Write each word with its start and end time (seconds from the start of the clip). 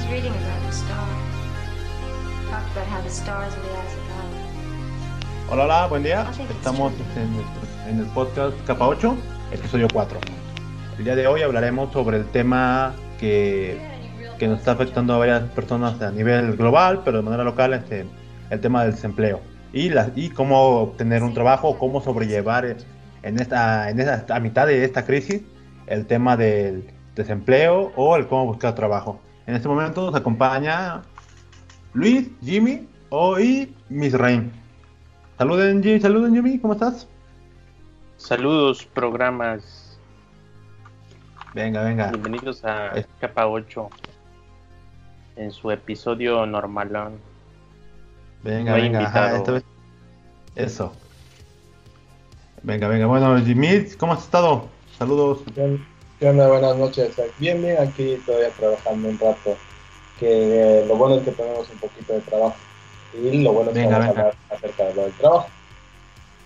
was 0.00 0.12
reading 0.12 0.32
about 0.32 0.62
the 0.66 0.72
stars. 0.72 1.24
Talked 2.50 2.72
about 2.72 2.86
how 2.86 3.00
the 3.02 3.10
stars 3.10 3.52
are 3.54 3.60
the 3.60 3.72
eyes 3.78 3.94
of 3.94 4.08
love. 4.08 5.50
Hola, 5.50 5.64
hola, 5.64 5.86
buen 5.88 6.02
día. 6.02 6.26
Estamos 6.50 6.92
en, 7.16 7.32
nuestro- 7.32 7.88
en 7.88 7.98
el 8.00 8.06
podcast 8.06 8.56
Capa 8.66 8.86
8, 8.86 9.16
episodio 9.52 9.88
4. 9.92 10.18
El 10.98 11.04
día 11.04 11.16
de 11.16 11.26
hoy 11.26 11.42
hablaremos 11.42 11.92
sobre 11.92 12.18
el 12.18 12.26
tema 12.26 12.94
que, 13.18 13.78
que 14.38 14.48
nos 14.48 14.58
está 14.60 14.72
afectando 14.72 15.14
a 15.14 15.18
varias 15.18 15.42
personas 15.50 16.00
a 16.02 16.10
nivel 16.10 16.56
global, 16.56 17.02
pero 17.04 17.18
de 17.18 17.22
manera 17.24 17.44
local, 17.44 17.74
este, 17.74 18.06
el 18.50 18.60
tema 18.60 18.82
del 18.84 18.92
desempleo. 18.92 19.40
Y, 19.72 19.88
la, 19.90 20.10
y 20.14 20.30
cómo 20.30 20.80
obtener 20.80 21.22
un 21.22 21.34
trabajo, 21.34 21.78
cómo 21.78 22.00
sobrellevar 22.00 22.76
en 23.22 23.38
esta, 23.40 23.90
en 23.90 24.00
esta, 24.00 24.34
a 24.34 24.40
mitad 24.40 24.66
de 24.66 24.84
esta 24.84 25.04
crisis 25.04 25.42
el 25.86 26.06
tema 26.06 26.36
del 26.36 26.90
desempleo 27.14 27.92
o 27.96 28.16
el 28.16 28.26
cómo 28.26 28.46
buscar 28.46 28.74
trabajo. 28.74 29.20
En 29.50 29.56
este 29.56 29.66
momento 29.66 30.06
nos 30.06 30.14
acompaña 30.14 31.02
Luis, 31.92 32.30
Jimmy 32.40 32.86
o 33.08 33.36
y 33.40 33.74
Miss 33.88 34.12
Rain. 34.12 34.52
Saluden 35.38 35.82
Jimmy, 35.82 35.98
saluden 35.98 36.32
Jimmy, 36.36 36.56
¿cómo 36.60 36.74
estás? 36.74 37.08
Saludos, 38.16 38.86
programas. 38.94 39.98
Venga, 41.52 41.82
venga. 41.82 42.10
Bienvenidos 42.12 42.64
a 42.64 42.90
Es- 42.92 43.08
Capa 43.18 43.48
8 43.48 43.90
en 45.34 45.50
su 45.50 45.72
episodio 45.72 46.46
normalón. 46.46 47.14
Venga, 48.44 48.76
No 48.76 48.76
venga. 48.80 49.00
invitado. 49.00 49.26
ajá, 49.26 49.36
esta 49.36 49.50
vez- 49.50 49.64
Eso. 50.54 50.92
Venga, 52.62 52.86
venga. 52.86 53.06
Bueno, 53.06 53.36
Jimmy, 53.44 53.84
¿cómo 53.98 54.12
has 54.12 54.22
estado? 54.22 54.68
Saludos. 54.96 55.40
¿Qué 55.56 55.80
qué 56.20 56.28
onda? 56.28 56.46
Buenas 56.48 56.76
noches. 56.76 57.16
Bien, 57.38 57.60
bien, 57.60 57.78
aquí 57.80 58.16
todavía 58.24 58.50
trabajando 58.50 59.08
un 59.08 59.18
rato. 59.18 59.56
Que 60.18 60.82
eh, 60.82 60.86
lo 60.86 60.96
bueno 60.96 61.16
es 61.16 61.22
que 61.24 61.30
tenemos 61.32 61.68
un 61.70 61.78
poquito 61.78 62.12
de 62.12 62.20
trabajo. 62.20 62.56
Y 63.14 63.42
lo 63.42 63.52
bueno 63.54 63.70
es 63.70 63.74
que 63.76 63.82
Venga, 63.82 63.98
vamos 63.98 64.16
a 64.16 64.20
hablar 64.20 64.34
acerca 64.50 64.84
de 64.84 64.94
lo 64.94 65.02
del 65.02 65.12
trabajo. 65.14 65.48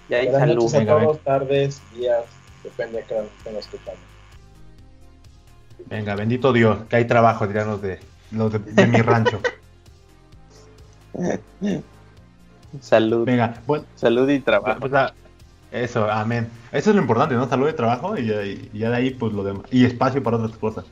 Y 0.08 0.14
hay 0.14 0.26
Buenas 0.26 0.40
salud. 0.48 0.54
noches 0.62 0.74
a 0.74 0.78
venga, 0.78 1.00
todos, 1.00 1.18
tardes, 1.20 1.82
días, 1.94 2.24
depende 2.62 2.98
de 2.98 3.04
qué 3.04 3.14
hora 3.14 3.22
nos 3.24 3.32
estén 3.38 3.56
escuchando. 3.56 4.00
Venga, 5.86 6.14
bendito 6.14 6.52
Dios, 6.52 6.78
que 6.88 6.96
hay 6.96 7.04
trabajo, 7.06 7.46
dirían 7.46 7.68
los 7.68 7.82
de, 7.82 7.98
los 8.30 8.52
de, 8.52 8.58
de 8.60 8.86
mi 8.86 9.02
rancho. 9.02 9.40
Salud. 12.80 13.24
Venga, 13.26 13.60
bueno, 13.66 13.84
Salud 13.94 14.28
y 14.30 14.40
trabajo. 14.40 14.80
pues, 14.80 14.92
ah, 14.94 15.12
eso, 15.74 16.10
amén. 16.10 16.48
Eso 16.72 16.90
es 16.90 16.96
lo 16.96 17.02
importante, 17.02 17.34
¿no? 17.34 17.48
Salud 17.48 17.66
de 17.66 17.72
trabajo 17.72 18.16
y, 18.16 18.30
y- 18.30 18.70
ya 18.78 18.90
de 18.90 18.96
ahí, 18.96 19.10
pues 19.10 19.32
lo 19.32 19.44
demás. 19.44 19.64
Y 19.70 19.84
espacio 19.84 20.22
para 20.22 20.36
otras 20.36 20.56
cosas. 20.58 20.84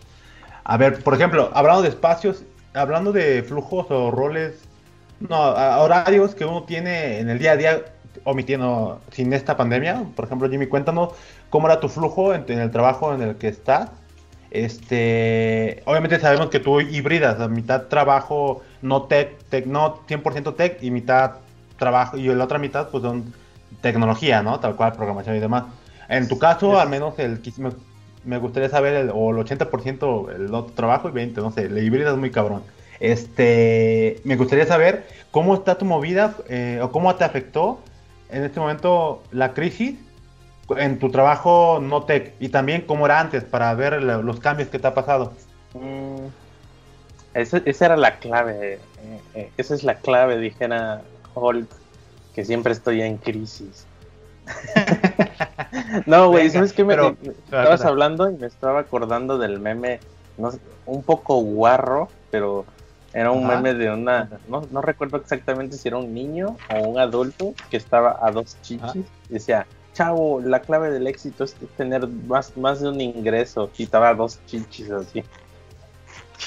A 0.64 0.76
ver, 0.76 1.02
por 1.02 1.14
ejemplo, 1.14 1.50
hablando 1.54 1.82
de 1.82 1.88
espacios, 1.88 2.44
hablando 2.74 3.12
de 3.12 3.42
flujos 3.42 3.86
o 3.90 4.10
roles, 4.10 4.68
no, 5.20 5.38
horarios 5.40 6.34
que 6.34 6.44
uno 6.44 6.64
tiene 6.64 7.20
en 7.20 7.30
el 7.30 7.38
día 7.38 7.52
a 7.52 7.56
día, 7.56 7.82
omitiendo 8.24 9.00
sin 9.12 9.32
esta 9.32 9.56
pandemia. 9.56 10.04
Por 10.16 10.26
ejemplo, 10.26 10.48
Jimmy, 10.50 10.66
cuéntanos 10.66 11.10
cómo 11.50 11.68
era 11.68 11.80
tu 11.80 11.88
flujo 11.88 12.34
en, 12.34 12.44
el 12.48 12.70
trabajo 12.70 13.14
en 13.14 13.22
el 13.22 13.36
que 13.36 13.48
estás. 13.48 13.90
Este, 14.50 15.82
obviamente 15.86 16.20
sabemos 16.20 16.48
que 16.50 16.60
tú 16.60 16.80
híbridas, 16.80 17.40
a 17.40 17.48
mitad 17.48 17.86
trabajo 17.88 18.62
no 18.82 19.04
tech, 19.04 19.38
tech, 19.48 19.66
no 19.66 20.00
100% 20.06 20.54
tech 20.54 20.78
y 20.82 20.90
mitad 20.90 21.36
trabajo 21.78 22.16
y 22.18 22.26
la 22.28 22.44
otra 22.44 22.58
mitad 22.58 22.88
pues 22.90 23.02
son 23.02 23.32
tecnología, 23.82 24.42
¿no? 24.42 24.58
Tal 24.60 24.76
cual, 24.76 24.92
programación 24.94 25.36
y 25.36 25.40
demás. 25.40 25.64
En 26.08 26.28
tu 26.28 26.38
caso, 26.38 26.80
al 26.80 26.88
menos 26.88 27.18
el 27.18 27.40
me, 27.58 27.70
me 28.24 28.38
gustaría 28.38 28.68
saber 28.68 28.94
el, 28.94 29.10
o 29.12 29.30
el 29.30 29.36
80% 29.38 30.30
el 30.30 30.54
otro 30.54 30.72
trabajo 30.74 31.08
y 31.08 31.12
20, 31.12 31.40
no 31.40 31.50
sé, 31.50 31.68
le 31.68 31.82
híbridas 31.82 32.16
muy 32.16 32.30
cabrón. 32.30 32.62
Este, 33.00 34.20
me 34.24 34.36
gustaría 34.36 34.64
saber 34.66 35.06
cómo 35.30 35.54
está 35.54 35.76
tu 35.76 35.84
movida 35.84 36.34
eh, 36.48 36.78
o 36.82 36.90
cómo 36.92 37.14
te 37.16 37.24
afectó 37.24 37.80
en 38.30 38.44
este 38.44 38.60
momento 38.60 39.22
la 39.32 39.52
crisis 39.54 39.98
en 40.76 40.98
tu 40.98 41.10
trabajo 41.10 41.80
no 41.82 42.04
tech 42.04 42.32
y 42.40 42.48
también 42.48 42.82
cómo 42.82 43.04
era 43.06 43.20
antes 43.20 43.44
para 43.44 43.74
ver 43.74 44.02
la- 44.02 44.18
los 44.18 44.38
cambios 44.40 44.68
que 44.68 44.78
te 44.78 44.86
ha 44.86 44.94
pasado. 44.94 45.32
Mm, 45.74 46.26
esa, 47.34 47.60
esa 47.64 47.86
era 47.86 47.96
la 47.96 48.16
clave. 48.18 48.74
eh, 48.74 49.20
eh, 49.34 49.50
esa 49.56 49.74
es 49.74 49.82
la 49.84 49.96
clave, 49.96 50.38
dijera 50.38 51.02
Hulk, 51.34 51.68
que 52.34 52.44
siempre 52.44 52.72
estoy 52.72 53.02
en 53.02 53.18
crisis. 53.18 53.86
no, 56.06 56.28
güey, 56.30 56.50
¿sabes 56.50 56.72
qué? 56.72 56.84
Me, 56.84 56.94
pero- 56.94 57.16
me- 57.22 57.30
estabas 57.32 57.84
hablando 57.84 58.30
y 58.30 58.34
me 58.34 58.46
estaba 58.46 58.80
acordando 58.80 59.38
del 59.38 59.60
meme, 59.60 60.00
no 60.38 60.50
sé, 60.50 60.58
un 60.86 61.02
poco 61.02 61.36
guarro, 61.42 62.08
pero 62.30 62.64
era 63.12 63.30
un 63.30 63.44
Ajá. 63.44 63.56
meme 63.56 63.74
de 63.74 63.90
una, 63.90 64.28
no, 64.48 64.62
no 64.70 64.80
recuerdo 64.82 65.18
exactamente 65.18 65.76
si 65.76 65.88
era 65.88 65.98
un 65.98 66.12
niño 66.14 66.56
o 66.70 66.78
un 66.88 66.98
adulto 66.98 67.54
que 67.70 67.76
estaba 67.76 68.18
a 68.22 68.30
dos 68.30 68.56
chichis 68.62 68.82
Ajá. 68.82 68.98
y 69.28 69.32
decía, 69.34 69.66
chavo, 69.92 70.40
la 70.40 70.60
clave 70.60 70.90
del 70.90 71.06
éxito 71.06 71.44
es 71.44 71.54
tener 71.76 72.08
más, 72.08 72.56
más 72.56 72.80
de 72.80 72.88
un 72.88 73.00
ingreso 73.00 73.70
y 73.76 73.82
estaba 73.84 74.08
a 74.08 74.14
dos 74.14 74.40
chichis 74.46 74.90
así. 74.90 75.22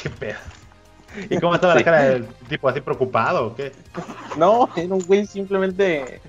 Qué 0.02 0.09
pedo. 0.09 0.40
¿Y 1.30 1.38
cómo 1.40 1.56
estaba 1.56 1.76
la 1.76 1.84
cara 1.84 2.03
del 2.03 2.28
tipo 2.48 2.68
así 2.70 2.81
preocupado 2.81 3.48
o 3.48 3.56
qué? 3.56 3.74
No, 4.36 4.70
era 4.76 4.94
un 4.94 5.03
güey 5.03 5.26
simplemente 5.26 6.22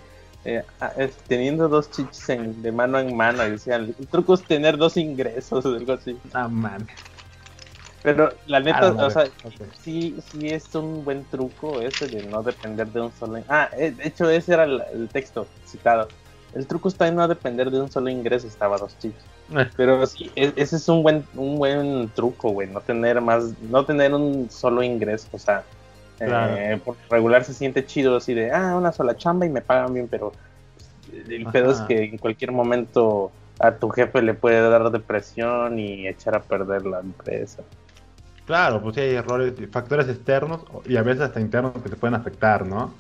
eh, 0.45 0.65
a- 0.81 0.93
es- 0.97 1.19
teniendo 1.27 1.69
dos 1.69 1.91
chichis 1.91 2.29
en- 2.29 2.63
de 2.63 2.71
mano 2.73 2.99
en 2.99 3.17
mano. 3.17 3.45
Y 3.47 3.51
decían, 3.51 3.95
el 3.99 4.07
truco 4.09 4.35
es 4.35 4.45
tener 4.45 4.77
dos 4.77 4.97
ingresos 4.97 5.65
o 5.67 5.69
algo 5.75 5.93
así. 5.95 6.17
Ah, 6.33 6.49
man. 6.49 6.87
Pero 8.03 8.33
la 8.47 8.61
neta, 8.61 8.95
Ah, 8.99 9.07
o 9.07 9.11
sea, 9.11 9.29
sí, 9.81 10.17
sí 10.31 10.49
es 10.51 10.73
un 10.77 11.05
buen 11.05 11.25
truco 11.25 11.81
ese 11.81 12.07
de 12.07 12.23
no 12.23 12.43
depender 12.43 12.87
de 12.87 13.01
un 13.01 13.13
solo... 13.13 13.43
Ah, 13.49 13.69
eh, 13.77 13.91
de 13.91 14.07
hecho 14.07 14.31
ese 14.31 14.53
era 14.55 14.63
el, 14.65 14.81
el 14.93 15.09
texto 15.09 15.49
citado. 15.65 16.09
El 16.55 16.67
truco 16.69 16.89
está 16.89 17.09
en 17.09 17.17
no 17.17 17.27
depender 17.27 17.71
de 17.71 17.81
un 17.81 17.91
solo 17.91 18.09
ingreso, 18.09 18.47
estaba 18.47 18.79
dos 18.79 18.97
chichis. 19.01 19.25
Eh. 19.55 19.69
Pero 19.77 20.05
sí, 20.07 20.31
e- 20.35 20.53
ese 20.57 20.77
es 20.77 20.89
un 20.89 21.03
buen, 21.03 21.25
un 21.35 21.59
buen 21.59 22.09
truco, 22.11 22.51
güey, 22.51 22.69
no 22.69 22.81
tener 22.81 23.21
más, 23.21 23.59
no 23.63 23.85
tener 23.85 24.13
un 24.13 24.51
solo 24.51 24.83
ingreso, 24.83 25.29
o 25.33 25.39
sea, 25.39 25.65
Claro. 26.19 26.57
eh, 26.57 26.81
por 26.85 26.97
regular 27.11 27.45
se 27.45 27.53
siente 27.55 27.85
chido 27.85 28.17
así 28.17 28.35
de, 28.35 28.51
ah, 28.51 28.75
una 28.77 28.91
sola 28.93 29.17
chamba 29.17 29.47
y 29.47 29.51
me 29.51 29.61
pagan 29.61 29.93
bien, 29.95 30.09
pero 30.09 30.33
pues, 30.75 31.29
el 31.29 31.47
pedo 31.47 31.71
es 31.73 31.81
que 31.83 32.05
en 32.05 32.19
cualquier 32.19 32.53
momento 32.53 33.31
a 33.59 33.73
tu 33.73 33.89
jefe 33.91 34.23
le 34.23 34.35
puede 34.35 34.61
dar 34.69 34.91
depresión 34.91 35.79
y 35.79 36.09
echar 36.09 36.35
a 36.35 36.43
perder 36.43 36.87
la 36.87 37.01
empresa. 37.01 37.63
Claro, 38.47 38.81
pues 38.81 38.95
sí 38.95 39.01
hay 39.01 39.15
errores, 39.15 39.55
factores 39.71 40.09
externos 40.09 40.65
y 40.87 40.97
a 40.97 41.03
veces 41.03 41.23
hasta 41.23 41.41
internos 41.41 41.73
que 41.83 41.89
te 41.89 41.97
pueden 41.97 42.15
afectar, 42.15 42.65
¿no? 42.65 42.95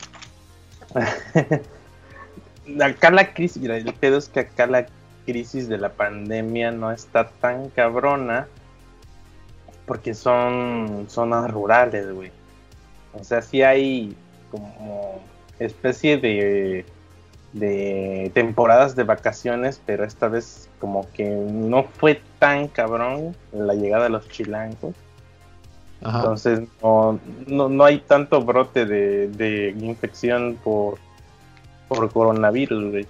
Acá 2.82 3.10
la 3.10 3.32
crisis, 3.32 3.62
mira, 3.62 3.76
el 3.76 3.94
pedo 3.94 4.18
es 4.18 4.28
que 4.28 4.40
acá 4.40 4.66
la 4.66 4.86
crisis 5.26 5.68
de 5.68 5.76
la 5.76 5.90
pandemia 5.90 6.70
no 6.70 6.92
está 6.92 7.28
tan 7.28 7.68
cabrona 7.68 8.48
porque 9.84 10.14
son 10.14 11.06
zonas 11.08 11.50
rurales, 11.50 12.12
güey. 12.12 12.32
O 13.12 13.24
sea, 13.24 13.42
sí 13.42 13.62
hay 13.62 14.16
como 14.50 15.20
especie 15.58 16.18
de, 16.18 16.84
de 17.52 18.30
temporadas 18.34 18.96
de 18.96 19.04
vacaciones, 19.04 19.80
pero 19.84 20.04
esta 20.04 20.28
vez 20.28 20.68
como 20.78 21.10
que 21.12 21.24
no 21.24 21.84
fue 21.84 22.20
tan 22.38 22.68
cabrón 22.68 23.36
la 23.52 23.74
llegada 23.74 24.04
de 24.04 24.10
los 24.10 24.28
chilangos. 24.28 24.94
Ajá. 26.02 26.18
Entonces 26.18 26.60
no, 26.82 27.18
no, 27.46 27.68
no 27.68 27.84
hay 27.84 27.98
tanto 28.00 28.42
brote 28.42 28.84
de, 28.84 29.28
de 29.28 29.70
infección 29.80 30.58
por, 30.62 30.98
por 31.88 32.10
coronavirus, 32.12 32.90
güey. 32.90 33.06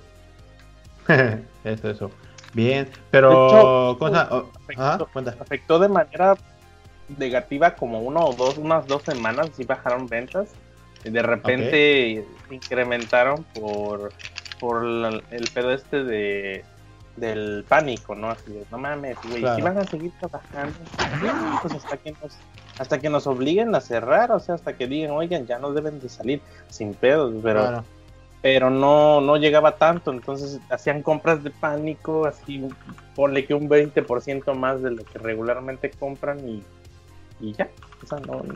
eso, 1.65 1.91
eso. 1.91 2.11
Bien, 2.53 2.89
pero... 3.11 3.33
Hecho, 3.33 3.99
cosa, 3.99 4.29
oh, 4.31 4.51
afectó-. 4.67 5.09
Afectó 5.41 5.79
de 5.79 5.89
manera 5.89 6.39
negativa 7.19 7.73
como 7.77 8.01
uno 8.01 8.27
o 8.29 8.35
dos, 8.35 8.57
unas 8.59 8.87
dos 8.89 9.03
semanas, 9.05 9.51
sí 9.57 9.65
bajaron 9.65 10.09
ventas. 10.09 10.55
Y 11.05 11.11
de 11.11 11.23
repente 11.23 12.25
incrementaron 12.51 13.45
por, 13.55 14.13
por 14.59 14.85
la- 14.85 15.23
el 15.31 15.49
pedo 15.49 15.73
este 15.73 16.03
de 16.05 16.65
del 17.17 17.65
pánico, 17.67 18.15
¿no? 18.15 18.29
Así 18.31 18.53
de, 18.53 18.67
no 18.71 18.77
mames, 18.77 19.17
güey, 19.23 19.41
Claro. 19.41 19.57
si 19.57 19.63
van 19.63 19.79
a 19.79 19.87
seguir 19.87 20.13
trabajando, 20.19 20.77
pues 21.63 21.75
hasta 21.75 21.97
que 21.97 22.11
nos 22.13 22.37
hasta 22.79 23.01
que 23.01 23.09
nos 23.09 23.27
obliguen 23.27 23.75
a 23.75 23.81
cerrar, 23.81 24.31
o 24.33 24.39
sea, 24.39 24.55
hasta 24.57 24.75
que 24.77 24.87
digan, 24.87 25.13
oigan, 25.13 25.47
ya 25.47 25.59
no 25.59 25.73
deben 25.73 25.99
de 25.99 26.11
salir 26.11 26.43
sin 26.69 26.93
pedos, 26.93 27.33
pero 27.43 27.61
Claro. 27.61 27.85
Pero 28.43 28.71
no, 28.71 29.21
no 29.21 29.37
llegaba 29.37 29.77
tanto, 29.77 30.13
entonces 30.13 30.61
hacían 30.71 31.03
compras 31.03 31.43
de 31.43 31.51
pánico, 31.51 32.27
así 32.27 32.69
ponle 33.15 33.47
que 33.47 33.55
un 33.55 33.69
20% 33.69 34.55
más 34.55 34.83
de 34.83 34.93
lo 34.93 35.05
que 35.05 35.19
regularmente 35.19 35.91
compran 35.91 36.47
y, 36.49 36.63
y 37.41 37.53
ya, 37.53 37.69
o 38.03 38.07
sea, 38.07 38.19
no, 38.21 38.43
no. 38.43 38.55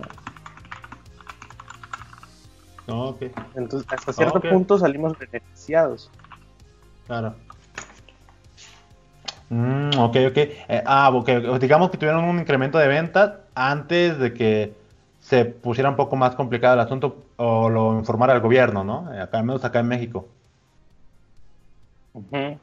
No, 2.86 3.04
ok, 3.10 3.22
Entonces, 3.54 3.90
hasta 3.92 4.12
cierto 4.12 4.40
punto 4.40 4.78
salimos 4.78 5.16
beneficiados. 5.16 6.10
claro. 7.06 7.34
Mm, 9.50 9.98
ok, 9.98 10.16
ok. 10.28 10.36
Eh, 10.36 10.82
ah, 10.86 11.10
ok. 11.12 11.58
Digamos 11.60 11.90
que 11.90 11.98
tuvieron 11.98 12.24
un 12.24 12.38
incremento 12.38 12.78
de 12.78 12.86
ventas 12.86 13.32
antes 13.54 14.18
de 14.18 14.32
que 14.32 14.79
se 15.30 15.44
pusiera 15.46 15.88
un 15.90 15.96
poco 15.96 16.16
más 16.16 16.34
complicado 16.36 16.74
el 16.74 16.80
asunto 16.80 17.26
o 17.36 17.70
lo 17.70 17.94
informara 17.98 18.34
al 18.34 18.40
gobierno, 18.40 18.84
¿no? 18.84 19.08
Acá, 19.20 19.38
al 19.38 19.44
menos 19.44 19.64
acá 19.64 19.80
en 19.80 19.88
México. 19.88 20.28
Ujú. 22.14 22.58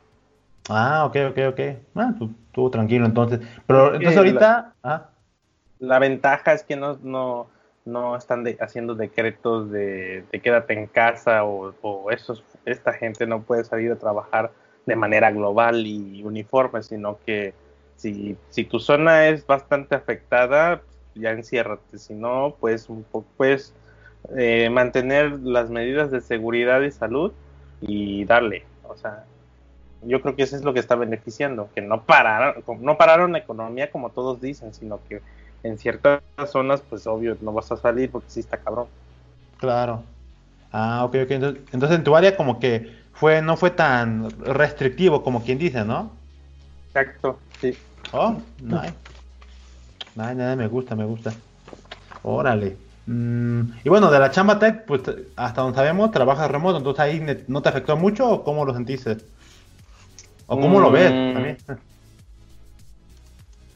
Ah, 0.69 1.05
ok, 1.05 1.15
ok, 1.31 1.39
ok. 1.51 1.59
Ah, 1.95 2.13
tú, 2.17 2.31
tú 2.51 2.69
tranquilo 2.69 3.05
entonces. 3.05 3.39
Pero 3.65 3.95
entonces 3.95 4.15
la- 4.17 4.21
ahorita... 4.21 4.73
Ah, 4.83 5.09
La 5.79 5.99
ventaja 5.99 6.53
es 6.53 6.63
que 6.63 6.75
no, 6.75 6.97
no, 7.03 7.49
no 7.85 8.15
están 8.15 8.43
de- 8.43 8.57
haciendo 8.59 8.95
decretos 8.95 9.71
de, 9.71 10.25
de 10.31 10.41
quédate 10.41 10.73
en 10.73 10.87
casa 10.87 11.43
o, 11.45 11.73
o 11.81 12.11
esos, 12.11 12.43
esta 12.65 12.93
gente 12.93 13.27
no 13.27 13.43
puede 13.43 13.63
salir 13.63 13.91
a 13.91 13.97
trabajar 13.99 14.51
de 14.85 14.95
manera 14.95 15.31
global 15.31 15.85
y 15.85 16.23
uniforme, 16.23 16.81
sino 16.83 17.19
que 17.25 17.53
si, 17.95 18.37
si 18.49 18.65
tu 18.65 18.79
zona 18.79 19.27
es 19.27 19.45
bastante 19.45 19.95
afectada, 19.95 20.81
ya 21.19 21.31
enciérrate, 21.31 21.97
si 21.97 22.13
no, 22.13 22.55
pues 22.59 22.89
un 22.89 23.03
poco, 23.03 23.27
puedes 23.37 23.73
eh, 24.35 24.69
mantener 24.69 25.39
las 25.39 25.69
medidas 25.69 26.11
de 26.11 26.21
seguridad 26.21 26.81
y 26.81 26.91
salud 26.91 27.31
y 27.81 28.25
darle, 28.25 28.65
o 28.83 28.95
sea, 28.97 29.25
yo 30.03 30.21
creo 30.21 30.35
que 30.35 30.43
eso 30.43 30.55
es 30.55 30.63
lo 30.63 30.73
que 30.73 30.79
está 30.79 30.95
beneficiando, 30.95 31.69
que 31.73 31.81
no 31.81 32.03
pararon, 32.03 32.63
no 32.81 32.97
pararon 32.97 33.31
la 33.31 33.39
economía 33.39 33.91
como 33.91 34.09
todos 34.09 34.41
dicen, 34.41 34.73
sino 34.73 34.99
que 35.07 35.21
en 35.63 35.77
ciertas 35.77 36.21
zonas, 36.47 36.81
pues 36.81 37.07
obvio, 37.07 37.37
no 37.41 37.51
vas 37.51 37.71
a 37.71 37.77
salir 37.77 38.11
porque 38.11 38.29
sí 38.29 38.39
está 38.39 38.57
cabrón. 38.57 38.87
claro. 39.57 40.03
Ah, 40.71 41.05
ok, 41.05 41.15
ok. 41.23 41.31
Entonces, 41.31 41.63
entonces 41.71 41.97
en 41.97 42.03
tu 42.03 42.15
área 42.15 42.35
como 42.35 42.59
que 42.59 42.91
fue, 43.13 43.41
no 43.41 43.57
fue 43.57 43.71
tan 43.71 44.29
restrictivo 44.41 45.23
como 45.23 45.43
quien 45.43 45.57
dice, 45.57 45.83
¿no? 45.85 46.11
Exacto, 46.87 47.39
sí. 47.59 47.75
Oh, 48.11 48.35
nice. 48.61 48.93
Nice, 50.17 50.33
nada, 50.33 50.55
me 50.55 50.67
gusta, 50.67 50.95
me 50.95 51.05
gusta. 51.05 51.31
Órale. 52.23 52.75
Mm, 53.05 53.61
y 53.83 53.89
bueno, 53.89 54.09
de 54.09 54.17
la 54.19 54.31
chamba 54.31 54.57
tech, 54.57 54.83
pues 54.85 55.01
hasta 55.35 55.61
donde 55.61 55.75
sabemos, 55.75 56.09
trabajas 56.09 56.49
remoto, 56.49 56.77
entonces 56.77 56.99
ahí 56.99 57.43
no 57.47 57.61
te 57.61 57.69
afectó 57.69 57.95
mucho 57.95 58.27
o 58.27 58.43
cómo 58.43 58.65
lo 58.65 58.73
sentiste? 58.73 59.17
¿O 60.47 60.59
cómo 60.59 60.79
lo 60.79 60.89
ves? 60.89 61.11
Mm. 61.11 61.33
también? 61.33 61.57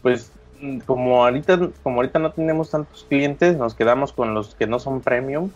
Pues 0.02 0.32
como 0.88 1.24
ahorita, 1.24 1.60
como 1.84 1.98
ahorita 1.98 2.18
no 2.18 2.32
tenemos 2.32 2.72
tantos 2.72 3.06
clientes, 3.08 3.56
nos 3.56 3.76
quedamos 3.76 4.12
con 4.12 4.34
los 4.34 4.56
que 4.56 4.66
no 4.66 4.80
son 4.80 5.02
premium, 5.02 5.52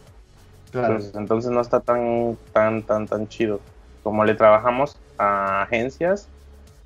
Claro. 0.71 0.97
pues 0.97 1.15
entonces 1.15 1.49
no 1.49 1.61
está 1.61 1.79
tan, 1.79 2.37
tan, 2.53 2.83
tan, 2.83 3.07
tan 3.07 3.27
chido. 3.27 3.59
Como 4.03 4.23
le 4.23 4.35
trabajamos 4.35 4.97
a 5.17 5.63
agencias, 5.63 6.27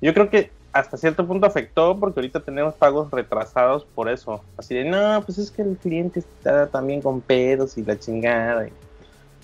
yo 0.00 0.14
creo 0.14 0.30
que 0.30 0.50
hasta 0.72 0.96
cierto 0.96 1.26
punto 1.26 1.46
afectó 1.46 1.98
porque 1.98 2.20
ahorita 2.20 2.40
tenemos 2.40 2.74
pagos 2.74 3.10
retrasados 3.10 3.84
por 3.84 4.08
eso. 4.08 4.42
Así 4.56 4.74
de, 4.74 4.84
no, 4.84 5.22
pues 5.24 5.38
es 5.38 5.50
que 5.50 5.62
el 5.62 5.76
cliente 5.76 6.20
está 6.20 6.68
también 6.68 7.00
con 7.02 7.20
pedos 7.20 7.76
y 7.78 7.84
la 7.84 7.98
chingada. 7.98 8.68
y 8.68 8.72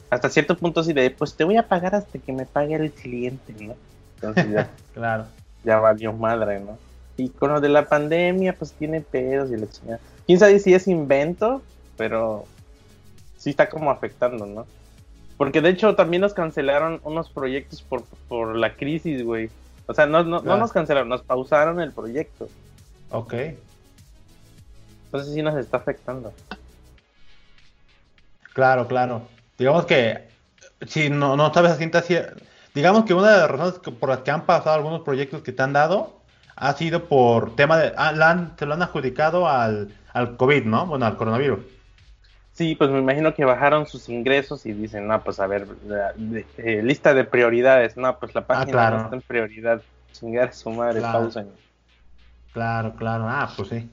hasta 0.08 0.28
cierto 0.31 0.56
punto 0.56 0.81
así 0.81 0.93
de, 0.93 1.11
pues 1.11 1.34
te 1.34 1.43
voy 1.44 1.56
a 1.56 1.67
pagar 1.67 1.94
hasta 1.94 2.19
que 2.19 2.32
me 2.32 2.46
pague 2.46 2.76
el 2.76 2.93
cliente, 2.93 3.52
¿no? 3.61 3.75
Entonces 4.14 4.50
ya, 4.50 4.70
Claro. 4.94 5.26
ya 5.64 5.81
valió 5.81 6.12
madre, 6.12 6.61
¿no? 6.61 6.78
Y 7.17 7.31
con 7.31 7.52
lo 7.52 7.61
de 7.61 7.70
la 7.70 7.88
pandemia, 7.88 8.55
pues 8.56 8.72
tiene 8.72 9.00
pedos 9.00 9.50
y 9.50 9.56
la 9.56 9.69
chingada. 9.69 10.00
Quién 10.26 10.38
sabe 10.38 10.58
si 10.61 10.75
es 10.75 10.87
invento, 10.87 11.62
pero 11.96 12.44
sí 13.37 13.50
está 13.50 13.69
como 13.69 13.90
afectando, 13.90 14.46
¿no? 14.46 14.67
Porque 15.37 15.61
de 15.61 15.70
hecho 15.70 15.94
también 15.96 16.20
nos 16.22 16.34
cancelaron 16.34 17.00
unos 17.05 17.29
proyectos 17.31 17.82
por, 17.82 18.05
por 18.29 18.55
la 18.56 18.75
crisis, 18.76 19.22
güey. 19.25 19.50
O 19.86 19.94
sea, 19.94 20.06
no, 20.06 20.22
no, 20.24 20.40
no 20.42 20.56
nos 20.56 20.72
cancelaron, 20.72 21.08
nos 21.08 21.22
pausaron 21.22 21.80
el 21.80 21.92
proyecto. 21.92 22.48
Ok. 23.10 23.34
Entonces 25.06 25.32
sí 25.34 25.42
nos 25.42 25.56
está 25.56 25.76
afectando. 25.76 26.32
Claro, 28.52 28.86
claro. 28.88 29.22
Digamos 29.58 29.84
que 29.86 30.28
si 30.86 31.08
no, 31.10 31.36
no 31.36 31.52
sabes 31.52 31.72
a 31.72 31.78
cier- 31.78 32.34
digamos 32.74 33.04
que 33.04 33.14
una 33.14 33.30
de 33.32 33.38
las 33.38 33.50
razones 33.50 33.78
que- 33.78 33.92
por 33.92 34.08
las 34.08 34.20
que 34.20 34.30
han 34.30 34.44
pasado 34.44 34.74
algunos 34.76 35.02
proyectos 35.02 35.42
que 35.42 35.52
te 35.52 35.62
han 35.62 35.72
dado 35.72 36.20
ha 36.56 36.72
sido 36.72 37.04
por 37.04 37.54
tema 37.54 37.76
de, 37.78 37.92
ah, 37.96 38.12
la 38.12 38.30
han- 38.30 38.54
se 38.58 38.66
lo 38.66 38.74
han 38.74 38.82
adjudicado 38.82 39.48
al, 39.48 39.94
al 40.12 40.36
COVID, 40.36 40.64
¿no? 40.64 40.86
Bueno, 40.86 41.06
al 41.06 41.16
coronavirus. 41.16 41.60
Sí, 42.56 42.75
pues 42.75 42.88
me 42.91 42.99
imagino 43.00 43.35
que 43.35 43.44
bajaron 43.44 43.87
sus 43.87 44.08
ingresos 44.08 44.64
y 44.64 44.73
dicen, 44.73 45.06
no, 45.06 45.23
pues 45.23 45.38
a 45.41 45.47
ver, 45.47 45.67
la- 45.87 46.12
de- 46.17 46.47
eh, 46.56 46.82
lista 46.82 47.12
de 47.12 47.25
prioridades. 47.25 47.99
No, 47.99 48.19
pues 48.19 48.35
la 48.35 48.47
página 48.47 48.73
claro. 48.73 48.97
no 48.97 49.03
está 49.05 49.17
en 49.17 49.23
prioridad. 49.23 49.82
Chingar 50.12 50.49
a 50.49 50.53
su 50.53 50.70
madre, 50.70 51.00
Claro. 51.00 51.19
pausen. 51.20 51.49
Claro, 52.55 52.94
claro. 52.97 53.26
Ah, 53.29 53.50
pues 53.55 53.69
sí. 53.69 53.91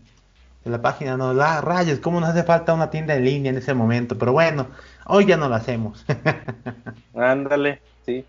La 0.64 0.82
página 0.82 1.18
no, 1.18 1.34
la 1.34 1.60
rayos, 1.60 2.00
¿cómo 2.00 2.22
nos 2.22 2.30
hace 2.30 2.44
falta 2.44 2.74
una 2.74 2.90
tienda 2.90 3.14
en 3.16 3.26
línea 3.26 3.52
en 3.52 3.58
ese 3.58 3.74
momento? 3.74 4.18
Pero 4.18 4.32
bueno, 4.32 4.68
hoy 5.08 5.26
ya 5.26 5.36
no 5.36 5.50
la 5.50 5.58
hacemos. 5.58 6.06
Ándale, 7.14 7.82
sí. 8.06 8.24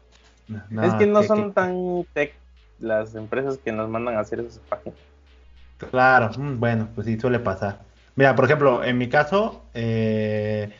No, 0.48 0.82
es 0.82 0.94
que 0.94 1.06
no 1.06 1.20
que- 1.20 1.26
son 1.28 1.44
que- 1.44 1.54
tan 1.54 2.04
tech 2.12 2.34
las 2.80 3.14
empresas 3.14 3.58
que 3.58 3.70
nos 3.70 3.88
mandan 3.88 4.16
a 4.16 4.20
hacer 4.20 4.40
esas 4.40 4.58
páginas. 4.68 4.98
Claro, 5.90 6.30
mm, 6.36 6.58
bueno, 6.58 6.88
pues 6.92 7.06
sí, 7.06 7.18
suele 7.20 7.38
pasar. 7.38 7.78
Mira, 8.16 8.34
por 8.36 8.44
ejemplo, 8.44 8.84
en 8.84 8.96
mi 8.98 9.08
caso, 9.08 9.62
eh, 9.74 10.70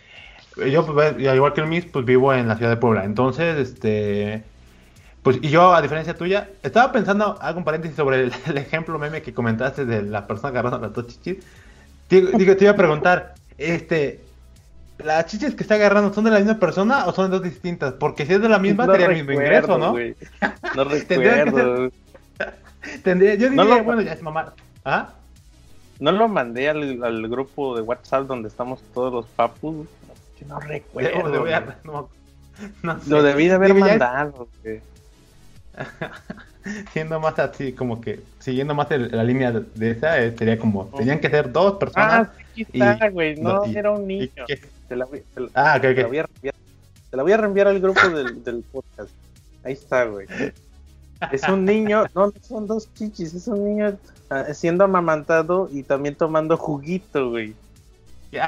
yo, 0.71 0.87
pues, 0.87 1.15
igual 1.19 1.53
que 1.53 1.61
el 1.63 1.67
MIS, 1.67 1.87
pues 1.87 2.05
vivo 2.05 2.33
en 2.33 2.47
la 2.47 2.57
ciudad 2.57 2.71
de 2.71 2.77
Puebla. 2.77 3.05
Entonces, 3.05 3.57
este, 3.59 4.45
pues, 5.23 5.39
y 5.43 5.49
yo, 5.49 5.75
a 5.75 5.83
diferencia 5.83 6.15
tuya, 6.15 6.49
estaba 6.63 6.93
pensando, 6.93 7.37
hago 7.41 7.59
un 7.59 7.65
paréntesis 7.65 7.97
sobre 7.97 8.21
el, 8.21 8.33
el 8.47 8.59
ejemplo 8.59 8.99
meme 8.99 9.23
que 9.23 9.35
comentaste 9.35 9.85
de 9.85 10.03
la 10.03 10.27
persona 10.27 10.51
agarrando 10.51 10.79
las 10.79 10.93
dos 10.93 11.09
chichis. 11.09 11.45
Digo, 12.09 12.57
te 12.57 12.65
iba 12.65 12.73
a 12.73 12.77
preguntar, 12.77 13.35
este, 13.59 14.21
¿las 14.99 15.27
chichis 15.27 15.55
que 15.57 15.63
está 15.65 15.75
agarrando 15.75 16.13
son 16.13 16.25
de 16.25 16.31
la 16.31 16.39
misma 16.39 16.61
persona 16.61 17.07
o 17.07 17.13
son 17.13 17.31
dos 17.31 17.43
distintas? 17.43 17.95
Porque 17.95 18.27
si 18.27 18.35
es 18.35 18.41
de 18.43 18.49
la 18.49 18.59
misma, 18.61 18.87
No 18.87 18.93
sería 18.93 19.07
el 19.09 19.15
mismo 19.15 19.33
ingreso, 19.33 19.79
¿no? 19.79 19.91
güey. 19.93 20.15
No 20.77 20.85
Tendría 21.09 21.35
que 21.37 21.45
recuerdo. 21.47 21.91
Tendría, 23.03 23.35
yo 23.35 23.51
No 23.51 23.63
diría, 23.63 23.79
lo- 23.79 23.85
bueno, 23.85 24.03
ya 24.03 24.13
es 24.13 24.23
mamá. 24.23 24.53
¿Ah? 24.85 25.09
No 26.01 26.13
lo 26.13 26.29
mandé 26.29 26.69
al, 26.69 27.03
al 27.05 27.29
grupo 27.29 27.77
de 27.77 27.83
WhatsApp 27.83 28.27
donde 28.27 28.49
estamos 28.49 28.81
todos 28.93 29.13
los 29.13 29.27
papus. 29.27 29.87
Que 30.39 30.45
no 30.45 30.59
recuerdo. 30.61 31.11
Debo- 31.11 31.31
debo- 31.31 31.41
güey. 31.41 31.55
no, 31.85 32.09
no 32.83 33.01
sé. 33.01 33.11
Lo 33.11 33.23
debí 33.23 33.47
de 33.49 33.55
haber 33.55 33.75
mandado. 33.75 34.49
siendo 36.93 37.21
más 37.21 37.39
así, 37.39 37.73
como 37.73 38.01
que 38.01 38.21
siguiendo 38.39 38.75
más 38.75 38.91
el- 38.91 39.11
la 39.13 39.25
línea 39.25 39.53
de, 39.53 39.65
de 39.75 39.91
esa, 39.91 40.21
eh, 40.23 40.35
sería 40.37 40.59
como, 40.59 40.87
tenían 40.87 41.21
que 41.21 41.29
ser 41.29 41.51
dos 41.53 41.75
personas. 41.75 42.29
Ah, 42.29 42.33
sí, 42.55 42.63
aquí 42.63 42.81
está, 42.81 43.09
güey. 43.11 43.37
No, 43.37 43.67
y- 43.67 43.77
era 43.77 43.91
un 43.91 44.07
niño. 44.07 44.45
que- 44.47 44.61
Te 44.89 44.97
la 44.97 45.05
voy, 45.07 45.23
te 45.35 45.41
la- 45.41 45.49
ah, 45.55 45.75
ok, 45.77 45.83
te 45.83 45.95
la 45.95 46.03
ok. 46.03 46.09
voy 46.09 46.19
a 46.19 46.23
reenviar. 46.27 46.55
Te 47.11 47.17
la 47.17 47.23
voy 47.23 47.33
a 47.33 47.37
reenviar 47.37 47.69
al 47.69 47.81
grupo 47.81 48.09
del, 48.09 48.45
del 48.45 48.63
podcast. 48.71 49.11
Ahí 49.65 49.73
está, 49.75 50.05
güey. 50.05 50.27
Es 51.33 51.49
un 51.49 51.65
niño, 51.65 52.05
no, 52.15 52.33
son 52.41 52.67
dos 52.67 52.93
chichis, 52.95 53.35
es 53.35 53.49
un 53.49 53.65
niño 53.65 53.99
ah, 54.31 54.53
siendo 54.53 54.85
amamantado 54.85 55.69
y 55.73 55.83
también 55.83 56.15
tomando 56.17 56.57
juguito, 56.57 57.31
güey. 57.31 57.55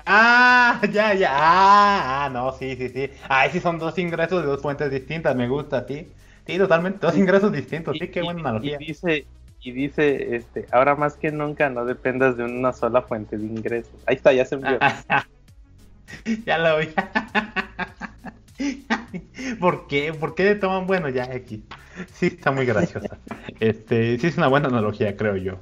Ah, 0.04 0.80
ya, 0.90 1.14
ya. 1.14 1.30
Ah, 1.32 2.24
ah, 2.24 2.30
no, 2.30 2.52
sí, 2.52 2.76
sí, 2.76 2.88
sí. 2.88 3.10
Ah, 3.28 3.48
sí 3.50 3.60
son 3.60 3.78
dos 3.78 3.96
ingresos 3.98 4.42
de 4.42 4.48
dos 4.48 4.60
fuentes 4.60 4.90
distintas, 4.90 5.36
me 5.36 5.48
gusta, 5.48 5.86
sí. 5.86 6.08
Sí, 6.46 6.58
totalmente, 6.58 6.98
dos 7.00 7.16
ingresos 7.16 7.52
distintos, 7.52 7.96
sí, 7.98 8.08
qué 8.08 8.22
buena 8.22 8.40
analogía. 8.40 8.78
Y 8.80 8.86
dice, 8.86 9.26
y 9.60 9.72
dice, 9.72 10.36
este, 10.36 10.66
ahora 10.70 10.94
más 10.94 11.16
que 11.16 11.32
nunca 11.32 11.68
no 11.70 11.84
dependas 11.84 12.36
de 12.36 12.44
una 12.44 12.72
sola 12.72 13.02
fuente 13.02 13.36
de 13.36 13.46
ingresos. 13.46 13.94
Ahí 14.06 14.16
está, 14.16 14.32
ya 14.32 14.44
se 14.44 14.56
envió. 14.56 14.78
ya 16.46 16.58
lo 16.58 16.78
vi. 16.78 16.88
¿Por 19.60 19.86
qué? 19.86 20.12
¿Por 20.12 20.34
qué 20.34 20.44
le 20.44 20.54
toman 20.56 20.86
bueno 20.86 21.08
ya 21.08 21.24
aquí? 21.24 21.64
Sí, 22.12 22.26
está 22.26 22.50
muy 22.50 22.66
graciosa. 22.66 23.20
Este, 23.58 24.18
sí 24.18 24.26
es 24.26 24.36
una 24.36 24.48
buena 24.48 24.68
analogía, 24.68 25.16
creo 25.16 25.36
yo. 25.36 25.60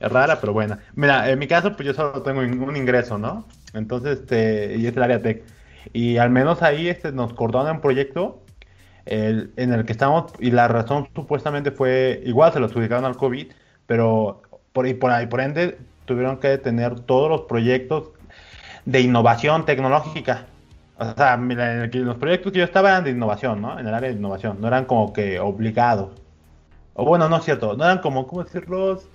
Es 0.00 0.10
rara, 0.12 0.40
pero 0.40 0.52
buena. 0.52 0.80
Mira, 0.94 1.30
en 1.30 1.38
mi 1.38 1.46
caso, 1.48 1.74
pues 1.76 1.86
yo 1.86 1.94
solo 1.94 2.22
tengo 2.22 2.40
un 2.40 2.76
ingreso, 2.76 3.18
¿no? 3.18 3.46
Entonces, 3.72 4.20
este, 4.20 4.76
y 4.76 4.86
es 4.86 4.96
el 4.96 5.02
área 5.02 5.22
tech. 5.22 5.44
Y 5.92 6.18
al 6.18 6.30
menos 6.30 6.62
ahí 6.62 6.88
este, 6.88 7.12
nos 7.12 7.32
cordona 7.34 7.72
un 7.72 7.80
proyecto 7.80 8.42
el- 9.06 9.52
en 9.56 9.72
el 9.72 9.84
que 9.86 9.92
estamos, 9.92 10.32
y 10.40 10.50
la 10.52 10.68
razón 10.68 11.08
supuestamente 11.14 11.70
fue, 11.72 12.22
igual 12.26 12.52
se 12.52 12.60
lo 12.60 12.66
adjudicaron 12.66 13.04
al 13.04 13.16
COVID, 13.16 13.52
pero 13.86 14.42
por, 14.72 14.86
y 14.88 14.94
por 14.94 15.10
ahí, 15.12 15.26
por 15.26 15.40
ende, 15.40 15.78
tuvieron 16.06 16.38
que 16.40 16.48
detener 16.48 17.00
todos 17.00 17.30
los 17.30 17.42
proyectos 17.42 18.10
de 18.84 19.00
innovación 19.00 19.64
tecnológica. 19.66 20.46
O 20.98 21.14
sea, 21.14 21.36
mira, 21.36 21.86
los 21.86 22.16
proyectos 22.16 22.52
que 22.52 22.58
yo 22.58 22.64
estaba 22.64 22.88
eran 22.90 23.04
de 23.04 23.10
innovación, 23.10 23.60
¿no? 23.60 23.78
En 23.78 23.86
el 23.86 23.94
área 23.94 24.10
de 24.10 24.16
innovación, 24.16 24.60
no 24.60 24.68
eran 24.68 24.86
como 24.86 25.12
que 25.12 25.38
obligados. 25.38 26.10
O 26.94 27.04
bueno, 27.04 27.28
no 27.28 27.36
es 27.36 27.44
cierto, 27.44 27.76
no 27.76 27.84
eran 27.84 27.98
como, 27.98 28.26
¿cómo 28.26 28.44
decirlos? 28.44 29.06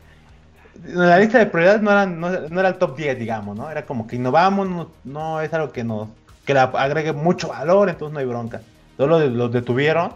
En 0.85 0.99
la 0.99 1.17
lista 1.19 1.39
de 1.39 1.47
prioridades 1.47 1.81
no, 1.81 1.91
eran, 1.91 2.19
no, 2.19 2.29
no 2.29 2.59
era 2.59 2.69
el 2.69 2.75
top 2.75 2.95
10, 2.95 3.17
digamos, 3.17 3.57
¿no? 3.57 3.69
Era 3.71 3.85
como 3.85 4.07
que 4.07 4.15
innovamos, 4.15 4.69
no, 4.69 4.91
no 5.03 5.41
es 5.41 5.53
algo 5.53 5.71
que 5.71 5.83
nos 5.83 6.09
que 6.45 6.53
le 6.55 6.59
agregue 6.59 7.13
mucho 7.13 7.49
valor, 7.49 7.89
entonces 7.89 8.13
no 8.13 8.19
hay 8.19 8.25
bronca. 8.25 8.61
Todos 8.97 9.31
los, 9.31 9.51
detuvieron 9.51 10.11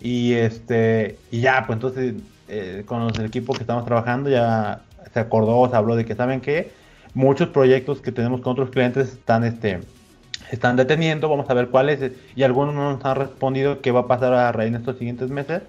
y 0.00 0.34
este 0.34 1.18
y 1.30 1.40
ya, 1.40 1.64
pues 1.66 1.76
entonces 1.76 2.14
eh, 2.48 2.84
con 2.86 3.04
los 3.04 3.12
del 3.14 3.26
equipo 3.26 3.52
que 3.54 3.60
estamos 3.62 3.84
trabajando 3.84 4.30
ya 4.30 4.80
se 5.12 5.20
acordó, 5.20 5.68
se 5.68 5.76
habló 5.76 5.96
de 5.96 6.04
que, 6.04 6.14
¿saben 6.14 6.40
qué? 6.40 6.70
muchos 7.16 7.48
proyectos 7.48 8.02
que 8.02 8.12
tenemos 8.12 8.42
con 8.42 8.52
otros 8.52 8.68
clientes 8.68 9.14
están, 9.14 9.42
este, 9.42 9.80
están 10.50 10.76
deteniendo. 10.76 11.28
Vamos 11.28 11.48
a 11.50 11.54
ver 11.54 11.68
cuáles. 11.68 12.12
Y 12.34 12.42
algunos 12.42 12.74
no 12.74 12.92
nos 12.92 13.04
han 13.04 13.16
respondido 13.16 13.80
qué 13.80 13.90
va 13.90 14.00
a 14.00 14.06
pasar 14.06 14.32
a 14.34 14.52
raíz 14.52 14.72
de 14.72 14.78
estos 14.78 14.98
siguientes 14.98 15.30
meses. 15.30 15.62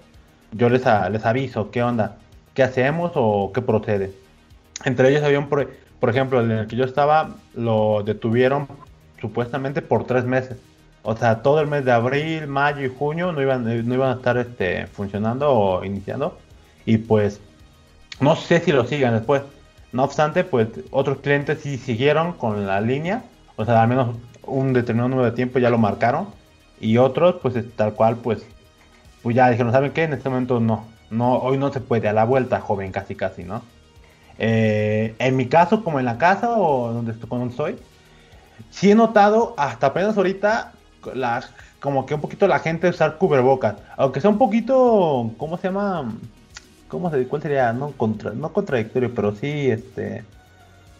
Yo 0.52 0.68
les, 0.68 0.84
les 1.10 1.24
aviso 1.26 1.70
qué 1.70 1.82
onda, 1.82 2.16
qué 2.54 2.62
hacemos 2.62 3.12
o 3.14 3.52
qué 3.52 3.60
procede. 3.62 4.12
Entre 4.84 5.10
ellos 5.10 5.22
había 5.22 5.38
un, 5.38 5.48
por, 5.48 5.68
por 6.00 6.10
ejemplo, 6.10 6.40
en 6.40 6.50
el 6.50 6.66
que 6.66 6.76
yo 6.76 6.84
estaba, 6.84 7.30
lo 7.54 8.02
detuvieron 8.04 8.68
supuestamente 9.20 9.82
por 9.82 10.06
tres 10.06 10.24
meses. 10.24 10.56
O 11.02 11.16
sea, 11.16 11.42
todo 11.42 11.60
el 11.60 11.66
mes 11.66 11.84
de 11.84 11.92
abril, 11.92 12.46
mayo 12.46 12.84
y 12.84 12.88
junio 12.88 13.32
no 13.32 13.42
iban, 13.42 13.64
no 13.64 13.94
iban 13.94 14.10
a 14.10 14.14
estar 14.14 14.36
este, 14.36 14.86
funcionando 14.88 15.50
o 15.50 15.84
iniciando. 15.84 16.38
Y 16.84 16.98
pues, 16.98 17.40
no 18.20 18.36
sé 18.36 18.60
si 18.60 18.72
lo 18.72 18.84
sigan 18.84 19.14
después. 19.14 19.42
No 19.92 20.04
obstante, 20.04 20.44
pues 20.44 20.68
otros 20.90 21.18
clientes 21.18 21.60
sí 21.62 21.78
siguieron 21.78 22.32
con 22.34 22.66
la 22.66 22.80
línea. 22.80 23.24
O 23.56 23.64
sea, 23.64 23.82
al 23.82 23.88
menos 23.88 24.16
un 24.48 24.72
determinado 24.72 25.08
número 25.08 25.30
de 25.30 25.36
tiempo 25.36 25.58
ya 25.58 25.70
lo 25.70 25.78
marcaron. 25.78 26.28
Y 26.80 26.98
otros, 26.98 27.36
pues 27.42 27.54
tal 27.76 27.94
cual, 27.94 28.16
pues, 28.16 28.44
pues 29.22 29.34
ya 29.34 29.50
dijeron, 29.50 29.72
¿saben 29.72 29.92
qué? 29.92 30.04
En 30.04 30.12
este 30.12 30.28
momento 30.28 30.60
no. 30.60 30.84
no 31.10 31.38
hoy 31.38 31.58
no 31.58 31.72
se 31.72 31.80
puede, 31.80 32.08
a 32.08 32.12
la 32.12 32.24
vuelta, 32.24 32.60
joven, 32.60 32.92
casi 32.92 33.14
casi, 33.14 33.44
¿no? 33.44 33.62
Eh, 34.38 35.14
en 35.18 35.36
mi 35.36 35.46
caso, 35.46 35.82
como 35.82 35.98
en 35.98 36.04
la 36.04 36.18
casa 36.18 36.56
o 36.58 36.92
donde 36.92 37.12
estoy, 37.12 37.76
sí 38.70 38.90
he 38.90 38.94
notado 38.94 39.54
hasta 39.56 39.88
apenas 39.88 40.16
ahorita 40.16 40.72
la, 41.14 41.42
como 41.80 42.06
que 42.06 42.14
un 42.14 42.20
poquito 42.20 42.46
la 42.46 42.60
gente 42.60 42.88
usar 42.88 43.18
cubrebocas, 43.18 43.76
aunque 43.96 44.20
sea 44.20 44.30
un 44.30 44.38
poquito, 44.38 45.32
¿cómo 45.38 45.56
se 45.58 45.68
llama? 45.68 46.12
¿Cómo 46.88 47.10
se, 47.10 47.26
¿Cuál 47.26 47.42
sería? 47.42 47.72
No, 47.72 47.92
contra, 47.92 48.32
no 48.32 48.52
contradictorio, 48.52 49.12
pero 49.14 49.34
sí, 49.34 49.70
este, 49.70 50.24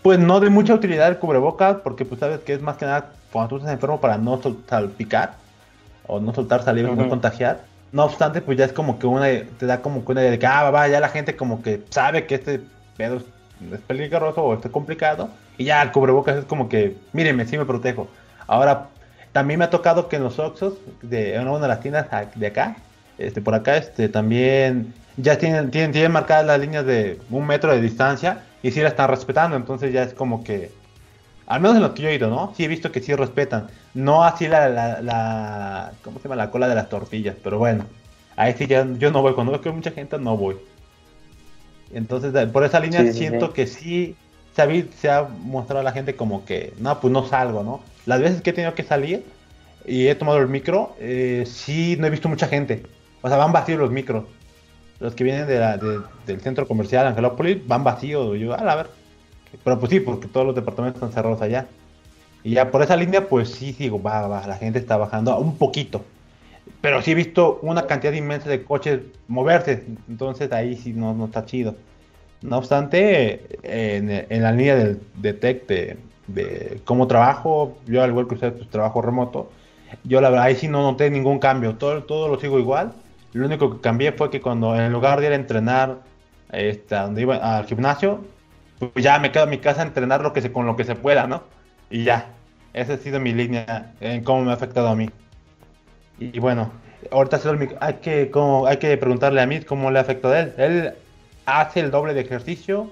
pues 0.03 0.19
no 0.19 0.41
de 0.41 0.51
mucha 0.51 0.75
utilidad 0.75 1.09
el 1.09 1.19
cubrebocas, 1.19 1.79
porque 1.79 2.05
pues 2.05 2.21
sabes 2.21 2.41
que 2.41 2.55
es 2.55 2.63
más 2.63 2.77
que 2.77 2.87
nada 2.87 3.13
cuando 3.33 3.51
tú 3.51 3.57
estás 3.57 3.73
enfermo 3.73 4.01
para 4.01 4.19
no 4.19 4.41
salpicar 4.69 5.35
o 6.07 6.21
no 6.21 6.35
soltar 6.35 6.63
saliva 6.63 6.91
y 6.91 6.97
no 6.97 7.09
contagiar. 7.09 7.61
No 7.93 8.05
obstante, 8.05 8.41
pues 8.41 8.59
ya 8.59 8.65
es 8.65 8.73
como 8.73 8.99
que 8.99 9.07
una, 9.07 9.27
te 9.59 9.67
da 9.67 9.81
como 9.81 10.05
que 10.05 10.13
una 10.13 10.21
idea 10.21 10.31
de 10.33 10.39
que, 10.39 10.47
ah, 10.47 10.71
va, 10.71 10.89
ya 10.89 11.01
la 11.01 11.09
gente 11.09 11.37
como 11.37 11.63
que 11.63 11.83
sabe 11.91 12.27
que 12.27 12.35
este 12.35 12.61
pedo 12.97 13.17
es 13.17 13.81
peligroso 13.87 14.43
o 14.43 14.55
es 14.55 14.61
complicado. 14.71 15.31
Y 15.57 15.65
ya 15.65 15.83
el 15.83 15.93
cubrebocas 15.93 16.37
es 16.37 16.45
como 16.45 16.69
que, 16.69 16.97
mírenme, 17.13 17.47
sí 17.47 17.57
me 17.57 17.65
protejo. 17.65 18.09
Ahora, 18.47 18.89
también 19.33 19.59
me 19.59 19.65
ha 19.65 19.71
tocado 19.71 20.09
que 20.09 20.17
en 20.17 20.25
los 20.25 20.39
Oxos, 20.39 20.75
de 21.03 21.39
una 21.39 21.59
de 21.59 21.69
las 21.69 21.81
tiendas 21.81 22.07
de 22.35 22.47
acá, 22.47 22.77
este, 23.19 23.41
por 23.41 23.55
acá, 23.55 23.77
este, 23.77 24.09
también 24.09 24.95
ya 25.17 25.39
tienen, 25.39 25.71
tienen, 25.71 25.93
tienen 25.93 26.13
marcadas 26.13 26.47
las 26.47 26.61
líneas 26.61 26.87
de 26.87 27.21
un 27.31 27.47
metro 27.47 27.73
de 27.73 27.81
distancia 27.81 28.43
y 28.63 28.71
sí 28.71 28.81
la 28.81 28.89
están 28.89 29.11
respetando. 29.11 29.57
Entonces 29.57 29.93
ya 29.93 30.03
es 30.03 30.15
como 30.15 30.45
que, 30.45 30.71
al 31.49 31.61
menos 31.61 31.77
en 31.77 31.83
lo 31.83 31.95
que 31.95 32.03
yo 32.03 32.09
he 32.11 32.15
ido, 32.15 32.29
¿no? 32.29 32.53
Sí 32.55 32.65
he 32.65 32.69
visto 32.69 32.93
que 32.93 33.01
sí 33.01 33.15
respetan. 33.15 33.69
No 33.95 34.23
así 34.23 34.47
la, 34.47 34.69
la, 34.69 35.01
la 35.01 35.93
¿cómo 36.05 36.19
se 36.19 36.25
llama? 36.25 36.37
La 36.37 36.51
cola 36.51 36.69
de 36.69 36.75
las 36.75 36.91
tortillas, 36.91 37.37
pero 37.43 37.59
bueno. 37.59 37.85
Ahí 38.37 38.55
sí 38.57 38.67
ya, 38.67 38.87
yo 38.99 39.11
no 39.11 39.23
voy. 39.23 39.33
Cuando 39.33 39.53
veo 39.53 39.61
que 39.63 39.71
hay 39.71 39.75
mucha 39.75 39.91
gente, 39.91 40.19
no 40.19 40.37
voy. 40.37 40.57
Entonces, 41.93 42.33
por 42.51 42.65
esa 42.65 42.81
línea 42.81 43.11
siento 43.13 43.55
que 43.55 43.67
sí 43.67 44.15
se 44.55 44.63
ha, 44.63 44.69
se 45.01 45.11
ha, 45.11 45.23
mostrado 45.23 45.81
a 45.81 45.85
la 45.85 45.93
gente 45.93 46.17
como 46.17 46.45
que, 46.45 46.75
no, 46.79 47.01
pues 47.01 47.13
no 47.13 47.27
salgo, 47.27 47.63
¿no? 47.63 47.81
Las 48.05 48.21
veces 48.21 48.43
que 48.43 48.51
he 48.51 48.53
tenido 48.53 48.75
que 48.75 48.83
salir 48.83 49.25
y 49.87 50.07
he 50.07 50.15
tomado 50.15 50.39
el 50.39 50.49
micro, 50.49 50.95
eh, 51.01 51.45
sí 51.47 51.97
no 51.99 52.07
he 52.07 52.11
visto 52.11 52.29
mucha 52.29 52.47
gente. 52.47 52.83
O 53.23 53.29
sea, 53.29 53.39
van 53.39 53.53
vacíos 53.53 53.81
los 53.81 53.91
micros. 53.91 54.25
Los 55.01 55.15
que 55.15 55.25
vienen 55.25 55.47
de 55.47 55.59
la, 55.59 55.79
del 55.79 56.41
centro 56.43 56.69
comercial 56.69 57.07
Angelópolis 57.07 57.67
van 57.67 57.85
vacíos. 57.85 58.39
Yo, 58.39 58.53
a 58.53 58.75
ver. 58.75 58.98
Pero 59.65 59.79
pues 59.79 59.91
sí, 59.91 60.01
porque 60.01 60.29
todos 60.29 60.47
los 60.47 60.55
departamentos 60.55 61.03
están 61.03 61.13
cerrados 61.13 61.41
allá. 61.43 61.67
Y 62.45 62.53
ya 62.53 62.71
por 62.71 62.83
esa 62.83 62.97
línea, 62.97 63.29
pues 63.29 63.51
sí, 63.51 63.75
digo, 63.79 64.03
va, 64.03 64.27
va, 64.29 64.47
la 64.47 64.57
gente 64.57 64.79
está 64.79 64.97
bajando 64.97 65.37
un 65.39 65.57
poquito. 65.57 66.05
Pero 66.81 67.03
sí 67.03 67.13
he 67.13 67.15
visto 67.15 67.59
una 67.63 67.87
cantidad 67.87 68.13
inmensa 68.13 68.49
de 68.49 68.63
coches 68.63 69.01
moverse, 69.27 69.85
entonces 70.09 70.53
ahí 70.53 70.77
sí 70.77 70.93
no, 70.93 71.15
no 71.15 71.27
está 71.27 71.45
chido. 71.45 71.75
No 72.41 72.59
obstante, 72.59 73.59
en, 73.65 74.43
la 74.43 74.53
línea 74.53 74.77
del, 74.77 75.01
de 75.17 75.33
tech, 75.33 75.67
de, 75.67 76.81
cómo 76.85 77.09
trabajo, 77.09 77.77
yo 77.87 78.03
al 78.03 78.11
igual 78.11 78.29
que 78.29 78.35
usted, 78.35 78.53
pues, 78.53 78.69
trabajo 78.71 79.03
remoto, 79.03 79.51
yo 80.05 80.21
la 80.21 80.31
verdad 80.31 80.47
ahí 80.47 80.55
sí 80.55 80.69
no 80.69 80.83
noté 80.83 81.11
ningún 81.11 81.39
cambio, 81.39 81.77
todo, 81.77 82.05
todo 82.05 82.29
lo 82.29 82.39
sigo 82.39 82.59
igual. 82.59 82.93
Lo 83.33 83.47
único 83.47 83.71
que 83.75 83.81
cambié 83.81 84.13
fue 84.13 84.31
que 84.31 84.41
cuando 84.41 84.77
en 84.77 84.93
lugar 84.93 85.21
de 85.21 85.27
ir 85.27 85.33
a 85.33 85.37
entrenar 85.37 85.99
este, 86.53 86.95
donde 86.95 87.23
iba 87.23 87.37
al 87.37 87.67
gimnasio, 87.67 88.21
pues 88.79 89.05
ya 89.05 89.19
me 89.19 89.33
quedo 89.33 89.45
en 89.45 89.51
mi 89.51 89.59
casa 89.59 89.83
a 89.83 89.87
entrenar 89.87 90.21
lo 90.21 90.33
que 90.33 90.41
se, 90.41 90.53
con 90.53 90.67
lo 90.67 90.77
que 90.77 90.85
se 90.85 90.95
pueda, 90.95 91.27
¿no? 91.27 91.43
Y 91.91 92.05
ya, 92.05 92.31
esa 92.73 92.95
ha 92.95 92.99
sido 92.99 93.21
mi 93.21 93.33
línea 93.33 93.93
en 94.01 94.23
cómo 94.23 94.43
me 94.43 94.51
ha 94.51 94.55
afectado 94.55 94.89
a 94.89 94.95
mí. 94.95 95.11
Y, 96.19 96.39
bueno, 96.39 96.71
ahorita 97.11 97.41
hay 97.81 97.95
que, 97.95 98.31
como, 98.31 98.67
hay 98.67 98.79
que 98.79 98.97
preguntarle 98.97 99.41
a 99.41 99.47
mí 99.47 99.61
cómo 99.61 99.91
le 99.91 99.99
ha 99.99 100.03
afectado 100.03 100.35
a 100.35 100.41
él. 100.41 100.55
Él 100.59 100.95
hace 101.47 101.81
el 101.81 101.91
doble 101.91 102.15
de 102.15 102.21
ejercicio 102.21 102.91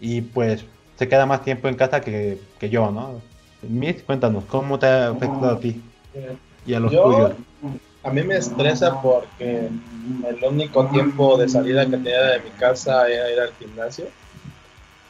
y 0.00 0.22
pues 0.22 0.64
se 0.96 1.08
queda 1.08 1.26
más 1.26 1.42
tiempo 1.42 1.68
en 1.68 1.76
casa 1.76 2.00
que, 2.00 2.38
que 2.58 2.70
yo, 2.70 2.90
¿no? 2.90 3.20
Miss, 3.62 4.02
cuéntanos, 4.02 4.44
¿cómo 4.44 4.78
te 4.78 4.86
ha 4.86 5.08
afectado 5.10 5.50
a 5.50 5.60
ti 5.60 5.80
y 6.66 6.74
a 6.74 6.80
los 6.80 6.90
tuyos? 6.90 7.32
A 8.04 8.10
mí 8.10 8.22
me 8.22 8.36
estresa 8.36 9.00
porque 9.00 9.68
el 10.28 10.44
único 10.44 10.86
tiempo 10.86 11.38
de 11.38 11.48
salida 11.48 11.84
que 11.84 11.92
tenía 11.92 12.22
de 12.22 12.40
mi 12.40 12.50
casa 12.50 13.08
era 13.08 13.30
ir 13.30 13.38
al 13.38 13.52
gimnasio. 13.54 14.06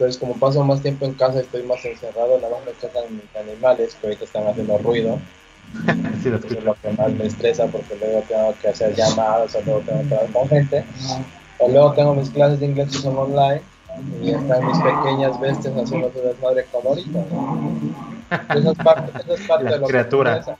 Entonces, 0.02 0.20
como 0.20 0.34
paso 0.34 0.64
más 0.64 0.82
tiempo 0.82 1.04
en 1.04 1.14
casa, 1.14 1.38
estoy 1.38 1.62
más 1.62 1.84
encerrado, 1.84 2.36
nada 2.40 2.56
más 2.56 2.66
me 2.66 2.72
chocan 2.80 3.04
mis 3.14 3.36
animales 3.36 3.94
que 3.94 4.08
ahorita 4.08 4.24
están 4.24 4.48
haciendo 4.48 4.76
ruido. 4.78 5.16
sí, 6.20 6.28
lo 6.28 6.38
Eso 6.38 6.58
es 6.58 6.64
lo 6.64 6.74
que 6.74 6.90
más 6.90 7.12
me 7.12 7.26
estresa 7.26 7.68
porque 7.68 7.94
luego 8.00 8.24
tengo 8.26 8.52
que 8.60 8.68
hacer 8.68 8.96
llamadas, 8.96 9.54
o 9.54 9.62
luego 9.64 9.80
tengo 9.82 10.08
que 10.08 10.14
hablar 10.16 10.32
con 10.32 10.48
gente. 10.48 10.84
O 11.58 11.68
luego 11.68 11.92
tengo 11.92 12.16
mis 12.16 12.30
clases 12.30 12.58
de 12.58 12.66
inglés 12.66 12.90
que 12.90 12.98
son 12.98 13.16
online 13.16 13.62
y 14.20 14.30
están 14.30 14.66
mis 14.66 14.78
pequeñas 14.78 15.38
bestias 15.38 15.76
haciendo 15.76 16.10
su 16.12 16.18
desmadre 16.20 16.66
como 16.72 16.88
ahorita. 16.88 17.20
Esa 18.56 18.70
es 18.72 18.78
parte, 18.78 19.34
es 19.34 19.40
parte 19.46 19.64
de 19.70 19.78
lo 19.78 19.86
criatura. 19.86 20.44
que 20.44 20.50
me 20.50 20.56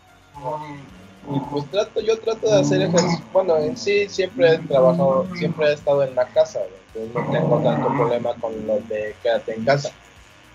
y 1.31 1.41
pues 1.51 1.71
trato, 1.71 2.01
yo 2.01 2.19
trato 2.19 2.49
de 2.49 2.61
hacer 2.61 2.83
ejercicio. 2.83 3.25
Bueno, 3.33 3.57
en 3.59 3.77
sí 3.77 4.09
siempre 4.09 4.55
he 4.55 4.59
trabajado, 4.59 5.27
siempre 5.37 5.69
he 5.69 5.73
estado 5.75 6.03
en 6.03 6.15
la 6.15 6.27
casa, 6.27 6.61
entonces 6.95 7.15
no 7.15 7.33
tengo 7.33 7.59
tanto 7.61 7.89
problema 7.89 8.35
con 8.41 8.67
lo 8.67 8.81
de 8.89 9.15
quédate 9.23 9.55
en 9.55 9.65
casa. 9.65 9.91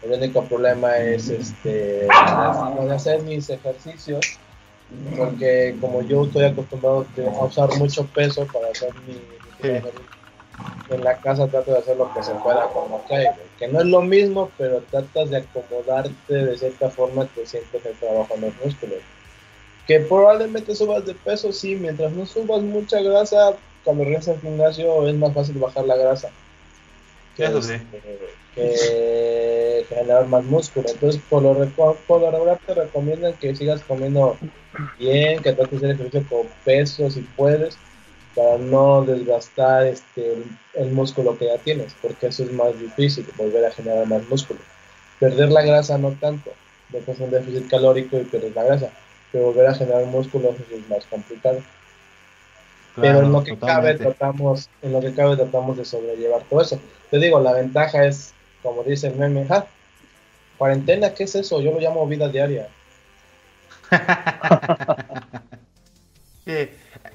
El 0.04 0.12
único 0.12 0.44
problema 0.44 0.98
es 0.98 1.30
este 1.30 2.08
de 2.08 2.94
hacer 2.94 3.22
mis 3.24 3.50
ejercicios, 3.50 4.38
porque 5.18 5.76
como 5.82 6.02
yo 6.02 6.26
estoy 6.26 6.46
acostumbrado 6.46 7.06
a 7.40 7.44
usar 7.46 7.76
mucho 7.78 8.06
peso 8.08 8.46
para 8.48 8.70
hacer 8.70 8.94
mi, 9.08 9.70
mi 9.70 9.80
en 10.90 11.04
la 11.04 11.18
casa 11.18 11.48
trato 11.48 11.72
de 11.72 11.80
hacer 11.80 11.98
lo 11.98 12.14
que 12.14 12.24
se 12.24 12.34
pueda 12.36 12.68
con 12.68 12.90
lo 12.90 13.04
que 13.08 13.16
hay, 13.16 13.28
que 13.58 13.68
no 13.68 13.80
es 13.80 13.86
lo 13.88 14.02
mismo, 14.02 14.52
pero 14.58 14.82
tratas 14.90 15.30
de 15.30 15.38
acomodarte 15.38 16.34
de 16.34 16.58
cierta 16.58 16.90
forma 16.90 17.28
que 17.28 17.46
sientes 17.46 17.86
el 17.86 17.96
trabajo 17.96 18.34
en 18.36 18.42
los 18.42 18.54
músculos. 18.64 19.00
Que 19.88 20.02
probablemente 20.02 20.76
subas 20.76 21.06
de 21.06 21.14
peso, 21.16 21.54
sí, 21.54 21.76
mientras 21.76 22.12
no 22.12 22.26
subas 22.26 22.62
mucha 22.62 23.02
grasa, 23.02 23.56
cuando 23.84 24.04
regresas 24.04 24.36
al 24.36 24.42
gimnasio 24.42 25.08
es 25.08 25.16
más 25.16 25.34
fácil 25.34 25.58
bajar 25.60 25.86
la 25.86 25.96
grasa. 25.96 26.30
Que, 27.38 27.46
Eso 27.46 27.62
sí. 27.62 27.76
que, 27.92 28.02
que 28.54 29.86
generar 29.90 30.28
más 30.28 30.44
músculo. 30.44 30.90
Entonces, 30.90 31.22
por 31.30 31.42
lo, 31.42 31.54
por 32.06 32.22
lo 32.22 32.32
regular 32.32 32.60
te 32.66 32.74
recomiendan 32.74 33.34
que 33.34 33.56
sigas 33.56 33.82
comiendo 33.84 34.38
bien, 35.00 35.42
que 35.42 35.54
trates 35.54 35.80
de 35.80 35.92
hacer 35.92 35.92
ejercicio 35.92 36.28
con 36.30 36.48
peso 36.66 37.10
si 37.10 37.22
puedes, 37.22 37.78
para 38.36 38.58
no 38.58 39.06
desgastar 39.06 39.88
este, 39.88 40.34
el, 40.74 40.92
músculo 40.92 41.38
que 41.38 41.46
ya 41.46 41.58
tienes, 41.60 41.96
porque 42.02 42.28
eso 42.28 42.44
es 42.44 42.52
más 42.52 42.78
difícil, 42.78 43.26
volver 43.38 43.66
a 43.66 43.72
generar 43.72 44.06
más 44.06 44.28
músculo. 44.28 44.60
Perder 45.20 45.50
la 45.50 45.62
grasa 45.62 45.98
no 45.98 46.12
tanto, 46.12 46.52
dejas 46.90 47.20
un 47.20 47.32
déficit 47.32 47.70
calórico 47.70 48.18
y 48.18 48.26
pierdes 48.26 48.54
la 48.54 48.64
grasa 48.64 48.92
que 49.32 49.40
volver 49.40 49.68
a 49.68 49.74
generar 49.74 50.06
músculos 50.06 50.56
es 50.72 50.90
más 50.90 51.06
complicado. 51.06 51.60
Claro, 52.96 53.20
Pero 53.20 53.26
en 53.26 53.32
lo 53.32 53.44
que 53.44 53.52
totalmente. 53.52 54.04
cabe 54.04 54.14
tratamos, 54.16 54.70
en 54.82 54.94
lo 54.94 55.00
que 55.02 55.14
cabe 55.14 55.36
tratamos 55.36 55.78
de 55.78 55.86
sobrellevar 55.86 56.42
todo 56.50 56.62
eso. 56.62 56.80
Te 57.12 57.20
digo, 57.20 57.40
la 57.40 57.54
ventaja 57.54 58.06
es, 58.06 58.34
como 58.64 58.84
dice 58.84 59.08
el 59.08 59.16
meme, 59.16 59.46
ah, 59.50 59.66
cuarentena, 60.58 61.14
¿qué 61.14 61.26
es 61.26 61.36
eso? 61.36 61.62
Yo 61.62 61.72
lo 61.72 61.80
llamo 61.80 62.08
vida 62.08 62.28
diaria. 62.28 62.68
sí, 66.46 66.70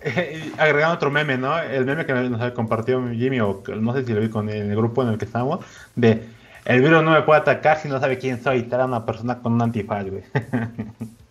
eh, 0.04 0.52
agregando 0.56 0.94
otro 0.94 1.10
meme, 1.10 1.36
¿no? 1.36 1.58
El 1.58 1.84
meme 1.84 2.06
que 2.06 2.12
nos 2.12 2.52
compartió 2.52 3.02
Jimmy, 3.10 3.40
o 3.40 3.62
no 3.76 3.94
sé 3.94 4.04
si 4.04 4.12
lo 4.12 4.20
vi 4.20 4.28
con 4.28 4.48
el 4.48 4.74
grupo 4.76 5.02
en 5.02 5.08
el 5.08 5.18
que 5.18 5.24
estamos, 5.24 5.64
de 5.96 6.24
el 6.64 6.80
virus 6.80 7.02
no 7.02 7.10
me 7.10 7.22
puede 7.22 7.40
atacar 7.40 7.78
si 7.78 7.88
no 7.88 7.98
sabe 7.98 8.18
quién 8.18 8.42
soy, 8.42 8.60
y 8.60 8.72
era 8.72 8.84
una 8.84 9.04
persona 9.04 9.40
con 9.40 9.54
un 9.54 9.62
antifaz, 9.62 10.06
güey. 10.08 10.22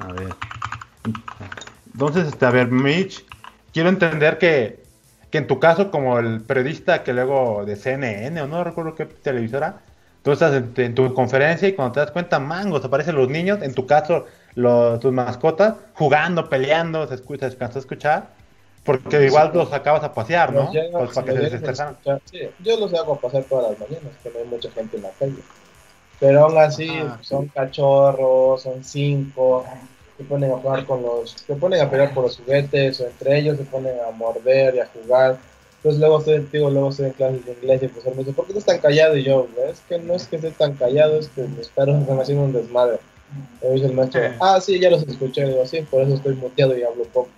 A 0.00 0.12
ver. 0.12 0.34
Entonces, 1.92 2.28
este, 2.28 2.46
a 2.46 2.50
ver, 2.50 2.68
Mitch, 2.68 3.24
quiero 3.72 3.88
entender 3.88 4.38
que 4.38 4.88
que 5.30 5.38
en 5.38 5.46
tu 5.46 5.60
caso, 5.60 5.90
como 5.90 6.18
el 6.18 6.40
periodista 6.40 7.02
que 7.02 7.12
luego 7.12 7.64
de 7.64 7.76
CNN 7.76 8.40
o 8.40 8.46
no 8.46 8.64
recuerdo 8.64 8.94
qué 8.94 9.06
televisora, 9.06 9.80
tú 10.22 10.32
estás 10.32 10.62
en, 10.76 10.94
tu 10.94 11.12
conferencia 11.14 11.68
y 11.68 11.74
cuando 11.74 11.92
te 11.92 12.00
das 12.00 12.10
cuenta, 12.10 12.38
mangos, 12.38 12.84
aparecen 12.84 13.16
los 13.16 13.28
niños, 13.28 13.60
en 13.62 13.74
tu 13.74 13.86
caso, 13.86 14.26
los, 14.54 14.98
tus 15.00 15.12
mascotas, 15.12 15.74
jugando, 15.94 16.48
peleando, 16.48 17.06
se 17.06 17.14
escucha, 17.14 17.46
se 17.48 17.54
alcanza 17.54 17.78
a 17.78 17.80
escuchar, 17.80 18.28
porque 18.84 19.26
igual 19.26 19.50
los 19.52 19.72
acabas 19.72 20.02
a 20.02 20.14
pasear, 20.14 20.52
¿no? 20.52 20.70
Pues 20.92 21.10
para 21.10 21.26
que 21.26 21.32
se 21.32 21.38
a 21.38 21.42
desestresaran. 21.42 21.98
sí, 22.24 22.40
yo 22.60 22.78
los 22.78 22.92
hago 22.94 23.20
pasar 23.20 23.44
todas 23.44 23.70
las 23.70 23.78
mañanas, 23.78 24.16
que 24.22 24.30
no 24.30 24.38
hay 24.38 24.46
mucha 24.46 24.70
gente 24.70 24.96
en 24.96 25.02
la 25.02 25.10
calle. 25.10 25.42
Pero 26.20 26.44
aún 26.44 26.58
así, 26.58 26.90
son 27.20 27.48
cachorros, 27.48 28.62
son 28.62 28.82
cinco, 28.82 29.64
se 30.16 30.24
ponen 30.24 30.50
a 30.50 30.56
jugar 30.56 30.84
con 30.84 31.02
los, 31.02 31.30
se 31.30 31.54
ponen 31.54 31.80
a 31.80 31.88
pelear 31.88 32.12
por 32.12 32.24
los 32.24 32.38
juguetes, 32.38 33.00
o 33.00 33.06
entre 33.06 33.38
ellos 33.38 33.56
se 33.56 33.64
ponen 33.64 33.94
a 34.06 34.10
morder 34.10 34.74
y 34.74 34.80
a 34.80 34.86
jugar. 34.86 35.38
Entonces 35.76 36.00
luego 36.00 36.18
estoy, 36.18 36.48
digo, 36.52 36.70
luego 36.70 36.88
estoy 36.88 37.06
en 37.06 37.12
clases 37.12 37.46
de 37.46 37.52
inglés 37.52 37.82
y 37.82 37.84
el 37.84 37.90
profesor 37.92 38.16
me 38.16 38.24
dice, 38.24 38.32
¿por 38.32 38.46
qué 38.46 38.52
estás 38.52 38.64
tan 38.64 38.78
callado? 38.78 39.16
Y 39.16 39.22
yo, 39.22 39.46
es 39.70 39.80
que 39.88 39.98
no 40.00 40.14
es 40.14 40.26
que 40.26 40.36
esté 40.36 40.50
tan 40.50 40.74
callado, 40.74 41.20
es 41.20 41.28
que 41.28 41.42
mis 41.42 41.68
perros 41.68 42.00
están 42.00 42.20
haciendo 42.20 42.44
un 42.44 42.52
desmadre. 42.52 42.98
Y 43.62 43.66
me 43.66 43.74
dice 43.74 43.86
el 43.86 43.92
maestro, 43.92 44.22
ah, 44.40 44.60
sí, 44.60 44.80
ya 44.80 44.90
los 44.90 45.06
escuché. 45.06 45.42
Y 45.42 45.50
digo, 45.50 45.64
sí, 45.66 45.82
por 45.82 46.02
eso 46.02 46.14
estoy 46.14 46.34
muteado 46.34 46.76
y 46.76 46.82
hablo 46.82 47.04
poco. 47.04 47.28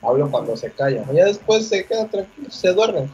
Hablo 0.00 0.30
cuando 0.30 0.56
se 0.56 0.70
callan. 0.70 1.04
Y 1.12 1.16
ya 1.16 1.26
después 1.26 1.68
se 1.68 1.84
quedan 1.84 2.08
tranquilos, 2.08 2.54
se 2.54 2.72
duermen. 2.72 3.10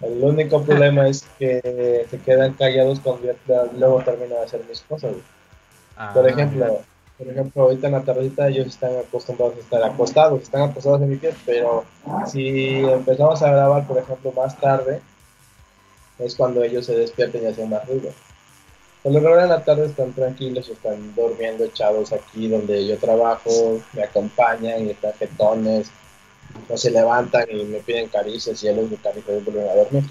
El 0.00 0.22
único 0.24 0.62
problema 0.62 1.08
es 1.08 1.26
que 1.38 2.06
se 2.10 2.18
quedan 2.18 2.54
callados 2.54 3.00
cuando 3.00 3.32
luego 3.78 4.02
termino 4.02 4.36
de 4.36 4.42
hacer 4.42 4.62
mis 4.68 4.80
cosas. 4.80 5.12
güey. 5.12 5.24
Ah, 5.96 6.12
Por 6.14 6.26
ejemplo, 6.26 6.80
por 7.18 7.28
ejemplo, 7.28 7.62
ahorita 7.64 7.86
en 7.88 7.92
la 7.92 8.02
tardita 8.02 8.48
ellos 8.48 8.66
están 8.66 8.96
acostumbrados 8.96 9.56
a 9.56 9.60
estar 9.60 9.84
acostados, 9.84 10.42
están 10.42 10.62
acostados 10.62 11.02
en 11.02 11.10
mi 11.10 11.16
pie, 11.16 11.34
pero 11.44 11.84
si 12.26 12.78
empezamos 12.78 13.42
a 13.42 13.52
grabar, 13.52 13.86
por 13.86 13.98
ejemplo, 13.98 14.32
más 14.32 14.58
tarde, 14.58 15.02
es 16.18 16.34
cuando 16.34 16.62
ellos 16.62 16.86
se 16.86 16.96
despierten 16.96 17.42
y 17.42 17.46
hacen 17.46 17.68
más 17.68 17.86
ruido. 17.86 18.10
Por 19.02 19.12
lo 19.12 19.20
general 19.20 19.44
en 19.44 19.48
la 19.50 19.64
tarde 19.64 19.84
están 19.84 20.12
tranquilos, 20.12 20.70
están 20.70 21.14
durmiendo 21.14 21.64
echados 21.64 22.10
aquí 22.14 22.48
donde 22.48 22.86
yo 22.86 22.96
trabajo, 22.96 23.80
me 23.92 24.02
acompañan 24.02 24.86
y 24.86 24.90
están 24.90 25.12
jetones, 25.14 25.90
no 26.70 26.76
se 26.76 26.90
levantan 26.90 27.46
y 27.50 27.64
me 27.64 27.80
piden 27.80 28.08
caricias 28.08 28.62
y 28.62 28.66
ya 28.66 28.72
los 28.72 28.88
caricias 29.02 29.40
y 29.40 29.44
vuelven 29.44 29.68
a 29.68 29.74
dormir. 29.74 30.04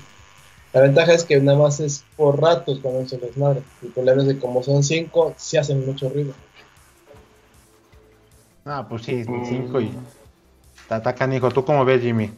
La 0.74 0.82
ventaja 0.82 1.14
es 1.14 1.24
que 1.24 1.40
nada 1.40 1.58
más 1.58 1.80
es 1.80 2.04
por 2.16 2.40
ratos 2.40 2.80
cuando 2.82 3.08
se 3.08 3.18
desmadre. 3.18 3.64
El 3.82 3.90
problema 3.90 4.22
es 4.22 4.28
que 4.28 4.40
como 4.40 4.62
son 4.62 4.84
cinco, 4.84 5.34
sí 5.38 5.58
hacen 5.58 5.86
mucho 5.86 6.10
ruido. 6.10 6.34
Ah, 8.66 8.86
pues 8.88 9.04
sí, 9.04 9.24
cinco 9.46 9.82
y... 9.82 9.92
Está, 10.82 10.98
está 10.98 11.16
canijo. 11.16 11.50
¿Tú 11.50 11.66
cómo 11.66 11.86
ves, 11.86 12.02
Jimmy? 12.02 12.32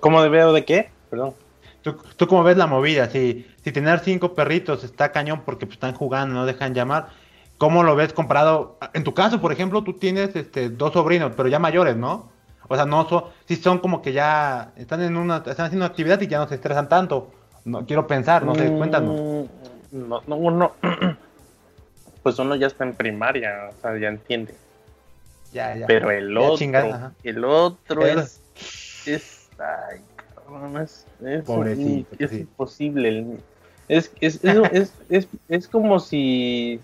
¿Cómo 0.00 0.22
de 0.22 0.28
veo 0.30 0.52
de 0.52 0.64
qué? 0.64 0.90
Perdón. 1.10 1.34
¿Tú, 1.82 1.96
tú 2.16 2.26
cómo 2.26 2.44
ves 2.44 2.56
la 2.56 2.66
movida? 2.66 3.10
Si, 3.10 3.46
si 3.62 3.72
tener 3.72 4.00
cinco 4.00 4.34
perritos 4.34 4.84
está 4.84 5.12
cañón 5.12 5.42
porque 5.44 5.66
pues, 5.66 5.74
están 5.74 5.94
jugando, 5.94 6.34
no 6.34 6.46
dejan 6.46 6.74
llamar. 6.74 7.08
¿Cómo 7.62 7.84
lo 7.84 7.94
ves 7.94 8.12
comparado? 8.12 8.76
En 8.92 9.04
tu 9.04 9.14
caso, 9.14 9.40
por 9.40 9.52
ejemplo, 9.52 9.84
tú 9.84 9.92
tienes 9.92 10.34
este, 10.34 10.68
dos 10.68 10.94
sobrinos, 10.94 11.34
pero 11.36 11.48
ya 11.48 11.60
mayores, 11.60 11.94
¿no? 11.94 12.28
O 12.68 12.74
sea, 12.74 12.86
no 12.86 13.08
son, 13.08 13.26
sí 13.46 13.54
son 13.54 13.78
como 13.78 14.02
que 14.02 14.12
ya 14.12 14.72
están 14.74 15.00
en 15.00 15.16
una, 15.16 15.36
están 15.36 15.66
haciendo 15.66 15.86
actividad 15.86 16.20
y 16.20 16.26
ya 16.26 16.38
no 16.40 16.48
se 16.48 16.56
estresan 16.56 16.88
tanto. 16.88 17.30
No 17.64 17.86
quiero 17.86 18.08
pensar, 18.08 18.44
no 18.44 18.56
sé, 18.56 18.68
cuéntanos. 18.72 19.14
Mm, 19.92 20.08
No, 20.08 20.22
no, 20.26 20.36
uno. 20.36 20.72
Pues 22.24 22.36
uno 22.40 22.56
ya 22.56 22.66
está 22.66 22.82
en 22.82 22.94
primaria, 22.94 23.70
o 23.70 23.80
sea, 23.80 23.96
ya 23.96 24.08
entiende. 24.08 24.56
Ya, 25.52 25.76
ya. 25.76 25.86
Pero 25.86 26.10
el 26.10 26.34
Ya 26.34 26.40
otro, 26.40 26.56
chingada, 26.56 27.14
el 27.22 27.44
otro 27.44 28.04
El- 28.04 28.18
es, 28.18 28.40
es, 29.06 29.50
ay, 29.58 30.00
cabrón, 30.34 30.78
es, 30.78 31.06
es, 31.24 31.44
Pobrecito, 31.44 32.16
es 32.18 32.30
sí. 32.32 32.40
imposible. 32.40 33.08
el- 33.08 33.38
Es, 33.86 34.12
es, 34.20 34.42
es, 34.44 34.56
es, 34.72 34.94
es, 35.10 35.28
es 35.48 35.68
como 35.68 36.00
si, 36.00 36.80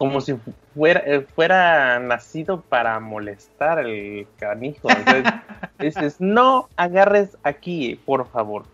como 0.00 0.22
si 0.22 0.34
fuera, 0.74 1.02
eh, 1.04 1.20
fuera 1.20 2.00
nacido 2.00 2.62
para 2.62 2.98
molestar 3.00 3.80
el 3.80 4.26
canijo. 4.38 4.88
Entonces, 4.88 5.24
dices, 5.78 6.16
no 6.20 6.70
agarres 6.76 7.36
aquí, 7.42 8.00
por 8.06 8.26
favor. 8.26 8.64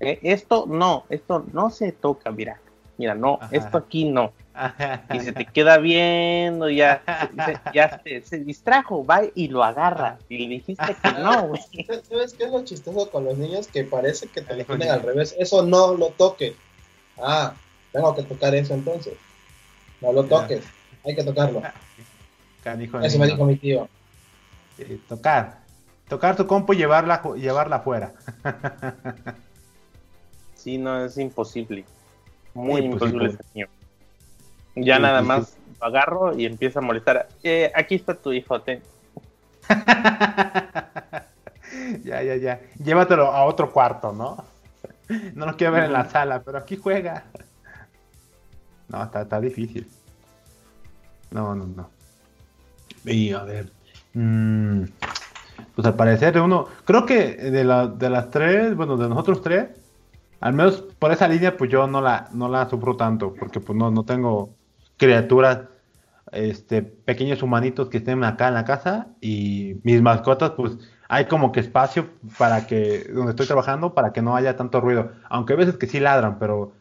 Eh, 0.00 0.18
Esto 0.22 0.64
no, 0.66 1.04
esto 1.10 1.44
no 1.52 1.68
se 1.68 1.92
toca, 1.92 2.30
mira. 2.30 2.58
Mira, 2.96 3.14
no, 3.14 3.38
Ajá. 3.42 3.54
esto 3.54 3.76
aquí 3.76 4.06
no 4.06 4.32
y 5.12 5.20
se 5.20 5.32
te 5.32 5.44
queda 5.44 5.76
viendo, 5.76 6.70
ya, 6.70 7.02
se, 7.44 7.60
ya 7.74 8.00
se, 8.02 8.22
se 8.22 8.38
distrajo, 8.38 9.04
va 9.04 9.24
y 9.34 9.48
lo 9.48 9.62
agarra. 9.64 10.20
Y 10.30 10.38
le 10.38 10.48
dijiste 10.54 10.96
que 11.02 11.10
no, 11.20 11.48
güey. 11.48 11.62
¿Sabes 12.08 12.32
qué 12.32 12.44
es 12.44 12.50
lo 12.50 12.64
chistoso 12.64 13.10
con 13.10 13.26
los 13.26 13.36
niños? 13.36 13.66
Que 13.66 13.84
parece 13.84 14.26
que 14.26 14.40
te 14.40 14.56
lo 14.56 14.64
ponen 14.64 14.90
al 14.90 15.02
revés. 15.02 15.34
Eso 15.38 15.66
no 15.66 15.92
lo 15.94 16.08
toques. 16.12 16.54
Ah, 17.18 17.54
tengo 17.92 18.14
que 18.14 18.22
tocar 18.22 18.54
eso 18.54 18.72
entonces. 18.72 19.12
No 20.02 20.12
lo 20.12 20.24
toques. 20.24 20.64
Hay 21.04 21.14
que 21.14 21.24
tocarlo. 21.24 21.62
Canijo 22.62 22.98
de 22.98 23.06
Eso 23.06 23.18
me 23.18 23.26
dijo 23.26 23.44
mi 23.44 23.56
tío. 23.56 23.88
Eh, 24.78 24.98
tocar. 25.08 25.62
Tocar 26.08 26.36
tu 26.36 26.46
compu 26.46 26.74
y 26.74 26.76
llevarla, 26.76 27.22
llevarla 27.36 27.76
afuera. 27.76 28.12
Sí, 30.54 30.78
no, 30.78 31.04
es 31.04 31.18
imposible. 31.18 31.84
Muy 32.54 32.82
Sí, 32.82 32.86
imposible 32.86 33.30
sí, 33.30 33.34
ese 33.34 33.44
niño. 33.52 33.66
Ya 34.76 34.96
Sí, 34.96 35.02
nada 35.02 35.20
sí, 35.20 35.26
más 35.26 35.56
lo 35.80 35.86
agarro 35.86 36.38
y 36.38 36.46
empieza 36.46 36.78
a 36.78 36.82
molestar. 36.82 37.26
Eh, 37.42 37.72
aquí 37.74 37.96
está 37.96 38.14
tu 38.14 38.32
hijo, 38.32 38.60
ten. 38.60 38.80
ya, 42.04 42.22
ya, 42.22 42.36
ya. 42.36 42.60
Llévatelo 42.80 43.32
a 43.32 43.44
otro 43.44 43.72
cuarto, 43.72 44.12
¿no? 44.12 44.44
No 45.34 45.46
lo 45.46 45.56
quiero 45.56 45.72
ver 45.72 45.84
en 45.84 45.92
la 45.94 46.08
sala, 46.08 46.42
pero 46.42 46.58
aquí 46.58 46.76
juega. 46.76 47.24
No, 48.92 49.02
está, 49.02 49.22
está 49.22 49.40
difícil. 49.40 49.88
No, 51.30 51.54
no, 51.54 51.66
no. 51.66 51.88
Y 53.04 53.32
a 53.32 53.42
ver. 53.42 53.72
mm, 54.14 54.82
pues 55.74 55.86
al 55.86 55.94
parecer 55.96 56.38
uno. 56.40 56.66
Creo 56.84 57.06
que 57.06 57.34
de, 57.36 57.64
la- 57.64 57.86
de 57.88 58.10
las 58.10 58.30
tres, 58.30 58.76
bueno, 58.76 58.96
de 58.96 59.08
nosotros 59.08 59.40
tres, 59.42 59.68
al 60.40 60.52
menos 60.52 60.84
por 60.98 61.10
esa 61.12 61.26
línea, 61.28 61.56
pues 61.56 61.70
yo 61.70 61.86
no 61.86 62.00
la, 62.00 62.28
no 62.32 62.48
la 62.48 62.68
sufro 62.68 62.96
tanto. 62.96 63.34
Porque 63.34 63.60
pues 63.60 63.76
no, 63.78 63.90
no 63.90 64.04
tengo 64.04 64.54
criaturas 64.98 65.60
este, 66.32 66.82
pequeños 66.82 67.42
humanitos 67.42 67.88
que 67.88 67.98
estén 67.98 68.22
acá 68.24 68.48
en 68.48 68.54
la 68.54 68.64
casa 68.64 69.08
y 69.20 69.76
mis 69.84 70.00
mascotas, 70.02 70.50
pues 70.50 70.76
hay 71.08 71.26
como 71.26 71.52
que 71.52 71.60
espacio 71.60 72.08
para 72.38 72.66
que, 72.66 73.04
donde 73.12 73.30
estoy 73.30 73.46
trabajando, 73.46 73.94
para 73.94 74.12
que 74.12 74.22
no 74.22 74.36
haya 74.36 74.56
tanto 74.56 74.80
ruido. 74.80 75.12
Aunque 75.28 75.54
hay 75.54 75.58
veces 75.58 75.76
que 75.76 75.86
sí 75.86 76.00
ladran, 76.00 76.38
pero, 76.38 76.72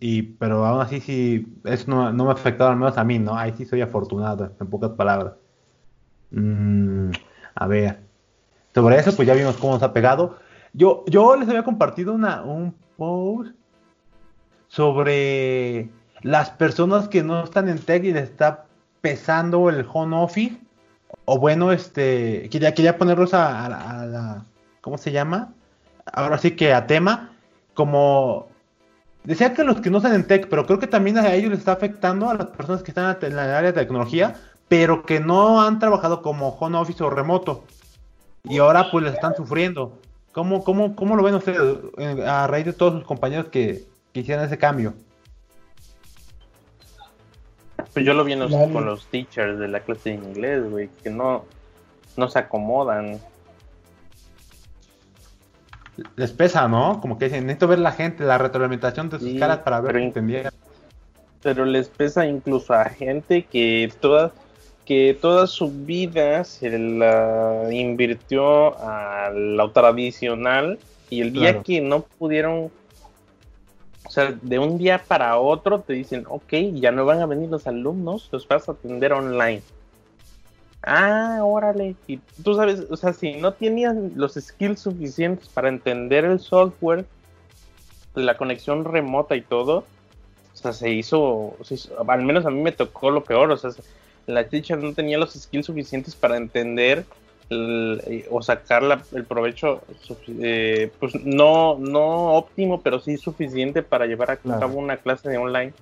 y, 0.00 0.22
pero 0.22 0.64
aún 0.64 0.80
así 0.80 1.00
sí, 1.00 1.46
eso 1.64 1.84
no, 1.90 2.12
no 2.12 2.24
me 2.24 2.30
ha 2.30 2.34
afectado 2.34 2.70
al 2.70 2.76
menos 2.76 2.96
a 2.98 3.04
mí, 3.04 3.18
¿no? 3.18 3.36
Ahí 3.36 3.52
sí 3.56 3.64
soy 3.64 3.82
afortunado, 3.82 4.52
en 4.58 4.66
pocas 4.68 4.90
palabras. 4.90 5.34
Mm, 6.30 7.10
a 7.54 7.66
ver, 7.66 8.00
sobre 8.74 8.98
eso 8.98 9.14
pues 9.14 9.28
ya 9.28 9.34
vimos 9.34 9.56
cómo 9.56 9.74
nos 9.74 9.82
ha 9.82 9.92
pegado. 9.92 10.38
Yo, 10.72 11.04
yo 11.06 11.36
les 11.36 11.48
había 11.48 11.62
compartido 11.64 12.12
una, 12.14 12.42
un 12.42 12.74
post 12.96 13.52
sobre 14.68 15.88
las 16.22 16.50
personas 16.50 17.08
que 17.08 17.22
no 17.22 17.44
están 17.44 17.68
en 17.68 17.78
tech 17.78 18.04
y 18.04 18.12
les 18.12 18.24
está 18.24 18.66
pesando 19.00 19.68
el 19.70 19.86
home 19.92 20.16
office. 20.16 20.58
O 21.24 21.38
bueno, 21.38 21.72
este, 21.72 22.48
quería, 22.50 22.74
quería 22.74 22.98
ponerlos 22.98 23.32
a, 23.34 23.64
a 23.64 23.68
la- 23.68 23.90
a 24.02 24.06
la, 24.06 24.44
¿cómo 24.80 24.98
se 24.98 25.12
llama? 25.12 25.52
Ahora 26.12 26.38
sí 26.38 26.52
que 26.52 26.72
a 26.72 26.86
tema, 26.86 27.32
como, 27.74 28.48
decía 29.26 29.52
que 29.52 29.62
los 29.64 29.80
que 29.80 29.90
no 29.90 29.98
están 29.98 30.14
en 30.14 30.26
tech, 30.26 30.48
pero 30.48 30.64
creo 30.66 30.78
que 30.78 30.86
también 30.86 31.18
a 31.18 31.34
ellos 31.34 31.50
les 31.50 31.58
está 31.58 31.72
afectando 31.72 32.30
a 32.30 32.34
las 32.34 32.46
personas 32.46 32.82
que 32.82 32.90
están 32.90 33.16
en 33.20 33.36
la 33.36 33.58
área 33.58 33.72
de 33.72 33.80
tecnología, 33.80 34.36
pero 34.68 35.04
que 35.04 35.20
no 35.20 35.62
han 35.62 35.78
trabajado 35.78 36.22
como 36.22 36.48
home 36.48 36.78
office 36.78 37.02
o 37.04 37.10
remoto. 37.10 37.64
Y 38.44 38.58
ahora 38.58 38.90
pues 38.90 39.04
les 39.04 39.14
están 39.14 39.34
sufriendo. 39.36 39.98
¿Cómo, 40.32 40.62
cómo, 40.64 40.94
cómo 40.96 41.16
lo 41.16 41.22
ven 41.22 41.34
ustedes 41.34 41.60
eh, 41.98 42.24
a 42.26 42.46
raíz 42.46 42.64
de 42.66 42.72
todos 42.72 42.94
sus 42.94 43.04
compañeros 43.04 43.46
que, 43.46 43.84
que 44.12 44.20
hicieron 44.20 44.44
ese 44.44 44.58
cambio? 44.58 44.94
Pues 47.92 48.04
yo 48.04 48.12
lo 48.14 48.24
vi 48.24 48.34
en 48.34 48.40
los- 48.40 48.50
con 48.52 48.84
los 48.84 49.06
teachers 49.06 49.58
de 49.58 49.68
la 49.68 49.80
clase 49.80 50.10
de 50.10 50.16
inglés, 50.16 50.70
güey, 50.70 50.88
que 51.02 51.10
no, 51.10 51.44
no 52.16 52.28
se 52.28 52.38
acomodan. 52.38 53.18
Les 56.16 56.30
pesa, 56.32 56.68
¿no? 56.68 57.00
Como 57.00 57.18
que 57.18 57.26
dicen, 57.26 57.46
necesito 57.46 57.68
ver 57.68 57.78
la 57.78 57.92
gente, 57.92 58.24
la 58.24 58.38
retroalimentación 58.38 59.08
de 59.08 59.18
sus 59.18 59.28
Sí, 59.30 59.38
caras 59.38 59.58
para 59.58 59.80
ver 59.80 59.92
pero 59.92 60.04
entendieran. 60.04 60.52
pero 61.42 61.64
les 61.64 61.88
pesa 61.88 62.26
incluso 62.26 62.74
a 62.74 62.84
gente 62.86 63.44
que 63.44 63.90
toda 64.00 64.32
que 64.84 65.18
toda 65.20 65.46
su 65.48 65.70
vida 65.70 66.44
se 66.44 66.78
la 66.78 67.66
invirtió 67.72 68.78
a 68.78 69.30
lo 69.34 69.70
tradicional 69.72 70.78
y 71.10 71.22
el 71.22 71.32
día 71.32 71.50
Claro. 71.52 71.62
que 71.64 71.80
no 71.80 72.02
pudieron 72.02 72.70
o 74.06 74.10
sea, 74.10 74.32
de 74.40 74.58
un 74.60 74.78
día 74.78 75.02
para 75.06 75.36
otro 75.38 75.80
te 75.80 75.92
dicen, 75.94 76.24
ok, 76.28 76.52
ya 76.74 76.92
no 76.92 77.04
van 77.04 77.20
a 77.20 77.26
venir 77.26 77.48
los 77.50 77.66
alumnos, 77.66 78.28
los 78.30 78.46
vas 78.46 78.68
a 78.68 78.72
atender 78.72 79.12
online. 79.12 79.62
Ah, 80.86 81.40
órale. 81.42 81.96
Y 82.06 82.18
tú 82.42 82.54
sabes, 82.54 82.84
o 82.88 82.96
sea, 82.96 83.12
si 83.12 83.34
no 83.34 83.52
tenías 83.52 83.94
los 84.14 84.34
skills 84.34 84.80
suficientes 84.80 85.48
para 85.48 85.68
entender 85.68 86.24
el 86.24 86.38
software, 86.38 87.04
la 88.14 88.36
conexión 88.36 88.84
remota 88.84 89.34
y 89.36 89.42
todo, 89.42 89.78
o 89.78 90.56
sea, 90.56 90.72
se 90.72 90.90
hizo, 90.90 91.54
se 91.64 91.74
hizo- 91.74 91.92
al 92.08 92.22
menos 92.22 92.46
a 92.46 92.50
mí 92.50 92.62
me 92.62 92.72
tocó 92.72 93.10
lo 93.10 93.24
peor, 93.24 93.50
o 93.50 93.56
sea, 93.56 93.70
la 94.26 94.48
teacher 94.48 94.78
no 94.78 94.94
tenía 94.94 95.18
los 95.18 95.34
skills 95.34 95.66
suficientes 95.66 96.14
para 96.14 96.36
entender 96.36 97.04
el- 97.50 98.00
eh, 98.06 98.26
o 98.30 98.40
sacar 98.42 98.82
la- 98.82 99.02
el 99.12 99.24
provecho, 99.24 99.82
eh, 100.40 100.90
pues 100.98 101.14
no, 101.24 101.76
no 101.78 102.34
óptimo, 102.34 102.80
pero 102.80 103.00
sí 103.00 103.16
suficiente 103.16 103.82
para 103.82 104.06
llevar 104.06 104.30
a 104.30 104.36
Claro. 104.36 104.60
cabo 104.60 104.78
una 104.78 104.96
clase 104.96 105.28
de 105.28 105.36
online. 105.38 105.72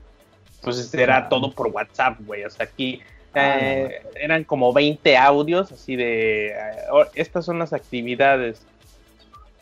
Pues 0.61 0.93
era 0.95 1.29
todo 1.29 1.53
por 1.53 1.69
WhatsApp, 1.69 2.19
güey, 2.21 2.45
o 2.45 2.51
sea, 2.51 2.65
aquí 2.65 3.03
eh, 3.35 4.03
eran 4.17 4.45
como 4.45 4.73
20 4.73 5.17
audios 5.17 5.73
así 5.73 5.97
de 5.97 6.49
eh, 6.49 6.55
estas 7.15 7.45
son 7.45 7.59
las 7.59 7.73
actividades 7.73 8.63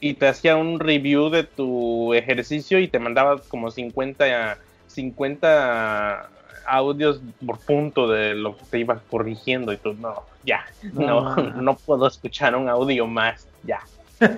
y 0.00 0.14
te 0.14 0.28
hacía 0.28 0.56
un 0.56 0.80
review 0.80 1.30
de 1.30 1.44
tu 1.44 2.12
ejercicio 2.14 2.78
y 2.78 2.88
te 2.88 2.98
mandaba 2.98 3.40
como 3.48 3.70
50 3.70 4.58
50 4.88 6.28
audios 6.66 7.20
por 7.44 7.58
punto 7.58 8.08
de 8.08 8.34
lo 8.34 8.56
que 8.56 8.64
te 8.70 8.78
ibas 8.78 9.00
corrigiendo 9.10 9.72
y 9.72 9.76
tú 9.76 9.94
no 9.94 10.22
ya 10.44 10.64
no 10.92 11.36
No. 11.36 11.50
no, 11.62 11.74
puedo 11.86 12.06
escuchar 12.06 12.54
un 12.56 12.68
audio 12.68 13.06
más 13.06 13.46
ya 13.64 13.80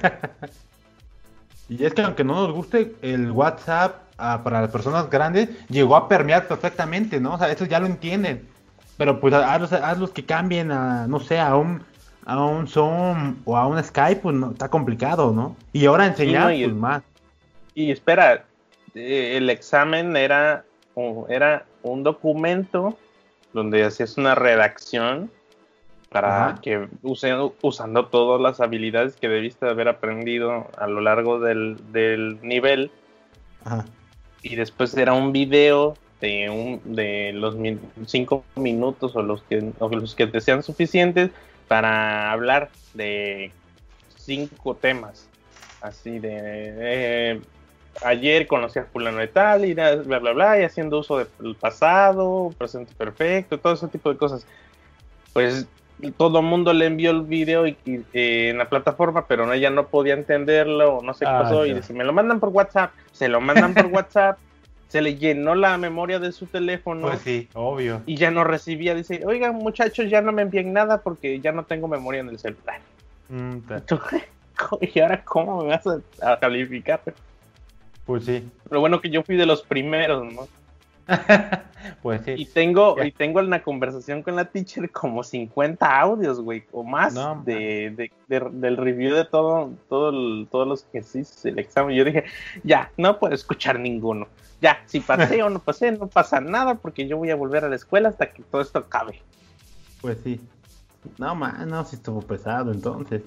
Y 1.69 1.85
es 1.85 1.95
que 1.95 2.03
aunque 2.03 2.25
no 2.25 2.35
nos 2.35 2.53
guste, 2.53 2.95
el 3.03 3.31
WhatsApp 3.31 4.03
ah, 4.19 4.43
para 4.45 4.61
las 4.61 4.71
personas 4.71 5.09
grandes 5.09 5.49
llegó 5.69 5.97
a 5.97 6.09
permear 6.09 6.47
perfectamente, 6.47 7.21
¿no? 7.21 7.35
O 7.35 7.39
sea, 7.39 7.51
eso 7.51 7.65
ya 7.65 7.81
lo 7.81 7.87
entienden. 7.87 8.47
Pero 8.97 9.21
pues 9.21 9.35
hazlos, 9.35 9.73
hazlos 9.73 10.11
que 10.11 10.25
cambien 10.25 10.71
a, 10.71 11.07
no 11.07 11.19
sé, 11.21 11.39
a 11.41 11.57
un, 11.57 11.83
a 12.25 12.45
un 12.45 12.69
Zoom 12.69 13.37
o 13.45 13.57
a 13.57 13.67
un 13.67 13.83
Skype, 13.83 14.21
pues 14.23 14.37
no, 14.37 14.53
está 14.53 14.69
complicado, 14.69 15.33
¿no? 15.33 15.57
Y 15.73 15.87
ahora 15.87 16.07
enseñar, 16.07 16.45
no, 16.45 16.53
y- 16.53 16.65
pues 16.65 16.77
más. 16.77 17.03
y 17.75 17.91
espera 17.91 18.45
eh, 18.95 19.37
el 19.37 19.51
examen 19.51 20.17
era 20.17 20.65
un- 20.95 21.27
era 21.29 21.65
un 21.83 22.05
documento 22.05 22.97
donde 23.53 23.85
hacías 23.85 24.17
una 24.17 24.35
redacción 24.37 25.31
para 26.11 26.47
Ajá. 26.51 26.61
que 26.61 26.89
use- 27.03 27.53
usando 27.63 28.07
todas 28.07 28.41
las 28.41 28.61
habilidades 28.61 29.17
que 29.17 29.29
debiste 29.29 29.69
haber 29.69 29.89
aprendido 29.89 30.69
a 30.79 30.87
lo 30.87 31.01
largo 31.01 31.41
del, 31.41 31.77
del 31.93 32.39
nivel 32.43 32.93
Ajá. 33.65 33.85
y 34.43 34.55
después 34.55 34.97
era 34.97 35.13
un 35.13 35.33
video 35.33 35.97
de 36.25 36.49
un 36.49 36.81
de 36.97 37.33
los 37.35 37.55
min- 37.55 37.81
cinco 38.07 38.45
minutos 38.57 39.15
o 39.15 39.21
los 39.23 39.43
que 39.43 39.63
o 39.79 39.89
los 39.91 40.15
que 40.15 40.27
te 40.27 40.41
sean 40.41 40.63
suficientes 40.63 41.31
para 41.69 42.33
hablar 42.33 42.71
de 42.95 43.53
cinco 44.17 44.75
temas 44.75 45.29
así 45.83 46.19
de 46.19 46.33
eh, 46.33 47.41
ayer 48.03 48.47
conocí 48.47 48.79
a 48.79 48.85
fulano 48.85 49.19
de 49.19 49.29
tal 49.29 49.67
y 49.67 49.75
bla 49.75 49.97
bla 49.97 50.33
bla 50.33 50.59
y 50.61 50.63
haciendo 50.65 50.99
uso 51.01 51.19
del 51.19 51.57
pasado 51.61 52.55
presente 52.57 52.93
perfecto 52.97 53.59
todo 53.59 53.75
ese 53.75 53.89
tipo 53.89 54.09
de 54.11 54.17
cosas 54.17 54.47
pues 55.35 55.67
todo 56.17 56.41
el 56.41 56.47
mundo 56.47 56.73
le 56.73 56.87
envió 56.87 57.11
el 57.11 57.23
video 57.23 57.67
y, 57.67 57.77
y, 57.85 57.97
eh, 58.15 58.49
en 58.51 58.59
la 58.59 58.69
plataforma 58.71 59.27
pero 59.29 59.45
no, 59.45 59.53
ella 59.53 59.69
no 59.69 59.89
podía 59.89 60.15
entenderlo 60.15 61.03
no 61.03 61.13
sé 61.13 61.27
qué 61.27 61.31
Ah, 61.33 61.41
pasó 61.43 61.67
y 61.67 61.71
ya. 61.71 61.77
dice 61.77 61.93
me 61.93 62.05
lo 62.05 62.15
mandan 62.15 62.41
por 62.41 62.49
WhatsApp 62.49 62.93
se 63.13 63.29
lo 63.29 63.41
mandan 63.43 63.75
por 63.75 63.87
WhatsApp 63.93 64.39
se 64.89 65.03
le 65.03 65.17
llenó 65.17 65.55
la 65.55 65.77
memoria 65.79 66.19
de 66.19 66.31
su 66.33 66.47
teléfono 66.47 67.09
Pues 67.09 67.21
sí, 67.21 67.49
obvio. 67.55 68.03
y 68.07 68.17
ya 68.17 68.31
no 68.31 68.45
recibía. 68.45 68.95
Dice, 68.95 69.23
oigan 69.27 69.57
muchachos, 69.57 70.09
ya 70.11 70.21
no 70.23 70.33
me 70.33 70.43
envíen 70.43 70.73
nada 70.73 70.99
porque 71.03 71.41
ya 71.41 71.53
no 71.53 71.65
tengo 71.65 71.89
memoria 71.89 72.21
en 72.21 72.29
el 72.29 72.39
celular. 72.39 72.81
Mm, 73.29 73.59
¿Y 74.95 75.01
ahora 75.01 75.25
cómo 75.25 75.63
me 75.63 75.69
vas 75.71 75.85
a, 75.87 76.33
a 76.33 76.39
calificar? 76.39 77.01
Pues 78.07 78.25
sí. 78.25 78.49
Lo 78.71 78.81
bueno 78.81 79.01
que 79.01 79.11
yo 79.11 79.23
fui 79.23 79.37
de 79.37 79.47
los 79.47 79.63
primeros, 79.63 80.33
¿no? 80.33 80.47
pues 82.03 82.23
sí. 82.25 82.35
Y 82.37 82.47
tengo, 82.47 83.03
y 83.03 83.13
tengo 83.13 83.41
en 83.41 83.51
la 83.51 83.63
conversación 83.63 84.23
con 84.23 84.37
la 84.37 84.47
teacher 84.47 84.91
como 84.91 85.23
50 85.23 86.01
audios, 86.01 86.41
güey, 86.41 86.65
o 86.73 86.83
más 86.83 87.15
No, 87.15 87.43
de, 87.45 87.93
de- 87.97 88.13
de- 88.29 88.51
del 88.53 88.77
review 88.77 89.15
de 89.15 89.25
todo, 89.25 89.73
todo 89.89 90.11
el- 90.11 90.49
todos 90.51 90.67
los 90.67 90.87
ejercicios 90.87 91.43
del 91.43 91.59
examen. 91.59 91.97
Yo 91.97 92.05
dije, 92.05 92.25
ya, 92.63 92.91
no 92.97 93.19
puedo 93.19 93.35
escuchar 93.35 93.79
ninguno. 93.79 94.29
Ya, 94.61 94.79
si 94.87 95.01
pasé 95.01 95.43
o 95.43 95.51
no 95.51 95.59
pasé, 95.59 95.93
no 95.93 96.07
pasa 96.07 96.41
nada 96.41 96.77
porque 96.77 97.07
yo 97.07 97.19
voy 97.19 97.31
a 97.31 97.37
volver 97.37 97.65
a 97.65 97.69
la 97.69 97.77
escuela 97.77 98.09
hasta 98.09 98.33
que 98.33 98.43
todo 98.45 98.63
esto 98.63 98.79
acabe. 98.79 99.21
Pues 100.01 100.19
sí. 100.25 100.41
No, 101.19 101.35
man, 101.35 101.69
no, 101.69 101.85
si 101.85 101.97
estuvo 101.97 102.23
pesado 102.23 102.73
entonces. 102.73 103.23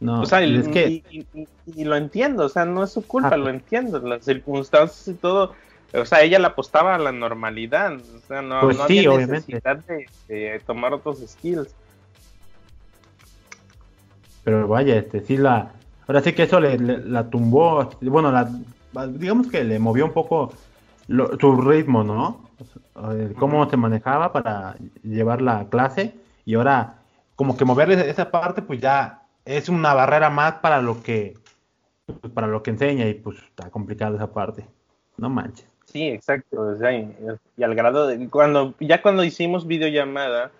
No, 0.00 0.22
O 0.22 0.26
sea, 0.26 0.44
y 0.44 0.54
y, 0.54 0.58
es 0.58 0.68
que... 0.68 0.88
y- 0.88 1.04
y- 1.10 1.26
y- 1.42 1.48
y 1.80 1.84
lo 1.84 1.96
entiendo, 1.96 2.44
o 2.44 2.48
sea, 2.48 2.64
no 2.64 2.82
es 2.84 2.90
su 2.92 3.06
culpa, 3.06 3.30
Ah, 3.32 3.36
lo 3.36 3.48
entiendo, 3.48 3.98
las 4.00 4.24
circunstancias 4.24 5.08
y 5.08 5.14
todo. 5.14 5.54
O 5.94 6.04
sea, 6.04 6.22
ella 6.22 6.38
le 6.38 6.46
apostaba 6.46 6.94
a 6.94 6.98
la 6.98 7.12
normalidad, 7.12 7.94
o 7.94 8.20
sea, 8.26 8.42
no, 8.42 8.60
Pues 8.62 8.76
no 8.76 8.86
sí, 8.86 8.98
había 8.98 9.10
obviamente. 9.10 9.32
necesidad 9.54 9.76
de, 9.84 10.06
de 10.28 10.60
tomar 10.66 10.92
otros 10.92 11.18
skills. 11.26 11.74
Pero 14.44 14.68
vaya, 14.68 14.96
este, 14.96 15.20
sí 15.22 15.36
la... 15.36 15.72
Ahora 16.06 16.20
sí 16.20 16.32
que 16.32 16.44
eso 16.44 16.60
le, 16.60 16.78
le- 16.78 16.98
la 16.98 17.28
tumbó, 17.28 17.90
bueno, 18.02 18.30
la, 18.30 18.48
digamos 19.08 19.48
que 19.48 19.64
le 19.64 19.78
movió 19.80 20.04
un 20.04 20.12
poco 20.12 20.52
lo- 21.08 21.36
su 21.38 21.60
ritmo, 21.60 22.04
¿no? 22.04 22.46
Cómo 23.38 23.68
se 23.68 23.76
manejaba 23.76 24.32
para 24.32 24.76
llevar 25.02 25.42
la 25.42 25.68
clase 25.68 26.14
y 26.44 26.54
ahora 26.54 26.98
como 27.34 27.56
que 27.56 27.64
moverle 27.66 28.08
esa 28.08 28.30
parte 28.30 28.62
pues 28.62 28.80
ya 28.80 29.22
es 29.44 29.68
una 29.68 29.92
barrera 29.92 30.30
más 30.30 30.54
para 30.54 30.80
lo 30.80 31.02
que 31.02 31.34
pues, 32.06 32.32
para 32.32 32.46
lo 32.46 32.62
que 32.62 32.70
enseña 32.70 33.06
y 33.06 33.14
pues 33.14 33.36
está 33.38 33.68
complicado 33.70 34.14
esa 34.16 34.32
parte. 34.32 34.64
No 35.18 35.28
manches. 35.28 35.66
Sí, 35.96 36.08
exacto, 36.08 36.60
o 36.60 36.76
sea, 36.76 36.92
y, 36.92 37.10
y 37.56 37.62
al 37.62 37.74
grado 37.74 38.06
de 38.06 38.28
cuando 38.28 38.74
ya 38.80 39.00
cuando 39.00 39.24
hicimos 39.24 39.66
videollamada, 39.66 40.50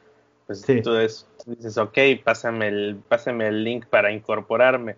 pues 0.47 0.63
Sí. 0.63 0.81
tú 0.81 0.95
es- 0.97 1.27
dices, 1.45 1.77
ok, 1.77 1.99
pásame 2.25 2.69
el, 2.69 3.03
pásame 3.07 3.49
el 3.49 3.63
link 3.63 3.85
para 3.85 4.11
incorporarme. 4.13 4.97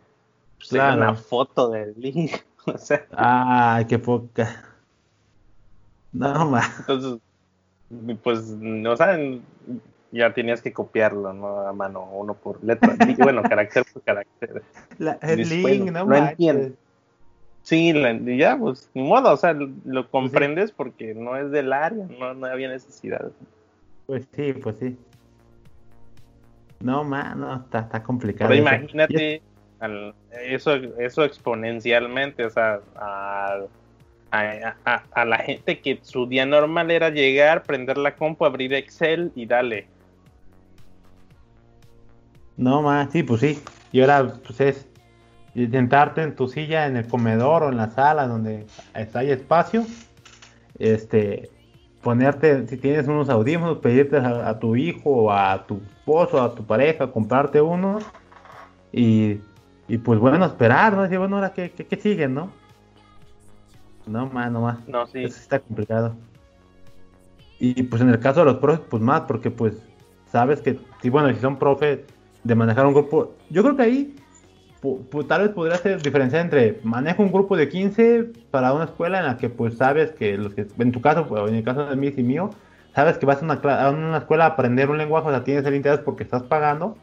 Pues 0.58 0.68
Claro. 0.70 0.96
una 0.96 1.14
foto 1.16 1.70
del 1.70 1.92
link, 1.96 2.30
o 2.66 2.78
sea, 2.78 3.04
Ay, 3.10 3.86
qué 3.86 3.98
poca. 3.98 4.64
No, 6.12 6.48
ma. 6.48 6.62
Entonces, 6.78 7.18
pues, 8.22 8.38
o 8.86 8.96
sea, 8.96 9.18
ya 10.12 10.32
tenías 10.34 10.62
que 10.62 10.72
copiarlo, 10.72 11.32
¿no? 11.32 11.62
A 11.66 11.72
mano, 11.72 12.08
uno 12.12 12.34
por 12.34 12.62
letra. 12.62 12.94
Bueno, 13.18 13.42
carácter 13.48 13.84
por 13.92 14.02
carácter. 14.02 14.62
La- 14.98 15.18
el 15.20 15.38
Después, 15.38 15.80
link, 15.80 15.90
no 15.90 16.04
no 16.04 16.14
entiendo. 16.16 16.76
Sí, 17.68 17.92
la- 17.92 18.14
ya, 18.14 18.56
pues, 18.56 18.88
ni 18.94 19.02
modo, 19.02 19.30
o 19.30 19.36
sea, 19.36 19.52
lo 19.52 20.10
comprendes 20.10 20.72
porque 20.72 21.12
no 21.14 21.36
es 21.36 21.50
del 21.50 21.70
área, 21.74 22.06
no, 22.18 22.32
no 22.32 22.46
había 22.46 22.68
necesidad. 22.70 23.30
Pues 24.06 24.26
sí, 24.32 24.54
pues 24.54 24.78
sí. 24.78 24.96
No, 26.80 27.04
mano, 27.04 27.56
está, 27.56 27.80
está 27.80 28.02
complicado. 28.02 28.48
Pero 28.48 28.58
imagínate 28.62 29.42
al- 29.80 30.14
eso, 30.46 30.76
eso 30.98 31.24
exponencialmente, 31.24 32.46
o 32.46 32.48
sea, 32.48 32.80
a, 32.96 33.58
a- 34.30 34.74
a- 34.86 35.02
a 35.12 35.24
la 35.26 35.36
gente 35.36 35.78
que 35.80 35.98
su 36.00 36.26
día 36.26 36.46
normal 36.46 36.90
era 36.90 37.10
llegar, 37.10 37.64
prender 37.64 37.98
la 37.98 38.16
compu, 38.16 38.46
abrir 38.46 38.72
Excel 38.72 39.30
y 39.34 39.44
dale. 39.44 39.88
No, 42.56 42.80
más, 42.80 43.12
sí, 43.12 43.22
pues 43.22 43.42
sí. 43.42 43.62
Y 43.92 44.00
ahora, 44.00 44.32
pues 44.46 44.58
es 44.62 44.88
sentarte 45.66 46.22
en 46.22 46.36
tu 46.36 46.46
silla 46.46 46.86
en 46.86 46.96
el 46.96 47.08
comedor 47.08 47.64
o 47.64 47.68
en 47.70 47.76
la 47.76 47.90
sala 47.90 48.28
donde 48.28 48.66
hay 48.92 49.30
espacio. 49.30 49.84
Este, 50.78 51.50
ponerte, 52.02 52.66
si 52.68 52.76
tienes 52.76 53.08
unos 53.08 53.28
audífonos, 53.28 53.78
pedirte 53.78 54.18
a, 54.18 54.48
a 54.48 54.58
tu 54.58 54.76
hijo 54.76 55.10
o 55.10 55.32
a 55.32 55.66
tu 55.66 55.80
esposo, 55.98 56.40
a 56.40 56.54
tu 56.54 56.64
pareja, 56.64 57.10
comprarte 57.10 57.60
unos. 57.60 58.04
Y, 58.92 59.40
y 59.88 59.98
pues 59.98 60.18
bueno, 60.18 60.44
esperar, 60.44 60.94
¿no? 60.94 61.02
Decir, 61.02 61.18
bueno, 61.18 61.36
ahora 61.36 61.52
qué, 61.52 61.70
qué, 61.70 61.86
qué 61.86 61.96
sigue, 61.96 62.28
¿no? 62.28 62.50
No, 64.06 64.26
más, 64.26 64.50
no 64.50 64.62
más. 64.62 64.88
No, 64.88 65.06
sí. 65.06 65.24
Eso 65.24 65.34
sí 65.34 65.42
está 65.42 65.58
complicado. 65.58 66.14
Y 67.60 67.82
pues 67.82 68.00
en 68.00 68.08
el 68.08 68.20
caso 68.20 68.40
de 68.40 68.46
los 68.46 68.56
profes, 68.58 68.86
pues 68.88 69.02
más, 69.02 69.22
porque 69.22 69.50
pues 69.50 69.74
sabes 70.30 70.60
que, 70.60 70.78
si 71.02 71.10
bueno, 71.10 71.28
si 71.34 71.40
son 71.40 71.58
profes 71.58 72.00
de 72.44 72.54
manejar 72.54 72.86
un 72.86 72.94
grupo, 72.94 73.34
yo 73.50 73.62
creo 73.62 73.76
que 73.76 73.82
ahí 73.82 74.16
tal 75.28 75.42
vez 75.42 75.50
podría 75.50 75.76
ser 75.76 76.00
diferenciar 76.02 76.42
entre 76.42 76.80
manejo 76.84 77.22
un 77.22 77.32
grupo 77.32 77.56
de 77.56 77.68
15 77.68 78.30
para 78.50 78.72
una 78.72 78.84
escuela 78.84 79.18
en 79.18 79.26
la 79.26 79.36
que 79.36 79.48
pues 79.48 79.76
sabes 79.76 80.12
que 80.12 80.36
los 80.36 80.54
que, 80.54 80.66
en 80.78 80.92
tu 80.92 81.00
caso, 81.00 81.26
pues, 81.26 81.42
o 81.42 81.48
en 81.48 81.56
el 81.56 81.64
caso 81.64 81.86
de 81.86 81.96
mí 81.96 82.12
y 82.16 82.22
mío, 82.22 82.50
sabes 82.94 83.18
que 83.18 83.26
vas 83.26 83.42
a 83.42 83.44
una, 83.44 83.54
a 83.54 83.90
una 83.90 84.18
escuela 84.18 84.44
a 84.44 84.48
aprender 84.48 84.90
un 84.90 84.98
lenguaje, 84.98 85.28
o 85.28 85.30
sea, 85.30 85.44
tienes 85.44 85.64
el 85.66 85.74
interés 85.74 86.00
porque 86.00 86.22
estás 86.22 86.42
pagando, 86.44 86.96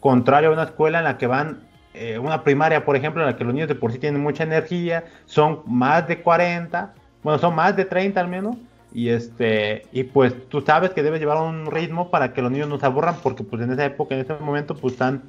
contrario 0.00 0.50
a 0.50 0.52
una 0.52 0.64
escuela 0.64 0.98
en 0.98 1.04
la 1.04 1.18
que 1.18 1.26
van, 1.26 1.60
eh, 1.94 2.18
una 2.18 2.42
primaria, 2.42 2.84
por 2.84 2.96
ejemplo, 2.96 3.22
en 3.22 3.28
la 3.28 3.36
que 3.36 3.44
los 3.44 3.52
niños 3.54 3.68
de 3.68 3.74
por 3.74 3.92
sí 3.92 3.98
tienen 3.98 4.20
mucha 4.20 4.44
energía, 4.44 5.04
son 5.26 5.60
más 5.66 6.08
de 6.08 6.22
40, 6.22 6.94
bueno, 7.22 7.38
son 7.38 7.54
más 7.54 7.76
de 7.76 7.84
30 7.84 8.20
al 8.20 8.28
menos, 8.28 8.56
Y 8.94 9.08
este, 9.08 9.86
y 9.92 10.04
pues 10.04 10.34
tú 10.50 10.60
sabes 10.60 10.90
que 10.90 11.02
debes 11.02 11.18
llevar 11.20 11.38
un 11.38 11.70
ritmo 11.70 12.10
para 12.10 12.32
que 12.34 12.42
los 12.42 12.50
niños 12.52 12.68
no 12.68 12.78
se 12.78 12.86
aburran, 12.86 13.16
porque 13.22 13.42
pues 13.42 13.62
en 13.62 13.72
esa 13.72 13.84
época, 13.86 14.14
en 14.14 14.20
ese 14.22 14.34
momento, 14.34 14.74
pues 14.74 14.94
están 14.94 15.22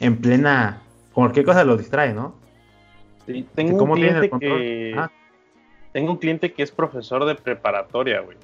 en 0.00 0.18
plena, 0.20 0.82
cualquier 1.16 1.46
cosa 1.46 1.64
los 1.64 1.78
distrae, 1.78 2.12
¿no? 2.12 2.34
Sí, 3.24 3.46
tengo 3.54 3.82
un 3.82 3.94
cliente 3.94 4.30
que 4.38 4.94
tengo 5.92 6.12
un 6.12 6.18
cliente 6.18 6.52
que 6.52 6.62
es 6.62 6.70
profesor 6.70 7.24
de 7.24 7.34
preparatoria, 7.34 8.20
güey. 8.20 8.36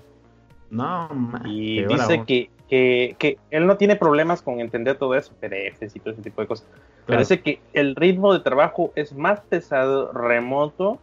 No, 0.71 1.09
man, 1.11 1.43
y 1.45 1.85
dice 1.85 2.25
que, 2.27 2.49
que, 2.67 3.15
que, 3.19 3.37
él 3.51 3.67
no 3.67 3.77
tiene 3.77 3.95
problemas 3.95 4.41
con 4.41 4.59
entender 4.59 4.97
todo 4.97 5.15
eso, 5.15 5.35
PDFs 5.39 5.95
y 5.95 6.01
todo 6.01 6.15
ese 6.15 6.23
tipo 6.23 6.41
de 6.41 6.49
cosas. 6.49 6.67
Pero 7.05 7.19
dice 7.19 7.43
que 7.43 7.61
el 7.75 7.95
ritmo 7.95 8.33
de 8.33 8.41
trabajo 8.41 8.91
es 8.97 9.13
más 9.13 9.41
pesado 9.41 10.11
remoto 10.13 10.99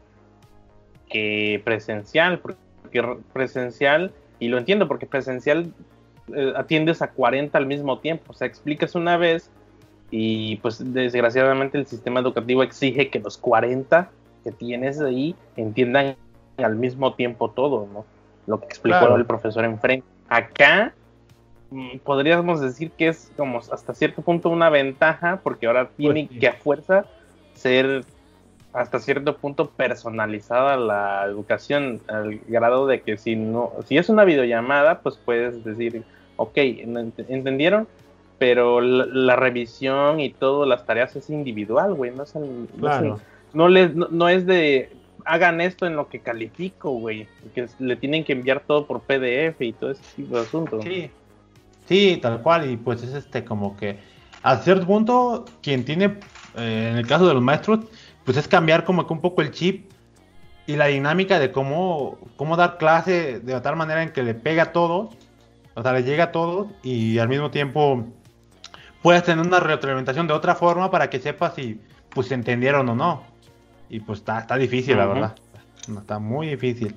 que 1.08 1.62
presencial, 1.64 2.40
porque 2.40 2.58
presencial, 3.32 4.12
y 4.40 4.48
lo 4.48 4.58
entiendo 4.58 4.88
porque 4.88 5.06
presencial 5.06 5.72
eh, 6.36 6.54
atiendes 6.56 7.04
a 7.04 7.12
40 7.12 7.56
al 7.56 7.68
mismo 7.68 8.00
tiempo, 8.00 8.32
o 8.32 8.34
sea, 8.34 8.48
explicas 8.48 8.96
una 8.96 9.18
vez 9.18 9.52
y 10.12 10.58
pues 10.58 10.94
desgraciadamente 10.94 11.78
el 11.78 11.86
sistema 11.86 12.20
educativo 12.20 12.64
exige 12.64 13.10
que 13.10 13.20
los 13.20 13.38
40 13.38 14.10
que 14.44 14.52
tienes 14.52 15.00
ahí 15.02 15.36
entiendan 15.56 16.16
al 16.58 16.76
mismo 16.76 17.14
tiempo 17.14 17.52
todo, 17.52 17.88
¿no? 17.92 18.06
Lo 18.48 18.60
que 18.60 18.66
explicó 18.66 19.16
el 19.16 19.26
profesor 19.26 19.66
enfrente. 19.66 20.06
Acá 20.28 20.94
mm, 21.70 22.00
podríamos 22.00 22.62
decir 22.62 22.92
que 22.92 23.10
es 23.10 23.32
como 23.38 23.60
hasta 23.60 23.94
cierto 23.94 24.22
punto 24.22 24.50
una 24.50 24.70
ventaja 24.70 25.42
porque 25.44 25.68
ahora 25.68 25.90
pues 25.90 25.96
tiene 25.98 26.28
que 26.28 26.48
a 26.48 26.54
fuerza 26.54 27.06
ser 27.54 28.04
hasta 28.74 29.00
cierto 29.00 29.38
punto 29.38 29.70
personalizada 29.70 30.78
la 30.78 31.24
educación 31.26 32.02
al 32.08 32.40
grado 32.48 32.86
de 32.86 33.02
que 33.02 33.18
si 33.18 33.36
no 33.36 33.74
si 33.88 33.98
es 33.98 34.10
una 34.10 34.26
videollamada 34.26 35.00
pues 35.00 35.18
puedes 35.18 35.64
decir 35.64 36.04
ok 36.38 36.56
entendieron 36.56 37.88
pero 38.40 38.82
la, 38.82 39.36
revisión 39.36 40.20
y 40.20 40.32
todo 40.32 40.66
las 40.66 40.86
tareas 40.86 41.16
es 41.16 41.30
individual 41.30 41.94
güey 41.94 42.12
no 42.12 42.24
es, 42.24 42.34
no, 43.96 44.30
es 44.30 44.46
de 44.46 44.92
hagan 45.26 45.62
esto 45.62 45.86
en 45.86 45.96
lo 45.96 46.08
que 46.08 46.20
califico 46.20 46.92
güey 46.92 47.28
que 47.54 47.68
le 47.80 47.96
tienen 47.96 48.24
que 48.24 48.34
enviar 48.34 48.62
todo 48.66 48.88
por 48.88 49.02
PDF 49.02 49.62
y 49.62 49.74
todo 49.74 49.92
ese 49.92 50.02
tipo 50.16 50.36
de 50.36 50.42
asuntos 50.42 50.84
sí. 50.84 51.12
Sí 51.88 52.20
tal 52.22 52.42
cual 52.42 52.72
y 52.72 52.78
pues 52.78 53.04
es 53.04 53.14
este 53.14 53.44
como 53.44 53.76
que 53.76 53.98
a 54.42 54.58
cierto 54.58 54.88
punto 54.88 55.46
quien 55.62 55.86
tiene 55.86 56.18
eh, 56.58 56.90
en 56.92 56.98
el 56.98 57.06
caso 57.06 57.28
de 57.28 57.34
los 57.34 57.44
maestros 57.44 57.82
pues 58.24 58.38
es 58.38 58.48
cambiar 58.48 58.86
como 58.86 59.06
que 59.06 59.14
un 59.14 59.22
poco 59.22 59.42
el 59.42 59.52
chip 59.52 59.92
y 60.70 60.76
la 60.76 60.86
dinámica 60.86 61.40
de 61.40 61.52
cómo, 61.52 62.20
cómo 62.36 62.56
dar 62.56 62.78
clase 62.78 63.40
de 63.40 63.60
tal 63.60 63.76
manera 63.76 64.04
en 64.04 64.12
que 64.12 64.22
le 64.22 64.36
pega 64.36 64.62
a 64.62 64.72
todos, 64.72 65.16
o 65.74 65.82
sea, 65.82 65.94
le 65.94 66.04
llega 66.04 66.26
a 66.26 66.32
todos 66.32 66.68
y 66.84 67.18
al 67.18 67.28
mismo 67.28 67.50
tiempo 67.50 68.06
puedes 69.02 69.24
tener 69.24 69.46
una 69.46 69.60
retroalimentación 69.60 70.28
de 70.28 70.34
otra 70.34 70.56
forma 70.56 70.92
para 70.92 71.10
que 71.10 71.20
sepas 71.20 71.56
si 71.56 71.80
pues 72.10 72.28
se 72.28 72.34
entendieron 72.34 72.88
o 72.90 72.96
no. 72.96 73.24
Y 73.90 74.00
pues 74.00 74.20
está, 74.20 74.40
está 74.40 74.56
difícil, 74.56 74.98
la 74.98 75.06
verdad. 75.06 75.36
está 75.88 76.20
muy 76.20 76.48
difícil. 76.48 76.96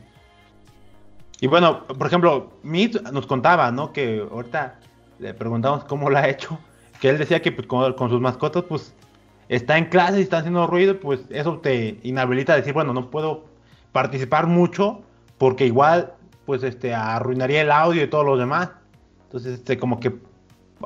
Y 1.40 1.46
bueno, 1.46 1.86
por 1.86 2.06
ejemplo, 2.06 2.52
Meet 2.62 3.10
nos 3.10 3.26
contaba, 3.26 3.70
¿no? 3.70 3.92
Que 3.92 4.24
ahorita 4.30 4.78
le 5.18 5.34
preguntamos 5.34 5.84
cómo 5.84 6.08
lo 6.10 6.18
ha 6.18 6.28
hecho. 6.28 6.58
Que 7.00 7.08
él 7.08 7.18
decía 7.18 7.42
que 7.42 7.50
pues, 7.50 7.66
con, 7.66 7.92
con 7.94 8.10
sus 8.10 8.20
mascotas, 8.20 8.64
pues 8.68 8.94
está 9.48 9.76
en 9.76 9.86
clase 9.86 10.20
y 10.20 10.22
está 10.22 10.38
haciendo 10.38 10.66
ruido, 10.66 11.00
pues 11.00 11.20
eso 11.30 11.58
te 11.58 11.98
inhabilita 12.04 12.52
a 12.52 12.56
decir, 12.56 12.72
bueno, 12.72 12.92
no 12.92 13.10
puedo 13.10 13.44
participar 13.92 14.46
mucho 14.46 15.02
porque 15.36 15.66
igual 15.66 16.14
pues 16.46 16.62
este 16.62 16.94
arruinaría 16.94 17.62
el 17.62 17.70
audio 17.70 18.02
y 18.04 18.06
todos 18.08 18.24
los 18.24 18.38
demás. 18.38 18.70
Entonces, 19.24 19.54
este 19.54 19.78
como 19.78 19.98
que 20.00 20.12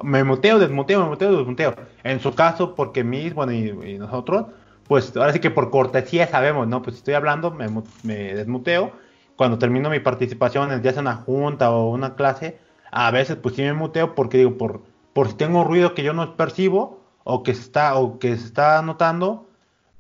me 0.03 0.25
muteo, 0.25 0.59
desmuteo, 0.59 1.03
me 1.03 1.09
muteo, 1.09 1.37
desmuteo. 1.37 1.75
En 2.05 2.21
su 2.21 2.35
caso, 2.35 2.75
porque 2.75 3.05
mis, 3.05 3.35
bueno, 3.35 3.53
y, 3.53 3.99
nosotros, 3.99 4.47
pues 4.87 5.17
ahora 5.17 5.33
sí 5.33 5.41
que 5.41 5.51
por 5.51 5.71
cortesía 5.71 6.27
sabemos, 6.27 6.67
¿no? 6.69 6.83
Pues 6.83 6.97
estoy 6.97 7.15
hablando, 7.15 7.51
me, 7.51 7.67
me 8.03 8.35
desmuteo. 8.35 8.93
Cuando 9.37 9.59
termino 9.59 9.91
mi 9.91 10.01
participación, 10.01 10.83
ya 10.83 10.93
sea 10.93 11.03
una 11.03 11.17
junta 11.17 11.71
o 11.71 11.91
una 11.91 12.15
clase, 12.15 12.59
a 12.91 13.11
veces 13.11 13.37
pues 13.37 13.55
sí 13.55 13.63
me 13.63 13.75
muteo 13.75 14.15
porque 14.15 14.39
digo, 14.39 14.57
por, 14.57 14.83
por 15.13 15.29
si 15.29 15.35
tengo 15.35 15.65
ruido 15.65 15.95
que 15.95 16.03
yo 16.03 16.13
no 16.13 16.37
percibo, 16.37 17.07
o 17.29 17.43
que 17.43 17.55
se 17.55 17.63
está, 17.63 17.97
o 17.97 18.21
que 18.21 18.31
está 18.33 18.81
notando, 18.83 19.49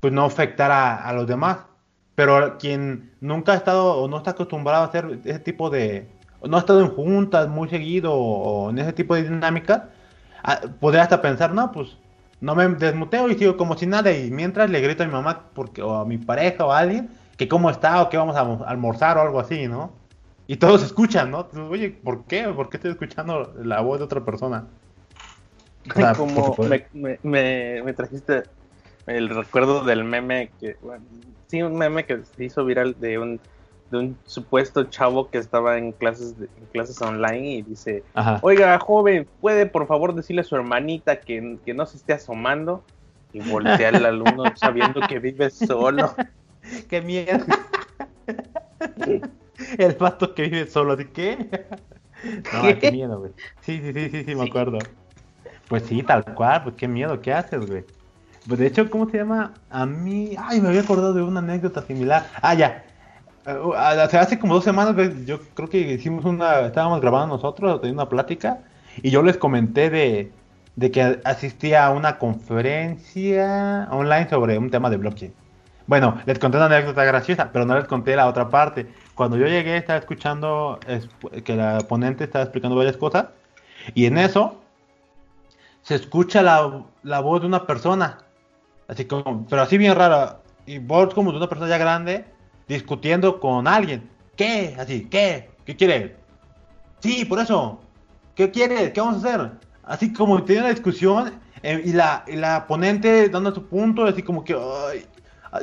pues 0.00 0.12
no 0.12 0.24
afectará 0.24 0.94
a, 0.94 1.12
los 1.12 1.26
demás. 1.26 1.58
Pero 2.14 2.56
quien 2.58 3.12
nunca 3.20 3.52
ha 3.52 3.56
estado 3.56 3.96
o 3.96 4.08
no 4.08 4.18
está 4.18 4.30
acostumbrado 4.32 4.84
a 4.84 4.86
hacer 4.86 5.20
ese 5.24 5.40
tipo 5.40 5.68
de, 5.68 6.08
no 6.42 6.56
ha 6.56 6.60
estado 6.60 6.80
en 6.80 6.88
juntas 6.88 7.48
muy 7.48 7.68
seguido 7.68 8.12
o, 8.14 8.70
en 8.70 8.78
ese 8.78 8.92
tipo 8.92 9.14
de 9.14 9.24
dinámicas, 9.24 9.82
ah, 10.42 10.60
podría 10.80 11.02
hasta 11.02 11.22
pensar, 11.22 11.52
no, 11.52 11.72
pues 11.72 11.96
no 12.40 12.54
me 12.54 12.68
desmuteo 12.68 13.28
y 13.28 13.34
sigo 13.36 13.56
como 13.56 13.76
si 13.76 13.86
nada 13.86 14.12
y 14.12 14.30
mientras 14.30 14.70
le 14.70 14.80
grito 14.80 15.02
a 15.02 15.06
mi 15.06 15.12
mamá 15.12 15.50
porque, 15.54 15.82
o 15.82 15.96
a 15.96 16.04
mi 16.04 16.18
pareja 16.18 16.66
o 16.66 16.72
a 16.72 16.78
alguien 16.78 17.10
que 17.36 17.48
cómo 17.48 17.70
está 17.70 18.02
o 18.02 18.08
que 18.08 18.16
vamos 18.16 18.36
a 18.36 18.68
almorzar 18.68 19.18
o 19.18 19.22
algo 19.22 19.40
así, 19.40 19.68
¿no? 19.68 19.92
Y 20.46 20.56
todos 20.56 20.82
escuchan, 20.82 21.30
¿no? 21.30 21.48
Oye, 21.70 21.90
¿por 21.90 22.24
qué? 22.24 22.44
¿Por 22.48 22.68
qué 22.68 22.76
estoy 22.76 22.92
escuchando 22.92 23.52
la 23.62 23.80
voz 23.80 23.98
de 23.98 24.04
otra 24.04 24.24
persona? 24.24 24.66
como 26.16 26.56
me, 26.92 27.80
me, 27.82 27.92
trajiste 27.92 28.42
el 29.06 29.28
recuerdo 29.28 29.84
del 29.84 30.04
meme 30.04 30.50
que, 30.60 30.76
bueno, 30.82 31.04
sí, 31.46 31.62
un 31.62 31.76
meme 31.76 32.04
que 32.06 32.22
se 32.24 32.44
hizo 32.44 32.64
viral 32.64 32.96
de 32.98 33.18
un, 33.18 33.40
de 33.90 33.98
un 33.98 34.18
supuesto 34.24 34.84
chavo 34.84 35.30
que 35.30 35.38
estaba 35.38 35.78
en 35.78 35.92
clases, 35.92 36.38
de, 36.38 36.48
clases 36.72 37.00
online 37.00 37.48
y 37.56 37.62
dice, 37.62 38.02
oiga, 38.42 38.78
joven, 38.78 39.28
¿puede 39.40 39.66
por 39.66 39.86
favor 39.86 40.14
decirle 40.14 40.40
a 40.40 40.44
su 40.44 40.56
hermanita 40.56 41.20
que, 41.20 41.58
que 41.64 41.74
no 41.74 41.86
se 41.86 41.98
esté 41.98 42.14
asomando? 42.14 42.82
Y 43.32 43.40
voltea 43.40 43.88
al 43.88 44.04
alumno 44.04 44.44
sabiendo 44.56 45.00
que 45.06 45.18
vive 45.18 45.50
solo. 45.50 46.14
¡Qué 46.88 47.00
miedo! 47.00 47.44
El 49.78 49.94
pato 49.96 50.34
que 50.34 50.42
vive 50.42 50.66
solo, 50.66 50.96
¿de 50.96 51.10
qué? 51.10 51.48
No, 52.52 52.78
qué, 52.78 52.92
miedo, 52.92 53.18
güey. 53.20 53.32
Sí, 53.60 53.80
sí, 53.80 53.92
sí, 53.92 54.10
sí, 54.10 54.24
sí, 54.24 54.34
me 54.34 54.44
acuerdo. 54.44 54.78
Pues 55.68 55.84
sí, 55.84 56.02
tal 56.02 56.24
cual, 56.34 56.62
pues 56.64 56.76
qué 56.76 56.88
miedo, 56.88 57.20
¿qué 57.20 57.32
haces, 57.32 57.66
güey? 57.66 57.84
Pues 58.46 58.60
de 58.60 58.66
hecho, 58.66 58.88
¿cómo 58.90 59.10
se 59.10 59.18
llama? 59.18 59.54
A 59.70 59.86
mí, 59.86 60.36
ay, 60.38 60.60
me 60.60 60.68
había 60.68 60.82
acordado 60.82 61.12
de 61.12 61.22
una 61.22 61.40
anécdota 61.40 61.82
similar. 61.82 62.28
Ah, 62.42 62.54
ya. 62.54 62.84
Uh, 63.46 63.74
hace 63.74 64.38
como 64.40 64.54
dos 64.54 64.64
semanas, 64.64 64.96
yo 65.24 65.38
creo 65.54 65.68
que 65.68 65.78
hicimos 65.78 66.24
una, 66.24 66.66
estábamos 66.66 67.00
grabando 67.00 67.36
nosotros, 67.36 67.80
teniendo 67.80 68.02
una 68.02 68.08
plática, 68.08 68.58
y 69.02 69.10
yo 69.10 69.22
les 69.22 69.36
comenté 69.36 69.88
de, 69.88 70.32
de 70.74 70.90
que 70.90 71.20
asistía 71.24 71.86
a 71.86 71.90
una 71.90 72.18
conferencia 72.18 73.86
online 73.92 74.28
sobre 74.28 74.58
un 74.58 74.70
tema 74.70 74.90
de 74.90 74.96
blockchain. 74.96 75.32
Bueno, 75.86 76.20
les 76.26 76.40
conté 76.40 76.56
una 76.56 76.66
anécdota 76.66 77.04
graciosa, 77.04 77.50
pero 77.52 77.64
no 77.64 77.76
les 77.76 77.84
conté 77.84 78.16
la 78.16 78.26
otra 78.26 78.48
parte. 78.48 78.88
Cuando 79.14 79.36
yo 79.36 79.46
llegué, 79.46 79.76
estaba 79.76 80.00
escuchando 80.00 80.80
que 81.44 81.54
la 81.54 81.78
ponente 81.88 82.24
estaba 82.24 82.42
explicando 82.42 82.76
varias 82.76 82.96
cosas, 82.96 83.26
y 83.94 84.06
en 84.06 84.18
eso 84.18 84.60
se 85.82 85.94
escucha 85.94 86.42
la, 86.42 87.20
voz 87.20 87.40
de 87.42 87.46
una 87.46 87.64
persona, 87.64 88.18
así 88.88 89.04
como, 89.04 89.46
pero 89.48 89.62
así 89.62 89.78
bien 89.78 89.94
rara, 89.94 90.40
y 90.66 90.80
voz 90.80 91.14
como 91.14 91.30
de 91.30 91.38
una 91.38 91.48
persona 91.48 91.70
ya 91.70 91.78
grande, 91.78 92.24
discutiendo 92.68 93.40
con 93.40 93.66
alguien. 93.66 94.08
¿Qué? 94.36 94.76
Así, 94.78 95.06
¿qué? 95.10 95.50
¿Qué 95.64 95.76
quiere? 95.76 96.16
Sí, 97.00 97.24
por 97.24 97.38
eso. 97.38 97.80
¿Qué 98.34 98.50
quiere? 98.50 98.92
¿Qué 98.92 99.00
vamos 99.00 99.24
a 99.24 99.28
hacer? 99.28 99.50
Así 99.82 100.12
como 100.12 100.42
tiene 100.42 100.62
una 100.62 100.70
discusión 100.70 101.32
eh, 101.62 101.82
y, 101.84 101.92
la, 101.92 102.24
la 102.28 102.66
ponente 102.66 103.28
dando 103.28 103.54
su 103.54 103.66
punto, 103.66 104.04
así 104.04 104.22
como 104.22 104.44
que, 104.44 104.56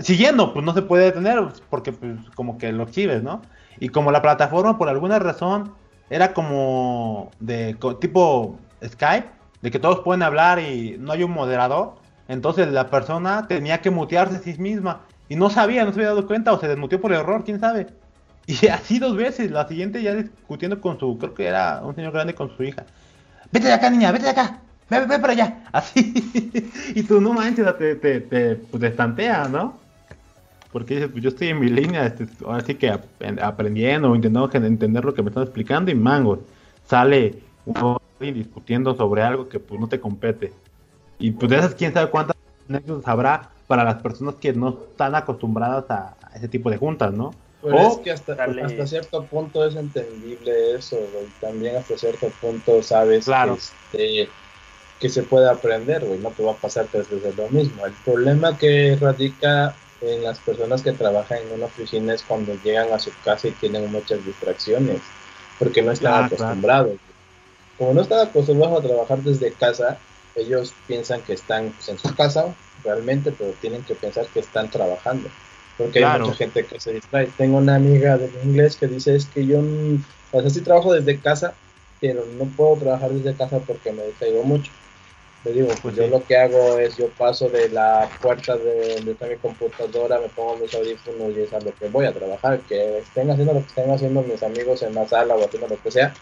siguiendo, 0.02 0.54
pues 0.54 0.66
no 0.66 0.74
se 0.74 0.82
puede 0.82 1.06
detener, 1.06 1.44
porque 1.70 1.92
pues 1.92 2.18
como 2.36 2.58
que 2.58 2.72
lo 2.72 2.84
exhibes, 2.84 3.22
¿no? 3.22 3.42
Y 3.80 3.90
como 3.90 4.12
la 4.12 4.22
plataforma 4.22 4.78
por 4.78 4.90
alguna 4.90 5.20
razón 5.20 5.74
era 6.10 6.34
como 6.34 7.32
de 7.40 7.78
tipo 8.00 8.58
Skype, 8.84 9.28
de 9.62 9.72
que 9.72 9.80
todos 9.80 10.00
pueden 10.02 10.24
hablar 10.24 10.60
y 10.60 10.98
no 11.00 11.12
hay 11.12 11.24
un 11.24 11.32
moderador, 11.32 11.96
entonces 12.28 12.68
la 12.70 12.90
persona 12.90 13.48
tenía 13.48 13.82
que 13.82 13.92
mutearse 13.92 14.38
a 14.38 14.40
sí 14.40 14.56
misma 14.58 15.02
y 15.30 15.36
no 15.36 15.50
sabía, 15.50 15.86
no 15.86 15.92
se 15.92 16.00
había 16.00 16.10
dado 16.10 16.28
cuenta 16.28 16.54
o 16.54 16.60
se 16.60 16.68
desmuteó 16.68 17.00
por 17.00 17.14
error, 17.14 17.44
quién 17.44 17.60
sabe. 17.60 17.88
Y 18.46 18.68
así 18.72 19.00
dos 19.00 19.16
veces, 19.16 19.52
la 19.52 19.68
siguiente 19.68 20.02
ya 20.02 20.14
discutiendo 20.16 20.80
con 20.82 21.00
su, 21.00 21.18
creo 21.18 21.34
que 21.34 21.46
era 21.46 21.82
un 21.84 21.96
señor 21.96 22.14
grande 22.14 22.36
con 22.36 22.56
su 22.56 22.64
hija. 22.64 22.86
Vete 23.52 23.68
de 23.68 23.74
acá, 23.74 23.90
niña, 23.90 24.12
vete 24.12 24.26
de 24.26 24.32
acá, 24.32 24.60
ve, 24.90 25.06
ve 25.06 25.20
para 25.20 25.34
allá, 25.34 25.64
así. 25.72 26.14
y 26.96 27.04
tú 27.04 27.22
no 27.22 27.34
manches, 27.34 27.66
te, 27.78 27.96
te, 27.96 28.22
te, 28.22 28.56
pues, 28.56 28.84
estantea, 28.84 29.48
¿no? 29.48 29.82
Porque 30.72 30.96
dices, 30.96 31.10
pues 31.12 31.24
yo 31.24 31.30
estoy 31.30 31.50
en 31.50 31.60
mi 31.60 31.70
línea, 31.70 32.08
este, 32.08 32.28
así 32.50 32.74
que 32.74 32.90
aprendiendo, 33.42 34.16
intentando 34.16 34.50
entender 34.54 35.06
lo 35.06 35.14
que 35.14 35.22
me 35.22 35.30
están 35.30 35.44
explicando 35.44 35.92
y 35.92 35.96
mango, 35.96 36.44
sale 36.88 37.44
un 37.66 38.00
discutiendo 38.20 38.96
sobre 38.96 39.22
algo 39.22 39.50
que 39.50 39.60
pues 39.60 39.80
no 39.80 39.88
te 39.88 40.00
compete. 40.00 40.54
Y 41.20 41.32
pues 41.32 41.50
de 41.50 41.58
esas 41.58 41.76
quién 41.76 41.94
sabe 41.94 42.10
cuántas 42.10 42.36
anécdotas 42.70 43.08
habrá 43.08 43.50
para 43.68 43.84
las 43.84 44.02
personas 44.02 44.36
que 44.36 44.54
no 44.54 44.70
están 44.92 45.16
acostumbradas 45.16 45.86
a, 45.90 46.16
ese 46.36 46.48
tipo 46.48 46.70
de 46.70 46.78
juntas, 46.78 47.14
¿no? 47.14 47.34
Pero 47.62 47.78
O- 47.78 47.92
es 47.92 47.98
que 47.98 48.12
hasta, 48.12 48.34
hasta 48.34 48.88
cierto 48.88 49.26
punto 49.26 49.66
es 49.66 49.76
entendible 49.76 50.76
eso, 50.76 50.98
güey. 50.98 51.26
También 51.40 51.78
hasta 51.78 51.98
cierto 51.98 52.30
punto 52.42 52.82
sabes 52.84 53.26
Claro. 53.26 53.58
que, 53.92 54.24
este, 54.26 54.30
que 55.00 55.10
se 55.10 55.24
puede 55.24 55.50
aprender, 55.50 56.06
güey. 56.06 56.20
No 56.20 56.30
te 56.32 56.44
va 56.44 56.52
a 56.52 56.58
pasar 56.58 56.88
tres 56.92 57.10
veces 57.10 57.36
lo 57.38 57.48
mismo. 57.50 57.86
El 57.86 57.94
problema 58.06 58.58
que 58.58 58.98
radica 59.00 59.76
en 60.02 60.24
las 60.24 60.40
personas 60.40 60.82
que 60.82 60.92
trabajan 60.92 61.38
en 61.40 61.54
una 61.54 61.66
oficina 61.68 62.14
es 62.14 62.24
cuando 62.24 62.54
llegan 62.64 62.92
a 62.92 63.00
su 63.00 63.12
casa 63.24 63.48
y 63.48 63.52
tienen 63.52 63.90
muchas 63.92 64.26
distracciones, 64.26 65.00
porque 65.58 65.82
no 65.82 65.92
están 65.92 66.12
Ah, 66.12 66.16
claro. 66.18 66.36
acostumbrados. 66.36 66.92
Como 67.78 67.94
no 67.94 68.02
están 68.02 68.28
acostumbrados 68.28 68.80
a 68.80 68.88
trabajar 68.88 69.20
desde 69.20 69.52
casa, 69.54 69.98
ellos 70.36 70.74
piensan 70.88 71.22
que 71.22 71.34
están 71.34 71.70
pues, 71.70 71.88
en 71.90 71.98
su 71.98 72.14
casa 72.16 72.54
realmente, 72.84 73.32
pero 73.32 73.52
tienen 73.62 73.84
que 73.84 73.96
pensar 73.96 74.26
que 74.28 74.40
están 74.40 74.70
trabajando. 74.70 75.30
Porque 75.78 76.04
hay 76.04 76.20
mucha 76.20 76.36
gente 76.36 76.66
que 76.66 76.80
se 76.80 76.94
distrae. 76.94 77.28
Tengo 77.38 77.58
una 77.58 77.76
amiga 77.76 78.18
de 78.18 78.30
inglés 78.44 78.76
que 78.76 78.88
dice 78.88 79.16
es 79.16 79.26
que 79.26 79.46
yo, 79.46 79.62
o 80.32 80.42
sea, 80.42 80.50
sí 80.50 80.62
trabajo 80.62 80.94
desde 80.94 81.20
casa, 81.20 81.56
pero 82.00 82.26
no 82.38 82.46
puedo 82.46 82.76
trabajar 82.76 83.12
desde 83.12 83.36
casa 83.36 83.60
porque 83.60 83.92
me 83.92 84.06
distraigo 84.06 84.44
mucho. 84.44 84.72
Le 85.44 85.52
digo, 85.52 85.68
pues, 85.68 85.80
Pues 85.82 85.96
yo 85.96 86.04
sí. 86.04 86.10
lo 86.10 86.24
que 86.24 86.38
hago 86.38 86.78
es, 86.78 86.96
yo 86.96 87.10
paso 87.10 87.50
de 87.50 87.68
la 87.70 88.10
puerta 88.22 88.56
de 88.56 88.96
donde 88.96 89.12
está 89.12 89.26
mi 89.26 89.36
computadora, 89.38 90.20
me 90.20 90.30
pongo 90.30 90.58
mis 90.58 90.74
audífonos 90.74 91.36
y 91.36 91.42
es 91.42 91.54
a 91.54 91.60
lo 91.60 91.74
que 91.76 91.90
voy 91.90 92.06
a 92.06 92.14
trabajar. 92.14 92.62
Que 92.62 93.00
estén 93.00 93.30
haciendo 93.30 93.54
lo 93.54 93.60
que 93.60 93.68
estén 93.68 93.92
haciendo 93.92 94.22
mis 94.22 94.42
amigos 94.44 94.84
en 94.84 94.96
la 94.96 95.08
sala 95.08 95.36
o 95.36 95.44
haciendo 95.44 95.68
lo 95.68 95.82
que 95.82 95.92
sea, 95.92 96.14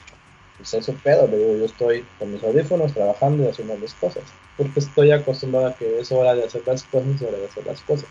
pues 0.62 0.74
es 0.76 0.86
su 0.86 0.94
pedo. 0.96 1.28
Le 1.28 1.38
digo, 1.38 1.58
yo 1.58 1.66
estoy 1.66 2.06
con 2.20 2.32
mis 2.32 2.44
audífonos 2.44 2.94
trabajando 2.94 3.44
y 3.44 3.48
haciendo 3.48 3.76
mis 3.78 3.94
cosas. 3.96 4.24
Porque 4.58 4.80
estoy 4.80 5.12
acostumbrado 5.12 5.68
a 5.68 5.76
que 5.76 6.00
es 6.00 6.12
hora 6.12 6.36
de 6.36 6.44
hacer 6.46 6.62
las 6.66 6.84
cosas, 6.84 7.10
es 7.16 7.22
hora 7.24 7.38
de 7.38 7.46
hacer 7.46 7.66
las 7.66 7.82
cosas. 7.82 8.06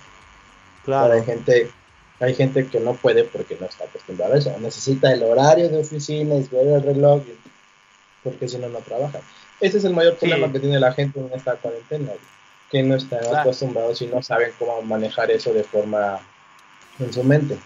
Pero 0.84 0.84
Claro. 0.84 1.12
hay 1.12 1.22
gente, 1.22 1.70
hay 2.18 2.34
gente 2.34 2.66
que 2.66 2.80
no 2.80 2.94
puede 2.94 3.24
porque 3.24 3.56
no 3.60 3.66
está 3.66 3.84
acostumbrada 3.84 4.34
a 4.34 4.38
eso. 4.38 4.56
Necesita 4.58 5.12
el 5.12 5.22
horario 5.22 5.68
de 5.68 5.78
oficina 5.78 6.34
y 6.34 6.42
ver 6.48 6.66
el 6.66 6.82
reloj, 6.82 7.22
porque 8.24 8.48
si 8.48 8.58
no, 8.58 8.68
no 8.68 8.78
trabaja. 8.80 9.20
Ese 9.60 9.78
es 9.78 9.84
el 9.84 9.94
mayor 9.94 10.14
Sí. 10.14 10.20
problema 10.20 10.50
que 10.52 10.58
tiene 10.60 10.80
la 10.80 10.92
gente 10.92 11.20
en 11.20 11.30
esta 11.32 11.54
cuarentena, 11.56 12.12
que 12.70 12.82
no 12.82 12.96
están 12.96 13.20
Claro. 13.20 13.38
acostumbrados 13.38 14.02
y 14.02 14.06
no 14.06 14.22
saben 14.22 14.52
cómo 14.58 14.80
manejar 14.82 15.30
eso 15.30 15.52
de 15.52 15.62
forma 15.64 16.20
en 16.98 17.12
su 17.12 17.22
mente, 17.22 17.58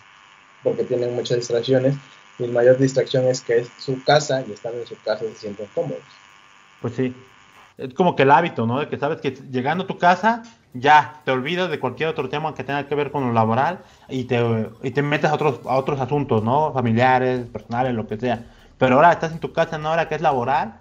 porque 0.62 0.84
tienen 0.84 1.14
muchas 1.14 1.38
distracciones. 1.38 1.94
La 2.38 2.48
mayor 2.48 2.78
distracción 2.78 3.26
es 3.26 3.40
que 3.40 3.58
es 3.58 3.68
su 3.78 4.02
casa 4.02 4.44
y 4.46 4.52
estando 4.52 4.80
en 4.80 4.86
su 4.86 4.96
casa 5.02 5.20
se 5.20 5.34
sienten 5.34 5.66
cómodos. 5.74 6.02
Pues 6.80 6.94
sí. 6.94 7.14
Es 7.76 7.92
como 7.94 8.14
que 8.14 8.22
el 8.22 8.30
hábito, 8.30 8.66
¿no? 8.66 8.80
De 8.80 8.88
que 8.88 8.98
sabes 8.98 9.20
que 9.20 9.32
llegando 9.50 9.84
a 9.84 9.86
tu 9.86 9.98
casa, 9.98 10.42
ya 10.74 11.20
te 11.24 11.30
olvidas 11.30 11.70
de 11.70 11.80
cualquier 11.80 12.08
otro 12.08 12.28
tema 12.28 12.54
que 12.54 12.64
tenga 12.64 12.86
que 12.86 12.94
ver 12.94 13.10
con 13.10 13.26
lo 13.26 13.32
laboral 13.32 13.80
y 14.08 14.24
te, 14.24 14.40
y 14.82 14.90
te 14.90 15.02
metes 15.02 15.30
a 15.30 15.34
otros, 15.34 15.60
a 15.64 15.76
otros 15.76 16.00
asuntos, 16.00 16.42
¿no? 16.42 16.72
Familiares, 16.72 17.46
personales, 17.46 17.94
lo 17.94 18.06
que 18.06 18.16
sea. 18.16 18.44
Pero 18.78 18.96
ahora 18.96 19.12
estás 19.12 19.32
en 19.32 19.38
tu 19.38 19.52
casa 19.52 19.76
en 19.76 19.82
una 19.82 19.92
hora 19.92 20.08
que 20.08 20.16
es 20.16 20.20
laboral 20.20 20.76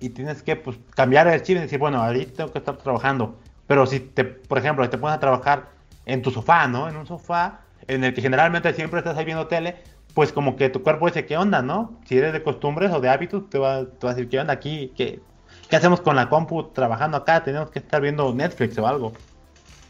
y 0.00 0.10
tienes 0.10 0.42
que 0.42 0.56
pues, 0.56 0.76
cambiar 0.94 1.26
el 1.28 1.42
chip 1.42 1.56
y 1.56 1.60
decir, 1.60 1.78
bueno, 1.78 2.02
ahorita 2.02 2.32
tengo 2.34 2.52
que 2.52 2.58
estar 2.58 2.76
trabajando. 2.76 3.36
Pero 3.66 3.86
si 3.86 4.00
te, 4.00 4.24
por 4.24 4.58
ejemplo, 4.58 4.88
te 4.88 4.98
pones 4.98 5.16
a 5.16 5.20
trabajar 5.20 5.70
en 6.04 6.22
tu 6.22 6.30
sofá, 6.30 6.68
¿no? 6.68 6.88
En 6.88 6.96
un 6.96 7.06
sofá 7.06 7.60
en 7.88 8.04
el 8.04 8.14
que 8.14 8.22
generalmente 8.22 8.72
siempre 8.74 8.98
estás 8.98 9.16
ahí 9.16 9.24
viendo 9.24 9.46
tele, 9.46 9.76
pues 10.16 10.32
como 10.32 10.56
que 10.56 10.70
tu 10.70 10.82
cuerpo 10.82 11.04
dice, 11.04 11.26
¿qué 11.26 11.36
onda, 11.36 11.60
no? 11.60 11.92
Si 12.06 12.16
eres 12.16 12.32
de 12.32 12.42
costumbres 12.42 12.90
o 12.90 13.00
de 13.02 13.10
hábitos, 13.10 13.50
te 13.50 13.58
va, 13.58 13.84
te 13.84 14.06
va 14.06 14.12
a 14.12 14.14
decir, 14.14 14.30
¿qué 14.30 14.40
onda 14.40 14.54
aquí? 14.54 14.90
¿Qué, 14.96 15.20
¿Qué 15.68 15.76
hacemos 15.76 16.00
con 16.00 16.16
la 16.16 16.30
compu 16.30 16.70
trabajando 16.72 17.18
acá? 17.18 17.44
Tenemos 17.44 17.68
que 17.70 17.80
estar 17.80 18.00
viendo 18.00 18.32
Netflix 18.32 18.78
o 18.78 18.86
algo. 18.86 19.12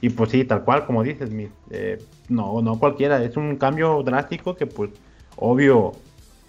Y 0.00 0.08
pues 0.10 0.32
sí, 0.32 0.44
tal 0.44 0.64
cual 0.64 0.84
como 0.84 1.04
dices, 1.04 1.30
mi, 1.30 1.48
eh, 1.70 2.02
no, 2.28 2.60
no 2.60 2.76
cualquiera, 2.76 3.22
es 3.22 3.36
un 3.36 3.54
cambio 3.54 4.02
drástico 4.02 4.56
que 4.56 4.66
pues 4.66 4.90
obvio 5.36 5.92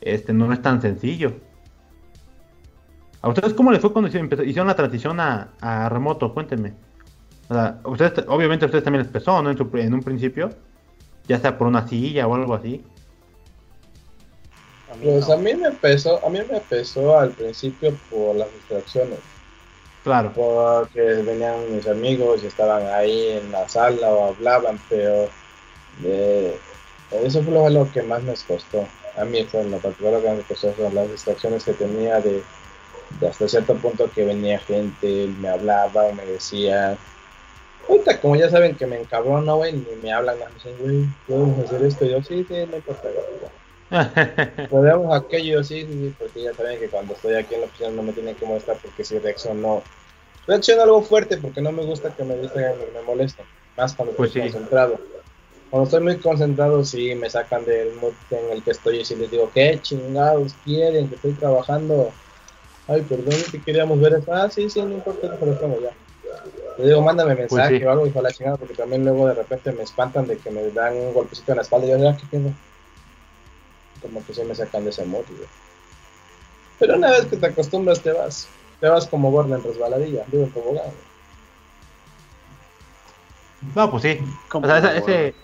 este 0.02 0.34
no 0.34 0.52
es 0.52 0.60
tan 0.64 0.82
sencillo. 0.82 1.34
¿A 3.22 3.30
ustedes 3.30 3.54
cómo 3.54 3.72
les 3.72 3.80
fue 3.80 3.94
cuando 3.94 4.08
hicieron, 4.08 4.68
la 4.68 4.76
transición 4.76 5.20
a, 5.20 5.50
a 5.62 5.88
remoto? 5.88 6.34
Cuéntenme. 6.34 6.74
O 7.50 7.54
sea, 7.54 7.80
ustedes, 7.84 8.26
obviamente 8.28 8.66
ustedes 8.66 8.84
también 8.84 9.04
les 9.04 9.12
pesó, 9.12 9.40
¿no? 9.44 9.52
En, 9.52 9.58
su- 9.58 9.70
en 9.76 9.94
un 9.94 10.02
principio, 10.02 10.50
ya 11.28 11.38
sea 11.38 11.60
por 11.60 11.68
una 11.68 11.88
silla 11.88 12.26
o 12.26 12.34
algo 12.34 12.56
así. 12.56 12.84
A 14.92 14.96
mí 14.96 15.06
Pues 15.06 15.28
no. 15.28 15.34
a 15.34 15.38
mí 15.38 15.54
me 15.54 15.72
pesó, 15.72 16.26
a 16.26 16.30
mí 16.30 16.40
me 16.50 16.60
pesó 16.62 17.20
al 17.20 17.32
principio 17.32 17.94
por 18.10 18.36
las 18.36 18.52
distracciones. 18.54 19.20
Claro, 20.04 20.32
porque 20.34 21.02
venían 21.02 21.76
mis 21.76 21.86
amigos 21.88 22.42
y 22.44 22.48
estaban 22.48 22.88
ahí 22.88 23.32
en 23.32 23.52
la 23.52 23.68
sala 23.68 24.10
o 24.10 24.30
hablaban, 24.30 24.80
pero 24.88 25.28
eh, 26.06 26.58
eso 27.12 27.44
fue 27.44 27.70
lo, 27.70 27.92
que 27.92 28.02
más 28.04 28.24
me 28.24 28.34
costó. 28.48 28.88
A 29.18 29.26
mí 29.26 29.44
fue 29.44 29.62
en 29.62 29.72
lo 29.72 29.80
particular 29.80 30.14
lo 30.14 30.22
que 30.22 30.32
me 30.32 30.42
costó 30.44 30.74
son 30.76 30.96
las 30.96 31.12
distracciones 31.12 31.66
que 31.66 31.74
tenía 31.74 32.22
de, 32.22 32.42
de 33.20 33.28
hasta 33.28 33.48
cierto 33.48 33.76
punto 33.76 34.10
que 34.10 34.24
venía 34.24 34.60
gente, 34.60 35.28
me 35.40 35.50
hablaba 35.50 36.04
o 36.06 36.14
me 36.14 36.26
decía. 36.26 36.98
Ahorita, 37.90 38.22
como 38.22 38.36
ya 38.36 38.50
saben 38.50 38.76
que 38.76 38.86
me 38.86 39.00
encabrona, 39.00 39.54
güey, 39.54 39.74
ni 39.74 39.96
me 40.02 40.14
hablan, 40.14 40.38
me 40.40 40.46
dicen, 40.54 40.76
güey, 40.80 41.06
podemos 41.28 41.66
hacer 41.66 41.84
esto. 41.84 42.06
Y 42.06 42.12
yo, 42.12 42.22
sí, 42.22 42.46
sí, 42.48 42.56
no 42.70 42.78
importa, 42.78 43.10
güey. 43.10 43.57
Podemos 44.70 45.16
aquello, 45.16 45.64
sí, 45.64 45.82
sí, 45.82 45.88
sí, 45.88 46.16
porque 46.18 46.44
ya 46.44 46.54
saben 46.54 46.80
que 46.80 46.90
cuando 46.90 47.14
estoy 47.14 47.36
aquí 47.36 47.56
en 47.56 47.62
la 47.62 47.68
oficina 47.68 47.90
no 47.92 48.04
me 48.04 48.14
tienen 48.14 48.36
que 48.36 48.46
molestar 48.46 48.78
porque 48.82 49.04
si 49.04 49.18
reacciono, 49.18 49.82
reacciono 50.46 50.82
algo 50.84 51.02
fuerte 51.02 51.38
porque 51.38 51.62
no 51.62 51.72
me 51.72 51.86
gusta 51.86 52.14
que 52.14 52.24
me 52.24 52.36
distraigan 52.38 52.76
me 52.94 53.02
molesten, 53.02 53.46
más 53.78 53.96
cuando 53.96 54.14
Pues 54.16 54.32
estoy 54.32 54.44
sí. 54.44 54.50
concentrado. 54.52 55.00
Cuando 55.70 55.86
estoy 55.86 56.04
muy 56.04 56.20
concentrado, 56.20 56.84
sí, 56.84 57.16
me 57.16 57.30
sacan 57.30 57.66
del 57.66 57.94
mood 57.94 58.14
en 58.32 58.52
el 58.52 58.64
que 58.64 58.72
estoy 58.72 59.00
y 59.00 59.06
si 59.06 59.16
les 59.16 59.32
digo, 59.32 59.50
¿qué 59.54 59.80
chingados 59.82 60.54
quieren? 60.64 61.10
Que 61.10 61.16
estoy 61.16 61.34
trabajando. 61.34 62.12
Ay, 62.88 63.02
perdón, 63.02 63.36
que 63.52 63.62
queríamos 63.62 64.00
ver 64.00 64.14
eso. 64.14 64.34
Ah, 64.34 64.50
sí, 64.50 64.70
sí, 64.70 64.82
no 64.82 64.94
importa, 64.94 65.28
lo 65.28 65.60
pongo 65.60 65.82
ya. 65.82 65.92
Le 66.78 66.88
digo, 66.88 67.02
mándame 67.02 67.36
mensaje 67.36 67.70
Pues 67.70 67.80
sí. 67.80 67.86
o 67.86 67.92
algo, 67.92 68.08
hijo 68.08 68.22
la 68.22 68.32
chingada, 68.32 68.58
porque 68.58 68.76
también 68.76 69.04
luego 69.04 69.28
de 69.28 69.34
repente 69.34 69.72
me 69.74 69.84
espantan 69.84 70.26
de 70.28 70.38
que 70.38 70.52
me 70.52 70.70
dan 70.72 70.96
un 70.96 71.14
golpecito 71.14 71.52
en 71.52 71.58
la 71.58 71.62
espalda 71.64 71.88
y 71.88 71.90
yo, 71.90 71.98
ya, 71.98 72.16
¿qué 72.16 72.28
pienso? 72.30 72.54
Como 74.02 74.26
que 74.26 74.34
se 74.34 74.44
me 74.44 74.56
sacan 74.56 74.84
de 74.84 74.90
ese 74.90 75.06
mood, 75.06 75.26
güey. 75.28 75.48
Pero 76.80 76.96
una 76.96 77.10
vez 77.12 77.26
que 77.26 77.38
te 77.38 77.46
acostumbras, 77.48 78.02
te 78.02 78.12
vas. 78.12 78.48
Te 78.80 78.88
vas 78.88 79.08
como 79.08 79.32
gordo 79.32 79.56
en 79.56 79.64
resbaladilla, 79.64 80.24
digo 80.32 80.44
en 80.44 80.52
tobogán. 80.52 80.84
güey. 80.84 81.08
No, 83.76 83.90
pues 83.92 84.04
sí. 84.04 84.20
O 84.54 84.66
sea, 84.66 84.78
ese, 84.78 84.98
ese, 84.98 85.36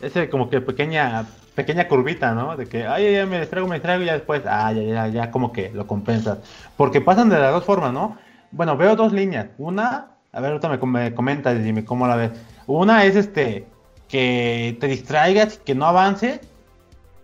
ese 0.00 0.30
como 0.30 0.48
que 0.48 0.60
pequeña, 0.60 1.26
pequeña 1.54 1.86
curvita, 1.86 2.32
¿no? 2.32 2.56
De 2.56 2.66
que, 2.66 2.86
ay, 2.86 3.12
ya 3.12 3.26
me 3.26 3.40
distraigo, 3.40 3.68
me 3.68 3.76
distraigo 3.76 4.02
y 4.02 4.06
ya 4.06 4.14
después, 4.14 4.42
ah, 4.46 4.72
ya, 4.72 4.82
ya, 4.82 5.08
ya 5.08 5.30
como 5.30 5.52
que 5.52 5.70
lo 5.70 5.86
compensas. 5.86 6.38
Porque 6.76 7.00
pasan 7.00 7.28
de 7.28 7.38
las 7.38 7.52
dos 7.52 7.64
formas, 7.64 7.92
¿no? 7.92 8.16
Bueno, 8.50 8.76
veo 8.76 8.96
dos 8.96 9.12
líneas. 9.12 9.48
Una, 9.58 10.12
a 10.32 10.40
ver, 10.40 10.52
ahorita 10.52 10.68
me, 10.68 10.78
me 10.86 11.14
comentas 11.14 11.56
y 11.58 11.62
dime 11.62 11.84
cómo 11.84 12.06
la 12.06 12.16
ves. 12.16 12.30
Una 12.66 13.04
es 13.04 13.16
este, 13.16 13.66
que 14.08 14.76
te 14.80 14.86
distraigas, 14.86 15.58
que 15.58 15.74
no 15.74 15.86
avances 15.86 16.40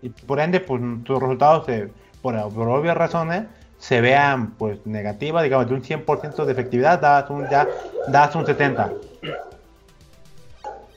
y 0.02 0.08
por 0.10 0.40
ende, 0.40 0.60
pues 0.60 0.80
tus 1.04 1.20
resultados, 1.20 1.66
se- 1.66 1.90
por, 2.22 2.34
por 2.52 2.68
obvias 2.68 2.96
razones, 2.96 3.44
se 3.78 4.00
vean 4.00 4.52
pues 4.52 4.78
negativas, 4.84 5.42
digamos, 5.44 5.68
de 5.68 5.74
un 5.74 5.82
100% 5.82 6.44
de 6.44 6.52
efectividad, 6.52 7.00
das 7.00 7.30
un, 7.30 7.48
ya, 7.48 7.68
das 8.08 8.34
un 8.34 8.44
70%. 8.44 8.92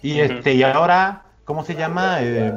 Y 0.02 0.20
este, 0.20 0.54
y 0.54 0.64
ahora, 0.64 1.24
¿cómo 1.46 1.64
se 1.64 1.76
llama? 1.76 2.18
Eh, 2.22 2.54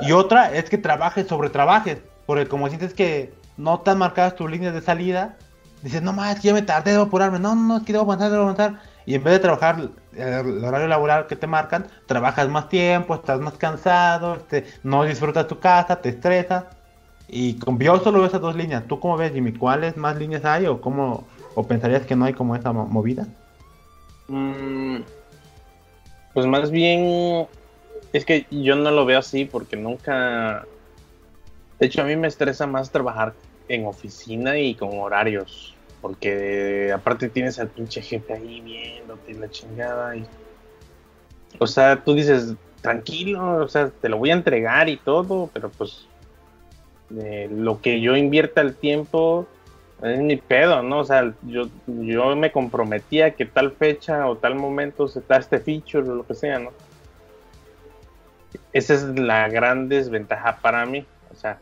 y 0.00 0.12
otra 0.12 0.52
es 0.54 0.70
que 0.70 0.78
trabajes 0.78 1.26
sobre 1.26 1.50
trabajes, 1.50 1.98
porque 2.26 2.46
como 2.46 2.68
sientes 2.68 2.94
que 2.94 3.32
no 3.56 3.76
están 3.76 3.98
marcadas 3.98 4.36
tus 4.36 4.48
líneas 4.50 4.72
de 4.74 4.80
salida, 4.80 5.36
dices, 5.82 6.00
no 6.02 6.12
más, 6.12 6.36
que 6.40 6.48
ya 6.48 6.54
me 6.54 6.62
tardé, 6.62 6.92
debo 6.92 7.04
apurarme, 7.04 7.38
no, 7.40 7.54
no, 7.56 7.62
no, 7.62 7.76
es 7.78 7.82
que 7.82 7.92
debo 7.92 8.04
avanzar, 8.04 8.30
debo 8.30 8.44
avanzar. 8.44 8.74
Y 9.06 9.14
en 9.14 9.22
vez 9.22 9.34
de 9.34 9.40
trabajar 9.40 9.90
el 10.16 10.64
horario 10.64 10.88
laboral 10.88 11.26
que 11.26 11.36
te 11.36 11.46
marcan, 11.46 11.86
trabajas 12.06 12.48
más 12.48 12.68
tiempo, 12.68 13.14
estás 13.14 13.40
más 13.40 13.54
cansado, 13.54 14.36
este, 14.36 14.64
no 14.82 15.04
disfrutas 15.04 15.46
tu 15.46 15.58
casa, 15.58 16.00
te 16.00 16.08
estresas. 16.10 16.64
Y 17.28 17.58
con, 17.58 17.78
yo 17.78 17.98
solo 18.00 18.18
veo 18.18 18.26
esas 18.28 18.40
dos 18.40 18.54
líneas. 18.56 18.84
¿Tú 18.86 19.00
cómo 19.00 19.16
ves, 19.16 19.32
Jimmy? 19.32 19.52
¿Cuáles 19.52 19.96
más 19.96 20.16
líneas 20.16 20.44
hay 20.44 20.66
o 20.66 20.80
cómo 20.80 21.26
o 21.54 21.66
pensarías 21.66 22.06
que 22.06 22.16
no 22.16 22.24
hay 22.24 22.32
como 22.32 22.56
esa 22.56 22.72
mo- 22.72 22.86
movida? 22.86 23.26
Mm, 24.28 24.98
pues 26.32 26.46
más 26.46 26.70
bien 26.70 27.46
es 28.12 28.24
que 28.24 28.46
yo 28.50 28.74
no 28.76 28.90
lo 28.90 29.04
veo 29.04 29.18
así 29.18 29.44
porque 29.44 29.76
nunca... 29.76 30.64
De 31.78 31.86
hecho, 31.86 32.02
a 32.02 32.04
mí 32.04 32.16
me 32.16 32.28
estresa 32.28 32.66
más 32.66 32.90
trabajar 32.90 33.34
en 33.68 33.86
oficina 33.86 34.56
y 34.58 34.74
con 34.74 34.98
horarios. 34.98 35.73
Porque 36.04 36.92
aparte 36.94 37.30
tienes 37.30 37.58
al 37.58 37.68
pinche 37.68 38.02
jefe 38.02 38.34
ahí 38.34 38.60
viéndote 38.60 39.32
la 39.32 39.48
chingada. 39.48 40.14
Y... 40.14 40.26
O 41.58 41.66
sea, 41.66 42.04
tú 42.04 42.12
dices, 42.12 42.56
tranquilo, 42.82 43.64
o 43.64 43.68
sea, 43.68 43.88
te 43.88 44.10
lo 44.10 44.18
voy 44.18 44.28
a 44.28 44.34
entregar 44.34 44.90
y 44.90 44.98
todo, 44.98 45.48
pero 45.54 45.70
pues 45.70 46.06
eh, 47.18 47.48
lo 47.50 47.80
que 47.80 48.02
yo 48.02 48.18
invierta 48.18 48.60
el 48.60 48.74
tiempo 48.74 49.46
es 50.02 50.18
mi 50.18 50.36
pedo, 50.36 50.82
¿no? 50.82 50.98
O 50.98 51.04
sea, 51.04 51.32
yo, 51.40 51.68
yo 51.86 52.36
me 52.36 52.52
comprometía 52.52 53.30
que 53.30 53.46
tal 53.46 53.72
fecha 53.72 54.28
o 54.28 54.36
tal 54.36 54.56
momento 54.56 55.08
se 55.08 55.22
da 55.22 55.38
este 55.38 55.58
feature 55.58 56.06
o 56.10 56.16
lo 56.16 56.26
que 56.26 56.34
sea, 56.34 56.58
¿no? 56.58 56.70
Esa 58.74 58.92
es 58.92 59.04
la 59.04 59.48
gran 59.48 59.88
desventaja 59.88 60.58
para 60.60 60.84
mí. 60.84 61.06
O 61.32 61.34
sea, 61.34 61.58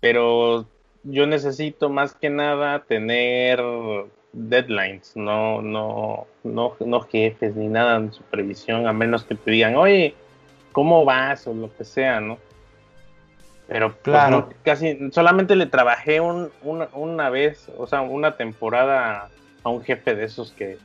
pero 0.00 0.66
yo 1.08 1.26
necesito 1.26 1.88
más 1.88 2.14
que 2.14 2.30
nada 2.30 2.84
tener 2.84 3.62
deadlines, 4.32 5.12
no, 5.16 5.62
no, 5.62 6.26
no, 6.44 6.74
no 6.80 7.00
jefes 7.02 7.54
ni 7.56 7.68
nada 7.68 7.96
en 7.96 8.12
supervisión, 8.12 8.86
a 8.86 8.92
menos 8.92 9.24
que 9.24 9.34
te 9.34 9.50
digan, 9.50 9.76
oye, 9.76 10.14
¿cómo 10.72 11.04
vas? 11.04 11.46
o 11.46 11.54
lo 11.54 11.74
que 11.76 11.84
sea, 11.84 12.20
¿no? 12.20 12.38
Pero 13.68 13.90
pues, 13.90 14.02
Claro. 14.02 14.30
no, 14.30 14.48
casi 14.62 14.98
solamente 15.10 15.56
le 15.56 15.66
trabajé 15.66 16.20
un- 16.20 16.50
una, 16.62 16.88
una 16.92 17.30
vez, 17.30 17.68
o 17.78 17.86
sea, 17.86 18.00
una 18.02 18.36
temporada 18.36 19.28
a 19.64 19.68
un 19.70 19.82
jefe 19.82 20.14
de 20.14 20.24
esos 20.24 20.52
que, 20.52 20.78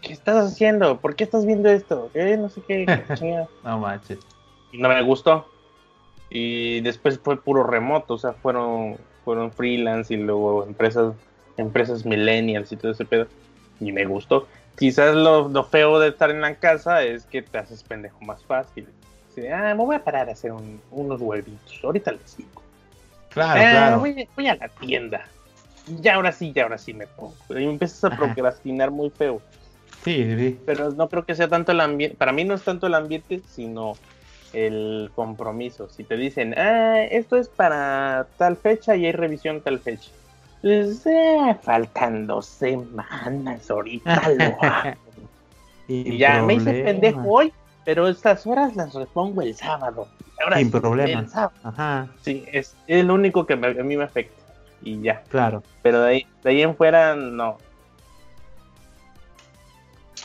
¿qué 0.00 0.12
estás 0.12 0.36
haciendo? 0.52 0.98
¿Por 1.00 1.14
qué 1.14 1.24
estás 1.24 1.46
viendo 1.46 1.68
esto? 1.68 2.10
Eh, 2.14 2.36
no 2.38 2.48
sé 2.48 2.60
qué. 2.66 2.86
No 3.62 3.78
manches. 3.78 4.18
no 4.72 4.88
me 4.88 5.02
gustó. 5.02 5.46
Y 6.30 6.80
después 6.80 7.20
fue 7.22 7.40
puro 7.40 7.62
remoto, 7.62 8.14
o 8.14 8.18
sea, 8.18 8.32
fueron, 8.32 8.96
fueron 9.24 9.52
freelance 9.52 10.12
y 10.12 10.16
luego 10.18 10.64
empresas, 10.66 11.14
empresas 11.56 12.04
millennials 12.04 12.72
y 12.72 12.76
todo 12.76 12.92
ese 12.92 13.04
pedo. 13.04 13.26
Y 13.80 13.92
me 13.92 14.04
gustó. 14.04 14.48
Quizás 14.78 15.14
lo, 15.14 15.48
lo 15.48 15.64
feo 15.64 15.98
de 15.98 16.08
estar 16.08 16.30
en 16.30 16.40
la 16.40 16.54
casa 16.56 17.02
es 17.02 17.24
que 17.26 17.42
te 17.42 17.58
haces 17.58 17.82
pendejo 17.82 18.18
más 18.24 18.42
fácil. 18.44 18.88
Así 19.30 19.40
de, 19.42 19.52
ah, 19.52 19.74
me 19.74 19.84
voy 19.84 19.96
a 19.96 20.04
parar 20.04 20.28
a 20.28 20.32
hacer 20.32 20.52
un- 20.52 20.80
unos 20.90 21.20
huevitos. 21.20 21.80
Ahorita 21.82 22.12
les 22.12 22.36
digo. 22.36 22.62
Claro, 23.30 23.60
Ah, 23.64 23.70
claro. 23.70 23.98
Voy, 24.00 24.28
voy 24.36 24.46
a 24.48 24.54
la 24.56 24.68
tienda. 24.68 25.24
Ya 26.00 26.14
ahora 26.14 26.32
sí, 26.32 26.52
ya 26.54 26.62
ahora 26.64 26.78
sí 26.78 26.94
me 26.94 27.06
pongo. 27.06 27.34
Y 27.50 27.64
empiezas 27.64 28.04
a 28.04 28.16
procrastinar 28.16 28.90
muy 28.90 29.10
feo. 29.10 29.40
Sí, 30.04 30.24
sí. 30.36 30.60
Pero 30.66 30.90
no 30.90 31.08
creo 31.08 31.24
que 31.24 31.34
sea 31.34 31.48
tanto 31.48 31.72
el 31.72 31.80
ambiente. 31.80 32.16
Para 32.16 32.32
mí 32.32 32.44
no 32.44 32.54
es 32.54 32.62
tanto 32.62 32.86
el 32.86 32.94
ambiente, 32.94 33.40
sino 33.48 33.94
el 34.52 35.10
compromiso. 35.14 35.88
Si 35.88 36.04
te 36.04 36.16
dicen, 36.16 36.54
ah, 36.58 37.02
esto 37.02 37.36
es 37.36 37.48
para 37.48 38.26
tal 38.36 38.56
fecha 38.56 38.94
y 38.96 39.06
hay 39.06 39.12
revisión 39.12 39.60
tal 39.60 39.78
fecha. 39.78 40.10
Pues, 40.60 41.04
eh, 41.06 41.56
faltan 41.62 42.26
dos 42.26 42.46
semanas, 42.46 43.70
ahorita 43.70 44.28
lo 44.30 44.44
hago. 44.62 44.96
Y 45.88 46.16
ya 46.18 46.40
me 46.42 46.54
hice 46.54 46.84
pendejo 46.84 47.22
hoy, 47.28 47.52
pero 47.84 48.06
estas 48.08 48.46
horas 48.46 48.76
las 48.76 48.94
repongo 48.94 49.42
el 49.42 49.54
sábado. 49.56 50.06
Ahora 50.42 50.58
Sin 50.58 50.72
sí, 50.72 50.80
problema. 50.80 51.20
el 51.20 51.28
sábado. 51.28 51.52
Ajá, 51.64 52.08
Sí, 52.22 52.44
es 52.52 52.76
el 52.86 53.10
único 53.10 53.44
que 53.46 53.56
me- 53.56 53.68
a 53.68 53.82
mí 53.84 53.96
me 53.96 54.04
afecta. 54.04 54.40
Y 54.82 55.00
ya. 55.02 55.22
claro. 55.28 55.62
Pero 55.82 56.02
de 56.02 56.10
ahí, 56.10 56.26
de 56.42 56.50
ahí 56.50 56.62
en 56.62 56.76
fuera, 56.76 57.14
no. 57.14 57.58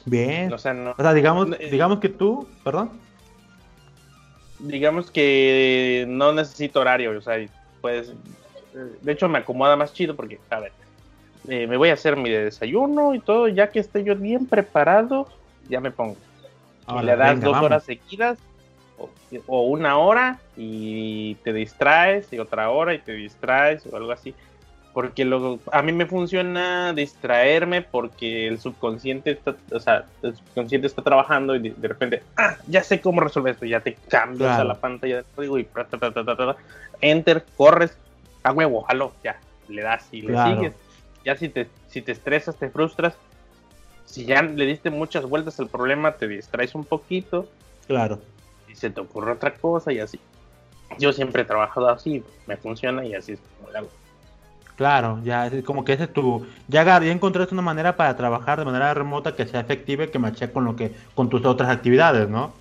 Bien. 0.05 0.51
O 0.53 0.57
sea, 0.57 0.73
no. 0.73 0.91
O 0.97 1.01
sea, 1.01 1.13
digamos, 1.13 1.49
Eh, 1.59 1.69
digamos 1.71 1.99
que 1.99 2.09
tú, 2.09 2.47
perdón. 2.63 2.91
Digamos 4.59 5.11
que 5.11 6.05
no 6.07 6.31
necesito 6.33 6.79
horario, 6.81 7.17
o 7.17 7.21
sea, 7.21 7.37
pues, 7.81 8.11
de 9.01 9.11
hecho 9.11 9.27
me 9.29 9.39
acomoda 9.39 9.75
más 9.75 9.93
chido 9.93 10.15
porque, 10.15 10.39
a 10.49 10.59
ver, 10.59 10.71
eh, 11.47 11.67
me 11.67 11.77
voy 11.77 11.89
a 11.89 11.93
hacer 11.93 12.15
mi 12.17 12.29
desayuno 12.29 13.13
y 13.13 13.19
todo, 13.19 13.47
ya 13.47 13.69
que 13.69 13.79
esté 13.79 14.03
yo 14.03 14.15
bien 14.15 14.45
preparado, 14.45 15.27
ya 15.69 15.79
me 15.79 15.91
pongo. 15.91 16.17
Y 16.89 17.03
le 17.03 17.15
das 17.15 17.35
venga, 17.35 17.45
dos 17.45 17.53
vamos. 17.53 17.65
horas 17.65 17.83
seguidas 17.83 18.37
o, 18.97 19.09
o 19.47 19.61
una 19.63 19.97
hora 19.97 20.39
y 20.55 21.35
te 21.43 21.53
distraes 21.53 22.31
y 22.31 22.39
otra 22.39 22.69
hora 22.69 22.93
y 22.93 22.99
te 22.99 23.13
distraes 23.13 23.85
o 23.91 23.95
algo 23.95 24.11
así. 24.11 24.33
Porque 24.97 25.25
luego 25.25 25.59
a 25.71 25.83
mí 25.83 25.91
me 25.91 26.07
funciona 26.07 26.91
distraerme 26.91 27.83
porque 27.83 28.47
el 28.47 28.59
subconsciente 28.59 29.29
está, 29.29 29.55
o 29.71 29.79
sea, 29.79 30.05
el 30.23 30.35
subconsciente 30.35 30.87
está 30.87 31.03
trabajando 31.03 31.53
y 31.55 31.59
de, 31.59 31.69
de 31.77 31.87
repente, 31.87 32.23
ah, 32.35 32.55
ya 32.65 32.81
sé 32.81 32.99
cómo 32.99 33.21
resolver 33.21 33.53
esto, 33.53 33.67
ya 33.67 33.79
te 33.81 33.93
cambias 34.09 34.55
Claro. 34.55 34.61
a 34.63 34.65
la 34.65 34.73
pantalla 34.73 35.17
del 35.17 35.25
código 35.35 35.59
y 35.59 35.65
ta, 35.65 35.83
ta, 35.85 36.11
ta, 36.11 36.55
enter, 36.99 37.45
corres, 37.55 37.95
a 38.41 38.51
huevo, 38.51 38.81
jalo, 38.81 39.13
ya, 39.23 39.39
le 39.67 39.83
das 39.83 40.07
y 40.11 40.23
le 40.23 40.35
sigues. 40.43 40.73
Ya 41.23 41.37
si 41.37 41.49
te, 41.49 41.67
si 41.89 42.01
te 42.01 42.11
estresas, 42.13 42.55
te 42.55 42.67
frustras, 42.71 43.13
si 44.05 44.25
ya 44.25 44.41
le 44.41 44.65
diste 44.65 44.89
muchas 44.89 45.25
vueltas 45.25 45.59
al 45.59 45.67
problema, 45.67 46.13
te 46.13 46.27
distraes 46.27 46.73
un 46.73 46.85
poquito 46.85 47.47
Claro. 47.85 48.19
y 48.67 48.73
se 48.73 48.89
te 48.89 48.99
ocurre 48.99 49.33
otra 49.33 49.53
cosa 49.53 49.93
y 49.93 49.99
así. 49.99 50.19
Yo 50.97 51.13
siempre 51.13 51.43
he 51.43 51.45
trabajado 51.45 51.87
así, 51.87 52.23
me 52.47 52.57
funciona 52.57 53.05
y 53.05 53.13
así 53.13 53.33
es 53.33 53.39
como 53.59 53.69
lo 53.71 53.77
hago. 53.77 53.89
Claro, 54.77 55.19
ya 55.23 55.47
es 55.47 55.63
como 55.63 55.83
que 55.83 55.93
ese 55.93 56.03
es 56.03 56.13
tu, 56.13 56.45
ya, 56.67 56.83
ya 56.83 57.11
encontraste 57.11 57.55
una 57.55 57.63
manera 57.63 57.97
para 57.97 58.15
trabajar 58.15 58.59
de 58.59 58.65
manera 58.65 58.93
remota 58.93 59.35
que 59.35 59.47
sea 59.47 59.59
efectiva 59.59 60.03
y 60.03 60.09
que 60.09 60.19
mache 60.19 60.51
con 60.51 60.65
lo 60.65 60.75
que, 60.75 60.93
con 61.15 61.29
tus 61.29 61.43
otras 61.45 61.69
actividades, 61.69 62.29
¿no? 62.29 62.53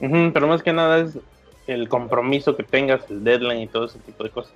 Pero 0.00 0.48
más 0.48 0.64
que 0.64 0.72
nada 0.72 0.98
es 0.98 1.16
el 1.68 1.88
compromiso 1.88 2.56
que 2.56 2.64
tengas, 2.64 3.08
el 3.08 3.22
deadline 3.22 3.62
y 3.62 3.66
todo 3.68 3.84
ese 3.84 4.00
tipo 4.00 4.24
de 4.24 4.30
cosas. 4.30 4.52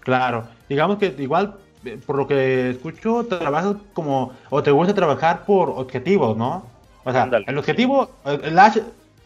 Claro, 0.00 0.48
digamos 0.68 0.98
que 0.98 1.14
igual, 1.18 1.54
eh, 1.84 2.00
por 2.04 2.16
lo 2.16 2.26
que 2.26 2.70
escucho, 2.70 3.24
trabajas 3.26 3.76
como, 3.92 4.32
o 4.50 4.60
te 4.60 4.72
gusta 4.72 4.92
trabajar 4.92 5.44
por 5.46 5.70
objetivos, 5.70 6.36
¿no? 6.36 6.66
O 7.04 7.12
sea, 7.12 7.30
el 7.46 7.58
objetivo, 7.58 8.10
el, 8.24 8.44
el 8.44 8.58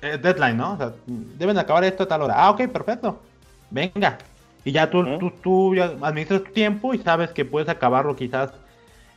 eh, 0.03 0.19
deadline, 0.19 0.59
¿no? 0.59 0.75
O 0.75 0.77
sea, 0.77 0.93
deben 1.07 1.55
de 1.55 1.63
acabar 1.63 1.85
esto 1.85 2.03
a 2.03 2.07
tal 2.07 2.21
hora. 2.21 2.35
Ah, 2.37 2.51
ok, 2.51 2.69
perfecto. 2.69 3.19
Venga. 3.71 4.19
Y 4.65 4.73
ya 4.73 4.91
tú, 4.91 5.01
Ujú. 5.01 5.19
tú, 5.19 5.33
tú 5.43 5.75
ya 5.75 5.97
administras 6.03 6.45
tu 6.45 6.53
tiempo 6.53 6.95
y 6.95 6.99
sabes 6.99 7.31
que 7.31 7.45
puedes 7.45 7.69
acabarlo 7.69 8.17
quizás 8.17 8.53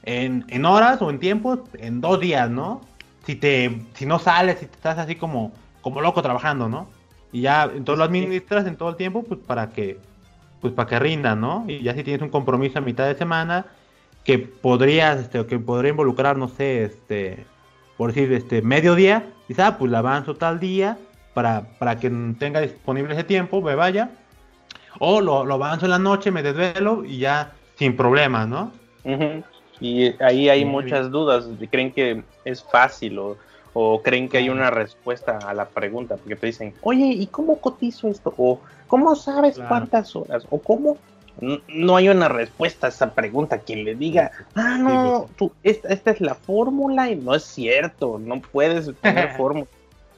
en, 0.04 0.46
en 0.50 0.66
horas 0.66 1.02
o 1.02 1.10
en 1.10 1.20
tiempos, 1.20 1.60
en 1.78 2.02
dos 2.02 2.20
días, 2.20 2.50
¿no? 2.50 2.82
Si 3.26 3.36
te, 3.36 3.82
si 3.94 4.06
no 4.06 4.20
sales, 4.20 4.60
si 4.60 4.66
te 4.66 4.76
estás 4.76 4.98
así 4.98 5.16
como, 5.16 5.52
como 5.82 6.02
loco 6.02 6.22
trabajando, 6.22 6.70
¿no? 6.70 6.88
Y 7.32 7.42
ya, 7.42 7.64
entonces 7.64 7.98
lo 7.98 8.04
administras 8.04 8.66
en 8.68 8.76
todo 8.76 8.89
el 8.89 8.96
tiempo, 8.96 9.24
pues 9.24 9.39
para 9.39 9.72
que, 9.72 10.00
pues 10.60 10.74
para 10.74 10.89
que 10.89 11.00
rinda, 11.00 11.36
¿no? 11.36 11.66
Y 11.68 11.82
ya 11.84 11.94
si 11.94 12.04
tienes 12.04 12.22
un 12.22 12.30
compromiso 12.30 12.80
a 12.80 12.82
mitad 12.82 13.08
de 13.08 13.16
semana, 13.16 13.68
que 14.24 14.39
podrías, 14.39 15.20
este, 15.20 15.46
que 15.46 15.60
podría 15.60 15.92
involucrar, 15.92 16.38
no 16.38 16.48
sé, 16.48 16.84
este, 16.84 17.46
por 17.98 18.14
decir, 18.14 18.32
este, 18.34 18.62
mediodía, 18.62 19.26
dices, 19.48 19.64
ah, 19.64 19.78
pues 19.78 19.92
la 19.92 20.00
avanzo 20.00 20.36
tal 20.36 20.60
día, 20.60 20.98
para, 21.34 21.62
para 21.80 22.00
que 22.00 22.10
tenga 22.38 22.60
disponible 22.60 23.14
ese 23.14 23.24
tiempo, 23.24 23.62
me 23.62 23.76
vaya, 23.76 24.12
o 25.00 25.22
lo, 25.22 25.46
lo 25.46 25.54
avanzo 25.56 25.86
en 25.86 25.92
la 25.92 26.00
noche, 26.00 26.32
me 26.32 26.44
desvelo 26.44 27.04
y 27.06 27.20
ya 27.20 27.52
sin 27.78 27.96
problemas, 27.96 28.48
¿no? 28.48 28.72
Y 29.80 30.22
ahí 30.24 30.48
hay 30.50 30.64
muchas 30.64 31.10
dudas, 31.10 31.46
creen 31.72 31.92
que 31.92 32.24
es 32.46 32.64
fácil 32.64 33.18
o, 33.18 33.38
o 33.74 34.02
creen 34.04 34.30
que 34.30 34.38
hay 34.38 34.50
una 34.50 34.70
respuesta 34.70 35.39
a 35.39 35.54
la 35.54 35.66
pregunta, 35.66 36.18
porque 36.18 36.36
te 36.36 36.48
dicen, 36.48 36.74
oye, 36.82 37.06
¿y 37.08 37.26
cómo 37.28 37.60
cotizo 37.60 38.08
esto? 38.08 38.34
O 38.38 38.60
¿cómo 38.88 39.16
sabes 39.16 39.56
Claro. 39.56 39.70
cuántas 39.70 40.16
horas? 40.16 40.46
O 40.52 40.60
¿cómo? 40.60 40.98
No 41.70 41.96
hay 41.96 42.10
una 42.10 42.28
respuesta 42.28 42.88
a 42.88 42.89
esa 42.89 43.16
pregunta. 43.16 43.58
Quien 43.60 43.84
le 43.86 43.96
diga, 43.96 44.32
ah, 44.54 44.78
no, 44.78 45.28
tú, 45.38 45.52
esta, 45.64 45.88
esta 45.88 46.12
es 46.12 46.22
la 46.22 46.36
fórmula 46.36 47.10
y 47.10 47.16
no 47.16 47.34
es 47.34 47.44
cierto, 47.44 48.20
no 48.24 48.39
puedes 48.42 48.92
poner 49.02 49.30
fórmula. 49.38 49.66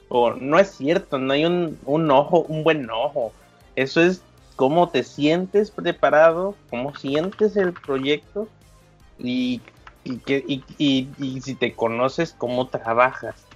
O 0.08 0.32
no 0.34 0.58
es 0.58 0.72
cierto, 0.72 1.18
no 1.18 1.32
hay 1.32 1.46
un, 1.46 1.78
un 1.86 2.10
ojo, 2.10 2.40
un 2.48 2.62
buen 2.64 2.90
ojo. 2.90 3.32
Eso 3.76 4.02
es 4.02 4.20
cómo 4.56 4.88
te 4.88 5.02
sientes 5.02 5.70
preparado, 5.70 6.56
cómo 6.70 6.94
sientes 6.94 7.56
el 7.56 7.74
proyecto 7.74 8.48
y, 9.18 9.60
y, 10.04 10.18
que, 10.18 10.44
y, 10.46 10.64
y- 10.78 11.08
y 11.18 11.40
si 11.40 11.54
te 11.54 11.74
conoces, 11.74 12.34
cómo 12.36 12.68
trabajas. 12.68 13.46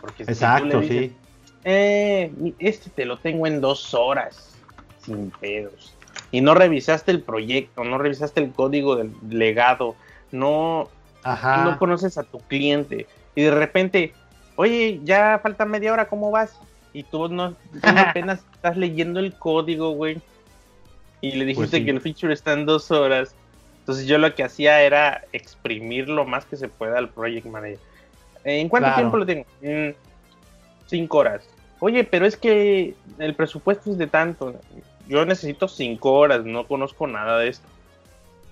Porque 0.00 0.24
si 0.24 0.32
Exacto, 0.32 0.80
dices, 0.80 0.88
sí. 0.88 1.16
eh, 1.64 2.32
este 2.58 2.90
te 2.90 3.04
lo 3.04 3.18
tengo 3.18 3.46
en 3.46 3.60
dos 3.60 3.94
horas, 3.94 4.54
sin 4.98 5.30
pedos. 5.30 5.94
Y 6.30 6.40
no 6.40 6.54
revisaste 6.54 7.10
el 7.10 7.22
proyecto, 7.22 7.84
no 7.84 7.96
revisaste 7.98 8.40
el 8.40 8.52
código 8.52 8.96
del 8.96 9.12
legado, 9.28 9.94
no, 10.32 10.90
Ajá. 11.22 11.64
no 11.64 11.78
conoces 11.78 12.18
a 12.18 12.24
tu 12.24 12.38
cliente. 12.40 13.06
Y 13.34 13.42
de 13.42 13.50
repente, 13.52 14.14
oye, 14.56 15.00
ya 15.04 15.38
falta 15.42 15.64
media 15.64 15.92
hora, 15.92 16.08
¿cómo 16.08 16.30
vas? 16.30 16.58
Y 16.94 17.02
tú 17.02 17.28
no, 17.28 17.50
tú 17.52 17.56
apenas 17.98 18.42
estás 18.54 18.76
leyendo 18.78 19.20
el 19.20 19.34
código, 19.34 19.90
güey. 19.90 20.22
Y 21.20 21.32
le 21.32 21.44
dijiste 21.44 21.70
Pues 21.70 21.80
sí. 21.80 21.84
que 21.84 21.90
el 21.90 22.00
feature 22.00 22.32
está 22.32 22.52
en 22.54 22.64
dos 22.64 22.90
horas. 22.90 23.34
Entonces 23.80 24.06
yo 24.06 24.16
lo 24.16 24.34
que 24.34 24.44
hacía 24.44 24.80
era 24.82 25.22
exprimir 25.32 26.08
lo 26.08 26.24
más 26.24 26.46
que 26.46 26.56
se 26.56 26.68
pueda 26.68 26.96
al 26.96 27.10
project 27.10 27.44
manager. 27.46 27.78
¿En 28.44 28.68
cuánto 28.70 28.86
Claro. 28.86 28.96
tiempo 29.02 29.16
lo 29.18 29.26
tengo? 29.26 29.44
"Mm, 29.60 29.90
cinco 30.86 31.18
horas. 31.18 31.46
Oye, 31.80 32.04
pero 32.04 32.24
es 32.26 32.36
que 32.36 32.94
el 33.18 33.34
presupuesto 33.34 33.90
es 33.90 33.98
de 33.98 34.06
tanto. 34.06 34.54
Yo 35.06 35.26
necesito 35.26 35.68
cinco 35.68 36.12
horas, 36.14 36.44
no 36.44 36.66
conozco 36.66 37.06
nada 37.06 37.38
de 37.40 37.48
esto. 37.48 37.66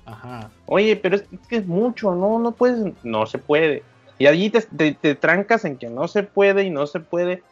Ajá. 0.04 0.50
Oye, 0.66 0.96
pero 0.96 1.16
es, 1.16 1.22
es 1.32 1.46
que 1.48 1.56
es 1.56 1.66
mucho, 1.66 2.14
no, 2.14 2.38
no 2.38 2.52
puedes, 2.52 2.92
no 3.04 3.24
se 3.26 3.38
puede. 3.38 3.82
Y 4.18 4.26
allí 4.26 4.50
te, 4.50 4.60
te- 4.62 4.92
te 4.94 5.14
trancas 5.14 5.64
en 5.64 5.78
que 5.78 5.88
no 5.88 6.08
se 6.08 6.24
puede 6.24 6.64
y 6.64 6.70
no 6.70 6.86
se 6.86 7.00
puede. 7.00 7.42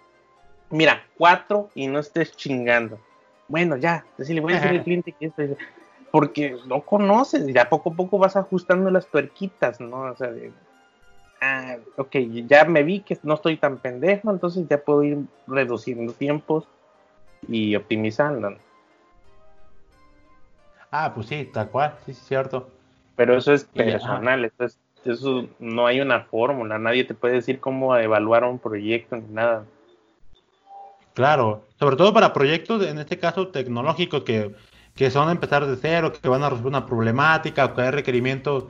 Mira, 0.71 1.05
cuatro 1.17 1.71
y 1.75 1.87
no 1.89 1.99
estés 1.99 2.37
chingando. 2.37 2.99
Bueno, 3.49 3.77
ya, 3.77 4.05
decirle, 4.17 4.41
voy 4.41 4.53
a 4.53 4.57
decirle 4.57 4.79
al 4.79 4.85
cliente 4.85 5.13
que 5.13 5.27
esto 5.27 5.43
es- 5.43 5.57
Porque 6.13 6.57
no 6.67 6.83
conoces, 6.83 7.49
y 7.49 7.57
a 7.57 7.69
poco 7.69 7.91
a 7.91 7.95
poco 7.95 8.19
vas 8.19 8.35
ajustando 8.37 8.91
las 8.91 9.07
tuerquitas, 9.09 9.81
¿no? 9.81 10.11
O 10.11 10.17
sea, 10.17 10.33
de- 10.33 10.53
ah, 11.41 11.77
ok, 11.97 12.17
ya 12.47 12.65
me 12.65 12.83
vi 12.83 13.01
que 13.01 13.17
no 13.23 13.35
estoy 13.35 13.57
tan 13.59 13.79
pendejo, 13.79 14.31
entonces 14.31 14.67
ya 14.69 14.79
puedo 14.79 15.05
ir 15.05 15.19
reduciendo 15.47 16.13
tiempos 16.13 16.65
y 17.47 17.77
optimizando. 17.77 18.57
Ah, 20.91 21.13
pues 21.15 21.29
sí, 21.29 21.45
tal 21.53 21.69
cual, 21.71 21.95
sí, 22.05 22.13
sí, 22.15 22.25
cierto. 22.27 22.69
Pero 23.15 23.37
eso 23.37 23.53
es 23.53 23.65
personal, 23.65 24.45
eso, 24.45 24.65
es- 24.65 24.79
eso 25.05 25.49
no 25.61 25.87
hay 25.87 26.01
una 26.01 26.25
fórmula, 26.25 26.79
nadie 26.79 27.05
te 27.05 27.15
puede 27.15 27.35
decir 27.35 27.61
cómo 27.61 27.97
evaluar 27.97 28.45
un 28.45 28.59
proyecto 28.59 29.17
ni 29.17 29.29
nada. 29.33 29.65
Claro, 31.21 31.67
sobre 31.79 31.97
todo 31.97 32.15
para 32.15 32.33
proyectos, 32.33 32.83
en 32.83 32.99
este 32.99 33.19
caso 33.19 33.49
tecnológicos, 33.49 34.23
que, 34.23 34.55
que 34.95 35.11
son 35.11 35.29
empezar 35.29 35.67
de 35.67 35.77
cero, 35.77 36.15
que 36.15 36.27
van 36.31 36.43
a 36.43 36.49
resolver 36.49 36.69
una 36.69 36.87
problemática 36.87 37.75
que 37.75 37.83
hay 37.83 37.91
requerimientos, 37.91 38.65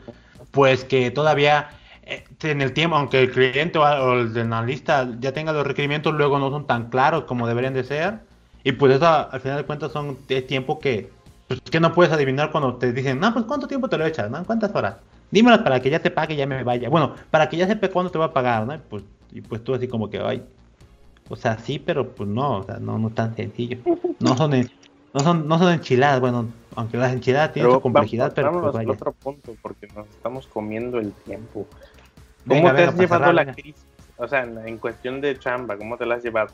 pues 0.51 0.85
que 0.85 1.13
todavía 1.13 1.71
eh, 2.03 2.25
en 2.43 2.61
el 2.61 2.73
tiempo, 2.73 2.97
aunque 2.97 3.21
el 3.21 3.31
cliente 3.31 3.79
o, 3.79 4.15
el 4.15 4.37
analista 4.37 5.09
ya 5.21 5.31
tenga 5.31 5.53
los 5.53 5.65
requerimientos, 5.65 6.13
luego 6.13 6.41
no 6.41 6.51
son 6.51 6.67
tan 6.67 6.91
claros 6.91 7.23
como 7.23 7.47
deberían 7.47 7.73
de 7.73 7.85
ser. 7.85 8.19
Y 8.65 8.73
pues 8.73 8.97
eso 8.97 9.07
al 9.07 9.41
final 9.41 9.59
de 9.59 9.65
cuentas 9.65 9.93
son 9.93 10.19
es 10.29 10.45
tiempo 10.49 10.81
que, 10.81 11.09
pues, 11.47 11.61
que 11.61 11.79
no 11.79 11.93
puedes 11.93 12.13
adivinar 12.13 12.51
cuando 12.51 12.75
te 12.79 12.93
dicen, 12.93 13.21
no, 13.21 13.33
pues 13.33 13.45
cuánto 13.45 13.69
tiempo 13.69 13.89
te 13.89 13.97
lo 13.97 14.07
echas, 14.07 14.29
¿no? 14.29 14.43
¿Cuántas 14.45 14.75
horas? 14.75 14.97
Dímelas 15.31 15.61
para 15.61 15.79
que 15.79 15.89
ya 15.89 16.01
te 16.01 16.11
pague 16.11 16.35
y 16.35 16.39
ya 16.39 16.49
me 16.49 16.65
vaya. 16.65 16.89
Bueno, 16.89 17.15
para 17.31 17.49
que 17.49 17.57
ya 17.57 17.69
sepa 17.69 17.87
cuándo 17.91 18.11
te 18.11 18.19
va 18.19 18.25
a 18.25 18.33
pagar, 18.33 18.67
¿no? 18.67 18.75
Y 18.75 18.79
pues, 18.79 19.05
y 19.31 19.41
pues 19.41 19.63
tú 19.63 19.73
así 19.73 19.87
como 19.87 20.11
que, 20.11 20.19
ay, 20.19 20.43
o 21.31 21.37
sea, 21.37 21.57
sí, 21.59 21.79
pero 21.79 22.09
pues 22.11 22.29
no, 22.29 22.59
o 22.59 22.65
sea, 22.65 22.79
no, 22.79 22.99
no 22.99 23.09
tan 23.11 23.35
sencillo. 23.37 23.79
No 24.19 24.37
son, 24.37 24.53
en- 24.53 24.71
no 25.15 25.21
son, 25.21 25.49
no 25.49 25.59
son 25.59 25.73
enchiladas, 25.73 26.21
bueno, 26.21 26.49
aunque 26.77 26.97
las 26.99 27.13
enchiladas 27.13 27.53
tienen 27.55 27.73
su 27.73 27.81
complejidad, 27.81 28.33
pero 28.35 28.61
pues 28.61 28.75
al 28.75 28.91
otro 28.91 29.13
punto, 29.13 29.57
porque 29.63 29.87
nos 29.95 30.07
estamos 30.09 30.47
comiendo 30.49 30.99
el 30.99 31.13
tiempo. 31.13 31.67
¿Cómo 32.47 32.61
Venga, 32.61 32.73
te 32.75 32.83
venga, 32.83 32.91
has 32.93 32.99
llevado 32.99 33.21
cerrar, 33.21 33.35
la 33.35 33.45
venga. 33.45 33.55
crisis? 33.55 33.87
O 34.19 34.29
sea, 34.29 34.43
en, 34.43 34.69
en 34.69 34.77
cuestión 34.79 35.21
de 35.21 35.39
chamba, 35.39 35.77
¿cómo 35.79 35.97
te 35.97 36.05
la 36.05 36.17
has 36.17 36.23
llevado? 36.23 36.51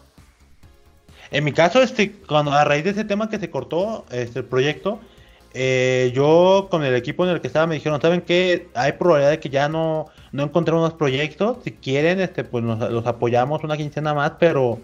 En 1.31 1.43
mi 1.45 1.53
caso, 1.53 1.83
este, 1.83 2.13
cuando 2.13 2.53
a 2.53 2.65
raíz 2.65 2.85
de 2.85 2.91
ese 2.91 3.05
tema 3.05 3.29
que 3.29 3.39
se 3.39 3.51
cortó, 3.51 4.05
este, 4.11 4.41
el 4.41 4.45
proyecto, 4.45 5.01
eh, 5.55 6.13
yo 6.15 6.69
con 6.71 6.85
el 6.85 6.95
equipo 6.95 7.25
en 7.25 7.31
el 7.31 7.41
que 7.41 7.47
estaba 7.47 7.67
me 7.67 7.77
dijeron, 7.77 8.01
¿saben 8.01 8.21
qué? 8.21 8.69
Hay 8.75 8.93
probabilidad 8.93 9.31
de 9.31 9.41
que 9.41 9.49
ya 9.49 9.69
no, 9.69 10.07
no 10.33 10.43
encontremos 10.43 10.93
proyectos. 10.95 11.59
Si 11.65 11.73
quieren, 11.73 12.21
este, 12.21 12.45
pues 12.45 12.65
los 12.65 13.07
apoyamos 13.07 13.65
una 13.65 13.77
quincena 13.77 14.15
más, 14.15 14.33
pero 14.39 14.81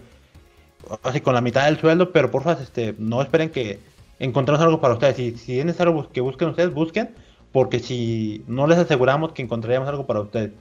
así 1.03 1.21
con 1.21 1.33
la 1.33 1.41
mitad 1.41 1.65
del 1.65 1.79
sueldo, 1.79 2.11
pero 2.11 2.31
porfa, 2.31 2.53
este, 2.53 2.95
no 2.97 3.21
esperen 3.21 3.49
que 3.49 3.79
encontremos 4.19 4.61
algo 4.61 4.81
para 4.81 4.93
ustedes. 4.93 5.15
Si, 5.15 5.37
si 5.37 5.59
es 5.59 5.65
necesario 5.65 6.09
que 6.11 6.21
busquen 6.21 6.49
ustedes, 6.49 6.73
busquen, 6.73 7.11
porque 7.51 7.79
si 7.79 8.43
no 8.47 8.67
les 8.67 8.77
aseguramos 8.77 9.33
que 9.33 9.41
encontraríamos 9.41 9.87
algo 9.89 10.05
para 10.05 10.21
ustedes. 10.21 10.51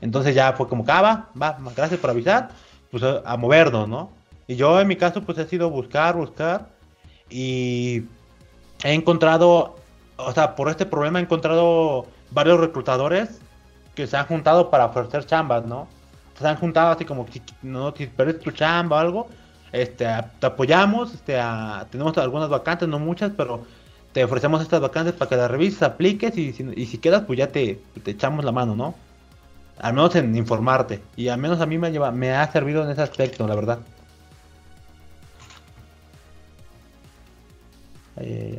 Entonces 0.00 0.34
ya 0.34 0.52
fue 0.54 0.68
como, 0.68 0.84
ah, 0.88 1.28
va, 1.40 1.58
gracias 1.76 2.00
por 2.00 2.10
avisar, 2.10 2.50
pues 2.90 3.02
a, 3.02 3.22
a 3.24 3.36
movernos, 3.36 3.88
¿no? 3.88 4.10
Y 4.48 4.56
yo 4.56 4.80
en 4.80 4.88
mi 4.88 4.96
caso 4.96 5.22
pues 5.22 5.38
he 5.38 5.46
sido 5.46 5.70
buscar, 5.70 6.16
buscar 6.16 6.70
y 7.30 8.02
he 8.84 8.92
encontrado, 8.94 9.76
o 10.16 10.32
sea, 10.32 10.54
por 10.54 10.68
este 10.68 10.86
problema 10.86 11.18
he 11.18 11.22
encontrado 11.22 12.06
varios 12.30 12.60
reclutadores 12.60 13.40
que 13.94 14.06
se 14.06 14.16
han 14.16 14.26
juntado 14.26 14.70
para 14.70 14.86
ofrecer 14.86 15.26
chambas, 15.26 15.64
¿no? 15.66 15.88
Se 16.38 16.46
han 16.48 16.56
juntado 16.56 16.90
así 16.92 17.04
como, 17.04 17.26
no, 17.62 17.94
si 17.94 18.06
pierdes 18.06 18.40
tu 18.40 18.50
chamba 18.50 18.96
o 18.96 18.98
algo, 19.00 19.28
este, 19.72 20.06
te 20.38 20.46
apoyamos, 20.46 21.14
este, 21.14 21.38
a- 21.38 21.86
tenemos 21.90 22.16
algunas 22.18 22.48
vacantes, 22.48 22.88
no 22.88 22.98
muchas, 22.98 23.32
pero 23.36 23.64
te 24.12 24.24
ofrecemos 24.24 24.62
estas 24.62 24.80
vacantes 24.80 25.12
para 25.14 25.28
que 25.28 25.36
las 25.36 25.50
revises, 25.50 25.82
apliques 25.82 26.36
y, 26.38 26.52
si- 26.52 26.66
y 26.76 26.86
si 26.86 26.98
quedas, 26.98 27.22
pues 27.26 27.38
ya 27.38 27.48
te, 27.48 27.80
te 28.02 28.10
echamos 28.12 28.44
la 28.44 28.52
mano, 28.52 28.74
¿no? 28.74 28.94
Al 29.78 29.94
menos 29.94 30.14
en 30.16 30.34
informarte. 30.36 31.02
Y 31.16 31.28
al 31.28 31.38
menos 31.38 31.60
a 31.60 31.66
mí 31.66 31.78
me, 31.78 31.90
lleva, 31.92 32.10
me 32.10 32.32
ha 32.34 32.50
servido 32.52 32.84
en 32.84 32.90
ese 32.90 33.02
aspecto, 33.02 33.46
la 33.46 33.54
verdad. 33.54 33.78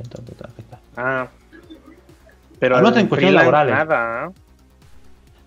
Ta, 0.09 0.47
aquí 0.47 0.61
está. 0.61 0.79
Ah, 0.97 1.27
pero 2.59 2.75
menos 2.77 2.97
en 2.97 3.07
cuestiones 3.07 3.35
laborales. 3.35 3.73
nada, 3.75 4.23
¿ah? 4.25 4.31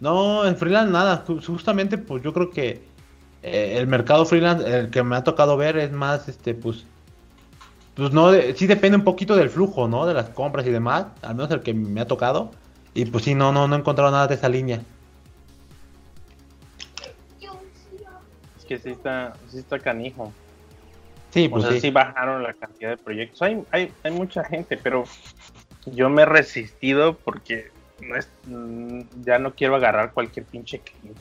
No, 0.01 0.45
en 0.47 0.57
freelance 0.57 0.93
nada. 0.93 1.25
Ju- 1.27 1.45
Justamente, 1.45 1.99
pues 1.99 2.23
yo 2.23 2.33
creo 2.33 2.51
que 2.51 2.83
eh, 3.43 3.75
el 3.79 3.87
mercado 3.87 4.25
freelance, 4.27 4.67
el 4.79 4.91
que 4.91 5.03
me 5.03 5.17
ha 5.17 5.25
tocado 5.25 5.57
ver 5.57 5.77
es 5.79 5.93
más, 5.93 6.29
este, 6.29 6.55
pues, 6.55 6.85
pues 7.95 8.13
no, 8.13 8.31
de- 8.31 8.55
sí 8.55 8.67
depende 8.67 8.97
un 8.99 9.05
poquito 9.05 9.37
del 9.37 9.51
flujo, 9.51 9.87
¿no? 9.89 10.07
De 10.07 10.15
las 10.15 10.29
compras 10.31 10.67
y 10.67 10.71
demás. 10.71 11.07
Al 11.23 11.35
menos 11.37 11.51
el 11.53 11.61
que 11.61 11.75
me 11.75 12.01
ha 12.01 12.07
tocado. 12.07 12.51
Y 12.95 13.05
pues 13.07 13.25
sí, 13.25 13.35
no, 13.35 13.53
no, 13.53 13.67
no 13.69 13.75
he 13.77 13.79
encontrado 13.79 14.11
nada 14.11 14.27
de 14.27 14.35
esa 14.35 14.49
línea. 14.49 14.81
Es 18.59 18.65
que 18.65 18.79
sí 18.79 18.91
está, 18.91 19.35
sí 19.49 19.59
está 19.59 19.79
canijo. 19.79 20.33
Sí, 21.35 21.47
O 21.47 21.51
pues 21.51 21.65
sea, 21.65 21.73
sí. 21.73 21.81
sí 21.81 21.91
bajaron 21.91 22.45
la 22.45 22.53
cantidad 22.55 22.91
de 22.91 22.97
proyectos. 22.97 23.43
Hay, 23.43 23.61
hay, 23.73 23.93
hay 24.05 24.13
mucha 24.13 24.45
gente, 24.45 24.77
pero 24.77 25.03
yo 25.87 26.09
me 26.09 26.23
he 26.23 26.27
resistido 26.27 27.19
porque 27.19 27.73
no 27.99 28.15
es, 28.15 28.29
mm, 28.47 29.01
ya 29.25 29.41
no 29.41 29.53
quiero 29.53 29.75
agarrar 29.75 30.13
cualquier 30.13 30.47
pinche 30.47 30.79
cliente. 30.79 31.19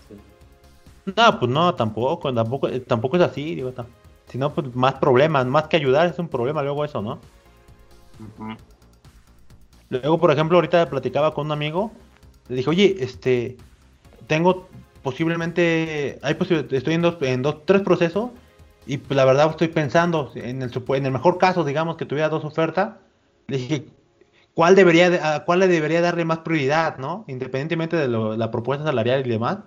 No, 1.18 1.40
pues 1.40 1.52
no, 1.52 1.74
tampoco, 1.74 2.32
tampoco, 2.32 2.68
eh, 2.68 2.80
tampoco 2.80 3.18
es 3.18 3.24
así, 3.24 3.56
digo, 3.56 3.72
tam- 3.74 3.88
si 4.28 4.38
no, 4.38 4.54
pues 4.54 4.76
más 4.76 4.94
problemas, 4.94 5.48
más 5.48 5.68
que 5.68 5.78
ayudar 5.78 6.06
es 6.06 6.20
un 6.20 6.28
problema 6.28 6.62
luego 6.62 6.86
eso, 6.86 7.02
¿no? 7.02 7.20
Luego, 9.90 10.20
por 10.20 10.30
ejemplo, 10.30 10.58
ahorita 10.60 10.92
platicaba 10.92 11.34
con 11.34 11.48
un 11.48 11.54
amigo, 11.54 11.92
le 12.50 12.58
dije, 12.58 12.70
oye, 12.70 12.98
este, 13.00 13.58
tengo 14.28 14.70
posiblemente, 15.02 16.20
hay 16.22 16.36
posibil- 16.36 16.72
estoy 16.72 16.94
en 16.94 17.02
dos, 17.02 17.18
en 17.22 17.42
dos, 17.42 17.66
tres 17.66 17.82
procesos, 17.82 18.30
y 18.86 18.98
pues, 18.98 19.16
la 19.16 19.26
verdad 19.26 19.50
estoy 19.52 19.70
pensando, 19.70 20.32
en 20.36 20.62
el, 20.62 20.72
en 20.90 21.06
el 21.06 21.12
mejor 21.12 21.38
caso, 21.38 21.64
digamos, 21.64 21.98
que 21.98 22.06
tuviera 22.06 22.30
dos 22.30 22.44
ofertas, 22.46 22.96
dije, 23.48 23.88
¿cuál 24.54 24.76
debería, 24.76 25.10
de- 25.10 25.20
a 25.22 25.46
cuál 25.46 25.60
le 25.60 25.68
debería 25.68 26.02
darle 26.02 26.26
más 26.26 26.40
prioridad, 26.40 26.98
no? 26.98 27.26
Independientemente 27.28 27.98
de 27.98 28.08
la 28.38 28.52
propuesta 28.52 28.86
salarial 28.86 29.26
y 29.26 29.30
demás, 29.30 29.60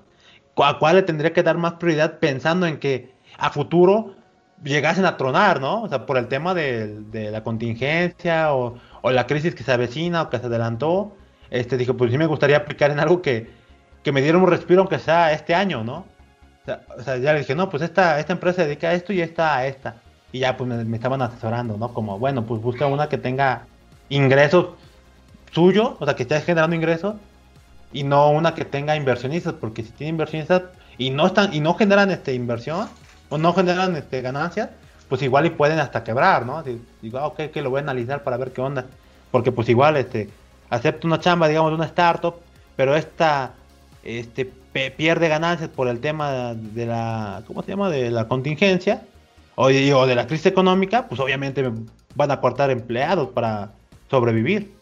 ¿cu- 0.55 0.65
¿a 0.65 0.79
cuál 0.79 0.97
le 0.97 1.03
tendría 1.03 1.33
que 1.33 1.43
dar 1.43 1.59
más 1.59 1.75
prioridad 1.75 2.19
pensando 2.21 2.67
en 2.67 2.79
que 2.79 3.15
a 3.39 3.51
futuro 3.51 4.15
llegasen 4.63 5.05
a 5.05 5.17
tronar, 5.17 5.61
¿no? 5.61 5.83
O 5.83 5.89
sea, 5.89 6.07
por 6.07 6.17
el 6.19 6.29
tema 6.29 6.55
de, 6.55 7.01
de 7.03 7.31
la 7.31 7.43
contingencia 7.45 8.55
o, 8.55 8.77
o 9.03 9.11
la 9.11 9.27
crisis 9.27 9.55
que 9.55 9.63
se 9.65 9.73
avecina 9.73 10.23
o 10.23 10.31
que 10.31 10.39
se 10.39 10.47
adelantó, 10.47 11.17
este, 11.51 11.77
dije, 11.77 11.95
pues 11.95 12.11
sí 12.11 12.19
me 12.19 12.27
gustaría 12.27 12.57
aplicar 12.59 12.91
en 12.91 13.01
algo 13.01 13.23
que, 13.23 13.51
que 14.03 14.13
me 14.13 14.23
diera 14.23 14.39
un 14.39 14.47
respiro 14.49 14.81
aunque 14.83 14.99
sea 14.99 15.33
este 15.33 15.55
año, 15.55 15.85
¿no? 15.85 16.07
O 16.99 17.03
sea, 17.03 17.17
ya 17.19 17.33
le 17.33 17.41
dije, 17.41 17.55
no, 17.55 17.69
pues 17.71 17.83
esta, 17.83 18.19
esta 18.19 18.33
empresa 18.33 18.57
se 18.57 18.67
dedica 18.67 18.89
a 18.89 18.95
esto 18.95 19.13
y 19.13 19.21
esta 19.21 19.57
a 19.57 19.67
esta. 19.67 19.97
Y 20.33 20.41
ya 20.41 20.57
pues 20.57 20.69
me, 20.69 20.97
estaban 20.97 21.23
asesorando, 21.23 21.77
¿no? 21.77 21.95
Como, 21.95 22.19
bueno, 22.19 22.45
pues 22.45 22.61
busca 22.61 22.87
una 22.87 23.09
que 23.09 23.19
tenga 23.19 23.67
ingresos 24.09 24.71
suyos, 25.53 25.93
o 25.99 26.05
sea, 26.05 26.15
que 26.17 26.25
esté 26.25 26.41
generando 26.41 26.77
ingresos 26.77 27.15
y 27.93 28.03
no 28.03 28.31
una 28.31 28.55
que 28.55 28.65
tenga 28.65 28.97
inversionistas, 28.97 29.55
porque 29.55 29.83
si 29.83 29.91
tiene 29.91 30.11
inversionistas 30.11 30.65
y 30.99 31.11
no 31.11 31.27
están 31.27 31.55
y 31.55 31.61
no 31.61 31.75
generan 31.75 32.11
este 32.11 32.35
inversión 32.35 32.89
o 33.29 33.39
no 33.39 33.55
generan 33.55 33.97
este 33.97 34.21
ganancias, 34.21 34.71
pues 35.09 35.23
igual 35.23 35.47
y 35.47 35.51
pueden 35.51 35.79
hasta 35.79 36.03
quebrar, 36.03 36.45
¿no? 36.45 36.63
Digo, 37.01 37.19
ah, 37.19 37.27
ok, 37.27 37.51
que 37.53 37.63
lo 37.63 37.71
voy 37.71 37.79
a 37.79 37.83
analizar 37.83 38.23
para 38.23 38.37
ver 38.37 38.53
qué 38.53 38.61
onda, 38.61 38.87
porque 39.31 39.53
pues 39.53 39.69
igual 39.69 39.97
este 39.97 40.29
acepto 40.69 41.07
una 41.07 41.21
chamba, 41.21 41.49
digamos, 41.49 41.71
de 41.71 41.77
una 41.77 41.87
startup, 41.87 42.35
pero 42.75 42.97
esta 42.97 43.55
este 44.03 44.53
pierde 44.97 45.29
ganancias 45.29 45.69
por 45.71 45.89
el 45.89 46.01
tema 46.01 46.55
de 46.55 46.87
la 46.87 47.43
¿cómo 47.47 47.63
se 47.63 47.71
llama? 47.71 47.91
de 47.91 48.11
la 48.11 48.29
contingencia 48.29 49.03
o, 49.55 49.69
de 49.69 50.15
la 50.15 50.27
crisis 50.27 50.47
económica, 50.47 51.09
pues 51.09 51.21
obviamente 51.21 51.63
me 51.63 51.87
van 52.15 52.31
a 52.31 52.41
cortar 52.41 52.71
empleados 52.71 53.29
para 53.31 53.71
sobrevivir. 54.11 54.73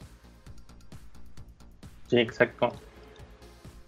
Sí, 2.09 2.19
exacto. 2.19 2.73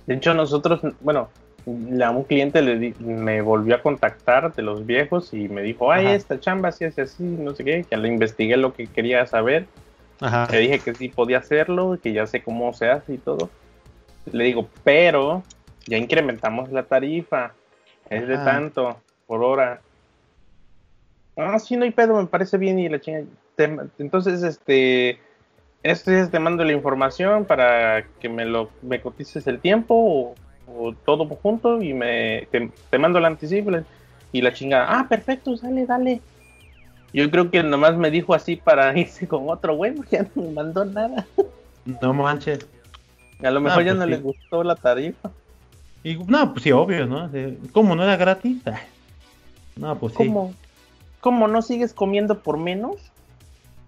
De 0.06 0.14
hecho, 0.14 0.32
nosotros, 0.34 0.80
bueno, 1.00 1.28
un 1.66 2.24
cliente 2.24 2.62
le 2.62 2.78
di- 2.78 2.94
me 3.00 3.42
volvió 3.42 3.74
a 3.74 3.82
contactar 3.82 4.54
de 4.54 4.62
los 4.62 4.86
viejos 4.86 5.34
y 5.34 5.48
me 5.48 5.62
dijo, 5.62 5.90
ay, 5.90 6.06
Ajá. 6.06 6.14
esta 6.14 6.40
chamba 6.40 6.70
sí 6.70 6.84
hace 6.84 7.02
así, 7.02 7.24
no 7.24 7.54
sé 7.54 7.64
qué, 7.64 7.84
que 7.84 7.96
le 7.96 8.08
investigué 8.08 8.56
lo 8.56 8.72
que 8.72 8.86
quería 8.86 9.26
saber, 9.26 9.66
Ajá. 10.20 10.46
le 10.52 10.58
dije 10.60 10.78
que 10.78 10.94
sí 10.94 11.08
podía 11.08 11.38
hacerlo, 11.38 11.98
que 12.00 12.12
ya 12.12 12.26
sé 12.26 12.42
cómo 12.42 12.72
se 12.72 12.88
hace 12.88 13.14
y 13.14 13.18
todo. 13.18 13.50
Le 14.30 14.44
digo, 14.44 14.68
pero 14.84 15.42
ya 15.86 15.96
incrementamos 15.96 16.70
la 16.72 16.82
tarifa, 16.84 17.54
es 18.10 18.26
de 18.28 18.38
tanto 18.38 19.00
por 19.26 19.42
hora. 19.42 19.80
Ah, 21.36 21.58
sí, 21.58 21.76
no 21.76 21.84
hay 21.84 21.90
pedo, 21.90 22.14
me 22.16 22.26
parece 22.26 22.56
bien 22.58 22.78
y 22.78 22.88
la 22.88 23.00
chinga. 23.00 23.24
te- 23.56 23.76
entonces, 23.98 24.42
este, 24.42 25.18
estos 25.82 26.12
días 26.14 26.30
te 26.30 26.38
mando 26.38 26.64
la 26.64 26.72
información 26.72 27.44
para 27.44 28.06
que 28.20 28.28
me 28.28 28.44
lo 28.44 28.70
me 28.82 29.00
cotices 29.00 29.46
el 29.46 29.60
tiempo 29.60 29.94
o, 29.94 30.34
o 30.66 30.92
todo 30.92 31.26
junto 31.26 31.82
y 31.82 31.94
me 31.94 32.48
te, 32.50 32.70
te 32.90 32.98
mando 32.98 33.18
el 33.18 33.24
anticipo 33.26 33.70
y 34.32 34.42
la 34.42 34.52
chingada. 34.52 34.86
Ah, 34.88 35.06
perfecto, 35.08 35.56
sale, 35.56 35.86
dale. 35.86 36.20
Yo 37.12 37.30
creo 37.30 37.50
que 37.50 37.62
nomás 37.62 37.96
me 37.96 38.10
dijo 38.10 38.34
así 38.34 38.56
para 38.56 38.96
irse 38.98 39.28
con 39.28 39.48
otro 39.48 39.76
güey, 39.76 39.92
porque 39.92 40.16
ya 40.16 40.30
no 40.34 40.42
me 40.42 40.50
mandó 40.50 40.84
nada. 40.84 41.26
No 41.84 42.12
manches. 42.12 42.66
A 43.42 43.50
lo 43.50 43.60
mejor 43.60 43.84
ya 43.84 43.92
pues 43.92 43.98
no 43.98 44.04
sí. 44.04 44.10
le 44.10 44.16
gustó 44.18 44.64
la 44.64 44.76
tarifa. 44.76 45.30
Y 46.06 46.14
no, 46.26 46.52
pues 46.52 46.62
sí, 46.62 46.70
obvio, 46.70 47.04
¿no? 47.06 47.28
¿Cómo 47.72 47.96
no 47.96 48.04
era 48.04 48.16
gratis? 48.16 48.58
Ah, 48.66 48.78
No, 49.74 49.98
pues 49.98 50.12
sí. 50.12 50.18
¿Cómo? 50.18 50.54
¿Cómo 51.20 51.48
no 51.48 51.62
sigues 51.62 51.92
comiendo 51.92 52.38
por 52.42 52.58
menos? 52.58 52.94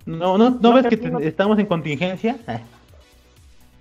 No, 0.04 0.36
no, 0.36 0.50
¿no 0.50 0.58
No, 0.60 0.72
ves 0.72 0.86
que 0.88 0.96
te- 0.96 1.10
no- 1.10 1.20
estamos 1.20 1.60
en 1.60 1.66
contingencia? 1.66 2.36
Ah, 2.48 2.58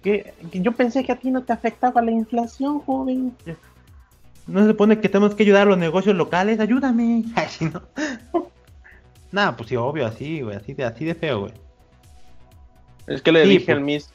Que, 0.04 0.36
que 0.52 0.62
yo 0.62 0.72
pensé 0.74 1.04
que 1.04 1.12
a 1.14 1.16
ti 1.16 1.32
no 1.32 1.42
te 1.42 1.52
afectaba 1.52 2.00
la 2.04 2.12
inflación, 2.12 2.80
joven. 2.82 3.36
¿No 4.46 4.62
se 4.62 4.68
supone 4.68 5.00
que 5.02 5.10
tenemos 5.10 5.34
que 5.34 5.42
ayudar 5.42 5.64
a 5.64 5.70
los 5.72 5.78
negocios 5.80 6.16
locales? 6.16 6.60
Ayúdame. 6.60 7.24
Ay, 7.36 7.48
sí, 7.50 7.66
no. 7.66 7.82
Nah, 9.32 9.54
pues 9.58 9.68
sí, 9.70 9.76
obvio, 9.76 10.06
así, 10.06 10.42
güey, 10.42 10.56
así 10.56 10.74
de, 10.76 10.84
así 10.86 11.04
de 11.06 11.16
feo, 11.16 11.40
güey. 11.42 11.54
Es 13.08 13.22
que 13.24 13.32
le 13.32 13.44
Sí, 13.44 13.50
dije 13.50 13.66
pues. 13.66 13.78
al 13.78 13.84
Miss 13.84 14.10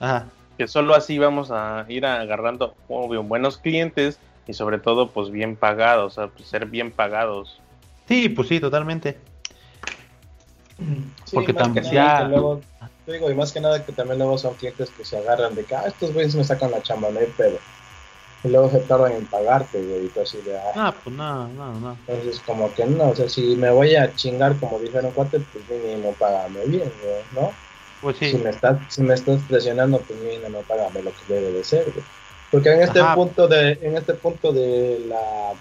Ajá. 0.00 0.26
Que 0.60 0.68
solo 0.68 0.94
así 0.94 1.16
vamos 1.18 1.50
a 1.50 1.86
ir 1.88 2.04
agarrando, 2.04 2.74
obvio, 2.86 3.22
buenos 3.22 3.56
clientes 3.56 4.20
y 4.46 4.52
sobre 4.52 4.78
todo, 4.78 5.08
pues 5.08 5.30
bien 5.30 5.56
pagados, 5.56 6.12
o 6.12 6.14
sea, 6.20 6.28
pues, 6.28 6.50
ser 6.50 6.66
bien 6.66 6.92
pagados. 6.92 7.62
Sí, 8.06 8.28
pues 8.28 8.48
sí, 8.48 8.60
totalmente. 8.60 9.16
Sí, 11.24 11.34
Porque 11.34 11.54
más 11.54 11.72
que 11.72 11.80
tam- 11.80 11.84
nada 11.84 11.92
ya- 12.18 12.28
luego, 12.28 12.60
te 13.06 13.12
digo, 13.14 13.30
y 13.30 13.34
más 13.34 13.54
que 13.54 13.62
nada 13.62 13.86
que 13.86 13.92
también 13.92 14.18
luego 14.18 14.36
son 14.36 14.54
clientes 14.56 14.90
que 14.90 15.02
se 15.02 15.16
agarran 15.16 15.54
de 15.54 15.64
que, 15.64 15.74
ah, 15.74 15.84
estos 15.86 16.12
güeyes 16.12 16.36
me 16.36 16.44
sacan 16.44 16.72
la 16.72 16.82
chamba, 16.82 17.10
no 17.10 17.20
hay 17.20 17.28
pedo. 17.28 17.58
Y 18.44 18.48
luego 18.50 18.68
se 18.68 18.80
tardan 18.80 19.12
en 19.12 19.26
pagarte, 19.28 19.78
güey, 19.80 20.04
y 20.04 20.08
tú 20.10 20.20
así 20.20 20.42
de, 20.42 20.58
ah, 20.58 20.72
Ah, 20.74 20.94
pues 21.02 21.16
no, 21.16 21.48
no, 21.48 21.72
no. 21.72 21.96
entonces 22.06 22.38
como 22.40 22.74
que 22.74 22.84
no, 22.84 23.08
o 23.08 23.14
sea, 23.16 23.30
si 23.30 23.56
me 23.56 23.70
voy 23.70 23.96
a 23.96 24.12
chingar 24.14 24.60
como 24.60 24.78
dijeron 24.78 25.12
cuate, 25.12 25.40
pues 25.40 25.66
mínimo 25.70 26.12
págame 26.16 26.66
bien, 26.66 26.92
güey, 27.02 27.24
¿no? 27.30 27.54
Pues 28.00 28.16
Si 28.18 28.36
me 28.38 28.50
estás, 28.50 28.78
si 28.88 29.02
me 29.02 29.14
estás 29.14 29.42
presionando, 29.42 30.00
pues 30.00 30.18
mínimo 30.20 30.62
págame 30.62 31.02
lo 31.02 31.12
que 31.12 31.24
debe 31.28 31.50
de 31.52 31.64
ser, 31.64 31.90
güey. 31.90 32.04
Porque 32.50 32.72
en 32.72 32.82
este 32.82 33.00
Ajá. 33.00 33.14
punto 33.14 33.46
de, 33.46 33.72
en 33.82 33.96
este 33.96 34.14
punto 34.14 34.52
de 34.52 35.00
la 35.06 35.52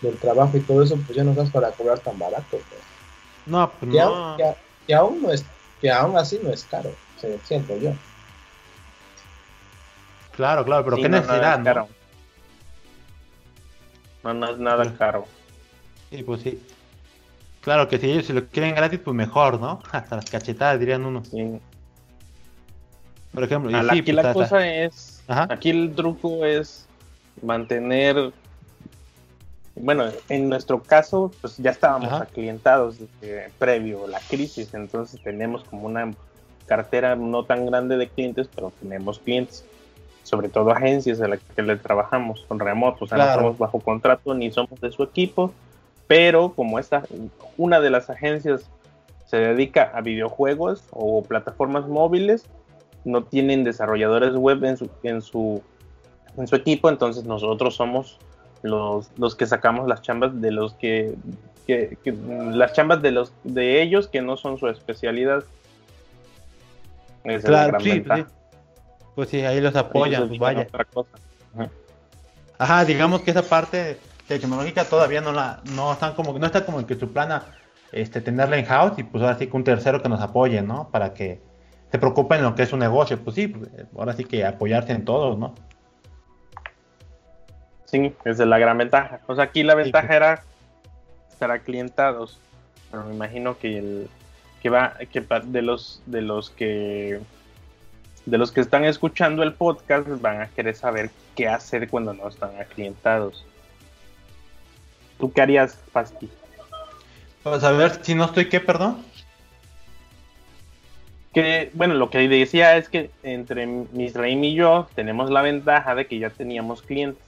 del 0.00 0.16
trabajo 0.16 0.56
y 0.56 0.60
todo 0.60 0.82
eso, 0.82 0.96
pues 0.96 1.16
ya 1.16 1.24
no 1.24 1.32
estás 1.32 1.50
para 1.50 1.72
cobrar 1.72 1.98
tan 1.98 2.18
barato, 2.18 2.46
güey. 2.52 2.82
No, 3.46 3.70
pues 3.78 3.90
que, 3.92 3.98
no. 3.98 4.02
aún, 4.04 4.36
que, 4.38 4.54
que 4.86 4.94
aún 4.94 5.22
no 5.22 5.30
es 5.32 5.44
que 5.80 5.90
aún 5.90 6.16
así 6.16 6.38
no 6.42 6.50
es 6.52 6.64
caro 6.64 6.94
se- 7.18 7.38
siento 7.44 7.76
yo 7.78 7.92
Claro, 10.36 10.64
claro, 10.64 10.84
pero 10.84 10.96
Sí, 10.96 11.02
qué 11.02 11.08
no, 11.08 11.16
necesidad, 11.18 11.58
¿no? 11.58 11.88
No, 14.22 14.34
no 14.34 14.50
es 14.50 14.58
nada 14.58 14.84
Sí. 14.84 14.90
caro. 14.98 15.24
Sí, 16.10 16.22
pues 16.22 16.42
sí. 16.42 16.62
Claro 17.62 17.88
que 17.88 17.98
si 17.98 18.10
ellos 18.10 18.26
se 18.26 18.32
lo 18.32 18.46
quieren 18.46 18.74
gratis, 18.74 19.00
pues 19.04 19.14
mejor, 19.14 19.60
¿no? 19.60 19.80
Hasta 19.92 20.16
las 20.16 20.30
cachetadas, 20.30 20.78
dirían 20.80 21.04
unos. 21.04 21.28
Sí. 21.28 21.58
Por 23.32 23.44
ejemplo, 23.44 23.70
y 23.70 23.74
sí, 23.74 23.80
aquí 23.90 24.02
pues, 24.02 24.14
la 24.16 24.22
hasta- 24.22 24.32
cosa 24.34 24.66
es, 24.66 25.22
Ajá. 25.28 25.46
aquí 25.50 25.70
el 25.70 25.94
truco 25.94 26.44
es 26.44 26.86
mantener, 27.42 28.32
bueno, 29.76 30.06
en 30.28 30.48
nuestro 30.48 30.82
caso, 30.82 31.30
pues 31.40 31.56
ya 31.58 31.70
estábamos 31.70 32.08
Ajá. 32.12 32.22
aclientados 32.24 32.96
desde 32.98 33.50
previo 33.58 34.04
a 34.04 34.08
la 34.08 34.18
crisis, 34.20 34.74
entonces 34.74 35.22
tenemos 35.22 35.62
como 35.64 35.86
una 35.86 36.12
cartera 36.66 37.14
no 37.14 37.44
tan 37.44 37.66
grande 37.66 37.96
de 37.96 38.08
clientes, 38.08 38.48
pero 38.52 38.72
tenemos 38.80 39.20
clientes, 39.20 39.64
sobre 40.24 40.48
todo 40.48 40.70
agencias 40.72 41.20
a 41.20 41.28
las 41.28 41.40
que 41.54 41.62
le 41.62 41.76
trabajamos 41.76 42.44
con 42.48 42.58
remoto, 42.58 43.04
o 43.04 43.08
sea, 43.08 43.16
Claro. 43.16 43.30
no 43.30 43.36
estamos 43.36 43.58
bajo 43.58 43.80
contrato 43.80 44.34
ni 44.34 44.50
somos 44.50 44.80
de 44.80 44.90
su 44.90 45.02
equipo, 45.04 45.52
pero 46.10 46.54
como 46.54 46.80
esta, 46.80 47.04
una 47.56 47.78
de 47.78 47.88
las 47.88 48.10
agencias 48.10 48.68
se 49.26 49.36
dedica 49.36 49.92
a 49.94 50.00
videojuegos 50.00 50.82
o 50.90 51.22
plataformas 51.22 51.86
móviles, 51.86 52.46
no 53.04 53.22
tienen 53.22 53.62
desarrolladores 53.62 54.34
web 54.34 54.64
en 54.64 54.76
su, 54.76 54.90
en 55.04 55.22
su, 55.22 55.62
en 56.36 56.48
su 56.48 56.56
equipo, 56.56 56.88
entonces 56.90 57.22
nosotros 57.22 57.76
somos 57.76 58.18
los, 58.62 59.08
los 59.18 59.36
que 59.36 59.46
sacamos 59.46 59.86
las 59.86 60.02
chambas 60.02 60.40
de 60.40 60.50
los 60.50 60.74
que, 60.74 61.14
que- 61.64 61.96
que- 62.02 62.10
las 62.12 62.72
chambas 62.72 63.02
de 63.02 63.12
los 63.12 63.32
de 63.44 63.80
ellos 63.80 64.08
que 64.08 64.20
no 64.20 64.36
son 64.36 64.58
su 64.58 64.66
especialidad. 64.66 65.44
Esa 67.22 67.36
es 67.36 67.44
la 67.44 67.50
Claro, 67.50 67.68
gran 67.68 67.82
sí, 67.82 68.00
pues 68.00 68.18
sí. 68.18 68.24
Pues 69.14 69.28
sí, 69.28 69.40
ahí 69.42 69.60
los 69.60 69.76
apoyan, 69.76 70.26
pues 70.26 70.40
vaya. 70.40 70.62
otra 70.62 70.84
cosa. 70.86 71.10
Ajá, 72.58 72.84
digamos 72.84 73.20
que 73.22 73.30
esa 73.30 73.42
parte 73.42 73.96
tecnológica 74.38 74.84
todavía 74.84 75.20
no 75.20 75.32
la, 75.32 75.60
no 75.74 75.92
están 75.92 76.14
como, 76.14 76.38
no 76.38 76.46
está 76.46 76.64
como 76.64 76.86
que 76.86 76.94
su 76.94 77.12
plana, 77.12 77.46
este, 77.90 78.20
tenerla 78.20 78.58
en 78.58 78.64
house 78.64 78.96
y 78.96 79.02
pues 79.02 79.24
ahora 79.24 79.36
sí 79.36 79.48
que 79.48 79.56
un 79.56 79.64
tercero 79.64 80.00
que 80.00 80.08
nos 80.08 80.20
apoye, 80.20 80.62
¿no? 80.62 80.88
Para 80.90 81.12
que 81.12 81.40
se 81.90 81.98
preocupen 81.98 82.38
en 82.38 82.44
lo 82.44 82.54
que 82.54 82.62
es 82.62 82.68
su 82.68 82.76
negocio, 82.76 83.18
pues 83.18 83.34
sí, 83.34 83.52
ahora 83.98 84.12
sí 84.12 84.24
que 84.24 84.46
apoyarse 84.46 84.92
en 84.92 85.04
todos, 85.04 85.36
¿no? 85.36 85.54
Sí, 87.86 88.14
esa 88.24 88.44
es 88.44 88.48
la 88.48 88.58
gran 88.60 88.78
ventaja. 88.78 89.18
O 89.26 89.34
sea, 89.34 89.44
aquí 89.44 89.64
la 89.64 89.74
ventaja 89.74 90.06
pues. 90.06 90.16
era 90.16 90.44
estar 91.32 91.50
aclientados. 91.50 92.38
Pero 92.92 93.04
me 93.06 93.14
imagino 93.14 93.58
que 93.58 93.78
el 93.78 94.08
que 94.62 94.70
va 94.70 94.94
que 95.10 95.20
de 95.46 95.62
los 95.62 96.02
de 96.06 96.22
los 96.22 96.50
que 96.50 97.20
de 98.26 98.38
los 98.38 98.52
que 98.52 98.60
están 98.60 98.84
escuchando 98.84 99.42
el 99.42 99.54
podcast 99.54 100.06
van 100.20 100.40
a 100.40 100.48
querer 100.48 100.76
saber 100.76 101.10
qué 101.34 101.48
hacer 101.48 101.88
cuando 101.88 102.14
no 102.14 102.28
están 102.28 102.50
aclientados. 102.60 103.44
¿Tú 105.20 105.32
qué 105.32 105.42
harías, 105.42 105.78
Pasti? 105.92 106.28
Pues 107.42 107.62
a 107.62 107.70
ver 107.72 108.02
si 108.02 108.14
no 108.14 108.24
estoy, 108.24 108.48
¿qué, 108.48 108.58
perdón? 108.60 109.04
Que, 111.32 111.70
bueno, 111.74 111.94
lo 111.94 112.10
que 112.10 112.28
decía 112.28 112.76
es 112.76 112.88
que 112.88 113.10
entre 113.22 113.66
Misraim 113.66 114.42
y 114.42 114.54
yo 114.54 114.88
tenemos 114.94 115.30
la 115.30 115.42
ventaja 115.42 115.94
de 115.94 116.06
que 116.06 116.18
ya 116.18 116.30
teníamos 116.30 116.82
clientes. 116.82 117.22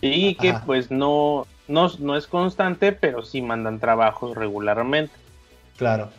Y 0.00 0.34
que 0.36 0.50
Ajá. 0.50 0.62
pues 0.64 0.90
no, 0.90 1.46
no, 1.66 1.90
no 1.98 2.16
es 2.16 2.26
constante, 2.26 2.92
pero 2.92 3.22
sí 3.22 3.42
mandan 3.42 3.80
trabajos 3.80 4.36
regularmente. 4.36 5.12
Claro. 5.76 6.10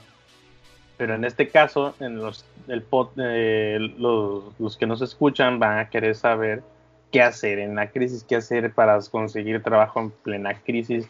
Pero 0.97 1.15
en 1.15 1.25
este 1.25 1.49
caso, 1.49 1.95
en 1.99 2.17
los, 2.17 2.45
el 2.67 2.87
pod- 2.87 3.13
eh, 3.17 3.77
los, 3.97 4.59
los 4.59 4.77
que 4.77 4.85
nos 4.85 5.01
escuchan 5.01 5.57
van 5.57 5.79
a 5.79 5.89
querer 5.89 6.15
saber 6.15 6.61
qué 7.11 7.21
hacer 7.21 7.59
en 7.59 7.75
la 7.75 7.91
crisis, 7.91 8.23
qué 8.23 8.37
hacer 8.37 8.73
para 8.73 8.99
conseguir 9.11 9.61
trabajo 9.61 9.99
en 9.99 10.11
plena 10.11 10.59
crisis, 10.61 11.07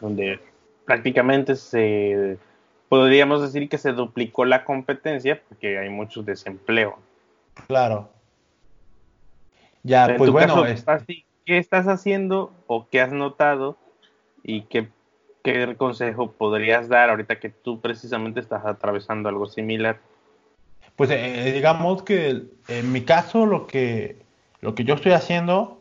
donde 0.00 0.40
prácticamente 0.84 1.56
se 1.56 2.38
podríamos 2.88 3.40
decir 3.42 3.68
que 3.68 3.78
se 3.78 3.92
duplicó 3.92 4.44
la 4.44 4.64
competencia 4.64 5.40
porque 5.48 5.78
hay 5.78 5.88
mucho 5.88 6.22
desempleo. 6.22 6.98
Claro. 7.66 8.10
Ya, 9.82 10.06
en 10.06 10.18
pues 10.18 10.28
tu 10.28 10.32
bueno, 10.32 10.48
caso, 10.48 10.66
es- 10.66 10.82
Pasti, 10.82 11.24
¿qué 11.44 11.58
estás 11.58 11.86
haciendo 11.86 12.52
o 12.66 12.88
qué 12.88 13.00
has 13.00 13.12
notado 13.12 13.76
y 14.42 14.62
qué, 14.62 14.88
qué 15.42 15.74
consejo 15.76 16.32
podrías 16.32 16.88
dar 16.88 17.10
ahorita 17.10 17.40
que 17.40 17.48
tú 17.50 17.80
precisamente 17.80 18.40
estás 18.40 18.64
atravesando 18.66 19.28
algo 19.28 19.46
similar? 19.46 19.98
pues 20.96 21.10
eh, 21.10 21.52
digamos 21.54 22.02
que 22.02 22.42
en 22.68 22.92
mi 22.92 23.02
caso 23.04 23.46
lo 23.46 23.66
que 23.66 24.16
lo 24.60 24.74
que 24.74 24.84
yo 24.84 24.94
estoy 24.94 25.12
haciendo 25.12 25.80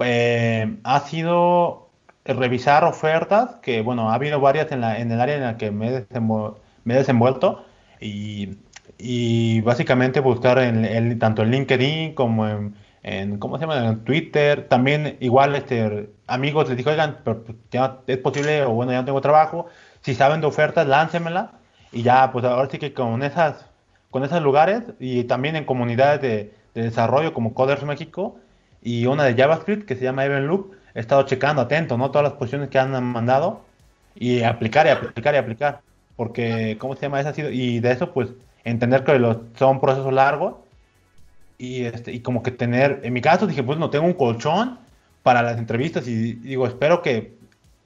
eh, 0.00 0.78
ha 0.84 1.00
sido 1.00 1.90
revisar 2.24 2.84
ofertas, 2.84 3.56
que 3.62 3.82
bueno, 3.82 4.10
ha 4.10 4.14
habido 4.14 4.40
varias 4.40 4.72
en 4.72 4.80
la, 4.80 4.98
en 4.98 5.10
el 5.12 5.20
área 5.20 5.36
en 5.36 5.42
la 5.42 5.56
que 5.58 5.70
me 5.70 5.88
he, 5.88 6.08
desenvol- 6.08 6.56
me 6.84 6.94
he 6.94 6.98
desenvuelto 6.98 7.64
y, 8.00 8.58
y 8.98 9.60
básicamente 9.62 10.20
buscar 10.20 10.58
en, 10.58 10.84
en- 10.84 11.18
tanto 11.18 11.42
en 11.42 11.50
LinkedIn 11.50 12.14
como 12.14 12.46
en, 12.48 12.74
en, 13.02 13.38
¿cómo 13.38 13.58
se 13.58 13.62
llama? 13.66 13.86
En 13.88 14.04
Twitter, 14.04 14.68
también 14.68 15.16
igual 15.20 15.54
este, 15.54 16.10
amigos 16.26 16.68
les 16.68 16.76
dije, 16.78 16.90
oigan, 16.90 17.18
pero 17.24 17.44
pues, 17.44 17.58
ya 17.70 18.00
es 18.06 18.18
posible 18.18 18.62
o 18.64 18.70
bueno, 18.72 18.92
ya 18.92 18.98
no 19.00 19.04
tengo 19.04 19.20
trabajo, 19.20 19.66
si 20.00 20.14
saben 20.14 20.40
de 20.40 20.46
ofertas, 20.46 20.86
láncenmela 20.86 21.52
y 21.92 22.02
ya, 22.02 22.30
pues 22.32 22.44
ahora 22.44 22.68
sí 22.70 22.78
que 22.78 22.92
con 22.94 23.22
esas, 23.22 23.66
con 24.10 24.24
esos 24.24 24.42
lugares 24.42 24.82
y 24.98 25.24
también 25.24 25.56
en 25.56 25.64
comunidades 25.64 26.20
de, 26.22 26.54
de 26.74 26.82
desarrollo 26.82 27.32
como 27.32 27.54
Coders 27.54 27.84
México 27.84 28.36
y 28.82 29.06
una 29.06 29.24
de 29.24 29.34
JavaScript 29.34 29.86
que 29.86 29.96
se 29.96 30.04
llama 30.04 30.24
Evenloop, 30.24 30.74
he 30.94 31.00
estado 31.00 31.22
checando 31.24 31.62
atento, 31.62 31.96
¿no? 31.96 32.10
Todas 32.10 32.24
las 32.24 32.32
posiciones 32.34 32.68
que 32.68 32.78
han 32.78 33.02
mandado 33.04 33.62
y 34.14 34.42
aplicar 34.42 34.86
y 34.86 34.90
aplicar 34.90 35.34
y 35.34 35.38
aplicar. 35.38 35.80
Porque, 36.16 36.76
¿cómo 36.78 36.94
se 36.94 37.02
llama? 37.02 37.20
Eso 37.20 37.30
ha 37.30 37.34
sido, 37.34 37.50
y 37.50 37.80
de 37.80 37.92
eso, 37.92 38.12
pues, 38.12 38.30
entender 38.64 39.04
que 39.04 39.18
los, 39.18 39.38
son 39.56 39.80
procesos 39.80 40.12
largos 40.12 40.54
y, 41.58 41.84
este, 41.84 42.12
y 42.12 42.20
como 42.20 42.42
que 42.42 42.50
tener, 42.50 43.00
en 43.04 43.12
mi 43.12 43.20
caso 43.20 43.46
dije, 43.46 43.62
pues 43.62 43.78
no 43.78 43.90
tengo 43.90 44.06
un 44.06 44.14
colchón 44.14 44.78
para 45.22 45.42
las 45.42 45.58
entrevistas 45.58 46.06
y 46.06 46.34
digo, 46.34 46.66
espero 46.66 47.02
que 47.02 47.36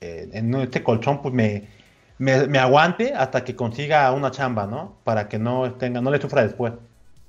eh, 0.00 0.28
en 0.32 0.54
este 0.56 0.82
colchón 0.82 1.22
pues 1.22 1.34
me, 1.34 1.68
me, 2.18 2.46
me 2.46 2.58
aguante 2.58 3.14
hasta 3.14 3.44
que 3.44 3.56
consiga 3.56 4.10
una 4.12 4.30
chamba, 4.30 4.66
¿no? 4.66 4.96
Para 5.04 5.28
que 5.28 5.38
no 5.38 5.72
tenga, 5.74 6.00
no 6.00 6.10
le 6.10 6.20
sufra 6.20 6.42
después. 6.42 6.72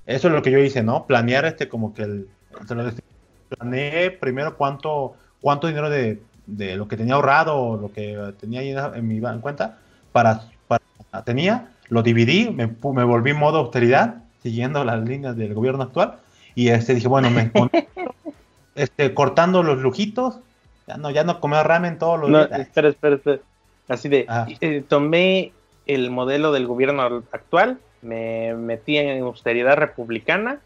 Eso 0.09 0.27
es 0.27 0.33
lo 0.33 0.41
que 0.41 0.49
yo 0.49 0.57
hice, 0.57 0.81
¿no? 0.81 1.05
Planear 1.05 1.45
este 1.45 1.69
como 1.69 1.93
que 1.93 2.01
el, 2.01 2.27
se 2.67 2.73
lo 2.73 2.83
decía, 2.83 3.03
planeé 3.49 4.09
primero 4.09 4.57
cuánto, 4.57 5.13
cuánto 5.39 5.67
dinero 5.67 5.87
de, 5.89 6.19
de 6.47 6.75
lo 6.75 6.87
que 6.87 6.97
tenía 6.97 7.13
ahorrado 7.13 7.55
o 7.57 7.77
lo 7.77 7.91
que 7.93 8.17
tenía 8.39 8.61
ahí 8.61 8.75
en, 8.95 9.07
mi 9.07 9.21
cuenta 9.39 9.77
para, 10.11 10.41
para 10.67 10.81
tenía, 11.23 11.69
lo 11.89 12.01
dividí, 12.01 12.49
me, 12.49 12.67
me 12.67 13.03
volví 13.03 13.33
modo 13.33 13.59
austeridad, 13.59 14.23
siguiendo 14.41 14.83
las 14.83 15.07
líneas 15.07 15.37
del 15.37 15.53
gobierno 15.53 15.83
actual, 15.83 16.15
y 16.55 16.69
este 16.69 16.95
dije, 16.95 17.07
bueno, 17.07 17.29
me 17.29 17.51
este, 18.75 19.13
cortando 19.13 19.61
los 19.61 19.77
lujitos. 19.77 20.39
Ya 20.87 20.97
no, 20.97 21.11
ya 21.11 21.23
no 21.23 21.39
comer 21.39 21.67
ramen 21.67 21.99
todos 21.99 22.19
los 22.19 22.31
No, 22.31 22.47
días. 22.47 22.61
espera, 22.61 22.89
espera, 22.89 23.15
espera. 23.17 23.39
Así 23.87 24.09
de, 24.09 24.25
Ah. 24.27 24.47
eh, 24.59 24.83
tomé 24.87 25.53
el 25.85 26.09
modelo 26.09 26.51
del 26.51 26.65
gobierno 26.65 27.03
actual, 27.31 27.77
me 28.01 28.53
metí 28.53 28.97
en 28.97 29.21
austeridad 29.23 29.75
republicana 29.77 30.59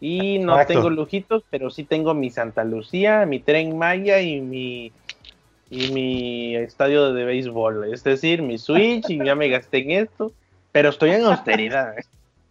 y 0.00 0.38
no 0.38 0.64
tengo 0.66 0.90
lujitos, 0.90 1.42
pero 1.50 1.70
sí 1.70 1.84
tengo 1.84 2.14
mi 2.14 2.30
Santa 2.30 2.64
Lucía, 2.64 3.26
mi 3.26 3.40
tren 3.40 3.76
Maya 3.78 4.20
y 4.20 4.40
mi 4.40 4.92
y 5.68 5.90
mi 5.92 6.54
estadio 6.56 7.12
de 7.12 7.24
béisbol, 7.24 7.92
es 7.92 8.04
decir, 8.04 8.40
mi 8.42 8.56
Switch 8.56 9.10
y 9.10 9.24
ya 9.24 9.34
me 9.34 9.48
gasté 9.48 9.78
en 9.78 9.90
esto, 10.02 10.32
pero 10.70 10.90
estoy 10.90 11.10
en 11.10 11.24
austeridad. 11.24 11.94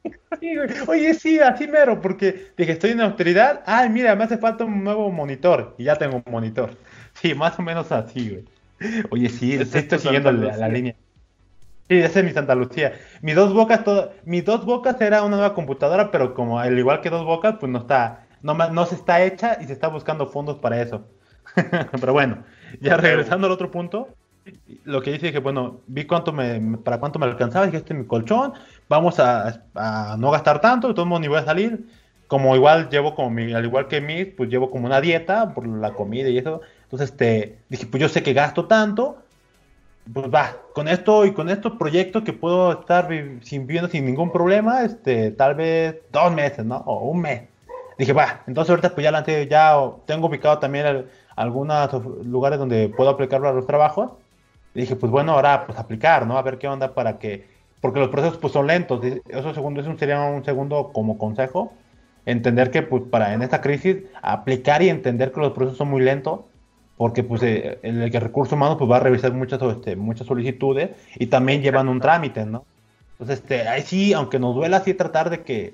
Oye, 0.87 1.13
sí, 1.13 1.39
así 1.39 1.67
mero, 1.67 2.01
porque 2.01 2.51
dije, 2.57 2.73
estoy 2.73 2.91
en 2.91 3.01
autoridad. 3.01 3.63
Ay, 3.65 3.89
mira, 3.89 4.15
me 4.15 4.23
hace 4.23 4.37
falta 4.37 4.65
un 4.65 4.83
nuevo 4.83 5.11
monitor. 5.11 5.75
Y 5.77 5.85
ya 5.85 5.95
tengo 5.95 6.17
un 6.17 6.31
monitor. 6.31 6.71
Sí, 7.13 7.33
más 7.33 7.57
o 7.57 7.61
menos 7.61 7.91
así, 7.91 8.29
güey. 8.29 8.45
Oye, 9.09 9.29
sí, 9.29 9.53
Esa 9.53 9.63
sí 9.63 9.69
es 9.69 9.83
estoy 9.83 9.99
siguiendo 9.99 10.31
la, 10.31 10.67
línea. 10.67 10.95
Sí, 11.87 11.99
esa 11.99 12.19
es 12.19 12.25
mi 12.25 12.31
Santa 12.31 12.55
Lucía. 12.55 12.93
Mi 13.21 13.33
dos 13.33 13.53
bocas, 13.53 13.83
todo, 13.83 14.11
mi 14.25 14.41
dos 14.41 14.65
bocas 14.65 14.99
era 15.01 15.23
una 15.23 15.37
nueva 15.37 15.53
computadora, 15.53 16.09
pero 16.09 16.33
como 16.33 16.59
al 16.59 16.77
igual 16.79 17.01
que 17.01 17.11
dos 17.11 17.25
bocas, 17.25 17.57
pues 17.59 17.71
no 17.71 17.79
está, 17.79 18.27
no, 18.41 18.55
no 18.55 18.85
se 18.87 18.95
está 18.95 19.23
hecha 19.23 19.57
y 19.61 19.65
se 19.65 19.73
está 19.73 19.87
buscando 19.87 20.25
fondos 20.27 20.57
para 20.57 20.81
eso. 20.81 21.07
pero 22.01 22.13
bueno, 22.13 22.43
ya 22.81 22.97
regresando 22.97 23.45
al 23.45 23.53
otro 23.53 23.69
punto, 23.69 24.09
lo 24.83 25.01
que 25.01 25.11
hice 25.11 25.27
dije, 25.27 25.39
bueno, 25.39 25.81
vi 25.87 26.05
cuánto 26.05 26.33
me, 26.33 26.77
para 26.79 26.99
cuánto 26.99 27.19
me 27.19 27.25
alcanzaba, 27.27 27.65
dije, 27.67 27.77
este 27.77 27.93
es 27.93 27.99
mi 27.99 28.07
colchón, 28.07 28.53
vamos 28.89 29.19
a, 29.19 29.63
a 29.75 30.15
no 30.17 30.31
gastar 30.31 30.61
tanto, 30.61 30.87
de 30.87 30.93
todos 30.95 31.07
modos 31.07 31.21
ni 31.21 31.27
voy 31.27 31.39
a 31.39 31.45
salir. 31.45 31.87
Como 32.27 32.55
igual 32.55 32.89
llevo 32.89 33.13
como 33.13 33.29
mi, 33.29 33.53
al 33.53 33.65
igual 33.65 33.87
que 33.87 34.01
mí, 34.01 34.25
pues 34.25 34.49
llevo 34.49 34.71
como 34.71 34.87
una 34.87 34.99
dieta 35.01 35.53
por 35.53 35.67
la 35.67 35.93
comida 35.93 36.27
y 36.29 36.39
eso. 36.39 36.61
Entonces, 36.83 37.11
este, 37.11 37.63
dije, 37.69 37.85
pues 37.85 38.01
yo 38.01 38.09
sé 38.09 38.23
que 38.23 38.33
gasto 38.33 38.65
tanto, 38.67 39.24
pues 40.13 40.27
va, 40.33 40.57
con 40.73 40.87
esto 40.87 41.25
y 41.25 41.33
con 41.33 41.49
estos 41.49 41.73
proyectos 41.73 42.23
que 42.23 42.33
puedo 42.33 42.79
estar 42.79 43.07
viviendo 43.07 43.89
sin 43.89 44.05
ningún 44.05 44.31
problema, 44.31 44.83
este, 44.83 45.31
tal 45.31 45.55
vez 45.55 45.97
dos 46.11 46.31
meses, 46.31 46.65
¿no? 46.65 46.77
O 46.85 47.09
un 47.09 47.21
mes. 47.21 47.43
Dije, 47.97 48.13
va, 48.13 48.43
entonces 48.45 48.69
ahorita 48.69 48.93
pues 48.93 49.03
ya 49.03 49.11
lancé, 49.11 49.47
ya 49.47 49.75
tengo 50.05 50.27
ubicado 50.27 50.59
también 50.59 51.05
algunos 51.35 52.25
lugares 52.25 52.59
donde 52.59 52.89
puedo 52.89 53.09
aplicar 53.09 53.41
para 53.41 53.53
los 53.53 53.65
trabajos. 53.65 54.11
Y 54.73 54.81
dije, 54.81 54.95
pues 54.95 55.11
bueno, 55.11 55.33
ahora 55.33 55.65
pues 55.65 55.79
aplicar, 55.79 56.27
¿no? 56.27 56.37
A 56.37 56.41
ver 56.41 56.57
qué 56.57 56.67
onda 56.67 56.93
para 56.93 57.17
que, 57.17 57.47
porque 57.81 57.99
los 57.99 58.09
procesos 58.09 58.37
pues 58.37 58.53
son 58.53 58.67
lentos. 58.67 59.01
Eso 59.27 59.53
segundo, 59.53 59.81
eso 59.81 59.97
sería 59.97 60.21
un 60.21 60.43
segundo 60.43 60.91
como 60.93 61.17
consejo. 61.17 61.73
Entender 62.25 62.71
que 62.71 62.81
pues 62.81 63.03
para 63.09 63.33
en 63.33 63.41
esta 63.41 63.61
crisis 63.61 63.97
aplicar 64.21 64.81
y 64.81 64.89
entender 64.89 65.31
que 65.31 65.39
los 65.39 65.53
procesos 65.53 65.77
son 65.77 65.89
muy 65.89 66.01
lentos 66.01 66.41
porque 66.97 67.23
pues 67.23 67.43
eh, 67.43 67.79
el, 67.83 68.01
el 68.01 68.11
recurso 68.11 68.55
humano 68.55 68.77
pues 68.77 68.89
va 68.89 68.97
a 68.97 69.01
revisar 69.01 69.33
muchas 69.33 69.61
este, 69.61 69.95
muchas 69.95 70.27
solicitudes 70.27 70.91
y 71.17 71.27
también 71.27 71.61
llevan 71.61 71.89
un 71.89 71.99
trámite, 71.99 72.45
¿no? 72.45 72.65
Entonces, 73.19 73.39
este, 73.39 73.67
ahí 73.67 73.81
sí, 73.81 74.13
aunque 74.13 74.39
nos 74.39 74.55
duela, 74.55 74.81
sí 74.81 74.93
tratar 74.93 75.29
de 75.29 75.43
que, 75.43 75.73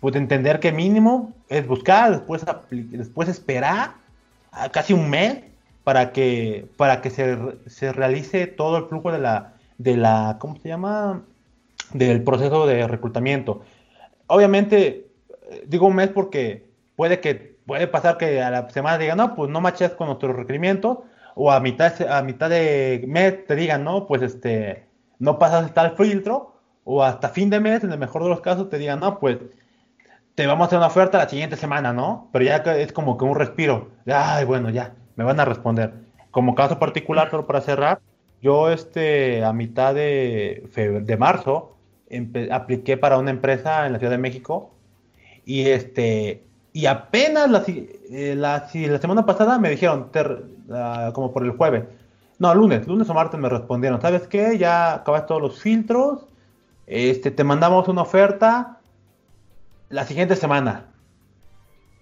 pues 0.00 0.12
de 0.12 0.18
entender 0.18 0.60
que 0.60 0.70
mínimo 0.70 1.32
es 1.48 1.66
buscar, 1.66 2.10
después, 2.10 2.44
después 2.70 3.28
esperar 3.28 3.94
a 4.52 4.68
casi 4.68 4.92
un 4.92 5.08
mes 5.08 5.38
para 5.82 6.12
que, 6.12 6.66
para 6.76 7.00
que 7.00 7.10
se, 7.10 7.38
se 7.66 7.92
realice 7.92 8.46
todo 8.46 8.76
el 8.76 8.84
flujo 8.84 9.12
de 9.12 9.18
la, 9.18 9.54
de 9.78 9.96
la, 9.96 10.36
¿cómo 10.38 10.58
se 10.58 10.68
llama? 10.68 11.22
Del 11.94 12.22
proceso 12.22 12.66
de 12.66 12.86
reclutamiento. 12.86 13.62
Obviamente, 14.26 15.06
eh, 15.50 15.64
digo 15.66 15.86
un 15.86 15.94
mes 15.94 16.08
porque 16.08 16.66
puede 16.96 17.20
que 17.20 17.53
puede 17.66 17.86
pasar 17.86 18.18
que 18.18 18.42
a 18.42 18.50
la 18.50 18.68
semana 18.70 18.98
digan, 18.98 19.18
no, 19.18 19.34
pues 19.34 19.50
no 19.50 19.60
machas 19.60 19.92
con 19.92 20.08
nuestros 20.08 20.36
requerimientos, 20.36 20.98
o 21.34 21.50
a 21.50 21.60
mitad, 21.60 21.92
a 22.08 22.22
mitad 22.22 22.50
de 22.50 23.04
mes 23.08 23.46
te 23.46 23.56
digan, 23.56 23.84
no, 23.84 24.06
pues 24.06 24.22
este, 24.22 24.86
no 25.18 25.38
pasas 25.38 25.72
tal 25.74 25.96
filtro, 25.96 26.54
o 26.84 27.02
hasta 27.02 27.30
fin 27.30 27.50
de 27.50 27.60
mes, 27.60 27.82
en 27.82 27.92
el 27.92 27.98
mejor 27.98 28.22
de 28.22 28.28
los 28.28 28.40
casos, 28.40 28.68
te 28.68 28.78
digan, 28.78 29.00
no, 29.00 29.18
pues 29.18 29.38
te 30.34 30.46
vamos 30.46 30.64
a 30.64 30.66
hacer 30.66 30.78
una 30.78 30.88
oferta 30.88 31.18
la 31.18 31.28
siguiente 31.28 31.56
semana, 31.56 31.92
¿no? 31.92 32.28
Pero 32.32 32.44
ya 32.44 32.56
es 32.56 32.92
como 32.92 33.16
que 33.16 33.24
un 33.24 33.36
respiro, 33.36 33.90
ay, 34.06 34.44
bueno, 34.44 34.70
ya, 34.70 34.94
me 35.16 35.24
van 35.24 35.40
a 35.40 35.44
responder. 35.44 35.94
Como 36.30 36.54
caso 36.54 36.78
particular, 36.78 37.30
solo 37.30 37.46
para 37.46 37.60
cerrar, 37.60 38.00
yo 38.42 38.70
este, 38.70 39.44
a 39.44 39.52
mitad 39.52 39.94
de, 39.94 40.68
de 41.02 41.16
marzo 41.16 41.76
apliqué 42.50 42.96
para 42.96 43.18
una 43.18 43.30
empresa 43.30 43.86
en 43.86 43.92
la 43.92 43.98
Ciudad 43.98 44.12
de 44.12 44.18
México 44.18 44.74
y 45.44 45.68
este 45.68 46.44
y 46.74 46.86
apenas 46.86 47.48
la, 47.48 47.62
eh, 47.66 48.34
la, 48.36 48.68
la 48.74 48.98
semana 48.98 49.24
pasada 49.24 49.58
me 49.60 49.70
dijeron 49.70 50.10
ah, 50.72 51.12
como 51.14 51.32
por 51.32 51.44
el 51.44 51.52
jueves 51.52 51.84
no 52.40 52.52
lunes 52.52 52.86
lunes 52.88 53.08
o 53.08 53.14
martes 53.14 53.38
me 53.40 53.48
respondieron 53.48 54.02
sabes 54.02 54.26
qué 54.26 54.58
ya 54.58 54.94
acabas 54.94 55.26
todos 55.26 55.40
los 55.40 55.60
filtros 55.60 56.26
este 56.88 57.30
te 57.30 57.44
mandamos 57.44 57.86
una 57.86 58.02
oferta 58.02 58.80
la 59.88 60.04
siguiente 60.04 60.34
semana 60.34 60.86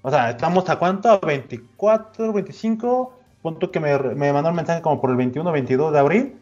o 0.01 0.11
sea 0.11 0.31
estamos 0.31 0.69
a 0.71 0.79
cuánto 0.79 1.11
a 1.11 1.19
24 1.19 2.33
25 2.33 3.13
punto 3.43 3.71
que 3.71 3.79
me, 3.79 3.99
me 3.99 4.33
mandó 4.33 4.49
el 4.49 4.57
mensaje 4.57 4.81
como 4.81 5.03
por 5.03 5.11
el 5.11 5.17
21 5.17 5.53
22 5.53 5.93
de 5.93 5.99
abril 5.99 6.37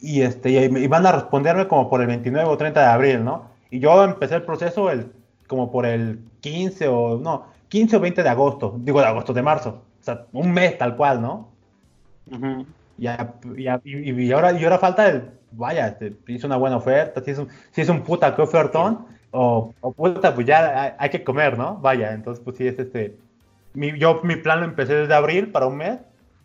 y 0.00 0.22
este 0.22 0.50
y, 0.50 0.56
y 0.56 0.86
van 0.88 1.06
a 1.06 1.12
responderme 1.12 1.68
como 1.68 1.88
por 1.88 2.00
el 2.00 2.08
29 2.08 2.48
o 2.48 2.56
30 2.56 2.80
de 2.80 2.86
abril 2.86 3.24
no 3.24 3.44
y 3.70 3.78
yo 3.78 4.02
empecé 4.02 4.34
el 4.34 4.42
proceso 4.42 4.90
el 4.90 5.12
como 5.46 5.70
por 5.70 5.86
el 5.86 6.18
15 6.40 6.88
o 6.88 7.18
no 7.18 7.55
15 7.76 7.96
o 7.96 8.00
20 8.00 8.22
de 8.22 8.28
agosto 8.28 8.74
digo 8.78 9.00
de 9.00 9.06
agosto 9.06 9.32
de 9.32 9.42
marzo 9.42 9.70
o 10.00 10.02
sea 10.06 10.24
un 10.32 10.50
mes 10.52 10.78
tal 10.78 10.96
cual 10.96 11.20
no 11.20 11.48
Ujú. 12.30 12.66
ya, 12.96 13.34
ya- 13.56 13.80
y, 13.84 14.10
y 14.12 14.32
ahora 14.32 14.52
y 14.52 14.64
ahora 14.64 14.78
falta 14.78 15.08
el 15.08 15.30
vaya 15.52 15.88
este, 15.88 16.14
hizo 16.28 16.46
una 16.46 16.56
buena 16.56 16.76
oferta 16.76 17.22
si 17.22 17.30
es 17.32 17.38
un, 17.38 17.48
si 17.70 17.80
es 17.82 17.88
un 17.88 18.02
puta 18.02 18.34
que 18.34 18.42
ofertón 18.42 19.06
o, 19.30 19.72
o 19.80 19.92
puta 19.92 20.34
pues 20.34 20.46
ya 20.46 20.58
hay, 20.82 20.92
hay 20.98 21.10
que 21.10 21.22
comer 21.22 21.56
no 21.58 21.76
vaya 21.76 22.12
entonces 22.12 22.42
pues 22.44 22.56
sí 22.56 22.66
es 22.66 22.78
este 22.78 23.16
mi, 23.74 23.98
yo 23.98 24.20
mi 24.24 24.36
plan 24.36 24.60
lo 24.60 24.64
empecé 24.66 24.94
desde 24.94 25.14
abril 25.14 25.50
para 25.52 25.66
un 25.66 25.76
mes 25.76 25.98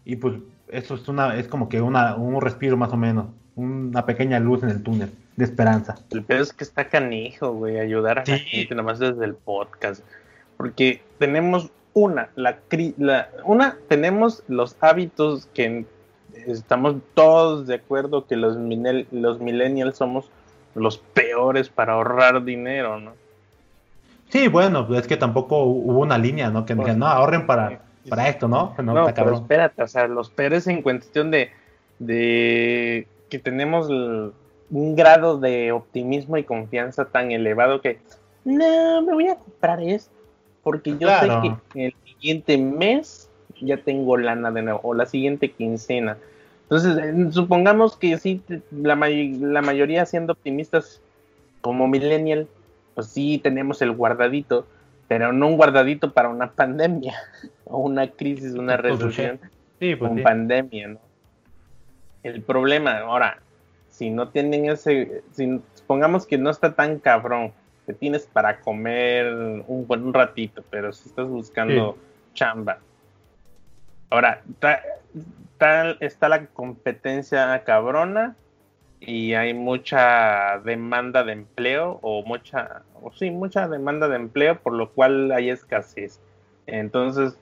y 0.05 0.17
pues 0.17 0.35
eso 0.69 0.95
es 0.95 1.07
una 1.07 1.35
es 1.37 1.47
como 1.47 1.67
que 1.69 1.81
una, 1.81 2.15
un 2.15 2.41
respiro 2.41 2.75
más 2.77 2.91
o 2.93 2.97
menos 2.97 3.25
una 3.55 4.05
pequeña 4.05 4.39
luz 4.39 4.63
en 4.63 4.69
el 4.69 4.81
túnel 4.83 5.09
de 5.35 5.43
esperanza 5.45 5.95
El 6.11 6.23
peor 6.23 6.41
es 6.41 6.53
que 6.53 6.63
está 6.63 6.87
canijo, 6.87 7.53
güey, 7.53 7.79
ayudar 7.79 8.19
a 8.19 8.23
la 8.25 8.37
Sí. 8.37 8.43
gente 8.45 8.75
nomás 8.75 8.99
desde 8.99 9.23
el 9.25 9.33
podcast. 9.35 10.03
Porque 10.61 11.01
tenemos 11.17 11.71
una, 11.95 12.29
la, 12.35 12.59
la 12.99 13.29
una, 13.45 13.79
tenemos 13.87 14.43
los 14.47 14.77
hábitos 14.79 15.47
que 15.55 15.85
estamos 16.45 16.97
todos 17.15 17.65
de 17.65 17.75
acuerdo 17.75 18.27
que 18.27 18.35
los, 18.35 18.57
millennials 18.57 19.97
somos 19.97 20.29
los 20.75 20.99
peores 20.99 21.67
para 21.69 21.93
ahorrar 21.93 22.43
dinero, 22.43 22.99
¿no? 22.99 23.13
Sí, 24.29 24.49
bueno, 24.49 24.85
pues 24.87 25.01
es 25.01 25.07
que 25.07 25.17
tampoco 25.17 25.63
hubo 25.63 25.99
una 25.99 26.19
línea, 26.19 26.51
¿no? 26.51 26.63
Que 26.63 26.75
Pues, 26.75 26.85
dijeran, 26.85 26.99
no, 26.99 27.07
ahorren 27.07 27.47
para, 27.47 27.81
para 28.07 28.29
esto, 28.29 28.47
¿no? 28.47 28.75
No, 28.77 29.05
pero 29.15 29.33
espérate, 29.33 29.81
o 29.81 29.87
sea, 29.87 30.07
los 30.07 30.29
peores 30.29 30.67
en 30.67 30.83
cuestión 30.83 31.31
de, 31.31 31.49
de 31.97 33.07
que 33.29 33.39
tenemos 33.39 33.89
el- 33.89 34.31
un 34.69 34.95
grado 34.95 35.39
de 35.39 35.71
optimismo 35.71 36.37
y 36.37 36.43
confianza 36.43 37.05
tan 37.05 37.31
elevado 37.31 37.81
que 37.81 37.99
no, 38.45 39.01
me 39.01 39.13
voy 39.13 39.27
a 39.27 39.35
comprar 39.35 39.81
esto, 39.81 40.11
porque 40.63 40.91
yo 40.97 41.07
Claro. 41.07 41.41
sé 41.41 41.57
que 41.73 41.85
el 41.87 41.93
siguiente 42.05 42.57
mes 42.57 43.29
ya 43.61 43.77
tengo 43.77 44.17
lana 44.17 44.51
de 44.51 44.61
nuevo, 44.61 44.79
o 44.83 44.93
la 44.93 45.05
siguiente 45.05 45.51
quincena. 45.51 46.17
Entonces, 46.63 46.97
eh, 46.97 47.31
supongamos 47.31 47.97
que 47.97 48.17
sí, 48.17 48.41
la, 48.71 48.95
may- 48.95 49.33
la 49.37 49.61
mayoría 49.61 50.05
siendo 50.05 50.33
optimistas 50.33 51.01
como 51.61 51.87
millennial, 51.87 52.47
pues 52.95 53.07
sí 53.07 53.39
tenemos 53.43 53.81
el 53.81 53.91
guardadito, 53.91 54.65
pero 55.07 55.33
no 55.33 55.47
un 55.47 55.57
guardadito 55.57 56.13
para 56.13 56.29
una 56.29 56.51
pandemia 56.55 57.15
o 57.65 57.79
una 57.79 58.07
crisis, 58.07 58.53
una 58.53 58.77
Pues, 58.77 58.99
recesión 58.99 59.39
Sí, 59.79 59.95
pues 59.95 60.09
con 60.09 60.17
sí. 60.17 60.23
pandemia, 60.23 60.87
¿no? 60.89 60.99
El 62.23 62.41
problema, 62.43 62.99
ahora, 62.99 63.41
si 63.89 64.09
no 64.11 64.29
tienen 64.29 64.65
ese, 64.69 65.23
si 65.31 65.59
supongamos 65.73 66.25
que 66.27 66.37
no 66.37 66.49
está 66.49 66.73
tan 66.75 66.99
cabrón, 66.99 67.51
que 67.85 67.93
tienes 67.93 68.25
para 68.27 68.59
comer 68.59 69.33
un 69.67 69.85
buen 69.87 70.13
ratito, 70.13 70.63
pero 70.69 70.93
si 70.93 71.09
estás 71.09 71.27
buscando 71.27 71.97
chamba. 72.33 72.79
Ahora, 74.09 74.41
ta- 74.59 74.81
tal 75.57 75.97
está 75.99 76.29
la 76.29 76.45
competencia 76.47 77.63
cabrona 77.63 78.35
y 78.99 79.33
hay 79.33 79.53
mucha 79.53 80.59
demanda 80.59 81.23
de 81.23 81.33
empleo 81.33 81.99
o 82.01 82.23
mucha, 82.23 82.83
o 83.01 83.11
sí, 83.13 83.31
mucha 83.31 83.67
demanda 83.67 84.07
de 84.07 84.15
empleo, 84.17 84.59
por 84.59 84.73
lo 84.73 84.91
cual 84.91 85.31
hay 85.31 85.49
escasez. 85.49 86.19
Entonces, 86.67 87.37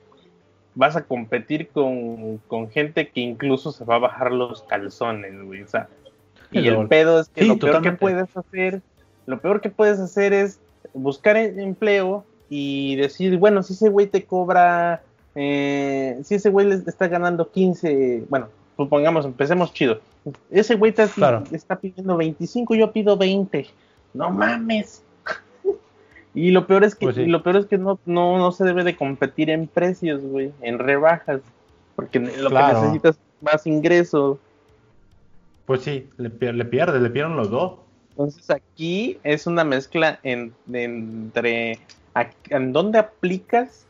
vas 0.74 0.96
a 0.96 1.04
competir 1.04 1.68
con, 1.68 2.38
con 2.46 2.70
gente 2.70 3.08
que 3.10 3.20
incluso 3.20 3.72
se 3.72 3.84
va 3.84 3.96
a 3.96 4.00
bajar 4.00 4.32
los 4.32 4.62
calzones, 4.62 5.42
güey. 5.42 5.62
O 5.62 5.66
sea, 5.66 5.88
y 6.50 6.68
el 6.68 6.74
pedo 6.88 7.20
es 7.20 7.28
que 7.28 7.42
Sí, 7.42 7.48
lo 7.48 7.58
peor 7.58 7.82
que 7.82 7.92
puedes 7.98 8.36
hacer, 8.36 8.82
lo 9.26 9.40
peor 9.40 9.60
que 9.60 9.70
puedes 9.70 9.98
hacer 9.98 10.32
es 10.32 10.58
buscar 10.94 11.36
e- 11.36 11.62
empleo 11.62 12.24
y 12.48 12.96
decir, 12.96 13.36
bueno, 13.38 13.62
si 13.62 13.74
ese 13.74 13.88
güey 13.88 14.06
te 14.08 14.24
cobra 14.24 15.02
eh, 15.36 16.18
si 16.24 16.34
ese 16.34 16.50
güey 16.50 16.66
le 16.66 16.74
está 16.74 17.06
ganando 17.06 17.50
15, 17.50 18.24
bueno, 18.28 18.48
supongamos, 18.76 19.24
empecemos 19.24 19.72
chido. 19.72 20.00
Ese 20.50 20.74
güey 20.74 20.90
está, 20.90 21.06
Claro. 21.06 21.44
está 21.52 21.76
pidiendo 21.76 22.16
25, 22.16 22.74
yo 22.74 22.92
pido 22.92 23.16
20. 23.16 23.66
No 24.12 24.30
mames. 24.30 25.02
y 26.34 26.50
lo 26.50 26.66
peor 26.66 26.82
es 26.84 26.94
que, 26.96 27.06
Pues 27.06 27.16
sí. 27.16 27.26
lo 27.26 27.42
peor 27.44 27.56
es 27.58 27.66
que 27.66 27.78
no, 27.78 28.00
no, 28.06 28.38
no 28.38 28.50
se 28.52 28.64
debe 28.64 28.82
de 28.82 28.96
competir 28.96 29.50
en 29.50 29.68
precios, 29.68 30.20
güey, 30.22 30.50
en 30.62 30.78
rebajas. 30.80 31.40
Porque 31.94 32.18
lo 32.18 32.48
Claro. 32.50 32.74
que 32.80 32.80
necesitas 32.86 33.16
es 33.16 33.42
más 33.42 33.66
ingreso. 33.68 34.38
Pues 35.66 35.82
sí, 35.82 36.08
le, 36.16 36.28
le 36.52 36.64
pierde, 36.64 36.98
le 37.00 37.10
pierden 37.10 37.36
los 37.36 37.50
dos. 37.50 37.74
Entonces 38.10 38.50
aquí 38.50 39.18
es 39.22 39.46
una 39.46 39.64
mezcla 39.64 40.18
en- 40.22 40.52
entre 40.72 41.78
a- 42.14 42.30
en 42.50 42.72
dónde 42.72 42.98
aplicas 42.98 43.86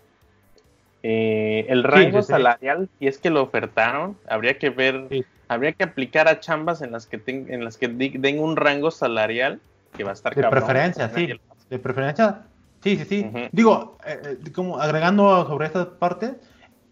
eh, 1.02 1.64
el 1.70 1.82
rango 1.82 2.20
sí, 2.22 2.28
salarial 2.28 2.88
y 2.98 3.06
es 3.06 3.16
que 3.18 3.30
lo 3.30 3.42
ofertaron 3.42 4.18
habría 4.28 4.58
que 4.58 4.68
ver 4.68 5.06
Sí. 5.08 5.24
habría 5.48 5.72
que 5.72 5.84
aplicar 5.84 6.28
a 6.28 6.40
chambas 6.40 6.82
en 6.82 6.92
las 6.92 7.06
que 7.06 7.16
ten- 7.16 7.46
en 7.48 7.64
las 7.64 7.78
que 7.78 7.88
den 7.88 8.38
un 8.38 8.54
rango 8.56 8.90
salarial 8.90 9.60
que 9.96 10.04
va 10.04 10.10
a 10.10 10.12
estar 10.12 10.34
De 10.34 10.42
cabrón. 10.42 10.60
preferencia, 10.64 11.08
sí. 11.08 11.26
Lo- 11.28 11.38
De 11.70 11.78
preferencia, 11.78 12.42
sí, 12.82 12.96
sí, 12.98 13.04
sí. 13.06 13.26
Digo, 13.50 13.96
eh, 14.06 14.36
eh, 14.44 14.52
como 14.52 14.78
agregando 14.78 15.46
sobre 15.46 15.66
esta 15.68 15.88
parte, 15.90 16.34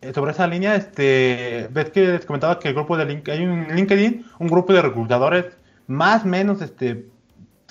eh, 0.00 0.12
sobre 0.14 0.30
esa 0.32 0.46
línea, 0.46 0.74
este, 0.76 1.68
ves 1.70 1.90
que 1.90 2.00
les 2.06 2.24
comentaba 2.24 2.58
que 2.58 2.68
el 2.68 2.74
grupo 2.74 2.96
de 2.96 3.04
Link, 3.04 3.28
hay 3.28 3.44
un 3.44 3.66
LinkedIn, 3.74 4.24
un 4.38 4.48
grupo 4.48 4.72
de 4.72 4.82
reclutadores 4.82 5.44
más 5.86 6.24
o 6.24 6.28
menos, 6.28 6.62
este, 6.62 7.04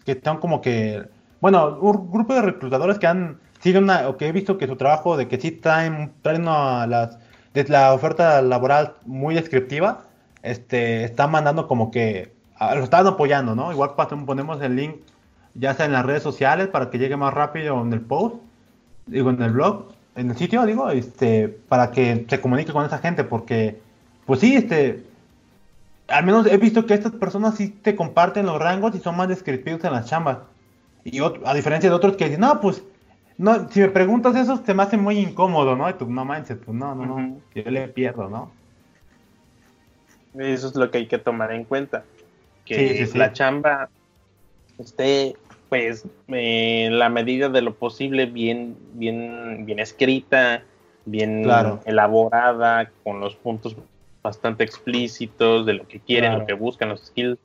que 0.07 0.13
están 0.13 0.37
como 0.37 0.61
que, 0.61 1.03
bueno, 1.41 1.79
un 1.81 2.09
grupo 2.09 2.33
de 2.33 2.41
reclutadores 2.41 2.97
que 2.97 3.07
han 3.07 3.41
sido 3.59 3.81
una, 3.81 4.07
o 4.07 4.15
que 4.15 4.29
he 4.29 4.31
visto 4.31 4.57
que 4.57 4.65
su 4.65 4.77
trabajo 4.77 5.17
de 5.17 5.27
que 5.27 5.37
sí 5.37 5.51
traen, 5.51 6.13
traen 6.21 6.43
una, 6.43 6.87
las, 6.87 7.19
de 7.53 7.65
la 7.65 7.93
oferta 7.93 8.41
laboral 8.41 8.93
muy 9.05 9.35
descriptiva, 9.35 10.05
este, 10.43 11.03
están 11.03 11.31
mandando 11.31 11.67
como 11.67 11.91
que, 11.91 12.31
lo 12.57 12.85
están 12.85 13.05
apoyando, 13.05 13.53
¿no? 13.53 13.73
Igual 13.73 13.95
ponemos 14.25 14.61
el 14.61 14.77
link 14.77 14.95
ya 15.55 15.73
sea 15.73 15.87
en 15.87 15.91
las 15.91 16.05
redes 16.05 16.23
sociales 16.23 16.69
para 16.69 16.89
que 16.89 16.99
llegue 16.99 17.17
más 17.17 17.33
rápido 17.33 17.81
en 17.81 17.91
el 17.91 17.99
post, 17.99 18.37
digo 19.07 19.29
en 19.29 19.41
el 19.41 19.51
blog, 19.51 19.89
en 20.15 20.29
el 20.29 20.37
sitio, 20.37 20.65
digo, 20.65 20.89
este, 20.89 21.49
para 21.49 21.91
que 21.91 22.25
se 22.29 22.39
comunique 22.39 22.71
con 22.71 22.85
esa 22.85 22.99
gente, 22.99 23.25
porque, 23.25 23.81
pues 24.25 24.39
sí, 24.39 24.55
este, 24.55 25.03
al 26.07 26.25
menos 26.25 26.47
he 26.47 26.57
visto 26.57 26.85
que 26.85 26.93
estas 26.93 27.11
personas 27.13 27.55
sí 27.55 27.69
te 27.69 27.95
comparten 27.95 28.45
los 28.45 28.59
rangos 28.59 28.95
y 28.95 28.99
son 28.99 29.17
más 29.17 29.27
descriptivos 29.27 29.83
en 29.83 29.93
las 29.93 30.07
chambas. 30.07 30.39
Y 31.03 31.19
a 31.21 31.53
diferencia 31.53 31.89
de 31.89 31.95
otros 31.95 32.15
que 32.17 32.25
dicen, 32.25 32.41
no, 32.41 32.59
pues, 32.59 32.83
no, 33.37 33.69
si 33.69 33.81
me 33.81 33.89
preguntas 33.89 34.35
eso, 34.35 34.59
te 34.59 34.73
me 34.73 34.83
hace 34.83 34.97
muy 34.97 35.19
incómodo, 35.19 35.75
¿no? 35.75 35.89
Y 35.89 35.93
tú, 35.93 36.09
no 36.09 36.25
manches, 36.25 36.57
pues 36.57 36.75
no, 36.77 36.95
no, 36.95 37.05
no, 37.05 37.41
yo 37.53 37.71
le 37.71 37.87
pierdo, 37.87 38.29
¿no? 38.29 38.51
Eso 40.37 40.67
es 40.67 40.75
lo 40.75 40.91
que 40.91 40.99
hay 40.99 41.07
que 41.07 41.17
tomar 41.17 41.51
en 41.51 41.63
cuenta. 41.63 42.03
Que 42.65 42.75
Sí, 42.75 42.97
sí, 42.97 43.11
sí. 43.13 43.17
la 43.17 43.33
chamba 43.33 43.89
esté, 44.77 45.35
pues, 45.69 46.05
en 46.27 46.99
la 46.99 47.09
medida 47.09 47.49
de 47.49 47.61
lo 47.61 47.73
posible 47.75 48.25
bien, 48.25 48.75
bien, 48.93 49.65
bien 49.65 49.79
escrita, 49.79 50.63
bien 51.05 51.43
Claro. 51.43 51.79
elaborada, 51.85 52.91
con 53.03 53.19
los 53.19 53.35
puntos 53.35 53.75
bastante 54.23 54.63
explícitos 54.63 55.65
de 55.65 55.73
lo 55.73 55.87
que 55.87 55.99
quieren, 55.99 56.31
Claro. 56.31 56.39
lo 56.41 56.47
que 56.47 56.53
buscan, 56.53 56.89
los 56.89 57.05
skills. 57.05 57.37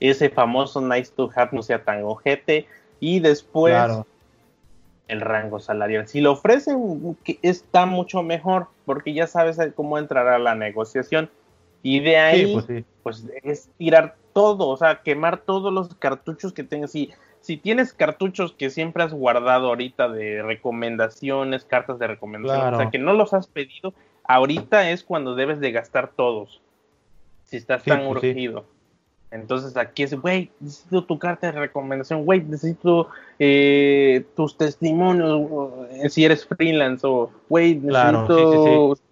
Ese 0.00 0.30
famoso 0.30 0.80
nice 0.80 1.12
to 1.14 1.30
have 1.36 1.50
no 1.52 1.62
sea 1.62 1.82
tan 1.84 2.02
ojete. 2.04 2.66
Y 3.00 3.20
después 3.20 3.72
claro, 3.74 4.06
el 5.08 5.20
rango 5.20 5.58
salarial. 5.60 6.06
Si 6.08 6.20
lo 6.20 6.32
ofrecen, 6.32 7.16
está 7.42 7.84
mucho 7.86 8.22
mejor, 8.22 8.68
porque 8.84 9.12
ya 9.12 9.26
sabes 9.26 9.58
cómo 9.74 9.98
entrar 9.98 10.28
a 10.28 10.38
la 10.38 10.54
negociación. 10.54 11.28
Y 11.82 12.00
de 12.00 12.16
ahí, 12.16 12.46
sí, 12.46 12.52
pues 12.52 12.66
sí, 12.66 12.84
pues 13.02 13.26
es 13.42 13.70
tirar 13.76 14.14
todo, 14.32 14.68
o 14.68 14.76
sea, 14.76 15.02
quemar 15.02 15.38
todos 15.38 15.72
los 15.72 15.94
cartuchos 15.96 16.52
que 16.52 16.62
tengas. 16.62 16.92
Si, 16.92 17.10
si 17.40 17.56
tienes 17.56 17.92
cartuchos 17.92 18.52
que 18.52 18.70
siempre 18.70 19.02
has 19.02 19.12
guardado 19.12 19.66
ahorita 19.68 20.08
de 20.08 20.42
recomendaciones, 20.42 21.64
cartas 21.64 21.98
de 21.98 22.06
recomendación, 22.06 22.60
Claro. 22.60 22.76
o 22.76 22.80
sea, 22.80 22.90
que 22.90 22.98
no 22.98 23.12
los 23.14 23.34
has 23.34 23.48
pedido, 23.48 23.92
ahorita 24.24 24.90
es 24.90 25.02
cuando 25.02 25.34
debes 25.34 25.60
de 25.60 25.72
gastar 25.72 26.12
todos. 26.14 26.60
Si 27.44 27.56
estás 27.56 27.82
Sí, 27.82 27.90
tan 27.90 28.06
pues 28.06 28.20
sí. 28.20 28.28
urgido. 28.30 28.64
Entonces 29.30 29.76
aquí 29.78 30.02
es, 30.02 30.14
güey, 30.14 30.50
necesito 30.60 31.04
tu 31.04 31.18
carta 31.18 31.50
de 31.50 31.58
recomendación, 31.58 32.24
güey, 32.26 32.42
necesito 32.42 33.08
eh, 33.38 34.26
tus 34.36 34.58
testimonios, 34.58 35.48
eh, 35.90 36.10
si 36.10 36.24
eres 36.24 36.44
freelance, 36.46 37.06
o, 37.06 37.30
güey, 37.48 37.80
Claro, 37.80 38.22
necesito 38.28 38.94
sí, 38.96 39.02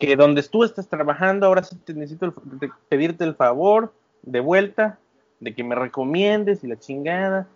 que 0.00 0.16
donde 0.16 0.42
tú 0.42 0.64
estás 0.64 0.88
trabajando, 0.88 1.46
ahora 1.46 1.62
sí 1.62 1.76
te 1.76 1.94
necesito 1.94 2.26
el- 2.26 2.70
pedirte 2.88 3.22
el 3.22 3.36
favor 3.36 3.92
de 4.22 4.40
vuelta, 4.40 4.98
de 5.38 5.54
que 5.54 5.62
me 5.62 5.76
recomiendes 5.76 6.64
y 6.64 6.66
la 6.66 6.76
chingada. 6.76 7.46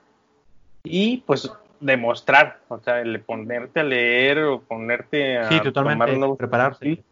Y 0.84 1.18
pues 1.26 1.50
demostrar, 1.83 2.61
o 2.68 2.78
sea, 2.78 3.01
el 3.01 3.20
ponerte 3.20 3.80
a 3.80 3.85
leer 3.85 4.39
o 4.45 4.61
ponerte 4.61 5.39
a 5.39 5.49
sí, 5.49 5.57
tomar 5.57 5.72
totalmente, 5.72 6.16
nuevos 6.16 6.39
prepararse. 6.39 7.03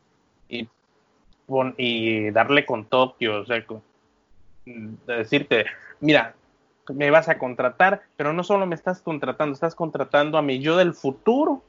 Y, 0.48 0.68
darle 2.30 2.64
con 2.64 2.86
Tokio, 2.86 3.40
o 3.40 3.46
sea, 3.46 3.64
con- 3.66 3.82
decirte, 5.06 5.66
mira, 6.00 6.34
me 6.94 7.10
vas 7.10 7.28
a 7.28 7.38
contratar, 7.38 8.02
pero 8.16 8.32
no 8.32 8.44
solo 8.44 8.66
me 8.66 8.74
estás 8.74 9.02
contratando, 9.02 9.54
estás 9.54 9.74
contratando 9.74 10.38
a 10.38 10.42
mi 10.42 10.60
yo 10.60 10.76
del 10.76 10.94
futuro, 10.94 11.62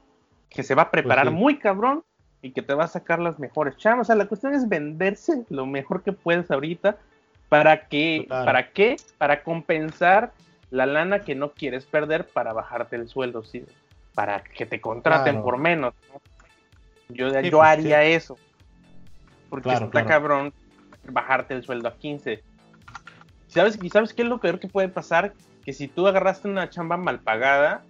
que 0.49 0.63
se 0.63 0.75
va 0.75 0.83
a 0.83 0.91
preparar 0.91 1.25
Pues 1.25 1.35
sí. 1.35 1.41
muy 1.41 1.57
cabrón 1.57 2.03
y 2.41 2.51
que 2.51 2.61
te 2.61 2.73
va 2.73 2.83
a 2.85 2.87
sacar 2.87 3.19
las 3.19 3.39
mejores 3.39 3.77
chamas. 3.77 4.01
O 4.01 4.07
sea, 4.07 4.15
la 4.15 4.25
cuestión 4.27 4.53
es 4.53 4.67
venderse 4.67 5.45
lo 5.49 5.65
mejor 5.65 6.03
que 6.03 6.11
puedes 6.11 6.49
ahorita 6.51 6.97
para 7.49 7.87
que. 7.87 8.25
¿para 8.29 8.71
qué? 8.71 8.97
Para 9.17 9.43
compensar 9.43 10.33
la 10.71 10.85
lana 10.85 11.19
que 11.19 11.35
no 11.35 11.51
quieres 11.51 11.85
perder 11.85 12.27
para 12.27 12.53
bajarte 12.53 12.95
el 12.95 13.07
sueldo, 13.07 13.43
sí, 13.43 13.63
para 14.15 14.43
que 14.43 14.65
te 14.65 14.81
contraten 14.81 15.33
Claro. 15.35 15.43
por 15.45 15.57
menos. 15.57 15.93
¿no? 16.11 16.21
Yo, 17.09 17.29
Sí, 17.29 17.49
yo 17.49 17.57
pues, 17.59 17.69
haría 17.69 18.03
eso. 18.03 18.37
Porque 19.49 19.69
Claro, 19.69 19.85
está 19.85 19.91
claro. 20.03 20.07
cabrón 20.07 20.53
bajarte 21.09 21.53
el 21.53 21.63
sueldo 21.63 21.89
a 21.89 21.95
15. 21.95 22.41
¿Sabes, 23.47 23.77
¿Y 23.81 23.89
sabes 23.89 24.13
qué 24.13 24.21
es 24.21 24.27
lo 24.29 24.37
peor 24.39 24.59
que 24.59 24.67
puede 24.69 24.87
pasar? 24.87 25.33
Que 25.65 25.73
si 25.73 25.87
tú 25.89 26.07
agarraste 26.07 26.47
una 26.47 26.69
chamba 26.69 26.95
mal 26.95 27.19
pagada, 27.19 27.83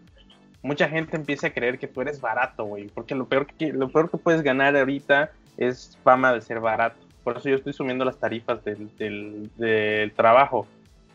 mucha 0.64 0.90
gente 0.90 1.16
empieza 1.18 1.48
a 1.48 1.54
creer 1.54 1.78
que 1.78 1.88
tú 1.88 2.02
eres 2.02 2.20
barato, 2.20 2.66
güey. 2.66 2.88
Porque 2.88 3.14
lo 3.14 3.28
peor, 3.28 3.46
que, 3.46 3.72
lo 3.72 3.90
peor 3.90 4.10
que 4.10 4.18
puedes 4.18 4.42
ganar 4.42 4.76
ahorita 4.76 5.32
es 5.58 5.98
fama 6.04 6.34
de 6.34 6.42
ser 6.42 6.60
barato. 6.60 6.98
Por 7.24 7.38
eso 7.38 7.48
yo 7.50 7.56
estoy 7.58 7.74
subiendo 7.74 8.04
las 8.06 8.18
tarifas 8.18 8.64
del, 8.66 8.90
del, 8.98 9.52
del 9.58 10.12
trabajo. 10.14 10.66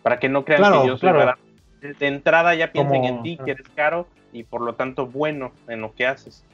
Para 0.05 0.21
que 0.21 0.29
no 0.29 0.45
crean 0.45 0.61
Claro, 0.61 0.83
que 0.83 0.89
yo 0.89 0.93
soy 0.97 1.01
claro. 1.09 1.19
barato. 1.19 1.41
De 1.81 2.07
entrada 2.07 2.55
ya 2.55 2.73
piensen 2.73 3.03
Como- 3.03 3.09
en 3.19 3.23
ti, 3.23 3.39
que 3.45 3.51
eres 3.53 3.67
caro 3.75 4.09
y 4.33 4.43
por 4.43 4.61
lo 4.63 4.75
tanto 4.75 5.07
bueno 5.07 5.53
en 5.69 5.81
lo 5.81 5.95
que 5.95 6.07
haces. 6.07 6.45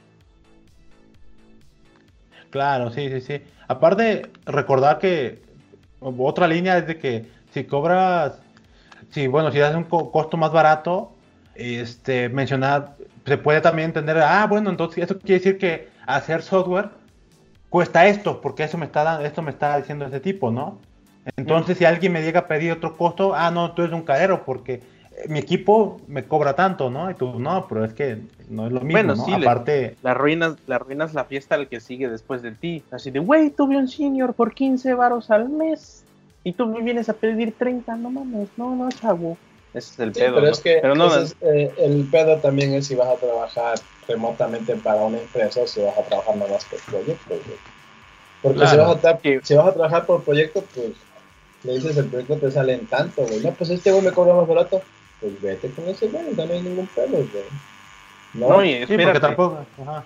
Claro, 2.49 2.91
sí, 2.91 3.09
sí, 3.09 3.21
sí. 3.21 3.41
Aparte, 3.67 4.29
recordar 4.45 4.99
que 4.99 5.41
otra 5.99 6.47
línea 6.47 6.77
es 6.77 6.87
de 6.87 6.97
que 6.99 7.25
si 7.51 7.63
cobras, 7.63 8.39
si 9.09 9.27
bueno, 9.27 9.51
si 9.51 9.59
das 9.59 9.75
un 9.75 9.85
co- 9.85 10.11
costo 10.11 10.37
más 10.37 10.51
barato, 10.51 11.13
este, 11.55 12.29
mencionar, 12.29 12.95
se 13.25 13.37
puede 13.37 13.61
también 13.61 13.87
entender, 13.89 14.17
ah, 14.19 14.45
bueno, 14.47 14.69
entonces 14.69 15.03
eso 15.03 15.19
quiere 15.19 15.35
decir 15.39 15.57
que 15.57 15.89
hacer 16.05 16.41
software 16.43 16.89
cuesta 17.69 18.05
esto, 18.05 18.39
porque 18.41 18.63
eso 18.63 18.77
me 18.77 18.85
está 18.85 19.03
dando, 19.03 19.25
esto 19.25 19.41
me 19.41 19.49
está 19.51 19.77
diciendo 19.77 20.05
ese 20.05 20.19
tipo, 20.19 20.51
¿no? 20.51 20.77
Entonces, 21.37 21.77
si 21.77 21.85
alguien 21.85 22.11
me 22.11 22.21
llega 22.21 22.41
a 22.41 22.47
pedir 22.47 22.71
otro 22.73 22.95
costo, 22.97 23.33
ah, 23.33 23.49
no, 23.49 23.71
tú 23.71 23.81
eres 23.81 23.93
un 23.95 24.03
cadero, 24.03 24.43
porque 24.45 24.81
mi 25.29 25.39
equipo 25.39 26.01
me 26.07 26.27
cobra 26.27 26.55
tanto, 26.55 26.89
¿no? 26.89 27.09
Y 27.09 27.13
tú, 27.15 27.39
no, 27.39 27.67
pero 27.67 27.85
es 27.85 27.93
que 27.93 28.17
no 28.49 28.65
es 28.67 28.73
lo 28.73 28.81
mismo, 28.81 28.93
Bueno, 28.93 29.15
¿no? 29.15 29.23
sí, 29.25 29.31
Aparte, 29.33 29.95
La 30.01 30.11
arruinas, 30.11 30.55
la 30.67 30.75
arruinas 30.77 31.13
la 31.13 31.25
fiesta 31.25 31.55
al 31.55 31.67
que 31.69 31.79
sigue 31.79 32.09
después 32.09 32.41
de 32.41 32.51
ti. 32.51 32.83
Así 32.91 33.11
de, 33.11 33.19
güey, 33.19 33.49
tuve 33.51 33.77
un 33.77 33.87
senior 33.87 34.33
por 34.33 34.53
15 34.53 34.93
varos 34.93 35.29
al 35.29 35.49
mes. 35.49 36.03
Y 36.43 36.51
tú 36.53 36.65
me 36.67 36.81
vienes 36.81 37.07
a 37.07 37.13
pedir 37.13 37.55
30, 37.57 37.95
no 37.95 38.09
mames, 38.11 38.49
no, 38.57 38.75
no, 38.75 38.89
chavo. 38.89 39.37
Ese 39.73 39.93
es 39.93 39.99
el 39.99 40.13
Sí, 40.13 40.19
pedo. 40.19 40.35
pero 40.35 40.47
¿no? 40.47 40.51
es 40.51 40.59
que 40.59 40.79
Pero 40.81 40.95
no, 40.95 41.05
entonces, 41.05 41.35
eh, 41.41 41.71
el 41.77 42.05
pedo 42.11 42.39
también 42.41 42.73
es 42.73 42.87
si 42.87 42.95
vas 42.95 43.07
a 43.07 43.15
trabajar 43.17 43.75
remotamente 44.07 44.75
para 44.75 45.03
una 45.03 45.19
empresa 45.19 45.61
o 45.61 45.67
si 45.67 45.79
vas 45.81 45.97
a 45.97 46.03
trabajar 46.03 46.35
nada 46.35 46.51
más 46.51 46.65
por 46.65 46.79
proyecto, 46.81 47.35
güey. 47.45 47.57
Porque 48.41 48.67
si, 48.67 48.75
vas 48.75 48.97
a 48.97 49.01
tra- 49.01 49.19
Sí. 49.23 49.39
si 49.41 49.55
vas 49.55 49.67
a 49.67 49.73
trabajar 49.73 50.05
por 50.05 50.23
proyecto, 50.25 50.61
pues 50.75 50.91
le 51.63 51.73
dices 51.75 51.95
el 51.97 52.09
proyecto 52.09 52.37
te 52.39 52.51
sale 52.51 52.73
en 52.73 52.87
tanto, 52.87 53.23
güey. 53.23 53.39
No, 53.39 53.53
pues 53.53 53.69
este 53.69 53.91
güey 53.91 54.03
me 54.03 54.11
cobra 54.11 54.33
más 54.33 54.47
barato. 54.47 54.81
Pues 55.23 55.41
vete 55.41 55.71
con 55.71 55.87
ese 55.87 56.07
güey, 56.09 56.27
o 56.27 56.35
sea, 56.35 56.45
no 56.45 56.53
hay 56.53 56.61
ningún 56.63 56.87
pedo, 56.87 57.07
güey. 57.07 57.45
No, 58.33 58.49
no, 58.49 58.65
y 58.65 58.73
sí, 58.73 58.79
espérate, 58.79 59.21
tampoco, 59.21 59.65
ajá. 59.81 60.05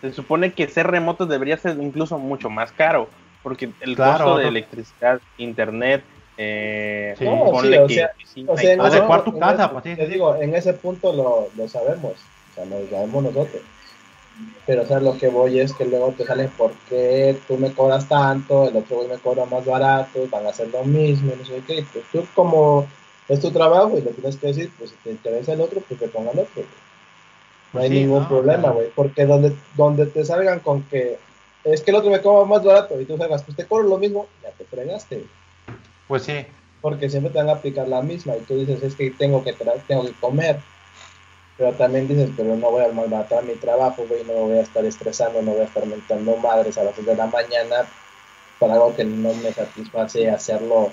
se 0.00 0.12
supone 0.12 0.54
que 0.54 0.68
ser 0.68 0.86
remoto 0.86 1.26
debería 1.26 1.56
ser 1.56 1.76
incluso 1.82 2.16
mucho 2.18 2.48
más 2.48 2.70
caro. 2.72 3.08
Porque 3.42 3.72
el 3.80 3.96
Claro, 3.96 4.18
costo 4.18 4.38
de 4.38 4.48
electricidad, 4.48 5.20
internet, 5.36 6.04
eh, 6.36 7.12
Sí. 7.18 7.24
No, 7.24 7.50
ponle 7.50 7.76
sí, 7.76 7.82
o 7.82 8.56
que 8.56 8.62
sea, 8.62 8.78
O 8.78 8.84
Adecuar 8.86 9.24
tu 9.24 9.36
casa, 9.36 9.64
ese- 9.64 9.72
pues, 9.72 9.84
sí, 9.84 9.96
Te 9.96 10.06
sí. 10.06 10.12
digo, 10.12 10.36
en 10.40 10.54
ese 10.54 10.74
punto 10.74 11.12
lo, 11.12 11.50
lo 11.56 11.66
sabemos. 11.66 12.24
O 12.50 12.52
sea, 12.54 12.64
lo 12.66 12.88
sabemos 12.88 13.24
nosotros. 13.24 13.62
Pero, 14.66 14.82
o 14.82 14.86
sea, 14.86 15.00
lo 15.00 15.16
que 15.18 15.28
voy 15.28 15.58
es 15.58 15.72
que 15.74 15.84
luego 15.84 16.12
te 16.12 16.24
salen 16.24 16.50
por 16.52 16.72
qué 16.88 17.36
tú 17.48 17.58
me 17.58 17.74
cobras 17.74 18.08
tanto, 18.08 18.68
el 18.68 18.76
otro 18.76 18.96
güey 18.96 19.08
me 19.08 19.18
cobra 19.18 19.44
más 19.44 19.64
barato, 19.64 20.28
van 20.28 20.46
a 20.46 20.50
hacer 20.50 20.68
lo 20.68 20.84
mismo, 20.84 21.34
no 21.36 21.44
sé 21.44 21.62
qué. 21.66 21.84
Pues 21.92 22.04
tú, 22.12 22.24
como 22.32 22.86
es 23.32 23.40
tu 23.40 23.50
trabajo 23.50 23.96
y 23.96 24.02
lo 24.02 24.10
tienes 24.10 24.36
que 24.36 24.48
decir, 24.48 24.70
pues 24.78 24.90
si 24.90 24.96
te 24.96 25.10
interesa 25.10 25.52
el 25.54 25.60
otro, 25.60 25.80
pues 25.86 25.98
te 25.98 26.08
ponga 26.08 26.32
el 26.32 26.40
otro. 26.40 26.52
güey. 26.56 26.66
No 27.72 27.80
hay 27.80 27.88
Sí, 27.88 27.94
ningún 28.00 28.22
no, 28.22 28.28
problema, 28.28 28.70
güey. 28.70 28.88
Porque 28.94 29.24
donde, 29.24 29.56
donde 29.76 30.06
te 30.06 30.24
salgan 30.24 30.60
con 30.60 30.82
que 30.84 31.18
es 31.64 31.80
que 31.80 31.90
el 31.92 31.96
otro 31.96 32.10
me 32.10 32.20
cobra 32.20 32.44
más 32.46 32.64
barato 32.64 33.00
y 33.00 33.04
tú 33.04 33.16
salgas, 33.16 33.42
pues 33.44 33.56
te 33.56 33.66
cobro 33.66 33.84
lo 33.88 33.96
mismo, 33.98 34.26
ya 34.42 34.50
te 34.50 34.64
fregaste. 34.64 35.24
Pues 36.08 36.24
sí. 36.24 36.44
Porque 36.80 37.08
siempre 37.08 37.32
te 37.32 37.38
van 37.38 37.48
a 37.48 37.52
aplicar 37.52 37.86
la 37.88 38.02
misma 38.02 38.36
y 38.36 38.40
tú 38.40 38.56
dices, 38.58 38.82
es 38.82 38.94
que 38.96 39.10
tengo 39.12 39.42
que, 39.44 39.54
tengo 39.86 40.04
que 40.04 40.12
comer. 40.20 40.58
Pero 41.56 41.72
también 41.74 42.08
dices, 42.08 42.30
pero 42.36 42.56
no 42.56 42.70
voy 42.70 42.84
a 42.84 42.88
maltratar 42.92 43.44
mi 43.44 43.54
trabajo, 43.54 44.04
güey, 44.08 44.24
no 44.24 44.32
me 44.32 44.40
voy 44.40 44.58
a 44.58 44.62
estar 44.62 44.84
estresando, 44.84 45.40
no 45.42 45.52
voy 45.52 45.60
a 45.60 45.64
estar 45.64 45.86
mentando 45.86 46.36
madres 46.36 46.76
a 46.76 46.82
las 46.84 46.94
6 46.96 47.06
de 47.06 47.16
la 47.16 47.26
mañana 47.26 47.86
para 48.58 48.74
algo 48.74 48.94
que 48.96 49.04
no 49.04 49.32
me 49.34 49.52
satisface 49.52 50.28
hacerlo 50.30 50.90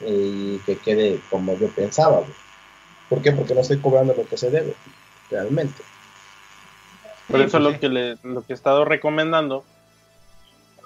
y 0.00 0.58
que 0.60 0.76
quede 0.76 1.20
como 1.30 1.58
yo 1.58 1.68
pensaba, 1.68 2.20
güey. 2.20 2.32
¿Por 3.08 3.22
qué? 3.22 3.32
Porque 3.32 3.54
no 3.54 3.62
estoy 3.62 3.78
cobrando 3.78 4.14
lo 4.14 4.26
que 4.26 4.36
se 4.36 4.50
debe, 4.50 4.74
realmente. 5.30 5.82
Por 7.28 7.40
eso 7.40 7.58
lo 7.58 7.78
que 7.78 7.88
le, 7.88 8.16
lo 8.22 8.42
que 8.42 8.52
he 8.52 8.54
estado 8.54 8.84
recomendando 8.84 9.64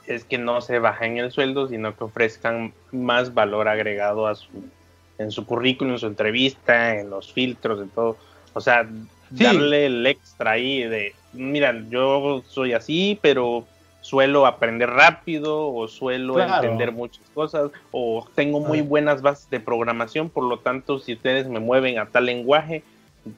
es 0.06 0.24
que 0.24 0.38
no 0.38 0.60
se 0.60 0.78
bajen 0.78 1.18
el 1.18 1.30
sueldo, 1.30 1.68
sino 1.68 1.96
que 1.96 2.04
ofrezcan 2.04 2.74
más 2.90 3.34
valor 3.34 3.68
agregado 3.68 4.26
a 4.26 4.34
su, 4.34 4.48
en 5.18 5.30
su 5.30 5.46
currículum, 5.46 5.94
en 5.94 5.98
su 5.98 6.06
entrevista, 6.06 6.98
en 6.98 7.10
los 7.10 7.32
filtros, 7.32 7.80
en 7.80 7.88
todo. 7.90 8.16
O 8.54 8.60
sea, 8.60 8.88
Sí. 9.34 9.44
darle 9.44 9.86
el 9.86 10.06
extra 10.06 10.52
ahí 10.52 10.82
de, 10.82 11.14
mira, 11.32 11.74
yo 11.88 12.42
soy 12.46 12.74
así, 12.74 13.18
pero 13.22 13.66
suelo 14.02 14.44
aprender 14.46 14.90
rápido 14.90 15.72
o 15.72 15.88
suelo 15.88 16.34
Claro. 16.34 16.54
entender 16.56 16.92
muchas 16.92 17.24
cosas 17.32 17.70
o 17.92 18.26
tengo 18.34 18.60
muy 18.60 18.82
buenas 18.82 19.22
bases 19.22 19.48
de 19.48 19.60
programación, 19.60 20.28
por 20.28 20.44
lo 20.44 20.58
tanto, 20.58 20.98
si 20.98 21.14
ustedes 21.14 21.48
me 21.48 21.60
mueven 21.60 21.98
a 21.98 22.06
tal 22.06 22.26
lenguaje, 22.26 22.82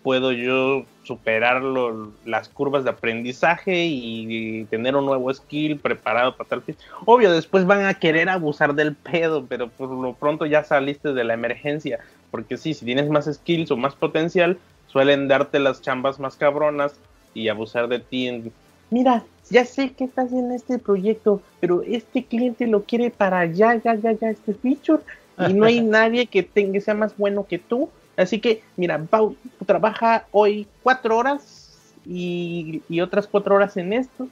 puedo 0.02 0.32
yo 0.32 0.84
superar 1.02 1.62
lo- 1.62 2.10
las 2.24 2.48
curvas 2.48 2.84
de 2.84 2.90
aprendizaje 2.90 3.84
y, 3.84 4.26
y 4.60 4.64
tener 4.64 4.96
un 4.96 5.04
nuevo 5.04 5.32
skill 5.32 5.78
preparado 5.78 6.34
para 6.36 6.48
tal 6.48 6.62
fin. 6.62 6.74
Obvio, 7.04 7.30
después 7.30 7.66
van 7.66 7.84
a 7.84 7.92
querer 7.94 8.30
abusar 8.30 8.74
del 8.74 8.96
pedo, 8.96 9.44
pero 9.46 9.68
por 9.68 9.90
lo 9.90 10.14
pronto 10.14 10.46
ya 10.46 10.64
saliste 10.64 11.12
de 11.12 11.24
la 11.24 11.34
emergencia, 11.34 11.98
porque 12.30 12.56
sí, 12.56 12.72
si 12.72 12.86
tienes 12.86 13.10
más 13.10 13.26
skills 13.30 13.70
o 13.70 13.76
más 13.76 13.94
potencial, 13.94 14.58
suelen 14.86 15.28
darte 15.28 15.58
las 15.58 15.82
chambas 15.82 16.18
más 16.18 16.36
cabronas 16.36 16.98
y 17.34 17.48
abusar 17.48 17.88
de 17.88 17.98
ti 17.98 18.28
en, 18.28 18.52
mira, 18.90 19.22
ya 19.50 19.64
sé 19.64 19.92
que 19.92 20.04
estás 20.04 20.32
en 20.32 20.52
este 20.52 20.78
proyecto, 20.78 21.42
pero 21.60 21.82
este 21.82 22.24
cliente 22.24 22.66
lo 22.66 22.84
quiere 22.84 23.10
para 23.10 23.44
ya, 23.46 23.74
ya, 23.76 23.94
ya, 23.94 24.12
ya, 24.12 24.30
este 24.30 24.54
feature, 24.54 25.02
y 25.48 25.52
no 25.52 25.66
hay 25.66 25.80
nadie 25.82 26.26
que 26.26 26.42
tenga, 26.42 26.80
sea 26.80 26.94
más 26.94 27.16
bueno 27.16 27.46
que 27.46 27.58
tú. 27.58 27.90
Así 28.16 28.40
que, 28.40 28.62
mira, 28.76 28.98
Pau 28.98 29.36
trabaja 29.66 30.26
hoy 30.30 30.66
cuatro 30.82 31.16
horas 31.18 31.92
y, 32.06 32.82
y 32.88 33.00
otras 33.00 33.26
cuatro 33.26 33.56
horas 33.56 33.76
en 33.76 33.92
esto. 33.92 34.28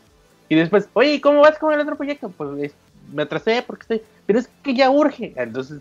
Y 0.49 0.55
después, 0.55 0.89
oye, 0.93 1.21
¿cómo 1.21 1.41
vas 1.41 1.59
con 1.59 1.73
el 1.73 1.81
otro 1.81 1.97
proyecto? 1.97 2.29
Pues 2.31 2.51
es- 2.63 2.75
me 3.13 3.23
atrasé 3.25 3.63
porque 3.67 3.83
estoy, 3.83 4.03
pero 4.27 4.39
es 4.39 4.49
que 4.63 4.75
ya 4.75 4.91
urge. 4.91 5.33
Entonces, 5.37 5.81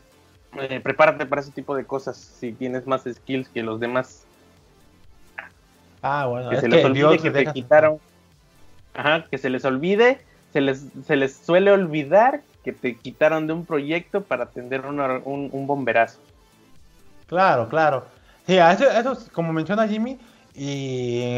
eh, 0.60 0.80
prepárate 0.82 1.26
para 1.26 1.42
ese 1.42 1.52
tipo 1.52 1.76
de 1.76 1.86
cosas 1.86 2.18
si 2.18 2.52
tienes 2.52 2.88
más 2.88 3.04
skills 3.04 3.48
que 3.50 3.64
los 3.64 3.80
demás. 3.80 4.24
Ah, 6.02 6.26
bueno. 6.28 6.50
que 6.50 6.56
es 6.56 6.62
se 6.62 6.70
que 6.70 6.76
les 6.76 6.86
olvide 6.86 7.18
que 7.20 7.32
te 7.32 7.46
quitaron. 7.54 8.00
Ajá, 8.94 9.26
que 9.30 9.38
se 9.38 9.50
les 9.50 9.64
olvide, 9.66 10.22
se 10.54 10.62
les, 10.62 10.86
se 11.06 11.16
les 11.16 11.36
suele 11.36 11.72
olvidar 11.72 12.42
que 12.64 12.74
te 12.74 12.96
quitaron 12.98 13.48
de 13.48 13.54
un 13.54 13.66
proyecto 13.66 14.22
para 14.24 14.44
atender 14.46 14.86
una- 14.86 15.22
un, 15.24 15.50
un 15.52 15.68
bomberazo. 15.68 16.20
Claro, 17.28 17.70
claro. 17.70 18.06
Sí, 18.46 18.58
eso, 18.58 18.90
eso 18.92 19.12
es 19.14 19.30
como 19.30 19.54
menciona 19.54 19.88
Jimmy, 19.88 20.20
y 20.56 21.38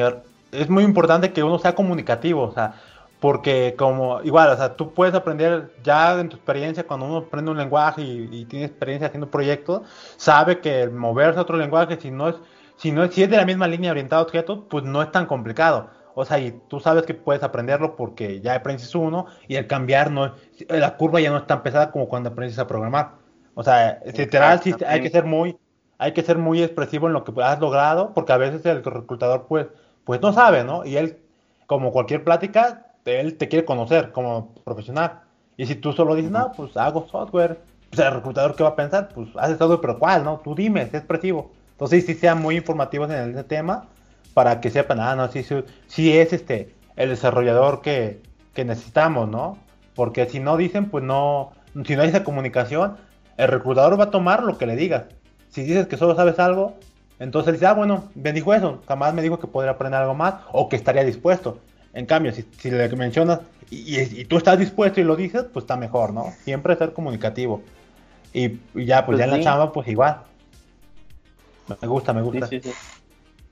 es 0.51 0.69
muy 0.69 0.83
importante 0.83 1.31
que 1.31 1.43
uno 1.43 1.59
sea 1.59 1.75
comunicativo, 1.75 2.43
o 2.43 2.51
sea, 2.51 2.73
porque 3.19 3.75
como 3.77 4.21
igual, 4.23 4.49
o 4.49 4.57
sea, 4.57 4.75
tú 4.75 4.93
puedes 4.93 5.13
aprender 5.15 5.71
ya 5.83 6.19
en 6.19 6.29
tu 6.29 6.35
experiencia, 6.37 6.85
cuando 6.85 7.05
uno 7.05 7.17
aprende 7.17 7.51
un 7.51 7.57
lenguaje 7.57 8.01
y, 8.01 8.27
y 8.31 8.45
tiene 8.45 8.65
experiencia 8.65 9.07
haciendo 9.07 9.29
proyectos, 9.29 9.83
sabe 10.17 10.59
que 10.59 10.87
moverse 10.89 11.39
a 11.39 11.43
otro 11.43 11.57
lenguaje, 11.57 11.97
si 12.01 12.11
no 12.11 12.29
es, 12.29 12.35
si 12.77 12.91
no 12.91 13.03
es, 13.03 13.13
si 13.13 13.23
es 13.23 13.29
de 13.29 13.37
la 13.37 13.45
misma 13.45 13.67
línea 13.67 13.91
orientada 13.91 14.21
a 14.21 14.25
objetos, 14.25 14.59
pues 14.69 14.83
no 14.83 15.01
es 15.01 15.11
tan 15.11 15.25
complicado. 15.25 15.89
O 16.15 16.25
sea, 16.25 16.39
y 16.39 16.51
tú 16.67 16.79
sabes 16.79 17.03
que 17.05 17.13
puedes 17.13 17.43
aprenderlo 17.43 17.95
porque 17.95 18.39
ya 18.41 18.55
aprendes 18.55 18.93
uno 18.93 19.25
y 19.47 19.55
el 19.55 19.67
cambiar 19.67 20.11
no 20.11 20.25
es, 20.25 20.33
la 20.69 20.95
curva 20.95 21.19
ya 21.19 21.31
no 21.31 21.37
es 21.37 21.47
tan 21.47 21.63
pesada 21.63 21.91
como 21.91 22.07
cuando 22.07 22.29
aprendes 22.29 22.59
a 22.59 22.67
programar. 22.67 23.11
O 23.55 23.63
sea, 23.63 23.99
literal, 24.05 24.61
sí, 24.61 24.73
hay 24.87 25.01
que 25.01 25.09
ser 25.09 25.25
muy, 25.25 25.57
hay 25.97 26.11
que 26.11 26.21
ser 26.21 26.37
muy 26.37 26.61
expresivo 26.61 27.07
en 27.07 27.13
lo 27.13 27.23
que 27.23 27.33
has 27.41 27.59
logrado, 27.59 28.13
porque 28.13 28.33
a 28.33 28.37
veces 28.37 28.65
el 28.65 28.83
reclutador 28.83 29.45
pues, 29.47 29.67
pues 30.03 30.21
no 30.21 30.33
sabe, 30.33 30.63
¿no? 30.63 30.85
Y 30.85 30.97
él, 30.97 31.17
como 31.65 31.91
cualquier 31.91 32.23
plática, 32.23 32.87
él 33.05 33.37
te 33.37 33.47
quiere 33.47 33.65
conocer 33.65 34.11
como 34.11 34.53
profesional. 34.63 35.21
Y 35.57 35.65
si 35.65 35.75
tú 35.75 35.93
solo 35.93 36.15
dices, 36.15 36.31
no, 36.31 36.51
pues 36.55 36.75
hago 36.77 37.07
software, 37.07 37.59
pues 37.89 38.05
el 38.05 38.13
reclutador 38.13 38.55
qué 38.55 38.63
va 38.63 38.69
a 38.69 38.75
pensar, 38.75 39.09
pues 39.09 39.29
haces 39.37 39.57
software, 39.57 39.81
pero 39.81 39.99
¿cuál, 39.99 40.23
no? 40.23 40.41
Tú 40.43 40.55
dime, 40.55 40.87
sé 40.87 40.97
expresivo. 40.97 41.51
Entonces 41.71 42.05
sí 42.05 42.13
sean 42.13 42.41
muy 42.41 42.55
informativos 42.57 43.09
en 43.09 43.31
ese 43.31 43.43
tema 43.43 43.87
para 44.33 44.61
que 44.61 44.69
sepan, 44.69 44.99
ah, 44.99 45.15
no, 45.15 45.31
sí, 45.31 45.43
sí, 45.43 45.55
sí 45.87 46.17
es 46.17 46.33
este 46.33 46.73
el 46.95 47.09
desarrollador 47.09 47.81
que, 47.81 48.21
que 48.53 48.65
necesitamos, 48.65 49.27
¿no? 49.29 49.57
Porque 49.95 50.27
si 50.27 50.39
no 50.39 50.57
dicen, 50.57 50.89
pues 50.89 51.03
no, 51.03 51.51
si 51.85 51.95
no 51.95 52.01
hay 52.03 52.09
esa 52.09 52.23
comunicación, 52.23 52.97
el 53.37 53.47
reclutador 53.47 53.99
va 53.99 54.05
a 54.05 54.11
tomar 54.11 54.43
lo 54.43 54.57
que 54.57 54.65
le 54.65 54.75
digas. 54.75 55.03
Si 55.49 55.63
dices 55.63 55.87
que 55.87 55.97
solo 55.97 56.15
sabes 56.15 56.39
algo, 56.39 56.75
entonces 57.19 57.49
él 57.49 57.53
dice, 57.55 57.67
ah, 57.67 57.73
bueno, 57.73 58.09
me 58.15 58.33
dijo 58.33 58.53
eso, 58.53 58.81
jamás 58.87 59.13
me 59.13 59.21
dijo 59.21 59.39
que 59.39 59.47
podría 59.47 59.71
aprender 59.71 60.01
algo 60.01 60.13
más 60.15 60.35
o 60.51 60.69
que 60.69 60.75
estaría 60.75 61.03
dispuesto. 61.03 61.59
En 61.93 62.05
cambio, 62.07 62.31
si, 62.31 62.43
si 62.57 62.71
le 62.71 62.89
mencionas 62.95 63.39
y, 63.69 63.99
y- 63.99 64.21
y 64.21 64.25
tú 64.25 64.37
estás 64.37 64.57
dispuesto 64.57 64.99
y 64.99 65.03
lo 65.03 65.15
dices, 65.15 65.45
pues 65.53 65.63
está 65.63 65.75
mejor, 65.77 66.11
¿no? 66.13 66.25
Siempre 66.43 66.75
ser 66.75 66.93
comunicativo. 66.93 67.61
Y, 68.33 68.59
y 68.75 68.85
ya, 68.85 69.05
pues, 69.05 69.17
Pues 69.17 69.19
ya 69.19 69.25
en 69.25 69.29
la 69.31 69.39
chamba, 69.43 69.71
pues 69.71 69.87
igual. 69.87 70.17
Me 71.81 71.87
gusta, 71.87 72.13
me 72.13 72.21
Sí, 72.21 72.27
gusta. 72.29 72.47
sí, 72.47 72.59
sí. 72.61 72.71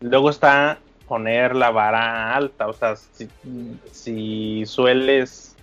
Luego 0.02 0.30
está 0.30 0.80
poner 1.08 1.56
la 1.56 1.72
vara 1.72 2.36
alta, 2.36 2.68
o 2.68 2.74
sea, 2.74 2.96
si, 3.92 4.66
sueles 4.66 5.56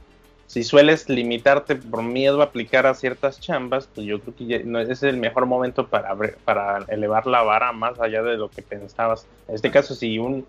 si 0.46 0.62
sueles 0.62 1.08
limitarte 1.08 1.76
por 1.76 2.02
miedo 2.02 2.40
a 2.40 2.44
aplicar 2.44 2.86
a 2.86 2.94
ciertas 2.94 3.40
chambas, 3.40 3.88
pues 3.94 4.06
yo 4.06 4.20
creo 4.20 4.36
que 4.36 4.46
ya 4.46 4.58
no, 4.64 4.78
es 4.78 5.02
el 5.02 5.16
mejor 5.16 5.46
momento 5.46 5.88
para, 5.88 6.14
para 6.44 6.84
elevar 6.88 7.26
la 7.26 7.42
vara 7.42 7.72
más 7.72 7.98
allá 7.98 8.22
de 8.22 8.36
lo 8.36 8.50
que 8.50 8.62
pensabas. 8.62 9.26
En 9.48 9.54
este 9.54 9.70
caso, 9.70 9.94
si 9.94 10.18
un 10.18 10.46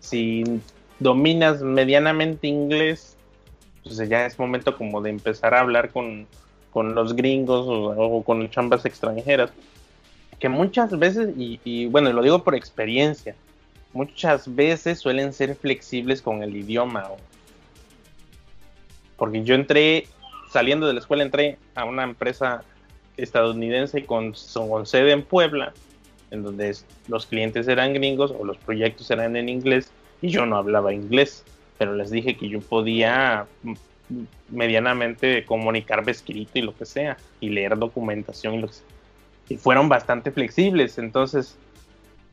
si 0.00 0.60
dominas 0.98 1.60
medianamente 1.62 2.46
inglés, 2.46 3.16
pues 3.82 3.96
ya 4.08 4.26
es 4.26 4.38
momento 4.38 4.76
como 4.76 5.02
de 5.02 5.10
empezar 5.10 5.54
a 5.54 5.60
hablar 5.60 5.90
con, 5.90 6.26
con 6.72 6.94
los 6.94 7.16
gringos 7.16 7.66
o, 7.66 8.16
o 8.16 8.22
con 8.22 8.48
chambas 8.48 8.84
extranjeras 8.84 9.50
que 10.44 10.50
muchas 10.50 10.98
veces, 10.98 11.30
y, 11.38 11.86
bueno, 11.86 12.12
lo 12.12 12.20
digo 12.20 12.44
por 12.44 12.54
experiencia, 12.54 13.34
muchas 13.94 14.54
veces 14.54 14.98
suelen 14.98 15.32
ser 15.32 15.56
flexibles 15.56 16.20
con 16.20 16.42
el 16.42 16.54
idioma. 16.54 17.08
porque 19.16 19.42
yo 19.42 19.54
entré, 19.54 20.06
saliendo 20.50 20.86
de 20.86 20.92
la 20.92 21.00
escuela, 21.00 21.22
entré 21.22 21.56
a 21.74 21.86
una 21.86 22.04
empresa 22.04 22.62
estadounidense 23.16 24.04
con, 24.04 24.34
con 24.52 24.84
sede 24.84 25.12
en 25.12 25.22
Puebla, 25.22 25.72
en 26.30 26.42
donde 26.42 26.76
los 27.08 27.24
clientes 27.24 27.66
eran 27.66 27.94
gringos 27.94 28.30
o 28.38 28.44
los 28.44 28.58
proyectos 28.58 29.10
eran 29.10 29.36
en 29.36 29.48
inglés 29.48 29.92
y 30.20 30.28
yo 30.28 30.44
no 30.44 30.58
hablaba 30.58 30.92
inglés, 30.92 31.42
pero 31.78 31.94
les 31.94 32.10
dije 32.10 32.36
que 32.36 32.50
yo 32.50 32.60
podía 32.60 33.46
mm, 33.62 33.74
medianamente 34.50 35.46
comunicarme 35.46 36.12
escrito 36.12 36.58
y 36.58 36.60
lo 36.60 36.76
que 36.76 36.84
sea, 36.84 37.16
y 37.40 37.48
leer 37.48 37.78
documentación 37.78 38.56
y 38.56 38.58
lo 38.58 38.66
que 38.66 38.74
sea 38.74 38.93
y 39.48 39.56
fueron 39.56 39.88
bastante 39.88 40.30
flexibles. 40.30 40.98
Entonces, 40.98 41.56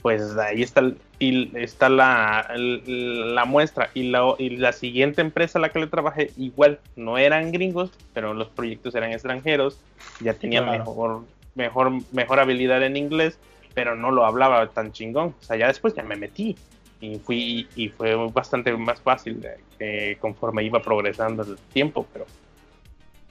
pues 0.02 0.36
ahí 0.38 0.64
está, 0.64 0.92
y 1.20 1.52
está 1.58 1.90
la, 1.90 2.48
la 2.56 3.46
muestra. 3.46 3.90
Y 3.94 4.10
la, 4.10 4.34
y 4.38 4.58
la 4.58 4.74
siguiente 4.74 5.22
empresa 5.22 5.60
a 5.60 5.62
la 5.62 5.70
que 5.70 5.80
le 5.80 5.88
trabajé, 5.88 6.32
igual, 6.38 6.80
no 6.96 7.18
eran 7.18 7.52
gringos, 7.52 7.92
pero 8.14 8.34
los 8.34 8.50
proyectos 8.50 8.96
eran 8.96 9.12
extranjeros. 9.12 9.80
Ya 10.20 10.34
tenía 10.34 10.64
Claro. 10.64 10.80
mejor, 10.80 11.22
mejor, 11.56 11.92
mejor 12.12 12.40
habilidad 12.40 12.84
en 12.84 12.98
inglés, 12.98 13.38
pero 13.74 13.96
no 13.96 14.12
lo 14.12 14.26
hablaba 14.26 14.68
tan 14.68 14.92
chingón. 14.92 15.36
O 15.40 15.44
sea, 15.44 15.58
ya 15.58 15.68
después 15.68 15.94
ya 15.94 16.04
me 16.04 16.16
metí. 16.16 16.56
Y 17.00 17.18
fui 17.18 17.68
y 17.76 17.90
fue 17.90 18.14
bastante 18.32 18.72
más 18.78 19.02
fácil 19.02 19.44
que 19.80 20.18
conforme 20.20 20.64
iba 20.64 20.80
progresando 20.84 21.42
el 21.42 21.58
tiempo, 21.74 22.06
pero 22.14 22.28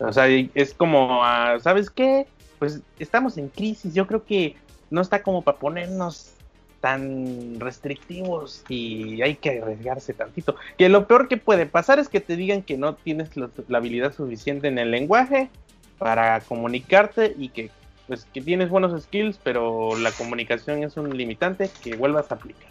o 0.01 0.13
sea, 0.13 0.27
es 0.27 0.75
como, 0.75 1.23
ah, 1.23 1.59
¿sabes 1.61 1.91
qué? 1.91 2.27
Pues 2.61 2.81
estamos 3.01 3.37
en 3.39 3.49
crisis, 3.49 3.93
yo 3.95 4.07
creo 4.07 4.25
que 4.25 4.55
no 4.91 5.01
está 5.01 5.23
como 5.25 5.43
para 5.43 5.59
ponernos 5.59 6.35
tan 6.81 7.59
restrictivos 7.59 8.63
y 8.69 9.21
hay 9.23 9.35
que 9.35 9.61
arriesgarse 9.61 10.15
tantito. 10.15 10.55
Que 10.79 10.89
lo 10.89 11.09
peor 11.09 11.27
que 11.27 11.37
puede 11.37 11.67
pasar 11.67 11.99
es 11.99 12.09
que 12.09 12.21
te 12.21 12.37
digan 12.37 12.63
que 12.63 12.79
no 12.79 12.95
tienes 12.95 13.37
la, 13.37 13.51
la 13.67 13.79
habilidad 13.79 14.15
suficiente 14.15 14.69
en 14.69 14.79
el 14.79 14.93
lenguaje 14.93 15.51
para 15.99 16.41
comunicarte 16.41 17.35
y 17.37 17.49
que 17.49 17.71
pues 18.07 18.27
que 18.33 18.41
tienes 18.41 18.71
buenos 18.71 19.01
skills, 19.03 19.39
pero 19.43 19.97
la 19.97 20.11
comunicación 20.13 20.83
es 20.83 20.97
un 20.97 21.17
limitante 21.17 21.71
que 21.83 21.97
vuelvas 21.97 22.31
a 22.31 22.35
aplicar. 22.35 22.69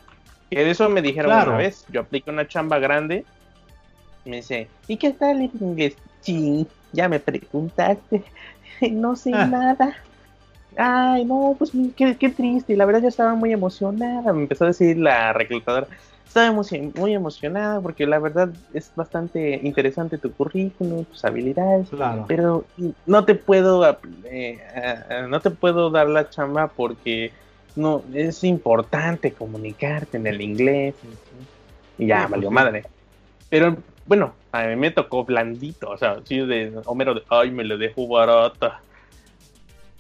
Que 0.49 0.63
de 0.63 0.71
eso 0.71 0.89
me 0.89 1.01
dijeron 1.01 1.31
Claro. 1.31 1.51
una 1.51 1.59
vez, 1.59 1.85
yo 1.89 2.01
apliqué 2.01 2.29
una 2.29 2.47
chamba 2.47 2.77
grande, 2.79 3.25
me 4.25 4.37
dice, 4.37 4.67
¿y 4.87 4.97
qué 4.97 5.11
tal 5.11 5.41
el 5.41 5.51
inglés? 5.61 5.95
Sí, 6.19 6.67
ya 6.91 7.07
me 7.07 7.19
preguntaste, 7.19 8.23
no 8.91 9.15
sé 9.15 9.31
Ah. 9.33 9.45
nada. 9.45 9.95
Ay, 10.77 11.25
no, 11.25 11.55
pues 11.57 11.71
qué, 11.97 12.15
qué 12.17 12.29
triste, 12.29 12.75
la 12.77 12.85
verdad 12.85 13.01
ya 13.01 13.07
estaba 13.09 13.33
muy 13.35 13.51
emocionada, 13.51 14.31
me 14.31 14.43
empezó 14.43 14.63
a 14.65 14.67
decir 14.67 14.97
la 14.97 15.33
reclutadora, 15.33 15.87
estaba 16.25 16.51
muy 16.51 17.13
emocionada 17.13 17.81
porque 17.81 18.05
la 18.05 18.19
verdad 18.19 18.49
es 18.73 18.91
bastante 18.95 19.59
interesante 19.63 20.19
tu 20.19 20.31
currículum, 20.31 21.05
tus 21.05 21.25
habilidades, 21.25 21.89
Claro. 21.89 22.25
pero 22.27 22.65
no 23.07 23.25
te 23.25 23.33
puedo 23.35 23.83
eh, 24.25 24.59
no 25.27 25.39
te 25.41 25.49
puedo 25.49 25.89
dar 25.89 26.07
la 26.07 26.29
chamba 26.29 26.67
porque 26.67 27.31
no 27.75 28.03
es 28.13 28.43
importante 28.43 29.33
comunicarte 29.33 30.17
en 30.17 30.27
el 30.27 30.39
inglés. 30.39 30.93
Y 31.97 32.07
ya 32.07 32.19
pues 32.19 32.31
valió 32.31 32.51
madre. 32.51 32.83
Pero 33.49 33.75
bueno 34.09 34.33
a 34.51 34.65
mí 34.65 34.75
me 34.75 34.91
tocó 34.91 35.23
blandito 35.23 35.89
o 35.89 35.97
sea 35.97 36.19
sí 36.25 36.39
de 36.39 36.77
Homero 36.83 37.13
de 37.13 37.23
ay 37.29 37.51
me 37.51 37.63
lo 37.63 37.77
dejo 37.77 38.05
barata 38.09 38.81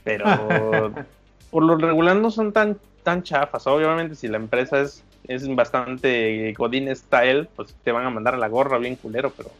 pero 0.03 0.25
por 1.51 1.63
lo 1.63 1.77
regular 1.77 2.17
no 2.17 2.29
son 2.29 2.51
tan 2.51 2.77
tan 3.03 3.23
chafas 3.23 3.65
obviamente 3.67 4.15
si 4.15 4.27
la 4.27 4.35
empresa 4.35 4.81
es 4.81 5.05
es 5.27 5.47
bastante 5.55 6.53
Godin 6.57 6.93
style 6.93 7.47
pues 7.55 7.73
te 7.85 7.93
van 7.93 8.05
a 8.05 8.09
mandar 8.09 8.33
a 8.33 8.37
la 8.37 8.49
gorra 8.49 8.77
bien 8.77 8.97
culero 8.97 9.29
pero 9.29 9.51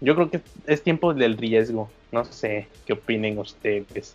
yo 0.00 0.14
creo 0.14 0.30
que 0.30 0.40
es 0.66 0.82
tiempo 0.82 1.14
del 1.14 1.36
riesgo. 1.36 1.90
No 2.12 2.24
sé 2.24 2.68
qué 2.84 2.92
opinen 2.92 3.38
ustedes. 3.38 4.14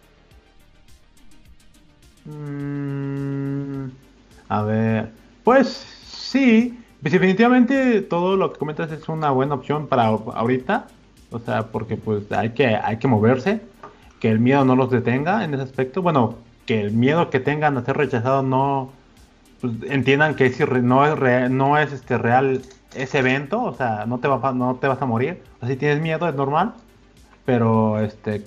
Mm, 2.26 3.88
a 4.48 4.64
ver, 4.64 5.10
pues 5.44 5.68
sí, 5.68 6.78
pues 7.02 7.12
definitivamente 7.14 8.02
todo 8.02 8.38
lo 8.38 8.54
que 8.54 8.60
comentas 8.60 8.92
es 8.92 9.10
una 9.10 9.32
buena 9.32 9.56
opción 9.56 9.88
para 9.88 10.10
ahor- 10.10 10.34
ahorita, 10.36 10.88
o 11.32 11.40
sea, 11.40 11.64
porque 11.68 11.98
pues 11.98 12.32
hay 12.32 12.52
que, 12.52 12.68
hay 12.76 12.98
que 12.98 13.08
moverse, 13.08 13.62
que 14.20 14.30
el 14.30 14.40
miedo 14.40 14.64
no 14.66 14.76
los 14.76 14.92
detenga 14.92 15.44
en 15.44 15.54
ese 15.54 15.64
aspecto, 15.64 16.02
bueno, 16.02 16.36
que 16.66 16.80
el 16.82 16.92
miedo 16.92 17.30
que 17.30 17.40
tengan 17.40 17.78
a 17.78 17.84
ser 17.84 17.98
rechazados 17.98 18.44
no 18.46 18.92
pues, 19.62 19.74
entiendan 19.90 20.36
que 20.36 20.52
irre- 20.52 20.82
no 20.84 21.06
es 21.06 21.18
real, 21.18 21.56
no 21.56 21.78
es 21.78 21.92
este 21.92 22.18
real 22.18 22.62
ese 22.96 23.20
evento, 23.20 23.64
o 23.64 23.74
sea, 23.74 24.06
no 24.06 24.20
te 24.20 24.28
va, 24.28 24.52
no 24.54 24.76
te 24.76 24.88
vas 24.88 25.02
a 25.02 25.06
morir, 25.06 25.42
o 25.58 25.60
sea, 25.62 25.70
si 25.70 25.78
tienes 25.78 26.02
miedo 26.02 26.28
es 26.28 26.36
normal, 26.36 26.74
pero 27.46 28.00
este 28.00 28.44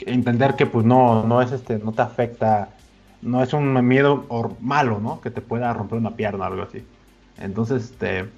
entender 0.00 0.54
que 0.56 0.66
pues 0.66 0.84
no 0.84 1.24
no 1.24 1.40
es 1.42 1.52
este 1.52 1.78
no 1.78 1.92
te 1.92 2.02
afecta 2.02 2.68
no 3.22 3.42
es 3.42 3.52
un 3.54 3.72
miedo 3.86 4.26
malo, 4.60 5.00
¿no? 5.00 5.20
Que 5.20 5.30
te 5.30 5.40
pueda 5.40 5.72
romper 5.72 5.98
una 5.98 6.10
pierna 6.14 6.44
o 6.44 6.48
algo 6.48 6.62
así. 6.62 6.84
Entonces, 7.38 7.84
este, 7.92 8.30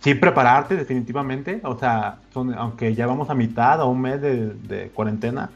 sí 0.00 0.14
prepararte 0.14 0.76
definitivamente, 0.76 1.60
o 1.64 1.78
sea, 1.78 2.20
son- 2.32 2.54
aunque 2.54 2.94
ya 2.94 3.06
vamos 3.06 3.30
a 3.30 3.34
mitad 3.34 3.80
o 3.82 3.88
un 3.88 4.00
mes 4.02 4.20
de, 4.20 4.90
cuarentena, 4.94 5.50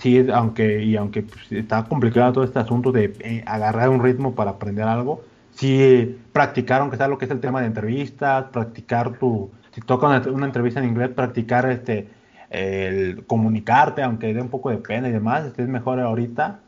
sí, 0.00 0.26
aunque, 0.32 0.82
y 0.82 0.96
aunque 0.96 1.22
pues, 1.22 1.52
está 1.52 1.84
complicado 1.84 2.32
todo 2.32 2.44
este 2.44 2.58
asunto 2.58 2.92
de 2.92 3.14
eh, 3.20 3.44
agarrar 3.46 3.88
un 3.90 4.02
ritmo 4.02 4.34
para 4.34 4.52
aprender 4.52 4.84
algo, 4.86 5.22
sí 5.50 6.18
practicar, 6.32 6.80
aunque 6.80 6.96
sea 6.96 7.08
lo 7.08 7.18
que 7.18 7.26
es 7.26 7.30
el 7.30 7.40
tema 7.40 7.60
de 7.60 7.66
entrevistas, 7.68 8.46
practicar 8.52 9.18
tu, 9.18 9.50
si 9.72 9.80
toca 9.82 10.06
una, 10.08 10.20
una 10.30 10.46
entrevista 10.46 10.80
en 10.80 10.86
inglés, 10.88 11.10
practicar 11.10 11.66
este, 11.70 12.08
el 12.50 13.24
comunicarte, 13.26 14.02
aunque 14.02 14.32
dé 14.34 14.40
un 14.40 14.48
poco 14.50 14.70
de 14.70 14.78
pena 14.78 15.08
y 15.08 15.12
demás, 15.12 15.46
este, 15.46 15.62
es 15.62 15.68
mejor 15.68 16.00
ahorita, 16.00 16.60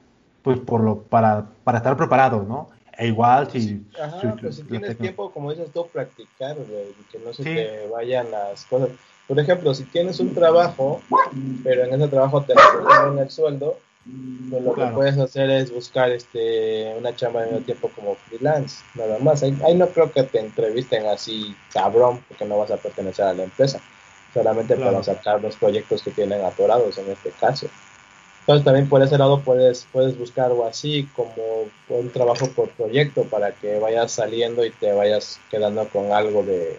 pues 0.42 0.58
por 0.60 0.80
lo, 0.82 1.02
para, 1.02 1.46
para 1.64 1.78
estar 1.78 1.96
preparado, 1.96 2.44
¿no? 2.48 2.68
E 2.98 3.08
igual 3.08 3.50
si... 3.50 3.82
Ajá, 4.00 4.20
si- 4.20 4.26
pues 4.40 4.56
si 4.56 4.62
la 4.62 4.68
tienes 4.68 4.98
tiempo, 4.98 5.30
como 5.32 5.50
dices 5.50 5.70
tú, 5.72 5.88
practicar, 5.88 6.56
güey, 6.56 6.94
que 7.10 7.18
no 7.18 7.32
se 7.32 7.42
Sí. 7.42 7.54
te 7.54 7.86
vayan 7.88 8.30
las 8.30 8.64
cosas. 8.66 8.90
Por 9.26 9.38
ejemplo, 9.40 9.74
si 9.74 9.84
tienes 9.84 10.20
un 10.20 10.32
trabajo, 10.34 11.02
pero 11.64 11.84
en 11.84 11.94
ese 11.94 12.08
trabajo 12.08 12.42
te 12.44 12.54
reducen 12.54 13.18
el 13.18 13.30
sueldo, 13.30 13.78
pues 14.50 14.62
lo 14.62 14.72
Claro. 14.72 14.90
que 14.90 14.94
puedes 14.94 15.18
hacer 15.18 15.50
es 15.50 15.72
buscar 15.72 16.10
este 16.12 16.94
una 16.96 17.14
chamba 17.16 17.40
de 17.42 17.46
medio 17.50 17.64
tiempo 17.64 17.90
como 17.94 18.14
freelance, 18.14 18.84
nada 18.94 19.18
más. 19.18 19.42
Ahí, 19.42 19.58
ahí 19.64 19.74
no 19.74 19.88
creo 19.88 20.12
que 20.12 20.22
te 20.22 20.38
entrevisten 20.38 21.06
así 21.06 21.56
cabrón, 21.72 22.22
porque 22.28 22.44
no 22.44 22.56
vas 22.58 22.70
a 22.70 22.76
pertenecer 22.76 23.24
a 23.24 23.34
la 23.34 23.42
empresa, 23.42 23.80
solamente 24.32 24.76
Claro. 24.76 24.92
para 24.92 25.02
sacar 25.02 25.42
los 25.42 25.56
proyectos 25.56 26.02
que 26.02 26.12
tienen 26.12 26.44
atorados 26.44 26.96
en 26.98 27.10
este 27.10 27.30
caso. 27.32 27.66
Entonces 28.46 28.64
también 28.64 28.88
por 28.88 29.02
ese 29.02 29.18
lado 29.18 29.40
puedes, 29.40 29.88
puedes 29.92 30.16
buscar 30.16 30.46
algo 30.46 30.64
así 30.66 31.08
como 31.16 31.34
un 31.88 32.10
trabajo 32.10 32.48
por 32.50 32.68
proyecto 32.70 33.24
para 33.24 33.50
que 33.50 33.80
vayas 33.80 34.12
saliendo 34.12 34.64
y 34.64 34.70
te 34.70 34.92
vayas 34.92 35.40
quedando 35.50 35.88
con 35.88 36.12
algo 36.12 36.44
de, 36.44 36.78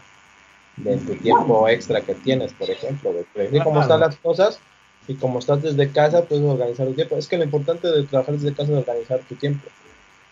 de 0.78 0.98
tu 0.98 1.16
tiempo 1.18 1.68
extra 1.68 2.00
que 2.00 2.16
tienes, 2.16 2.54
por 2.54 2.70
ejemplo. 2.70 3.14
así 3.36 3.60
como 3.60 3.82
están 3.82 4.00
las 4.00 4.16
cosas 4.16 4.62
y 5.10 5.16
como 5.16 5.40
estás 5.40 5.62
desde 5.62 5.92
casa, 5.92 6.24
puedes 6.24 6.46
organizar 6.46 6.88
tu 6.88 6.94
tiempo. 6.94 7.18
Es 7.18 7.28
que 7.28 7.38
lo 7.38 7.44
importante 7.44 7.90
de 7.90 8.04
trabajar 8.04 8.36
desde 8.36 8.56
casa 8.56 8.72
es 8.72 8.78
organizar 8.78 9.20
tu 9.28 9.36
tiempo. 9.36 9.68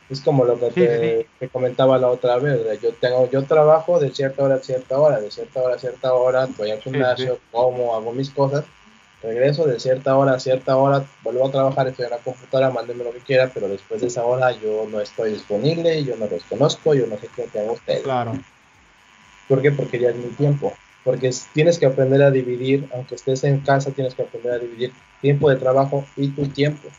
Es 0.09 0.21
como 0.21 0.45
lo 0.45 0.57
que 0.57 0.67
Sí, 0.67 0.73
te, 0.75 1.21
sí. 1.21 1.27
te 1.39 1.49
comentaba 1.49 1.97
la 1.97 2.07
otra 2.07 2.37
vez. 2.37 2.79
Yo 2.81 2.93
tengo, 2.93 3.29
yo 3.29 3.43
trabajo 3.43 3.99
de 3.99 4.11
cierta 4.11 4.41
hora 4.41 4.55
a 4.55 4.59
cierta 4.59 4.97
hora, 4.97 5.19
de 5.19 5.31
cierta 5.31 5.61
hora 5.61 5.75
a 5.75 5.79
cierta 5.79 6.13
hora, 6.13 6.47
voy 6.57 6.71
al 6.71 6.81
gimnasio, 6.81 7.39
como, 7.51 7.93
hago 7.93 8.13
mis 8.13 8.29
cosas, 8.29 8.63
regreso 9.25 9.65
de 9.65 9.79
cierta 9.79 10.17
hora 10.17 10.33
a 10.33 10.39
cierta 10.39 10.77
hora, 10.77 11.05
vuelvo 11.21 11.47
a 11.47 11.51
trabajar, 11.51 11.87
estoy 11.87 12.05
en 12.05 12.11
la 12.11 12.17
computadora, 12.19 12.69
mándenme 12.69 13.03
lo 13.03 13.11
que 13.11 13.19
quiera, 13.19 13.51
pero 13.53 13.67
después 13.67 14.01
de 14.01 14.07
esa 14.07 14.23
hora 14.23 14.51
yo 14.51 14.87
no 14.89 14.99
estoy 15.01 15.31
disponible, 15.31 16.03
yo 16.03 16.15
no 16.15 16.27
los 16.27 16.43
conozco, 16.43 16.93
yo 16.93 17.07
no 17.07 17.17
sé 17.17 17.27
qué 17.35 17.43
tengan 17.43 17.71
ustedes. 17.71 18.03
Claro, 18.03 18.33
¿Por 19.47 19.61
qué? 19.61 19.71
Porque 19.71 19.99
ya 19.99 20.09
es 20.09 20.15
mi 20.15 20.29
tiempo. 20.29 20.73
Porque 21.03 21.27
es- 21.27 21.47
tienes 21.53 21.77
que 21.77 21.85
aprender 21.85 22.23
a 22.23 22.31
dividir, 22.31 22.87
aunque 22.93 23.15
estés 23.15 23.43
en 23.43 23.59
casa, 23.59 23.91
tienes 23.91 24.15
que 24.15 24.23
aprender 24.23 24.53
a 24.53 24.59
dividir 24.59 24.91
tiempo 25.21 25.49
de 25.49 25.57
trabajo 25.57 26.03
y 26.15 26.29
tu 26.29 26.47
tiempo. 26.47 26.89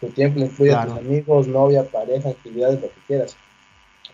Tu 0.00 0.08
tiempo 0.08 0.40
incluye 0.40 0.72
a 0.72 0.82
tus 0.82 0.96
amigos, 0.98 1.46
novia, 1.46 1.84
pareja, 1.84 2.30
actividades, 2.30 2.80
lo 2.80 2.88
que 2.88 3.00
quieras. 3.06 3.36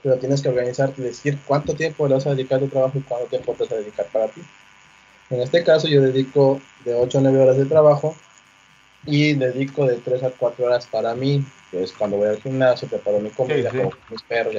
Pero 0.03 0.19
tienes 0.19 0.43
que 0.43 0.49
organizarte 0.49 1.01
y 1.01 1.05
decir 1.05 1.39
cuánto 1.47 1.75
tiempo 1.75 2.07
le 2.07 2.15
vas 2.15 2.27
a 2.27 2.31
dedicar 2.31 2.59
a 2.59 2.61
tu 2.61 2.69
trabajo 2.69 2.99
y 2.99 3.03
cuánto 3.03 3.27
tiempo 3.29 3.55
te 3.55 3.65
vas 3.65 3.73
a 3.73 3.77
dedicar 3.77 4.07
para 4.13 4.29
ti. 4.29 4.43
En 5.31 5.41
este 5.41 5.63
caso 5.63 5.87
yo 5.89 6.03
dedico 6.03 6.61
de 6.85 6.95
8 6.95 7.19
a 7.19 7.21
9 7.21 7.41
horas 7.41 7.57
de 7.57 7.67
trabajo 7.67 8.15
y 9.07 9.35
dedico 9.35 9.87
de 9.87 9.97
3 9.97 10.23
a 10.25 10.31
4 10.31 10.67
horas 10.67 10.87
para 10.87 11.15
mí, 11.15 11.45
que 11.71 11.83
es 11.85 11.93
cuando 11.93 12.17
voy 12.17 12.29
al 12.29 12.41
gimnasio, 12.41 12.89
preparo 12.89 13.21
mi 13.21 13.31
comida, 13.31 13.71
sí. 13.71 13.79
como 13.79 13.91
con 13.91 13.99
mis 14.11 14.23
perros, 14.23 14.57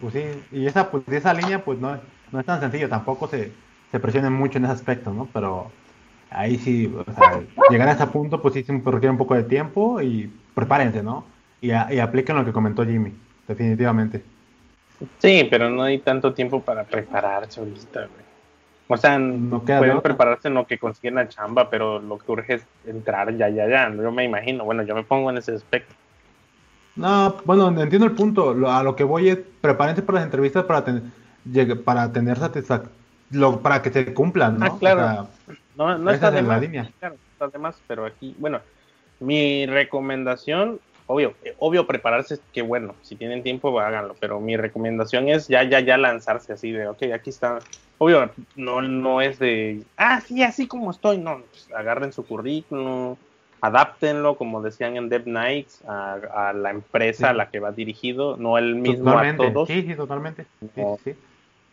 pues 0.00 0.14
sí, 0.14 0.22
y 0.52 0.66
esa, 0.66 0.90
pues, 0.90 1.02
esa 1.08 1.34
línea 1.34 1.62
pues 1.62 1.78
no, 1.78 1.98
no 2.32 2.40
es 2.40 2.46
tan 2.46 2.58
sencillo, 2.60 2.88
tampoco 2.88 3.28
se, 3.28 3.52
se 3.92 4.00
presionen 4.00 4.32
mucho 4.32 4.56
en 4.56 4.64
ese 4.64 4.72
aspecto, 4.72 5.12
¿no? 5.12 5.28
Pero 5.34 5.70
ahí 6.30 6.56
sí, 6.56 6.86
o 6.86 7.04
sea, 7.12 7.38
llegar 7.68 7.88
a 7.88 7.92
ese 7.92 8.06
punto 8.06 8.40
pues 8.40 8.54
sí 8.54 8.62
se 8.62 8.72
requiere 8.72 9.10
un 9.10 9.18
poco 9.18 9.34
de 9.34 9.42
tiempo 9.44 10.00
y 10.00 10.30
prepárense, 10.54 11.02
¿no? 11.02 11.24
Y, 11.60 11.72
a- 11.72 11.92
y 11.92 11.98
apliquen 11.98 12.36
lo 12.36 12.46
que 12.46 12.52
comentó 12.52 12.82
Jimmy, 12.86 13.12
definitivamente. 13.46 14.22
Sí, 15.18 15.46
pero 15.50 15.70
no 15.70 15.82
hay 15.82 15.98
tanto 15.98 16.32
tiempo 16.34 16.60
para 16.62 16.84
prepararse 16.84 17.60
ahorita, 17.60 18.00
güey. 18.00 18.20
O 18.88 18.96
sea, 18.96 19.18
No 19.18 19.64
queda 19.64 19.76
de 19.76 19.80
pueden 19.82 20.00
prepararse 20.00 20.48
en 20.48 20.54
lo 20.54 20.66
que 20.66 20.78
consiguen 20.78 21.14
la 21.14 21.28
chamba, 21.28 21.70
pero 21.70 22.00
lo 22.00 22.18
que 22.18 22.32
urge 22.32 22.54
es 22.54 22.66
entrar 22.86 23.34
ya, 23.36 23.48
ya, 23.48 23.68
ya. 23.68 23.88
Yo 23.94 24.10
me 24.10 24.24
imagino, 24.24 24.64
bueno, 24.64 24.82
yo 24.82 24.94
me 24.94 25.04
pongo 25.04 25.30
en 25.30 25.38
ese 25.38 25.54
aspecto. 25.54 25.94
No, 26.96 27.36
bueno, 27.44 27.68
entiendo 27.68 28.06
el 28.06 28.12
punto. 28.14 28.52
Lo- 28.52 28.70
a 28.70 28.82
lo 28.82 28.96
que 28.96 29.04
voy 29.04 29.28
es 29.28 29.38
prepárense 29.60 30.02
para 30.02 30.16
las 30.18 30.24
entrevistas 30.24 30.64
para, 30.64 30.84
ten- 30.84 31.12
para 31.84 32.12
tener 32.12 32.36
satisfacción, 32.36 32.92
para 33.62 33.80
que 33.80 33.90
se 33.90 34.12
cumplan, 34.12 34.58
¿no? 34.58 34.66
Ah, 34.66 34.76
claro. 34.78 35.00
O 35.00 35.04
sea, 35.04 35.54
No, 35.76 35.96
no 35.96 36.10
está 36.10 36.28
es 36.28 36.34
de 36.34 36.42
la 36.42 36.48
más. 36.48 36.60
línea. 36.60 36.90
Claro, 36.98 37.14
está 37.32 37.46
de 37.48 37.58
más, 37.58 37.80
pero 37.86 38.04
aquí, 38.04 38.34
bueno, 38.38 38.60
mi 39.20 39.66
recomendación, 39.66 40.80
obvio, 41.10 41.34
obvio 41.58 41.86
prepararse, 41.86 42.38
que 42.52 42.62
bueno, 42.62 42.94
si 43.02 43.16
tienen 43.16 43.42
tiempo 43.42 43.78
háganlo, 43.80 44.14
pero 44.20 44.40
mi 44.40 44.56
recomendación 44.56 45.28
es 45.28 45.48
ya, 45.48 45.64
ya, 45.64 45.80
ya 45.80 45.98
lanzarse 45.98 46.52
así 46.52 46.70
de, 46.70 46.86
ok, 46.88 47.02
aquí 47.14 47.30
está. 47.30 47.58
Obvio, 47.98 48.30
no, 48.56 48.80
no 48.80 49.20
es 49.20 49.38
de, 49.38 49.82
ah, 49.96 50.20
sí, 50.20 50.42
así 50.42 50.66
como 50.66 50.90
estoy, 50.90 51.18
no, 51.18 51.42
pues, 51.50 51.68
agarren 51.74 52.12
su 52.12 52.24
currículum, 52.24 53.16
adáptenlo, 53.60 54.36
como 54.36 54.62
decían 54.62 54.96
en 54.96 55.08
Dev 55.08 55.26
Nights, 55.26 55.82
a, 55.86 56.14
a 56.48 56.52
la 56.52 56.70
empresa 56.70 57.30
a 57.30 57.34
la 57.34 57.50
que 57.50 57.60
va 57.60 57.72
dirigido, 57.72 58.36
no 58.36 58.56
el 58.56 58.76
mismo 58.76 59.10
a 59.10 59.14
totalmente. 59.14 59.50
todos 59.50 59.68
Sí, 59.68 59.82
sí, 59.82 59.94
totalmente. 59.94 60.46
Sí, 60.60 60.68
No. 60.76 60.98
sí, 61.04 61.14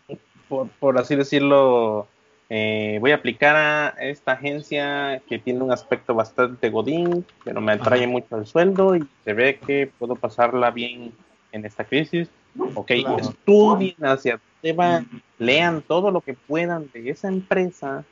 sí. 0.07 0.17
por, 0.49 0.67
por 0.79 0.97
así 0.97 1.15
decirlo, 1.15 2.07
eh, 2.49 2.97
voy 3.01 3.11
a 3.11 3.15
aplicar 3.15 3.55
a 3.55 3.89
esta 3.99 4.33
agencia 4.33 5.21
que 5.27 5.39
tiene 5.39 5.61
un 5.63 5.71
aspecto 5.71 6.13
bastante 6.15 6.69
godín, 6.69 7.25
pero 7.43 7.59
me 7.61 7.73
atrae 7.73 8.03
Ajá. 8.03 8.09
mucho 8.11 8.37
el 8.37 8.45
sueldo 8.45 8.95
y 8.95 9.07
se 9.23 9.33
ve 9.33 9.59
que 9.65 9.91
puedo 9.97 10.15
pasarla 10.15 10.71
bien 10.71 11.11
en 11.51 11.65
esta 11.65 11.83
crisis. 11.83 12.29
Ok, 12.75 12.91
Claro. 13.01 13.17
estudien 13.17 13.95
hacia 14.05 14.39
dónde 14.61 15.05
lean 15.39 15.81
todo 15.81 16.11
lo 16.11 16.21
que 16.21 16.33
puedan 16.33 16.89
de 16.91 17.09
esa 17.09 17.27
empresa 17.27 18.05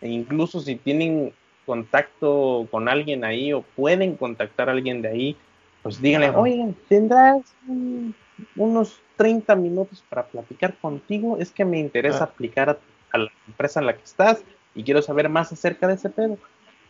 e 0.00 0.08
incluso 0.08 0.60
si 0.60 0.76
tienen 0.76 1.32
contacto 1.66 2.66
con 2.70 2.88
alguien 2.88 3.24
ahí 3.24 3.52
o 3.52 3.62
pueden 3.62 4.16
contactar 4.16 4.68
a 4.68 4.72
alguien 4.72 5.02
de 5.02 5.08
ahí, 5.08 5.36
pues 5.82 6.00
díganle, 6.00 6.30
oigan, 6.30 6.74
¿tendrás 6.88 7.54
un- 7.66 8.14
unos 8.56 9.02
30 9.16 9.54
minutos 9.54 10.02
para 10.08 10.26
platicar 10.26 10.76
contigo? 10.78 11.36
Es 11.38 11.50
que 11.52 11.64
me 11.64 11.78
interesa 11.78 12.18
Claro. 12.18 12.32
aplicar 12.32 12.70
a, 12.70 12.78
a 13.12 13.18
la 13.18 13.30
empresa 13.46 13.80
en 13.80 13.86
la 13.86 13.96
que 13.96 14.04
estás 14.04 14.42
y 14.74 14.84
quiero 14.84 15.02
saber 15.02 15.28
más 15.28 15.52
acerca 15.52 15.86
de 15.86 15.94
ese 15.94 16.10
pedo. 16.10 16.38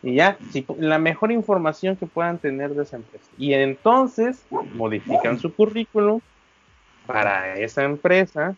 Y 0.03 0.15
ya, 0.15 0.37
si, 0.51 0.65
la 0.77 0.97
mejor 0.97 1.31
información 1.31 1.95
que 1.95 2.07
puedan 2.07 2.39
tener 2.39 2.73
de 2.73 2.83
esa 2.83 2.97
empresa. 2.97 3.29
Y 3.37 3.53
entonces 3.53 4.45
modifican 4.73 5.39
su 5.39 5.53
currículum 5.53 6.21
para 7.05 7.55
esa 7.57 7.83
empresa 7.83 8.55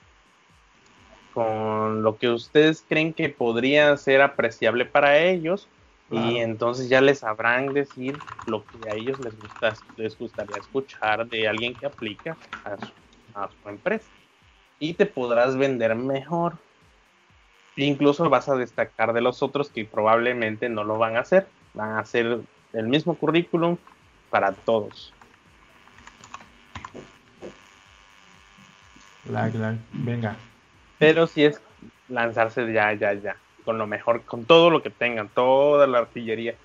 con 1.34 2.04
lo 2.04 2.18
que 2.18 2.30
ustedes 2.30 2.86
creen 2.88 3.14
que 3.14 3.30
podría 3.30 3.98
ser 3.98 4.22
apreciable 4.22 4.86
para 4.86 5.18
ellos 5.18 5.68
y 6.12 6.38
entonces 6.38 6.90
ya 6.90 7.02
les 7.02 7.20
sabrán 7.20 7.74
decir 7.74 8.20
lo 8.46 8.64
que 8.64 8.88
a 8.88 8.94
ellos 8.94 9.20
les 9.20 9.36
gusta 9.40 9.74
les 9.98 10.16
gustaría 10.18 10.58
escuchar 10.58 11.26
de 11.28 11.48
alguien 11.48 11.74
que 11.74 11.88
aplica 11.88 12.38
a 12.64 12.78
su, 12.78 12.92
a 13.34 13.50
su 13.50 13.70
empresa 13.70 14.06
y 14.78 14.94
te 14.94 15.08
podrás 15.08 15.58
vender 15.58 15.96
mejor 15.96 16.58
incluso 17.76 18.30
vas 18.30 18.50
a 18.50 18.56
destacar 18.56 19.14
de 19.14 19.22
los 19.22 19.42
otros 19.42 19.70
que 19.70 19.86
probablemente 19.86 20.70
no 20.70 20.84
lo 20.84 20.98
van 20.98 21.18
a 21.18 21.22
hacer 21.22 21.48
van 21.74 21.92
a 21.92 22.00
hacer 22.00 22.40
el 22.74 22.88
mismo 22.88 23.16
currículum 23.16 23.78
para 24.30 24.52
todos. 24.52 25.14
Venga. 29.94 30.36
pero 31.00 31.28
si 31.28 31.46
es 31.46 31.62
lanzarse 32.10 32.72
ya 32.74 32.94
ya 32.94 33.14
ya 33.14 33.38
con 33.64 33.78
lo 33.78 33.88
mejor 33.88 34.24
con 34.24 34.44
todo 34.46 34.70
lo 34.70 34.84
que 34.84 34.90
tengan 34.90 35.30
toda 35.30 35.88
la 35.88 36.00
artillería 36.00 36.56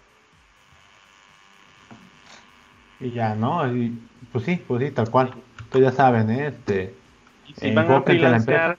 Y 3.00 3.10
ya, 3.12 3.34
¿no? 3.34 3.64
Y, 3.72 3.96
pues 4.32 4.44
sí, 4.44 4.62
pues 4.66 4.82
sí, 4.82 4.90
tal 4.90 5.10
cual. 5.10 5.32
Ustedes 5.60 5.84
ya 5.84 5.92
saben, 5.92 6.30
¿eh? 6.30 6.48
Este, 6.48 6.94
Y 7.46 7.54
si 7.54 7.70
van 7.72 7.90
a 7.90 8.02
freelancear, 8.02 8.78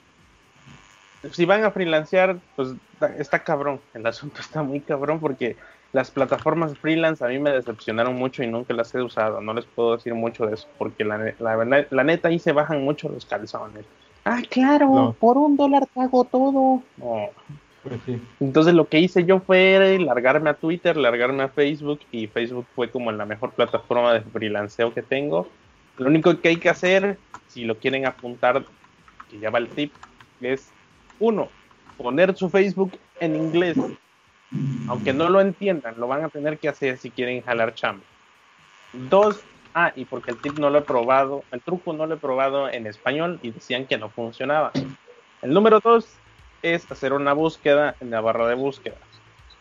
si 1.32 1.44
van 1.44 1.64
a 1.64 1.70
freelancear, 1.70 2.36
pues 2.56 2.70
está- 3.18 3.40
cabrón. 3.44 3.80
El 3.94 4.06
asunto 4.06 4.40
está 4.40 4.62
muy 4.62 4.80
cabrón 4.80 5.20
porque 5.20 5.56
las 5.92 6.10
plataformas 6.10 6.76
freelance 6.78 7.24
a 7.24 7.28
mí 7.28 7.38
me 7.38 7.50
decepcionaron 7.50 8.14
mucho 8.16 8.42
y 8.42 8.46
nunca 8.46 8.72
las 8.74 8.94
he 8.94 9.02
usado. 9.02 9.40
No 9.40 9.52
les 9.52 9.64
puedo 9.66 9.96
decir 9.96 10.14
mucho 10.14 10.46
de 10.46 10.54
eso 10.54 10.68
porque 10.78 11.04
la, 11.04 12.04
neta 12.04 12.28
ahí 12.28 12.38
se 12.38 12.52
bajan 12.52 12.82
mucho 12.82 13.08
los 13.08 13.24
calzones. 13.26 13.84
Ah, 14.24 14.42
claro, 14.48 14.86
No. 14.94 15.12
por 15.18 15.36
un 15.38 15.56
dólar 15.56 15.86
te 15.92 16.00
hago 16.00 16.24
todo. 16.24 16.82
No. 16.98 17.28
pues 17.82 17.98
sí. 18.04 18.20
Entonces 18.40 18.74
lo 18.74 18.86
que 18.88 19.00
hice 19.00 19.24
yo 19.24 19.40
fue 19.40 19.98
largarme 19.98 20.50
a 20.50 20.54
Twitter, 20.54 20.96
largarme 20.98 21.42
a 21.44 21.48
Facebook 21.48 22.00
y 22.12 22.26
Facebook 22.26 22.66
fue 22.74 22.90
como 22.90 23.10
la 23.10 23.24
mejor 23.24 23.52
plataforma 23.52 24.12
de 24.12 24.20
freelanceo 24.20 24.92
que 24.92 25.00
tengo. 25.02 25.48
Lo 25.96 26.08
único 26.08 26.38
que 26.40 26.48
hay 26.50 26.56
que 26.56 26.68
hacer, 26.68 27.18
si 27.48 27.64
lo 27.64 27.76
quieren 27.78 28.06
apuntar, 28.06 28.64
que 29.30 29.38
ya 29.38 29.50
va 29.50 29.58
el 29.58 29.68
tip, 29.68 29.92
es 30.42 30.70
uno, 31.20 31.48
poner 31.96 32.36
su 32.36 32.50
Facebook 32.50 32.98
en 33.20 33.36
inglés. 33.36 33.76
Aunque 34.88 35.12
no 35.12 35.28
lo 35.28 35.40
entiendan, 35.40 35.94
lo 35.96 36.08
van 36.08 36.24
a 36.24 36.28
tener 36.28 36.58
que 36.58 36.68
hacer 36.68 36.98
si 36.98 37.10
quieren 37.10 37.42
jalar 37.42 37.74
chamba. 37.74 38.02
Dos, 38.92 39.40
ah, 39.74 39.92
y 39.94 40.04
porque 40.04 40.32
el 40.32 40.38
tip 40.38 40.58
no 40.58 40.70
lo 40.70 40.80
he 40.80 40.82
probado, 40.82 41.44
el 41.52 41.60
truco 41.60 41.92
no 41.92 42.06
lo 42.06 42.14
he 42.14 42.18
probado 42.18 42.68
en 42.68 42.88
español 42.88 43.38
y 43.42 43.52
decían 43.52 43.86
que 43.86 43.96
no 43.96 44.08
funcionaba. 44.08 44.72
El 45.42 45.54
número 45.54 45.78
dos 45.78 46.08
es 46.62 46.90
hacer 46.90 47.12
una 47.12 47.32
búsqueda 47.32 47.94
en 48.00 48.10
la 48.10 48.20
barra 48.20 48.48
de 48.48 48.56
búsqueda. 48.56 48.96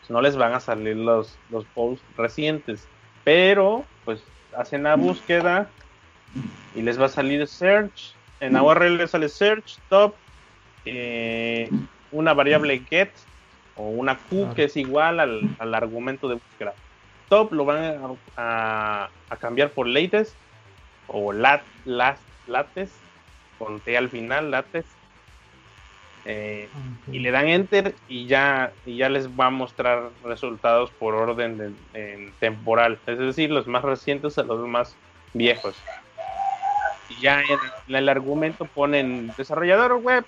No 0.10 0.22
les 0.22 0.36
van 0.36 0.54
a 0.54 0.60
salir 0.60 0.96
los, 0.98 1.38
los 1.52 1.66
posts 1.66 2.04
recientes, 2.18 2.88
pero 3.24 3.86
pues 4.06 4.24
hacen 4.58 4.84
la 4.84 4.96
búsqueda 4.96 5.70
y 6.76 6.82
les 6.82 7.00
va 7.00 7.06
a 7.06 7.10
salir 7.10 7.48
search. 7.48 8.16
En 8.40 8.54
la 8.54 8.64
URL 8.64 8.98
les 8.98 9.12
sale 9.12 9.30
search, 9.30 9.78
top, 9.88 10.16
eh, 10.86 11.70
una 12.12 12.34
variable 12.34 12.80
get 12.90 13.12
o 13.76 13.84
una 13.84 14.16
Q 14.18 14.50
que 14.56 14.64
es 14.66 14.78
igual 14.78 15.20
al, 15.20 15.50
al 15.60 15.76
argumento 15.76 16.28
de 16.28 16.36
búsqueda. 16.36 16.74
Top 17.30 17.52
lo 17.54 17.66
van 17.66 17.78
a, 17.84 18.00
a- 18.38 19.10
a 19.30 19.36
cambiar 19.38 19.70
por 19.70 19.88
latest 19.88 20.34
o 21.08 21.32
lat, 21.32 21.62
last, 21.86 22.22
latest 22.48 22.94
con 23.58 23.80
T 23.80 23.96
al 23.98 24.10
final, 24.10 24.50
latest. 24.52 24.90
Eh, 26.26 26.68
y 27.12 27.20
le 27.20 27.32
dan 27.32 27.48
enter 27.48 27.96
y 28.08 28.26
ya 28.28 28.72
y 28.86 28.98
ya 28.98 29.10
les 29.10 29.28
va 29.30 29.46
a 29.48 29.50
mostrar 29.50 30.10
resultados 30.26 30.92
por 30.92 31.16
orden 31.16 31.58
de- 31.58 31.72
en 31.94 32.32
temporal, 32.40 33.00
es 33.08 33.18
decir, 33.18 33.50
los 33.50 33.68
más 33.68 33.84
recientes 33.84 34.38
a 34.38 34.44
los 34.44 34.68
más 34.68 34.96
viejos. 35.34 35.76
Y 37.10 37.22
ya 37.22 37.40
en, 37.42 37.58
en 37.88 37.96
el 37.96 38.10
argumento 38.10 38.66
ponen 38.66 39.34
desarrollador 39.38 39.94
web 39.94 40.26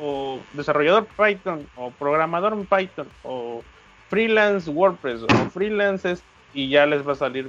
o 0.00 0.40
desarrollador 0.52 1.06
Python 1.06 1.66
o 1.76 1.90
programador 1.90 2.52
en 2.54 2.66
Python 2.66 3.08
o 3.22 3.62
freelance 4.08 4.70
WordPress 4.70 5.22
o 5.22 5.28
freelance 5.50 6.10
es- 6.12 6.22
y 6.54 6.68
ya 6.68 6.86
les 6.86 7.06
va 7.06 7.12
a 7.12 7.16
salir 7.16 7.48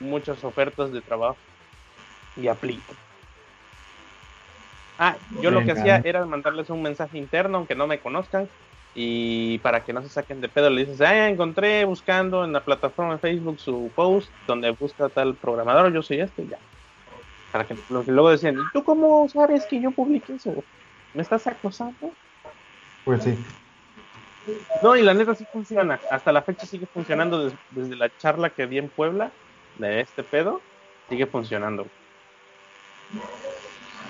muchas 0.00 0.42
ofertas 0.44 0.92
de 0.92 1.00
trabajo 1.00 1.36
y 2.36 2.48
apliquen. 2.48 2.96
Ah, 4.98 5.16
yo 5.40 5.50
lo 5.50 5.64
que 5.64 5.72
hacía 5.72 6.00
era 6.04 6.24
mandarles 6.24 6.70
un 6.70 6.80
mensaje 6.82 7.18
interno, 7.18 7.58
aunque 7.58 7.74
no 7.74 7.88
me 7.88 7.98
conozcan, 7.98 8.48
y 8.94 9.58
para 9.58 9.80
que 9.84 9.92
no 9.92 10.02
se 10.02 10.08
saquen 10.08 10.40
de 10.40 10.48
pedo, 10.48 10.70
le 10.70 10.84
dices, 10.84 11.00
ah, 11.00 11.28
encontré 11.28 11.84
buscando 11.84 12.44
en 12.44 12.52
la 12.52 12.60
plataforma 12.60 13.14
de 13.14 13.18
Facebook 13.18 13.58
su 13.58 13.90
post 13.96 14.30
donde 14.46 14.70
busca 14.70 15.08
tal 15.08 15.34
programador, 15.34 15.92
yo 15.92 16.02
soy 16.02 16.20
este, 16.20 16.46
ya. 16.46 16.58
Para 17.50 17.64
que 17.66 17.76
lo 17.90 18.04
que 18.04 18.12
luego 18.12 18.30
decían, 18.30 18.56
¿y 18.56 18.62
tú 18.72 18.84
cómo 18.84 19.28
sabes 19.28 19.66
que 19.66 19.80
yo 19.80 19.90
publiqué 19.90 20.34
eso? 20.34 20.62
¿Me 21.14 21.22
estás 21.22 21.46
acosando? 21.46 22.16
Pues 23.04 23.22
sí. 23.22 23.38
No, 24.82 24.96
y 24.96 25.02
la 25.02 25.14
neta 25.14 25.34
sí 25.34 25.46
funciona. 25.50 26.00
Hasta 26.10 26.32
la 26.32 26.42
fecha 26.42 26.66
sigue 26.66 26.86
funcionando 26.92 27.44
des- 27.44 27.56
desde 27.70 27.96
la 27.96 28.10
charla 28.16 28.50
que 28.50 28.66
di 28.66 28.78
en 28.78 28.90
Puebla 28.90 29.32
de 29.76 30.00
este 30.00 30.22
pedo. 30.24 30.62
Sigue 31.08 31.26
funcionando. 31.26 31.86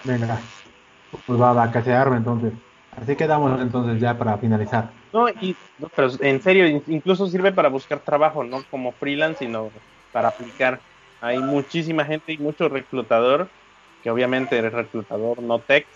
Venga. 0.04 0.42
Pues 1.26 1.40
va, 1.40 1.52
va, 1.52 1.70
que 1.70 1.82
se 1.82 1.92
arme 1.92 2.16
entonces. 2.16 2.52
Así 2.92 3.16
quedamos 3.16 3.60
entonces 3.60 4.00
ya 4.00 4.16
para 4.16 4.38
finalizar. 4.38 4.92
No, 5.12 5.28
y, 5.28 5.56
no, 5.78 5.88
pero 5.94 6.08
en 6.20 6.40
serio, 6.42 6.66
in- 6.66 6.82
incluso 6.88 7.26
sirve 7.26 7.52
para 7.52 7.68
buscar 7.68 8.00
trabajo, 8.00 8.42
no 8.44 8.64
como 8.70 8.92
freelance, 8.94 9.44
sino 9.44 9.72
para 10.10 10.28
aplicar. 10.28 10.82
Hay 11.20 11.38
muchísima 11.38 12.04
gente 12.04 12.32
y 12.32 12.38
mucho 12.38 12.68
reclutador, 12.68 13.50
que 14.02 14.10
obviamente 14.10 14.58
eres 14.58 14.72
reclutador, 14.72 15.42
no 15.42 15.62
tech, 15.62 15.86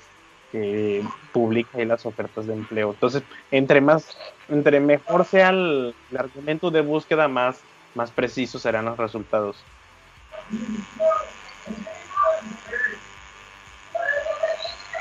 que 0.51 1.03
publica 1.33 1.79
ahí 1.79 1.85
las 1.87 2.07
ofertas 2.07 2.47
de 2.47 2.55
empleo. 2.55 2.91
Entonces, 2.93 3.25
entre 3.51 3.81
más, 3.81 4.19
entre 4.49 4.81
mejor 4.81 5.25
sea 5.25 5.51
el, 5.51 5.97
el 6.11 6.17
argumento 6.17 6.71
de 6.71 6.81
búsqueda, 6.83 7.29
más, 7.29 7.67
más 7.95 8.13
precisos 8.13 8.63
serán 8.63 8.87
los 8.87 8.97
resultados. 8.99 9.69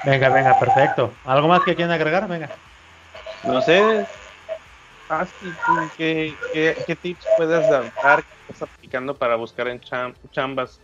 Venga, 0.03 0.29
venga, 0.29 0.57
perfecto. 0.57 1.19
¿Algo 1.23 1.47
más 1.47 1.63
que 1.63 1.75
quieran 1.75 1.91
agregar? 1.93 2.27
Venga. 2.27 2.53
No 3.43 3.61
sé, 3.61 4.07
Asti, 5.09 5.55
¿tú 5.57 5.91
¿qué, 5.95 6.41
qué, 6.51 6.83
qué 6.85 6.95
tips 6.95 7.31
puedes 7.35 7.67
dar 7.67 8.25
que 8.25 8.33
estás 8.47 8.61
aplicando 8.61 9.17
para 9.17 9.35
buscar 9.37 9.67
en 9.69 9.79
cham- 9.79 10.17
chambas? 10.31 10.81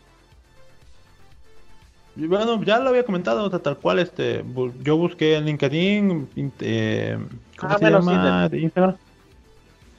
Bueno, 2.15 2.63
ya 2.63 2.79
lo 2.79 2.89
había 2.89 3.03
comentado, 3.05 3.45
o 3.45 3.49
sea, 3.49 3.59
tal 3.59 3.77
cual, 3.77 3.99
este, 3.99 4.43
bu- 4.43 4.73
yo 4.83 4.97
busqué 4.97 5.35
en 5.35 5.45
LinkedIn, 5.45 6.29
in- 6.35 6.53
eh, 6.59 7.17
¿cómo 7.57 7.73
Ah, 7.73 7.77
se 7.77 7.85
bueno, 7.85 8.01
sí, 8.01 8.09
llama? 8.09 8.49
De 8.49 8.59
Instagram. 8.59 8.97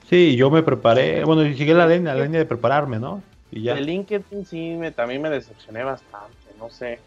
Sí, 0.09 0.37
yo 0.37 0.51
me 0.51 0.63
preparé, 0.63 1.25
bueno, 1.25 1.45
y 1.45 1.55
sigue 1.57 1.75
la 1.75 1.87
línea, 1.89 2.15
la 2.15 2.23
línea 2.25 2.39
de 2.41 2.47
prepararme, 2.47 2.99
¿no? 3.01 3.23
Y 3.51 3.63
ya. 3.63 3.75
De 3.75 3.81
LinkedIn 3.81 4.45
sí, 4.45 4.75
me, 4.79 4.93
también 4.93 5.23
me 5.23 5.31
decepcioné 5.31 5.83
bastante, 5.83 6.37
no 6.59 6.71
sé. 6.71 7.01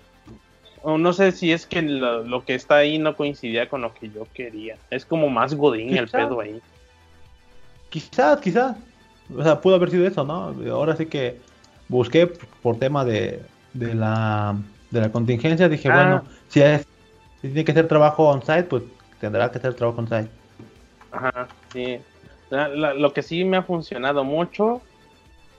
O 0.84 0.97
no 0.97 1.13
sé 1.13 1.31
si 1.31 1.51
es 1.51 1.65
que 1.65 1.81
lo, 1.81 2.23
lo 2.23 2.43
que 2.43 2.55
está 2.55 2.75
ahí 2.77 2.97
no 2.97 3.15
coincidía 3.15 3.69
con 3.69 3.81
lo 3.81 3.93
que 3.93 4.09
yo 4.09 4.27
quería. 4.34 4.77
Es 4.89 5.05
como 5.05 5.29
más 5.29 5.53
godín 5.53 5.95
el 5.97 6.07
pedo 6.07 6.39
ahí. 6.41 6.59
Quizás, 7.89 8.39
quizás. 8.41 8.75
O 9.35 9.43
sea, 9.43 9.59
pudo 9.61 9.75
haber 9.75 9.89
sido 9.91 10.05
eso, 10.07 10.23
¿no? 10.23 10.55
Ahora 10.71 10.95
sí 10.95 11.05
que 11.05 11.38
busqué 11.89 12.27
por 12.61 12.77
tema 12.77 13.03
de, 13.05 13.41
de 13.73 13.93
la 13.93 14.55
de 14.91 15.01
la 15.01 15.11
contingencia, 15.11 15.69
dije, 15.69 15.89
Ah. 15.89 15.95
bueno, 15.95 16.23
si 16.47 16.61
es 16.61 16.84
si 17.41 17.49
tiene 17.49 17.65
que 17.65 17.73
ser 17.73 17.88
trabajo 17.88 18.30
on-site, 18.30 18.64
pues 18.64 18.84
tendrá 19.19 19.51
que 19.51 19.59
ser 19.59 19.76
trabajo 19.76 19.99
on-site. 19.99 20.30
Ajá, 21.11 21.47
sí. 21.72 21.99
La- 22.49 22.68
la- 22.68 22.93
lo 22.95 23.14
que 23.14 23.22
sí 23.22 23.43
me 23.43 23.57
ha 23.57 23.61
funcionado 23.64 24.23
mucho, 24.23 24.81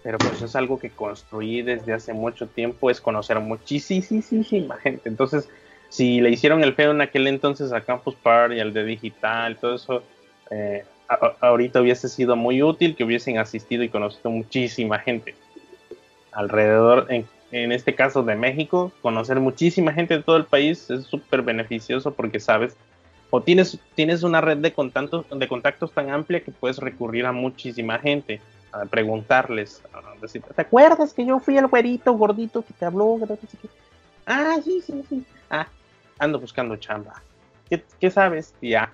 pero 0.02 0.18
pues 0.18 0.42
es 0.42 0.56
algo 0.56 0.78
que 0.78 0.90
construí 0.90 1.62
desde 1.62 1.92
hace 1.92 2.12
mucho 2.12 2.48
tiempo, 2.48 2.90
es 2.90 3.00
conocer 3.00 3.38
muchísima 3.40 4.76
gente. 4.78 5.08
Entonces, 5.08 5.48
si 5.88 6.20
le 6.20 6.30
hicieron 6.30 6.64
el 6.64 6.74
feo 6.74 6.90
en 6.90 7.00
aquel 7.00 7.26
entonces 7.28 7.72
a 7.72 7.80
Campus 7.82 8.14
Party, 8.16 8.58
al 8.58 8.72
de 8.72 8.84
digital, 8.84 9.56
todo 9.58 9.74
eso, 9.76 10.02
eh, 10.50 10.84
a- 11.08 11.36
ahorita 11.40 11.80
hubiese 11.80 12.08
sido 12.08 12.36
muy 12.36 12.62
útil 12.62 12.96
que 12.96 13.04
hubiesen 13.04 13.38
asistido 13.38 13.82
y 13.84 13.88
conocido 13.88 14.30
muchísima 14.30 14.98
gente 14.98 15.34
alrededor, 16.32 17.06
en, 17.10 17.26
en 17.50 17.72
este 17.72 17.94
caso 17.94 18.22
de 18.22 18.36
México, 18.36 18.92
conocer 19.00 19.40
muchísima 19.40 19.92
gente 19.92 20.16
de 20.16 20.22
todo 20.22 20.36
el 20.36 20.44
país 20.44 20.90
es 20.90 21.04
súper 21.04 21.42
beneficioso 21.42 22.12
porque 22.12 22.40
sabes 22.40 22.76
o 23.30 23.42
tienes, 23.42 23.78
tienes 23.94 24.22
una 24.22 24.40
red 24.40 24.58
de 24.58 24.72
contactos, 24.72 25.26
de 25.30 25.48
contactos 25.48 25.92
tan 25.92 26.10
amplia 26.10 26.42
que 26.42 26.50
puedes 26.50 26.78
recurrir 26.78 27.26
a 27.26 27.32
muchísima 27.32 27.98
gente, 27.98 28.40
a 28.72 28.86
preguntarles, 28.86 29.82
a 29.92 30.18
decir, 30.20 30.42
¿te 30.42 30.62
acuerdas 30.62 31.12
que 31.12 31.26
yo 31.26 31.38
fui 31.38 31.58
el 31.58 31.66
güerito 31.66 32.12
gordito 32.14 32.62
que 32.62 32.72
te 32.72 32.84
habló? 32.86 33.18
Que 33.20 33.26
no 33.26 33.36
sé 33.36 33.58
qué?". 33.60 33.68
Ah, 34.26 34.56
sí, 34.64 34.80
sí, 34.80 35.04
sí. 35.08 35.24
Ah, 35.50 35.66
ando 36.18 36.40
buscando 36.40 36.76
chamba. 36.76 37.22
¿Qué, 37.68 37.84
qué 38.00 38.10
sabes? 38.10 38.54
Ya. 38.62 38.92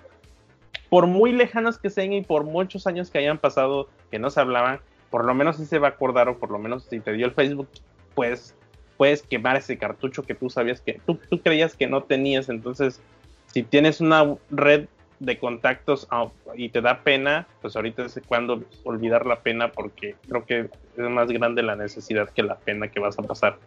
Por 0.89 1.07
muy 1.07 1.31
lejanos 1.31 1.77
que 1.77 1.89
sean 1.89 2.13
y 2.13 2.21
por 2.21 2.43
muchos 2.43 2.87
años 2.87 3.09
que 3.09 3.19
hayan 3.19 3.37
pasado 3.37 3.89
que 4.11 4.19
no 4.19 4.29
se 4.29 4.39
hablaban, 4.41 4.79
por 5.09 5.25
lo 5.25 5.33
menos 5.33 5.57
si 5.57 5.65
se 5.65 5.79
va 5.79 5.87
a 5.87 5.91
acordar 5.91 6.27
o 6.27 6.37
por 6.37 6.51
lo 6.51 6.59
menos 6.59 6.83
si 6.83 6.99
te 6.99 7.13
dio 7.13 7.25
el 7.25 7.31
Facebook, 7.31 7.69
pues 8.15 8.55
puedes 8.97 9.21
quemar 9.23 9.57
ese 9.57 9.77
cartucho 9.77 10.23
que 10.23 10.35
tú 10.35 10.49
sabías 10.49 10.81
que 10.81 10.99
tú, 11.05 11.19
tú 11.29 11.41
creías 11.41 11.75
que 11.75 11.87
no 11.87 12.03
tenías. 12.03 12.49
Entonces, 12.49 13.01
si 13.47 13.63
tienes 13.63 14.01
una 14.01 14.35
red 14.49 14.87
de 15.19 15.37
contactos 15.37 16.07
ah, 16.11 16.29
y 16.55 16.69
te 16.69 16.81
da 16.81 17.03
pena, 17.03 17.47
pues 17.61 17.75
ahorita 17.75 18.05
es 18.05 18.19
cuando 18.27 18.63
olvidar 18.83 19.25
la 19.25 19.41
pena 19.41 19.71
porque 19.71 20.15
creo 20.27 20.45
que 20.45 20.69
es 20.97 21.09
más 21.09 21.29
grande 21.29 21.63
la 21.63 21.75
necesidad 21.75 22.29
que 22.29 22.43
la 22.43 22.55
pena 22.55 22.89
que 22.89 22.99
vas 22.99 23.17
a 23.19 23.23
pasar 23.23 23.57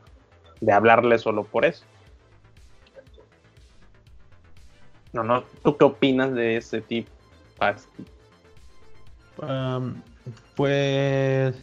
de 0.61 0.73
hablarle 0.73 1.19
solo 1.19 1.45
por 1.45 1.65
eso. 1.65 1.85
No, 5.12 5.25
no, 5.25 5.43
¿tú 5.62 5.77
qué 5.77 5.85
opinas 5.85 6.35
de 6.35 6.57
ese 6.57 6.81
tipo? 6.81 7.11
Pues. 10.55 11.55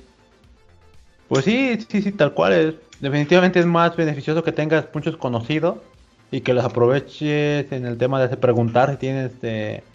Pues 1.27 1.45
sí, 1.45 1.77
sí, 1.89 2.01
sí, 2.01 2.11
tal 2.11 2.33
cual. 2.33 2.53
Es, 2.53 2.75
definitivamente 2.99 3.59
es 3.59 3.65
más 3.65 3.95
beneficioso 3.95 4.43
que 4.43 4.51
tengas 4.51 4.89
muchos 4.93 5.17
conocidos 5.17 5.83
y 6.29 6.41
que 6.41 6.53
los 6.53 6.63
aproveches 6.63 7.71
en 7.71 7.85
el 7.85 7.97
tema 7.97 8.19
de 8.19 8.25
hacer 8.25 8.39
preguntar 8.39 8.91
si 8.91 8.97
tienes 8.97 9.33
este, 9.33 9.89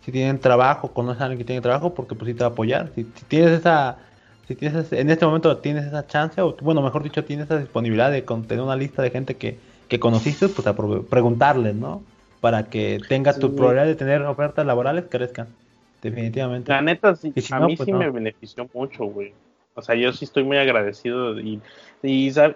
si 0.00 0.12
tienen 0.12 0.40
trabajo, 0.40 0.94
conoces 0.94 1.22
a 1.22 1.24
alguien 1.26 1.38
que 1.38 1.44
tiene 1.46 1.62
trabajo, 1.62 1.94
porque 1.94 2.14
pues 2.16 2.28
sí 2.30 2.34
te 2.36 2.44
va 2.44 2.48
a 2.50 2.52
apoyar. 2.52 2.92
Si, 2.94 3.04
si 3.16 3.26
tienes 3.26 3.52
esa, 3.52 3.98
si 4.44 4.56
tienes 4.56 4.86
ese- 4.86 5.00
en 5.00 5.10
este 5.10 5.26
momento 5.26 5.60
tienes 5.60 5.86
esa 5.86 6.06
chance, 6.06 6.40
o 6.42 6.56
bueno, 6.62 6.82
mejor 6.82 7.02
dicho, 7.04 7.24
tienes 7.24 7.46
esa 7.46 7.58
disponibilidad 7.58 8.10
de 8.12 8.24
con- 8.24 8.46
tener 8.46 8.64
una 8.64 8.76
lista 8.76 9.02
de 9.02 9.10
gente 9.10 9.38
que, 9.38 9.62
que 9.88 10.00
conociste, 10.00 10.48
pues 10.50 10.66
aprove- 10.68 11.08
preguntarles, 11.08 11.74
¿no? 11.76 12.06
Para 12.40 12.70
que 12.70 13.00
tengas 13.08 13.38
tu 13.40 13.48
Sí. 13.50 13.56
probabilidad 13.56 13.86
de 13.86 13.96
tener 13.96 14.22
ofertas 14.24 14.66
laborales 14.66 15.06
crezcan. 15.10 15.56
Definitivamente. 16.02 16.72
La 16.72 16.80
neta, 16.82 17.16
sí, 17.16 17.34
si 17.36 17.54
a 17.54 17.58
no, 17.58 17.66
mí 17.66 17.76
pues 17.76 17.88
sí 17.88 17.92
no. 17.92 17.98
me 17.98 18.10
benefició 18.10 18.70
mucho, 18.72 19.04
güey. 19.06 19.34
O 19.78 19.82
sea, 19.82 19.94
yo 19.94 20.12
sí 20.12 20.24
estoy 20.24 20.42
muy 20.42 20.56
agradecido 20.56 21.38
y, 21.38 21.60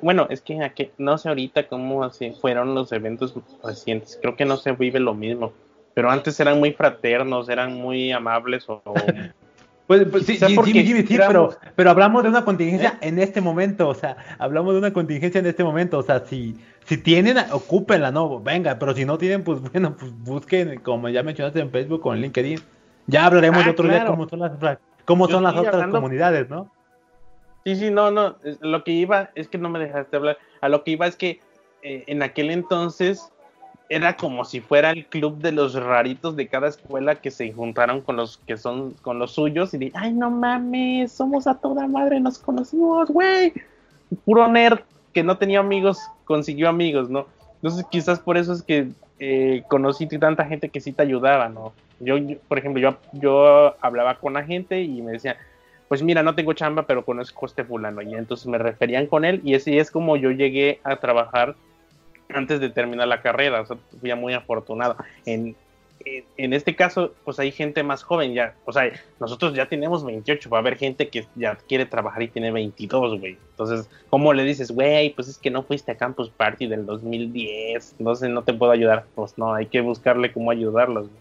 bueno, 0.03 0.27
es 0.29 0.41
que, 0.41 0.61
a 0.63 0.71
que- 0.71 0.91
no 0.99 1.19
sé 1.19 1.29
ahorita 1.29 1.69
cómo 1.69 2.03
así 2.03 2.33
fueron 2.41 2.75
los 2.75 2.91
eventos 2.91 3.35
recientes. 3.63 4.19
Creo 4.21 4.35
que 4.35 4.45
no 4.45 4.57
se 4.57 4.73
vive 4.73 4.99
lo 4.99 5.15
mismo. 5.15 5.53
Pero 5.95 6.11
antes 6.11 6.39
eran 6.41 6.59
muy 6.59 6.73
fraternos, 6.73 7.49
eran 7.49 7.75
muy 7.75 8.11
amables 8.13 8.69
o, 8.69 8.83
o- 8.85 8.95
Pues, 9.87 10.07
pues 10.11 10.25
sí, 10.25 10.39
Jimmy, 10.39 10.85
Jimmy, 10.85 11.03
sí, 11.03 11.15
éramos- 11.17 11.57
pero, 11.61 11.73
pero 11.77 11.91
hablamos 11.91 12.23
de 12.23 12.29
una 12.31 12.45
contingencia 12.45 12.99
en 13.03 13.19
este 13.19 13.41
momento, 13.41 13.89
o 13.89 13.95
sea, 13.95 14.17
hablamos 14.39 14.73
de 14.75 14.79
una 14.79 14.93
contingencia 14.93 15.39
en 15.41 15.47
este 15.47 15.65
momento, 15.65 15.99
o 15.99 16.03
sea, 16.03 16.21
si, 16.25 16.57
si 16.87 16.97
tienen, 16.97 17.37
ocúpenla, 17.53 18.11
no, 18.11 18.41
venga, 18.41 18.79
pero 18.79 18.95
si 18.95 19.05
no 19.05 19.19
tienen, 19.19 19.45
pues 19.45 19.61
bueno, 19.61 19.95
pues 19.99 20.13
busquen, 20.23 20.81
como 20.81 21.09
ya 21.11 21.23
mencionaste 21.23 21.61
en 21.61 21.71
Facebook 21.71 22.07
o 22.07 22.15
en 22.15 22.23
LinkedIn, 22.23 22.61
ya 23.07 23.27
hablaremos 23.27 23.67
Ah, 23.67 23.71
otro 23.71 23.87
día 23.89 24.07
cómo 24.07 24.29
son 24.29 24.39
las, 24.39 24.53
cómo 25.05 25.29
son 25.29 25.43
las 25.43 25.57
otras 25.57 25.75
hablando- 25.75 25.97
comunidades, 25.99 26.49
¿no? 26.49 26.71
Sí, 27.65 27.77
sí, 27.77 27.91
no, 27.91 28.11
no. 28.11 28.37
Lo 28.61 28.83
que 28.85 28.93
iba 28.93 29.31
es 29.35 29.49
que 29.49 29.59
no 29.59 29.69
me 29.69 29.79
dejaste 29.79 30.17
hablar. 30.17 30.39
A 30.61 30.69
lo 30.69 30.83
que 30.83 30.93
iba 30.93 31.07
es 31.07 31.17
que 31.17 31.41
eh, 31.83 32.05
en 32.07 32.23
aquel 32.23 32.51
entonces 32.51 33.33
era 33.89 34.17
como 34.17 34.45
si 34.45 34.61
fuera 34.61 34.91
el 34.91 35.05
club 35.07 35.39
de 35.39 35.53
los 35.53 35.75
raritos 35.75 36.35
de 36.35 36.49
cada 36.49 36.69
escuela 36.69 37.17
que 37.17 37.31
se 37.31 37.53
juntaron 37.53 38.01
con 38.01 38.17
los 38.17 38.39
que 38.39 38.57
son 38.57 38.93
con 39.03 39.19
los 39.19 39.33
suyos 39.33 39.75
y 39.75 39.79
de, 39.79 39.93
ay, 39.95 40.15
no 40.15 40.31
mames, 40.31 41.13
somos 41.13 41.47
a 41.47 41.55
toda 41.59 41.87
madre, 41.87 42.19
nos 42.19 42.39
conocimos, 42.39 43.11
güey. 43.11 43.53
Puro 44.25 44.49
nerd 44.49 44.81
que 45.13 45.23
no 45.23 45.37
tenía 45.37 45.61
amigos, 45.61 45.99
consiguió 46.25 46.69
amigos, 46.69 47.11
¿no? 47.11 47.27
Entonces 47.57 47.85
quizás 47.91 48.19
por 48.19 48.39
eso 48.39 48.55
es 48.55 48.63
que 48.63 48.89
eh, 49.19 49.63
conocí 49.69 50.07
tanta 50.07 50.47
gente 50.47 50.71
que 50.71 50.81
sí 50.81 50.93
te 50.93 51.03
ayudaba, 51.03 51.49
¿no? 51.49 51.73
Yo, 52.01 52.17
yo, 52.17 52.39
por 52.49 52.59
ejemplo, 52.59 52.81
yo, 52.81 52.97
yo 53.13 53.77
hablaba 53.81 54.15
con 54.19 54.33
la 54.33 54.43
gente 54.43 54.81
y 54.81 55.03
me 55.03 55.13
decían, 55.13 55.37
pues 55.93 56.03
mira, 56.03 56.23
no 56.23 56.35
tengo 56.35 56.55
chamba, 56.55 56.87
pero 56.87 57.05
conozco 57.05 57.45
a 57.45 57.49
este 57.49 57.65
fulano. 57.65 58.01
Y 58.01 58.15
entonces 58.15 58.47
me 58.47 58.57
referían 58.57 59.07
con 59.07 59.27
él 59.27 59.43
y 59.45 59.55
así 59.57 59.79
es 59.79 59.91
como 59.91 60.17
yo 60.17 60.31
llegué 60.31 60.81
a 60.85 60.97
trabajar 60.97 61.55
antes 62.31 62.61
de 62.61 62.71
terminar 62.71 63.09
la 63.09 63.21
carrera. 63.21 63.61
O 63.61 63.67
sea, 63.67 63.77
fui 64.01 64.15
muy 64.15 64.33
afortunado. 64.33 64.97
En, 65.27 65.55
en, 66.07 66.25
en 66.39 66.55
este 66.55 66.75
caso, 66.75 67.13
pues 67.27 67.39
hay 67.41 67.53
gente 67.53 67.83
más 67.83 68.05
joven 68.05 68.33
ya. 68.33 68.55
O 68.65 68.73
sea, 68.73 68.91
nosotros 69.21 69.53
ya 69.53 69.67
tenemos 69.67 70.03
28, 70.03 70.49
va 70.49 70.57
a 70.57 70.61
haber 70.63 70.79
gente 70.79 71.11
que 71.11 71.27
ya 71.35 71.57
quiere 71.57 71.85
trabajar 71.85 72.23
y 72.23 72.29
tiene 72.29 72.51
22, 72.53 73.21
güey. 73.21 73.37
Entonces, 73.51 73.87
¿cómo 74.09 74.33
le 74.33 74.45
dices, 74.45 74.71
güey, 74.71 75.11
pues 75.11 75.29
es 75.29 75.37
que 75.37 75.51
no 75.51 75.63
fuiste 75.63 75.93
a 75.93 75.99
Campus 75.99 76.31
Party 76.31 76.69
del 76.69 76.87
2010, 76.87 77.97
entonces 77.99 78.31
no 78.31 78.45
te 78.45 78.55
puedo 78.55 78.73
ayudar? 78.73 79.05
Pues 79.15 79.37
no, 79.37 79.53
hay 79.53 79.67
que 79.67 79.83
buscarle 79.83 80.33
cómo 80.33 80.51
ayudarlos. 80.53 81.11
güey. 81.11 81.21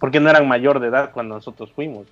Porque 0.00 0.18
no 0.18 0.30
eran 0.30 0.48
mayor 0.48 0.80
de 0.80 0.86
edad 0.86 1.10
cuando 1.12 1.34
nosotros 1.34 1.70
fuimos. 1.72 2.06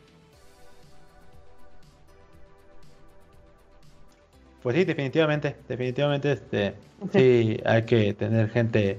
Pues 4.65 4.77
sí, 4.77 4.85
definitivamente, 4.85 5.57
definitivamente, 5.69 6.33
este, 6.33 6.73
sí, 7.13 7.61
hay 7.67 7.83
que 7.83 8.15
tener 8.15 8.49
gente, 8.49 8.99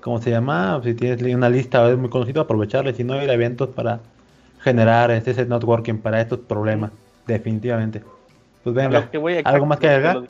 ¿cómo 0.00 0.22
se 0.22 0.30
llama? 0.30 0.80
Si 0.84 0.94
tienes 0.94 1.20
una 1.34 1.48
lista 1.48 1.90
es 1.90 1.98
muy 1.98 2.08
conocido, 2.08 2.42
aprovecharle, 2.42 2.94
si 2.94 3.02
no 3.02 3.20
ir 3.20 3.28
a 3.28 3.34
eventos 3.34 3.70
para 3.70 3.98
generar 4.60 5.10
este, 5.10 5.32
ese 5.32 5.46
networking 5.46 5.98
para 5.98 6.20
estos 6.20 6.38
problemas, 6.38 6.92
definitivamente. 7.26 8.04
Pues 8.62 8.72
venga, 8.72 9.10
¿algo 9.42 9.66
más 9.66 9.80
que 9.80 9.88
agregar? 9.88 10.22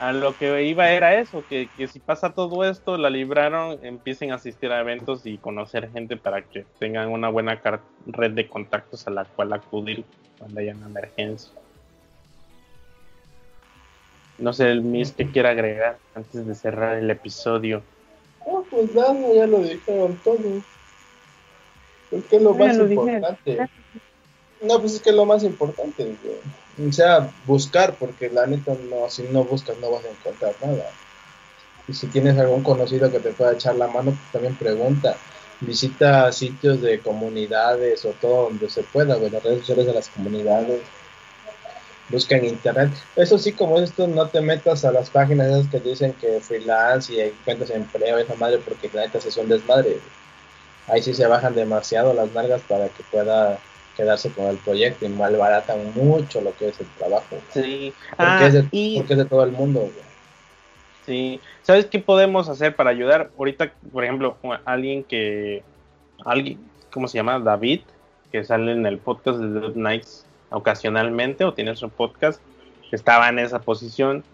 A 0.00 0.12
lo 0.12 0.34
que 0.36 0.64
iba 0.64 0.90
era 0.90 1.20
eso, 1.20 1.44
que, 1.48 1.70
que 1.76 1.86
si 1.86 2.00
pasa 2.00 2.30
todo 2.34 2.64
esto, 2.64 2.98
la 2.98 3.08
libraron, 3.08 3.78
empiecen 3.84 4.32
a 4.32 4.34
asistir 4.34 4.72
a 4.72 4.80
eventos 4.80 5.24
y 5.26 5.38
conocer 5.38 5.92
gente 5.92 6.16
para 6.16 6.42
que 6.42 6.66
tengan 6.80 7.10
una 7.10 7.28
buena 7.28 7.62
red 8.06 8.32
de 8.32 8.48
contactos 8.48 9.06
a 9.06 9.12
la 9.12 9.24
cual 9.26 9.52
acudir 9.52 10.04
cuando 10.38 10.58
haya 10.58 10.74
una 10.74 10.86
emergencia. 10.86 11.52
No 14.38 14.52
sé, 14.52 14.70
el 14.70 14.82
Miss 14.82 15.12
que 15.12 15.30
quiera 15.30 15.50
agregar 15.50 15.98
antes 16.14 16.46
de 16.46 16.54
cerrar 16.54 16.98
el 16.98 17.10
episodio. 17.10 17.82
No, 18.46 18.64
pues 18.70 18.94
nada, 18.94 19.14
ya 19.34 19.46
lo 19.46 19.60
dijeron 19.60 20.18
todo. 20.22 20.38
Es 22.10 22.24
que 22.24 22.36
es 22.36 22.42
lo 22.42 22.52
Ya 22.52 22.66
más 22.66 22.76
lo 22.76 22.88
importante. 22.88 23.68
No, 24.62 24.80
pues 24.80 24.94
es 24.94 25.00
que 25.00 25.10
es 25.10 25.16
lo 25.16 25.26
más 25.26 25.42
importante. 25.42 26.16
O 26.86 26.92
sea, 26.92 27.30
buscar, 27.46 27.94
porque 27.94 28.28
la 28.28 28.46
neta, 28.46 28.74
no, 28.90 29.08
si 29.08 29.22
no 29.24 29.44
buscas 29.44 29.78
no 29.78 29.90
vas 29.90 30.04
a 30.04 30.10
encontrar 30.10 30.54
nada. 30.62 30.90
Y 31.88 31.92
si 31.92 32.06
tienes 32.08 32.38
algún 32.38 32.62
conocido 32.62 33.10
que 33.10 33.20
te 33.20 33.32
pueda 33.32 33.52
echar 33.52 33.76
la 33.76 33.86
mano, 33.86 34.10
pues 34.10 34.32
también 34.32 34.56
pregunta. 34.56 35.16
Visita 35.60 36.30
sitios 36.32 36.82
de 36.82 37.00
comunidades 37.00 38.04
o 38.04 38.10
todo 38.10 38.44
donde 38.44 38.68
se 38.68 38.82
pueda, 38.82 39.14
güey, 39.14 39.30
las 39.30 39.42
redes 39.42 39.60
sociales 39.60 39.86
de 39.86 39.94
las 39.94 40.08
comunidades. 40.08 40.82
Busca 42.08 42.36
en 42.36 42.44
internet. 42.44 42.92
Eso 43.16 43.36
sí, 43.38 43.52
como 43.52 43.78
esto, 43.78 44.06
no 44.06 44.28
te 44.28 44.40
metas 44.40 44.84
a 44.84 44.92
las 44.92 45.10
páginas 45.10 45.48
esas 45.48 45.66
que 45.68 45.80
dicen 45.80 46.12
que 46.14 46.40
freelance 46.40 47.12
y 47.12 47.20
encuentras 47.20 47.70
empleo, 47.70 48.18
esa 48.18 48.34
madre, 48.36 48.58
porque 48.58 48.88
la 48.92 49.02
neta 49.02 49.18
es 49.18 49.36
un 49.36 49.48
desmadre. 49.48 49.98
Ahí 50.86 51.02
sí 51.02 51.14
se 51.14 51.26
bajan 51.26 51.54
demasiado 51.54 52.14
las 52.14 52.32
nalgas 52.32 52.62
para 52.68 52.88
que 52.88 53.02
pueda 53.10 53.58
quedarse 53.96 54.30
con 54.30 54.46
el 54.46 54.56
proyecto 54.58 55.06
y 55.06 55.08
malbaratan 55.08 55.92
mucho 55.94 56.40
lo 56.40 56.54
que 56.56 56.68
es 56.68 56.78
el 56.80 56.86
trabajo. 56.98 57.38
Sí. 57.52 57.92
Porque, 58.10 58.22
Ah, 58.22 58.46
es 58.46 58.52
de, 58.52 58.68
y 58.70 58.98
porque 58.98 59.14
es 59.14 59.18
de 59.18 59.24
todo 59.24 59.42
el 59.42 59.52
mundo, 59.52 59.80
güey. 59.80 60.06
Sí, 61.06 61.40
¿sabes 61.62 61.86
qué 61.86 61.98
podemos 61.98 62.48
hacer 62.48 62.76
para 62.76 62.90
ayudar? 62.90 63.30
Ahorita, 63.38 63.72
por 63.92 64.04
ejemplo, 64.04 64.36
alguien 64.64 65.04
que, 65.04 65.62
alguien, 66.24 66.58
¿cómo 66.92 67.08
se 67.08 67.18
llama? 67.18 67.38
David, 67.38 67.80
que 68.32 68.44
sale 68.44 68.72
en 68.72 68.86
el 68.86 68.98
podcast 68.98 69.38
de 69.38 69.60
Dead 69.60 69.74
Nights 69.74 70.25
ocasionalmente 70.50 71.44
o 71.44 71.54
tiene 71.54 71.76
su 71.76 71.88
podcast, 71.90 72.40
estaba 72.92 73.28
en 73.28 73.38
esa 73.38 73.60
posición. 73.60 74.24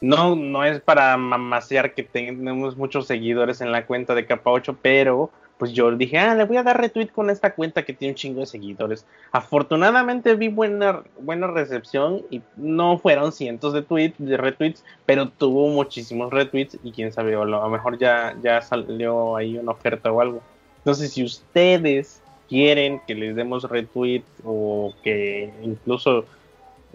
No, 0.00 0.36
no 0.36 0.64
es 0.64 0.80
para 0.80 1.16
mamasear 1.16 1.94
que 1.94 2.04
tenemos 2.04 2.76
muchos 2.76 3.06
seguidores 3.06 3.60
en 3.60 3.72
la 3.72 3.86
cuenta 3.86 4.14
de 4.14 4.26
Capa 4.26 4.50
8, 4.50 4.78
pero 4.80 5.30
pues 5.58 5.72
yo 5.72 5.90
dije, 5.90 6.18
ah, 6.18 6.34
le 6.36 6.44
voy 6.44 6.56
a 6.56 6.62
dar 6.62 6.80
retweet 6.80 7.08
con 7.08 7.30
esta 7.30 7.52
cuenta 7.52 7.84
que 7.84 7.92
tiene 7.92 8.12
un 8.12 8.16
chingo 8.16 8.40
de 8.40 8.46
seguidores. 8.46 9.04
Afortunadamente 9.32 10.36
vi 10.36 10.48
buena, 10.48 11.02
buena 11.18 11.48
recepción 11.48 12.22
y 12.30 12.40
no 12.56 12.98
fueron 12.98 13.32
cientos 13.32 13.72
de 13.72 13.82
tweets, 13.82 14.14
de 14.18 14.36
retweets, 14.36 14.84
pero 15.04 15.28
tuvo 15.28 15.68
muchísimos 15.68 16.32
retweets 16.32 16.78
y 16.84 16.92
quién 16.92 17.12
sabe, 17.12 17.34
a 17.34 17.44
lo 17.44 17.68
mejor 17.68 17.98
ya, 17.98 18.36
ya 18.40 18.62
salió 18.62 19.36
ahí 19.36 19.58
una 19.58 19.72
oferta 19.72 20.12
o 20.12 20.20
algo. 20.20 20.40
Entonces, 20.78 21.12
si 21.12 21.24
ustedes 21.24 22.22
quieren 22.48 23.00
que 23.06 23.14
les 23.14 23.36
demos 23.36 23.64
retweet 23.64 24.24
o 24.44 24.94
que 25.02 25.52
incluso 25.62 26.24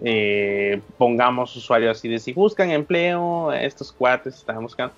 eh, 0.00 0.80
pongamos 0.98 1.54
usuarios 1.56 1.96
así 1.96 2.08
de 2.08 2.18
si 2.18 2.32
buscan 2.32 2.70
empleo, 2.70 3.52
estos 3.52 3.92
cuates 3.92 4.34
están 4.34 4.62
buscando, 4.62 4.94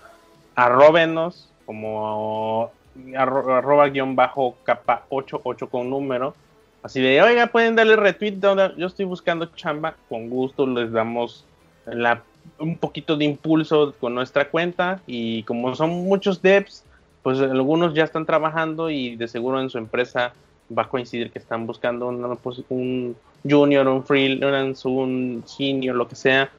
arróbenos 0.55 1.51
como 1.67 2.71
arroba 3.17 3.89
guion 3.89 4.17
bajo 4.17 4.57
capa 4.65 5.05
88 5.11 5.69
con 5.69 5.91
número. 5.91 6.35
Así 6.83 7.01
de, 7.01 7.21
oiga, 7.21 7.49
pueden 7.49 7.75
darle 7.75 7.97
retweet 7.97 8.33
donde 8.33 8.73
yo 8.77 8.87
estoy 8.87 9.05
buscando 9.05 9.47
chamba. 9.47 9.97
Con 10.09 10.31
gusto 10.31 10.67
les 10.67 10.93
damos 10.93 11.45
la, 11.85 12.23
un 12.59 12.77
poquito 12.79 13.17
de 13.17 13.25
impulso 13.25 13.95
con 13.99 14.15
nuestra 14.15 14.49
cuenta. 14.49 15.01
Y 15.07 15.43
como 15.45 15.75
son 15.75 15.91
muchos 15.91 16.41
devs, 16.43 16.85
pues 17.23 17.41
algunos 17.41 17.93
ya 17.93 18.05
están 18.05 18.25
trabajando 18.25 18.89
y 18.89 19.17
de 19.17 19.27
seguro 19.27 19.61
en 19.61 19.69
su 19.69 19.79
empresa 19.79 20.33
va 20.77 20.83
a 20.83 20.89
coincidir 20.89 21.31
que 21.31 21.39
están 21.39 21.67
buscando 21.67 22.09
un 22.09 23.17
junior, 23.49 23.89
un 23.89 24.05
freelance, 24.05 24.87
un 24.87 25.43
senior, 25.47 25.97
lo 25.97 26.09
que 26.09 26.17
sea. 26.17 26.51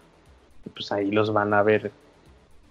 Pues 0.74 0.92
ahí 0.92 1.12
los 1.12 1.32
van 1.34 1.54
a 1.54 1.64
ver. 1.64 1.92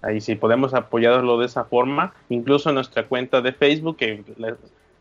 Ahí 0.03 0.21
sí 0.21 0.35
podemos 0.35 0.75
apoyarlo 0.75 1.39
de 1.39 1.47
esa 1.47 1.65
forma, 1.65 2.15
incluso 2.29 2.71
nuestra 2.73 3.07
cuenta 3.07 3.41
de 3.41 3.53
Facebook, 3.53 3.97
que 3.97 4.23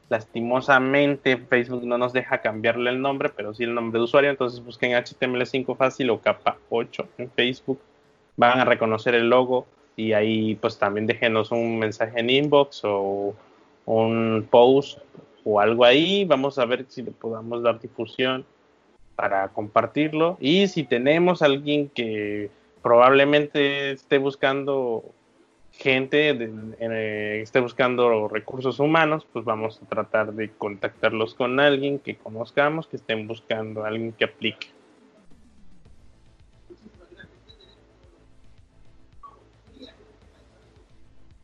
lastimosamente 0.10 1.38
Facebook 1.38 1.86
no 1.86 1.98
nos 1.98 2.14
deja 2.14 2.40
cambiarle 2.40 2.90
el 2.91 3.02
nombre, 3.02 3.30
pero 3.30 3.53
sí 3.53 3.64
el 3.64 3.74
nombre 3.74 3.99
de 3.99 4.06
usuario, 4.06 4.30
entonces 4.30 4.64
busquen 4.64 4.94
HTML5 4.94 5.76
fácil 5.76 6.10
o 6.10 6.20
capa 6.20 6.57
8 6.70 7.07
en 7.18 7.30
Facebook, 7.32 7.80
van 8.38 8.60
a 8.60 8.66
reconocer 8.66 9.16
el 9.16 9.30
logo 9.30 9.66
y 9.95 10.14
ahí 10.14 10.56
pues 10.56 10.78
también 10.78 11.07
déjenos 11.07 11.52
un 11.52 11.78
mensaje 11.80 12.20
en 12.20 12.30
inbox 12.30 12.82
o 12.84 13.36
un 13.86 14.48
post 14.49 14.99
o 15.45 15.59
algo 15.59 15.85
ahí, 15.85 16.26
vamos 16.26 16.59
a 16.59 16.65
ver 16.65 16.85
si 16.89 17.03
le 17.03 17.11
podamos 17.11 17.61
dar 17.61 17.80
difusión 17.80 18.43
para 19.15 19.47
compartirlo 19.49 20.38
y 20.41 20.67
si 20.67 20.84
tenemos 20.84 21.41
alguien 21.41 21.88
que 21.89 22.49
probablemente 22.81 23.91
esté 23.91 24.17
buscando 24.17 25.05
gente, 25.72 26.31
eh, 26.80 27.41
esté 27.43 27.59
buscando 27.59 28.27
recursos 28.27 28.80
humanos, 28.80 29.26
pues 29.31 29.45
vamos 29.45 29.80
a 29.81 29.85
tratar 29.88 30.34
de 30.34 30.49
contactarlos 30.49 31.35
con 31.35 31.59
alguien 31.59 31.99
que 31.99 32.15
conozcamos, 32.15 32.88
que 32.88 32.95
estén 32.95 33.27
buscando 33.27 33.85
alguien 33.85 34.13
que 34.13 34.26
aplique. 34.26 34.67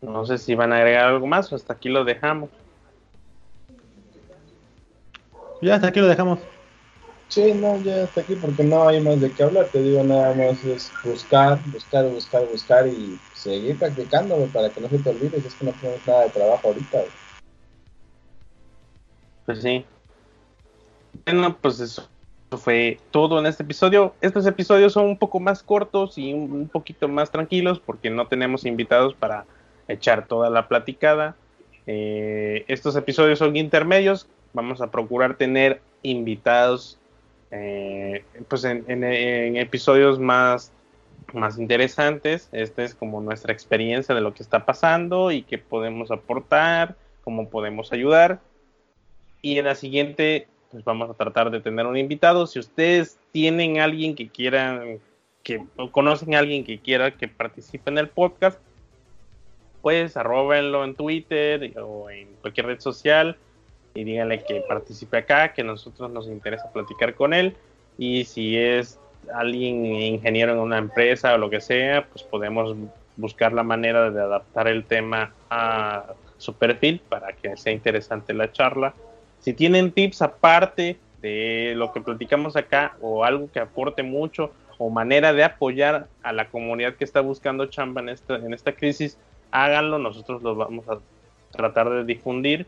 No 0.01 0.25
sé 0.25 0.39
si 0.39 0.55
van 0.55 0.73
a 0.73 0.77
agregar 0.77 1.05
algo 1.05 1.27
más 1.27 1.51
o 1.53 1.55
hasta 1.55 1.73
aquí 1.73 1.89
lo 1.89 2.03
dejamos. 2.03 2.49
Ya 5.61 5.75
hasta 5.75 5.87
aquí 5.87 5.99
lo 5.99 6.07
dejamos. 6.07 6.39
Sí, 7.27 7.53
no, 7.53 7.81
ya 7.81 8.03
está 8.03 8.21
aquí 8.21 8.35
porque 8.35 8.63
no 8.63 8.87
hay 8.87 8.99
más 8.99 9.21
de 9.21 9.31
qué 9.31 9.43
hablar. 9.43 9.67
Te 9.67 9.81
digo, 9.81 10.03
nada 10.03 10.33
más 10.33 10.63
es 10.65 10.91
buscar, 11.03 11.59
buscar, 11.71 12.09
buscar, 12.09 12.45
buscar 12.47 12.87
y 12.87 13.17
seguir 13.33 13.77
practicando 13.77 14.35
para 14.51 14.69
que 14.69 14.81
no 14.81 14.89
se 14.89 14.97
te 14.99 15.09
olvide. 15.09 15.37
Es 15.37 15.55
que 15.55 15.65
no 15.65 15.71
tenemos 15.71 16.05
nada 16.05 16.23
de 16.23 16.29
trabajo 16.31 16.67
ahorita. 16.67 17.03
Pues 19.45 19.61
sí. 19.61 19.85
Bueno, 21.25 21.57
pues 21.61 21.79
eso 21.79 22.09
fue 22.57 22.99
todo 23.11 23.39
en 23.39 23.45
este 23.45 23.63
episodio. 23.63 24.13
Estos 24.19 24.45
episodios 24.45 24.91
son 24.91 25.05
un 25.05 25.17
poco 25.17 25.39
más 25.39 25.63
cortos 25.63 26.17
y 26.17 26.33
un 26.33 26.67
poquito 26.67 27.07
más 27.07 27.31
tranquilos 27.31 27.79
porque 27.79 28.09
no 28.09 28.27
tenemos 28.27 28.65
invitados 28.65 29.13
para 29.13 29.45
echar 29.87 30.27
toda 30.27 30.49
la 30.49 30.67
platicada. 30.67 31.35
Eh, 31.87 32.65
estos 32.67 32.95
episodios 32.95 33.39
son 33.39 33.55
intermedios. 33.55 34.27
Vamos 34.53 34.81
a 34.81 34.91
procurar 34.91 35.35
tener 35.37 35.81
invitados 36.03 36.97
eh, 37.51 38.23
pues 38.47 38.63
en, 38.63 39.03
episodios 39.57 40.19
más, 40.19 40.71
más 41.33 41.59
interesantes. 41.59 42.49
Esta 42.51 42.83
es 42.83 42.95
como 42.95 43.21
nuestra 43.21 43.53
experiencia 43.53 44.15
de 44.15 44.21
lo 44.21 44.33
que 44.33 44.43
está 44.43 44.65
pasando 44.65 45.31
y 45.31 45.43
qué 45.43 45.57
podemos 45.57 46.11
aportar, 46.11 46.95
cómo 47.23 47.49
podemos 47.49 47.91
ayudar. 47.91 48.39
Y 49.41 49.57
en 49.57 49.65
la 49.65 49.75
siguiente, 49.75 50.47
pues 50.71 50.83
vamos 50.83 51.09
a 51.09 51.13
tratar 51.13 51.51
de 51.51 51.59
tener 51.59 51.85
un 51.85 51.97
invitado. 51.97 52.47
Si 52.47 52.59
ustedes 52.59 53.19
tienen 53.31 53.79
alguien 53.79 54.15
que 54.15 54.29
quieran, 54.29 54.99
que 55.43 55.65
conocen 55.91 56.35
a 56.35 56.39
alguien 56.39 56.63
que 56.63 56.79
quiera 56.79 57.11
que 57.11 57.27
participe 57.27 57.89
en 57.89 57.97
el 57.97 58.07
podcast, 58.07 58.59
pues 59.81 60.15
arrobenlo 60.15 60.83
en 60.83 60.95
Twitter 60.95 61.73
o 61.79 62.09
en 62.09 62.27
cualquier 62.41 62.67
red 62.67 62.79
social 62.79 63.37
y 63.93 64.03
díganle 64.03 64.43
que 64.43 64.61
participe 64.61 65.17
acá, 65.17 65.53
que 65.53 65.63
nosotros 65.63 66.11
nos 66.11 66.27
interesa 66.27 66.71
platicar 66.71 67.15
con 67.15 67.33
él. 67.33 67.55
Y 67.97 68.23
si 68.25 68.57
es 68.57 68.99
alguien 69.33 69.85
ingeniero 69.85 70.53
en 70.53 70.59
una 70.59 70.77
empresa 70.77 71.33
o 71.33 71.37
lo 71.37 71.49
que 71.49 71.61
sea, 71.61 72.07
pues 72.07 72.23
podemos 72.23 72.75
buscar 73.17 73.53
la 73.53 73.63
manera 73.63 74.09
de 74.09 74.21
adaptar 74.21 74.67
el 74.67 74.85
tema 74.85 75.33
a 75.49 76.13
su 76.37 76.53
perfil 76.55 77.01
para 77.07 77.33
que 77.33 77.55
sea 77.57 77.73
interesante 77.73 78.33
la 78.33 78.51
charla. 78.51 78.93
Si 79.39 79.53
tienen 79.53 79.91
tips 79.91 80.21
aparte 80.21 80.97
de 81.21 81.73
lo 81.75 81.91
que 81.93 82.01
platicamos 82.01 82.55
acá 82.55 82.95
o 83.01 83.23
algo 83.23 83.51
que 83.51 83.59
aporte 83.59 84.01
mucho 84.01 84.51
o 84.77 84.89
manera 84.89 85.33
de 85.33 85.43
apoyar 85.43 86.07
a 86.23 86.33
la 86.33 86.49
comunidad 86.49 86.95
que 86.95 87.03
está 87.03 87.21
buscando 87.21 87.67
chamba 87.67 88.01
en 88.01 88.09
esta, 88.09 88.35
en 88.35 88.53
esta 88.53 88.71
crisis, 88.71 89.17
háganlo, 89.51 89.99
nosotros 89.99 90.41
lo 90.41 90.55
vamos 90.55 90.87
a 90.89 90.97
tratar 91.51 91.89
de 91.89 92.05
difundir 92.05 92.65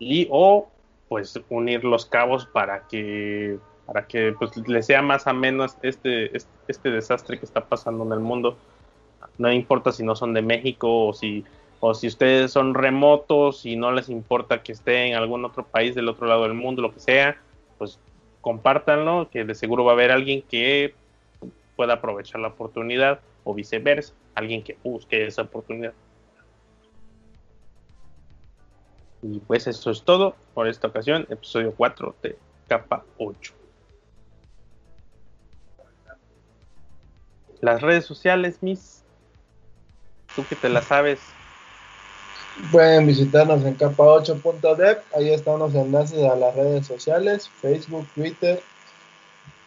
y 0.00 0.26
o 0.30 0.68
pues 1.08 1.38
unir 1.50 1.84
los 1.84 2.06
cabos 2.06 2.46
para 2.46 2.88
que 2.88 3.58
para 3.86 4.06
que 4.06 4.32
pues 4.38 4.56
le 4.56 4.82
sea 4.82 5.02
más 5.02 5.26
a 5.26 5.32
menos 5.32 5.76
este, 5.82 6.36
este, 6.36 6.50
este, 6.68 6.90
desastre 6.90 7.38
que 7.38 7.44
está 7.44 7.64
pasando 7.64 8.04
en 8.04 8.12
el 8.12 8.20
mundo. 8.20 8.56
No 9.36 9.52
importa 9.52 9.90
si 9.90 10.04
no 10.04 10.14
son 10.14 10.32
de 10.32 10.42
México 10.42 11.08
o 11.08 11.12
si 11.12 11.44
o 11.80 11.94
si 11.94 12.06
ustedes 12.06 12.52
son 12.52 12.74
remotos 12.74 13.66
y 13.66 13.74
no 13.74 13.90
les 13.90 14.08
importa 14.08 14.62
que 14.62 14.72
esté 14.72 15.06
en 15.06 15.14
algún 15.14 15.44
otro 15.44 15.64
país 15.64 15.94
del 15.94 16.08
otro 16.08 16.26
lado 16.26 16.42
del 16.42 16.54
mundo, 16.54 16.82
lo 16.82 16.92
que 16.92 17.00
sea, 17.00 17.38
pues 17.78 17.98
compártanlo, 18.42 19.28
que 19.30 19.44
de 19.44 19.54
seguro 19.54 19.84
va 19.84 19.92
a 19.92 19.94
haber 19.94 20.12
alguien 20.12 20.42
que 20.42 20.94
pueda 21.76 21.94
aprovechar 21.94 22.40
la 22.40 22.48
oportunidad 22.48 23.20
o 23.44 23.54
viceversa, 23.54 24.14
alguien 24.34 24.62
que 24.62 24.76
busque 24.84 25.26
esa 25.26 25.42
oportunidad. 25.42 25.94
Y 29.22 29.38
pues 29.40 29.66
eso 29.66 29.90
es 29.90 30.02
todo 30.02 30.34
por 30.54 30.66
esta 30.66 30.88
ocasión, 30.88 31.26
episodio 31.28 31.74
4 31.76 32.16
de 32.22 32.38
capa 32.68 33.04
8. 33.18 33.52
Las 37.60 37.82
redes 37.82 38.06
sociales, 38.06 38.58
Miss, 38.62 39.02
tú 40.34 40.44
que 40.48 40.56
te 40.56 40.70
las 40.70 40.86
sabes. 40.86 41.20
Pueden 42.72 43.06
visitarnos 43.06 43.64
en 43.64 43.76
capa8.dev, 43.76 45.02
ahí 45.14 45.30
están 45.30 45.58
los 45.58 45.74
enlaces 45.74 46.24
a 46.24 46.36
las 46.36 46.54
redes 46.54 46.86
sociales, 46.86 47.48
Facebook, 47.60 48.06
Twitter, 48.14 48.62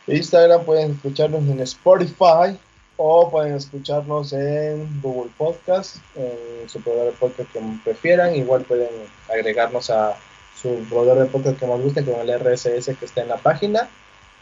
Instagram, 0.08 0.66
pueden 0.66 0.92
escucharnos 0.92 1.44
en 1.44 1.60
Spotify, 1.62 2.58
o 2.98 3.30
pueden 3.30 3.56
escucharnos 3.56 4.34
en 4.34 5.02
Google 5.02 5.32
Podcast, 5.38 5.98
en 6.16 6.70
su 6.70 6.82
proveedor 6.82 7.12
de 7.12 7.18
podcast 7.18 7.52
que 7.52 7.60
prefieran. 7.84 8.36
Igual 8.36 8.64
pueden 8.64 8.90
agregarnos 9.30 9.90
a 9.90 10.16
su 10.60 10.76
proveedor 10.90 11.20
de 11.20 11.26
podcast 11.26 11.60
que 11.60 11.68
más 11.68 11.82
guste 11.82 12.06
con 12.06 12.20
el 12.22 12.40
RSS 12.40 12.96
que 12.98 13.06
está 13.06 13.22
en 13.22 13.30
la 13.30 13.38
página. 13.38 13.90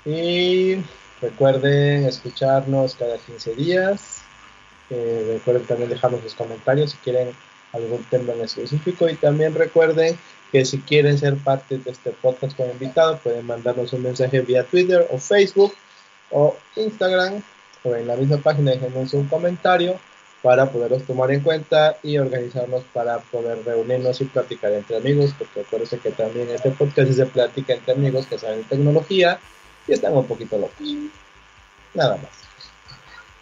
Y 0.05 0.77
recuerden 1.21 2.05
escucharnos 2.05 2.95
cada 2.95 3.17
15 3.17 3.55
días. 3.55 4.21
Eh, 4.89 5.33
recuerden 5.33 5.65
también 5.65 5.89
dejarnos 5.89 6.23
los 6.23 6.35
comentarios 6.35 6.91
si 6.91 6.97
quieren 6.97 7.29
algún 7.71 8.03
tema 8.05 8.33
en 8.33 8.41
específico. 8.41 9.07
Y 9.07 9.15
también 9.15 9.55
recuerden 9.55 10.17
que 10.51 10.65
si 10.65 10.79
quieren 10.79 11.17
ser 11.17 11.37
parte 11.37 11.77
de 11.77 11.91
este 11.91 12.11
podcast 12.11 12.57
como 12.57 12.73
invitado, 12.73 13.17
pueden 13.19 13.45
mandarnos 13.47 13.93
un 13.93 14.03
mensaje 14.03 14.41
vía 14.41 14.65
Twitter 14.65 15.07
o 15.09 15.17
Facebook 15.17 15.73
o 16.29 16.57
Instagram 16.75 17.41
o 17.83 17.95
en 17.95 18.07
la 18.07 18.15
misma 18.15 18.37
página 18.37 18.71
déjenos 18.71 19.13
un 19.13 19.27
comentario 19.27 19.99
para 20.41 20.71
poderlos 20.71 21.03
tomar 21.03 21.31
en 21.31 21.41
cuenta 21.41 21.97
y 22.01 22.17
organizarnos 22.17 22.83
para 22.93 23.19
poder 23.19 23.63
reunirnos 23.63 24.21
y 24.21 24.25
platicar 24.25 24.71
entre 24.71 24.97
amigos, 24.97 25.35
porque 25.37 25.61
acuérdense 25.61 25.99
que 25.99 26.11
también 26.11 26.49
este 26.49 26.71
podcast 26.71 27.09
es 27.09 27.17
de 27.17 27.25
plática 27.27 27.73
entre 27.73 27.93
amigos 27.93 28.25
que 28.25 28.39
saben 28.39 28.63
tecnología 28.63 29.39
y 29.87 29.93
están 29.93 30.15
un 30.15 30.25
poquito 30.25 30.57
locos. 30.57 30.87
Nada 31.93 32.17
más. 32.17 32.31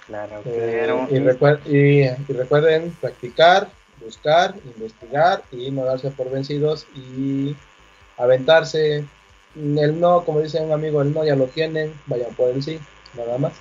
Claro, 0.08 0.42
eh, 0.46 0.88
y, 1.10 1.16
y, 1.16 2.34
recuerden 2.34 2.98
practicar, 3.00 3.70
buscar, 4.04 4.56
investigar 4.66 5.44
y 5.52 5.70
no 5.70 5.86
darse 5.86 6.10
por 6.10 6.32
vencidos 6.32 6.88
y 6.96 7.56
aventarse. 8.18 9.06
El 9.56 10.00
no, 10.00 10.26
como 10.26 10.42
dice 10.42 10.62
un 10.62 10.72
amigo, 10.72 11.02
el 11.02 11.14
no 11.14 11.24
ya 11.24 11.36
lo 11.36 11.46
tienen, 11.46 11.94
vayan 12.08 12.34
por 12.34 12.50
el 12.50 12.64
sí, 12.64 12.80
nada 13.16 13.38
más. 13.38 13.54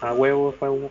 A 0.00 0.12
huevo, 0.12 0.54
a 0.60 0.64
huevo. 0.70 0.90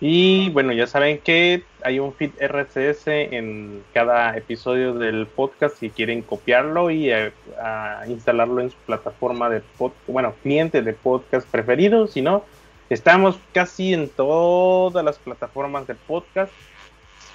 Y 0.00 0.50
bueno, 0.50 0.72
ya 0.72 0.86
saben 0.86 1.18
que 1.18 1.62
hay 1.82 1.98
un 1.98 2.12
feed 2.12 2.32
RSS 2.40 3.06
en 3.06 3.82
cada 3.94 4.36
episodio 4.36 4.92
del 4.94 5.26
podcast 5.26 5.76
si 5.78 5.88
quieren 5.88 6.20
copiarlo 6.22 6.90
y 6.90 7.10
a 7.12 8.04
instalarlo 8.08 8.60
en 8.60 8.70
su 8.70 8.76
plataforma 8.86 9.48
de 9.48 9.60
podcast, 9.78 10.06
bueno, 10.08 10.34
cliente 10.42 10.82
de 10.82 10.92
podcast 10.92 11.48
preferido. 11.48 12.06
Si 12.06 12.20
no, 12.22 12.44
estamos 12.90 13.38
casi 13.52 13.94
en 13.94 14.08
todas 14.10 15.04
las 15.04 15.18
plataformas 15.18 15.86
de 15.86 15.94
podcast, 15.94 16.52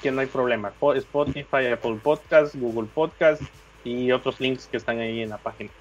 que 0.04 0.12
no 0.12 0.22
hay 0.22 0.28
problema. 0.28 0.72
Po- 0.80 0.94
Spotify, 0.94 1.68
Apple 1.74 1.98
Podcast, 2.04 2.56
Google 2.56 2.88
Podcast 2.94 3.42
y 3.84 4.12
otros 4.12 4.40
links 4.40 4.68
que 4.68 4.78
están 4.78 5.00
ahí 5.00 5.22
en 5.24 5.30
la 5.30 5.38
página. 5.38 5.72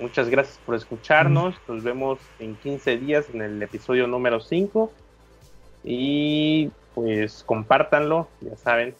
Muchas 0.00 0.30
gracias 0.30 0.58
por 0.64 0.74
escucharnos. 0.74 1.54
Nos 1.68 1.82
vemos 1.82 2.18
en 2.38 2.56
15 2.56 2.96
días 2.96 3.26
en 3.34 3.42
el 3.42 3.62
episodio 3.62 4.06
número 4.06 4.40
5. 4.40 4.90
Y 5.84 6.70
pues 6.94 7.44
compártanlo. 7.44 8.28
Ya 8.40 8.56
saben 8.56 8.94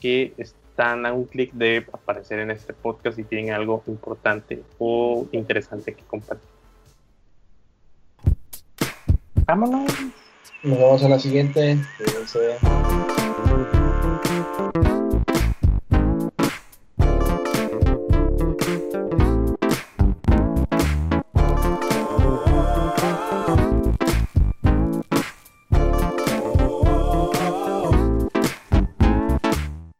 que 0.00 0.32
están 0.38 1.04
a 1.04 1.12
un 1.12 1.24
clic 1.24 1.52
de 1.52 1.84
aparecer 1.92 2.38
en 2.38 2.50
este 2.50 2.72
podcast 2.72 3.16
si 3.16 3.24
tienen 3.24 3.52
algo 3.52 3.82
importante 3.86 4.62
o 4.78 5.26
interesante 5.32 5.94
que 5.94 6.04
compartir. 6.04 6.48
Vámonos. 9.46 9.92
Nos 10.62 10.78
vemos 10.78 11.02
en 11.02 11.10
la 11.10 11.18
siguiente. 11.18 11.78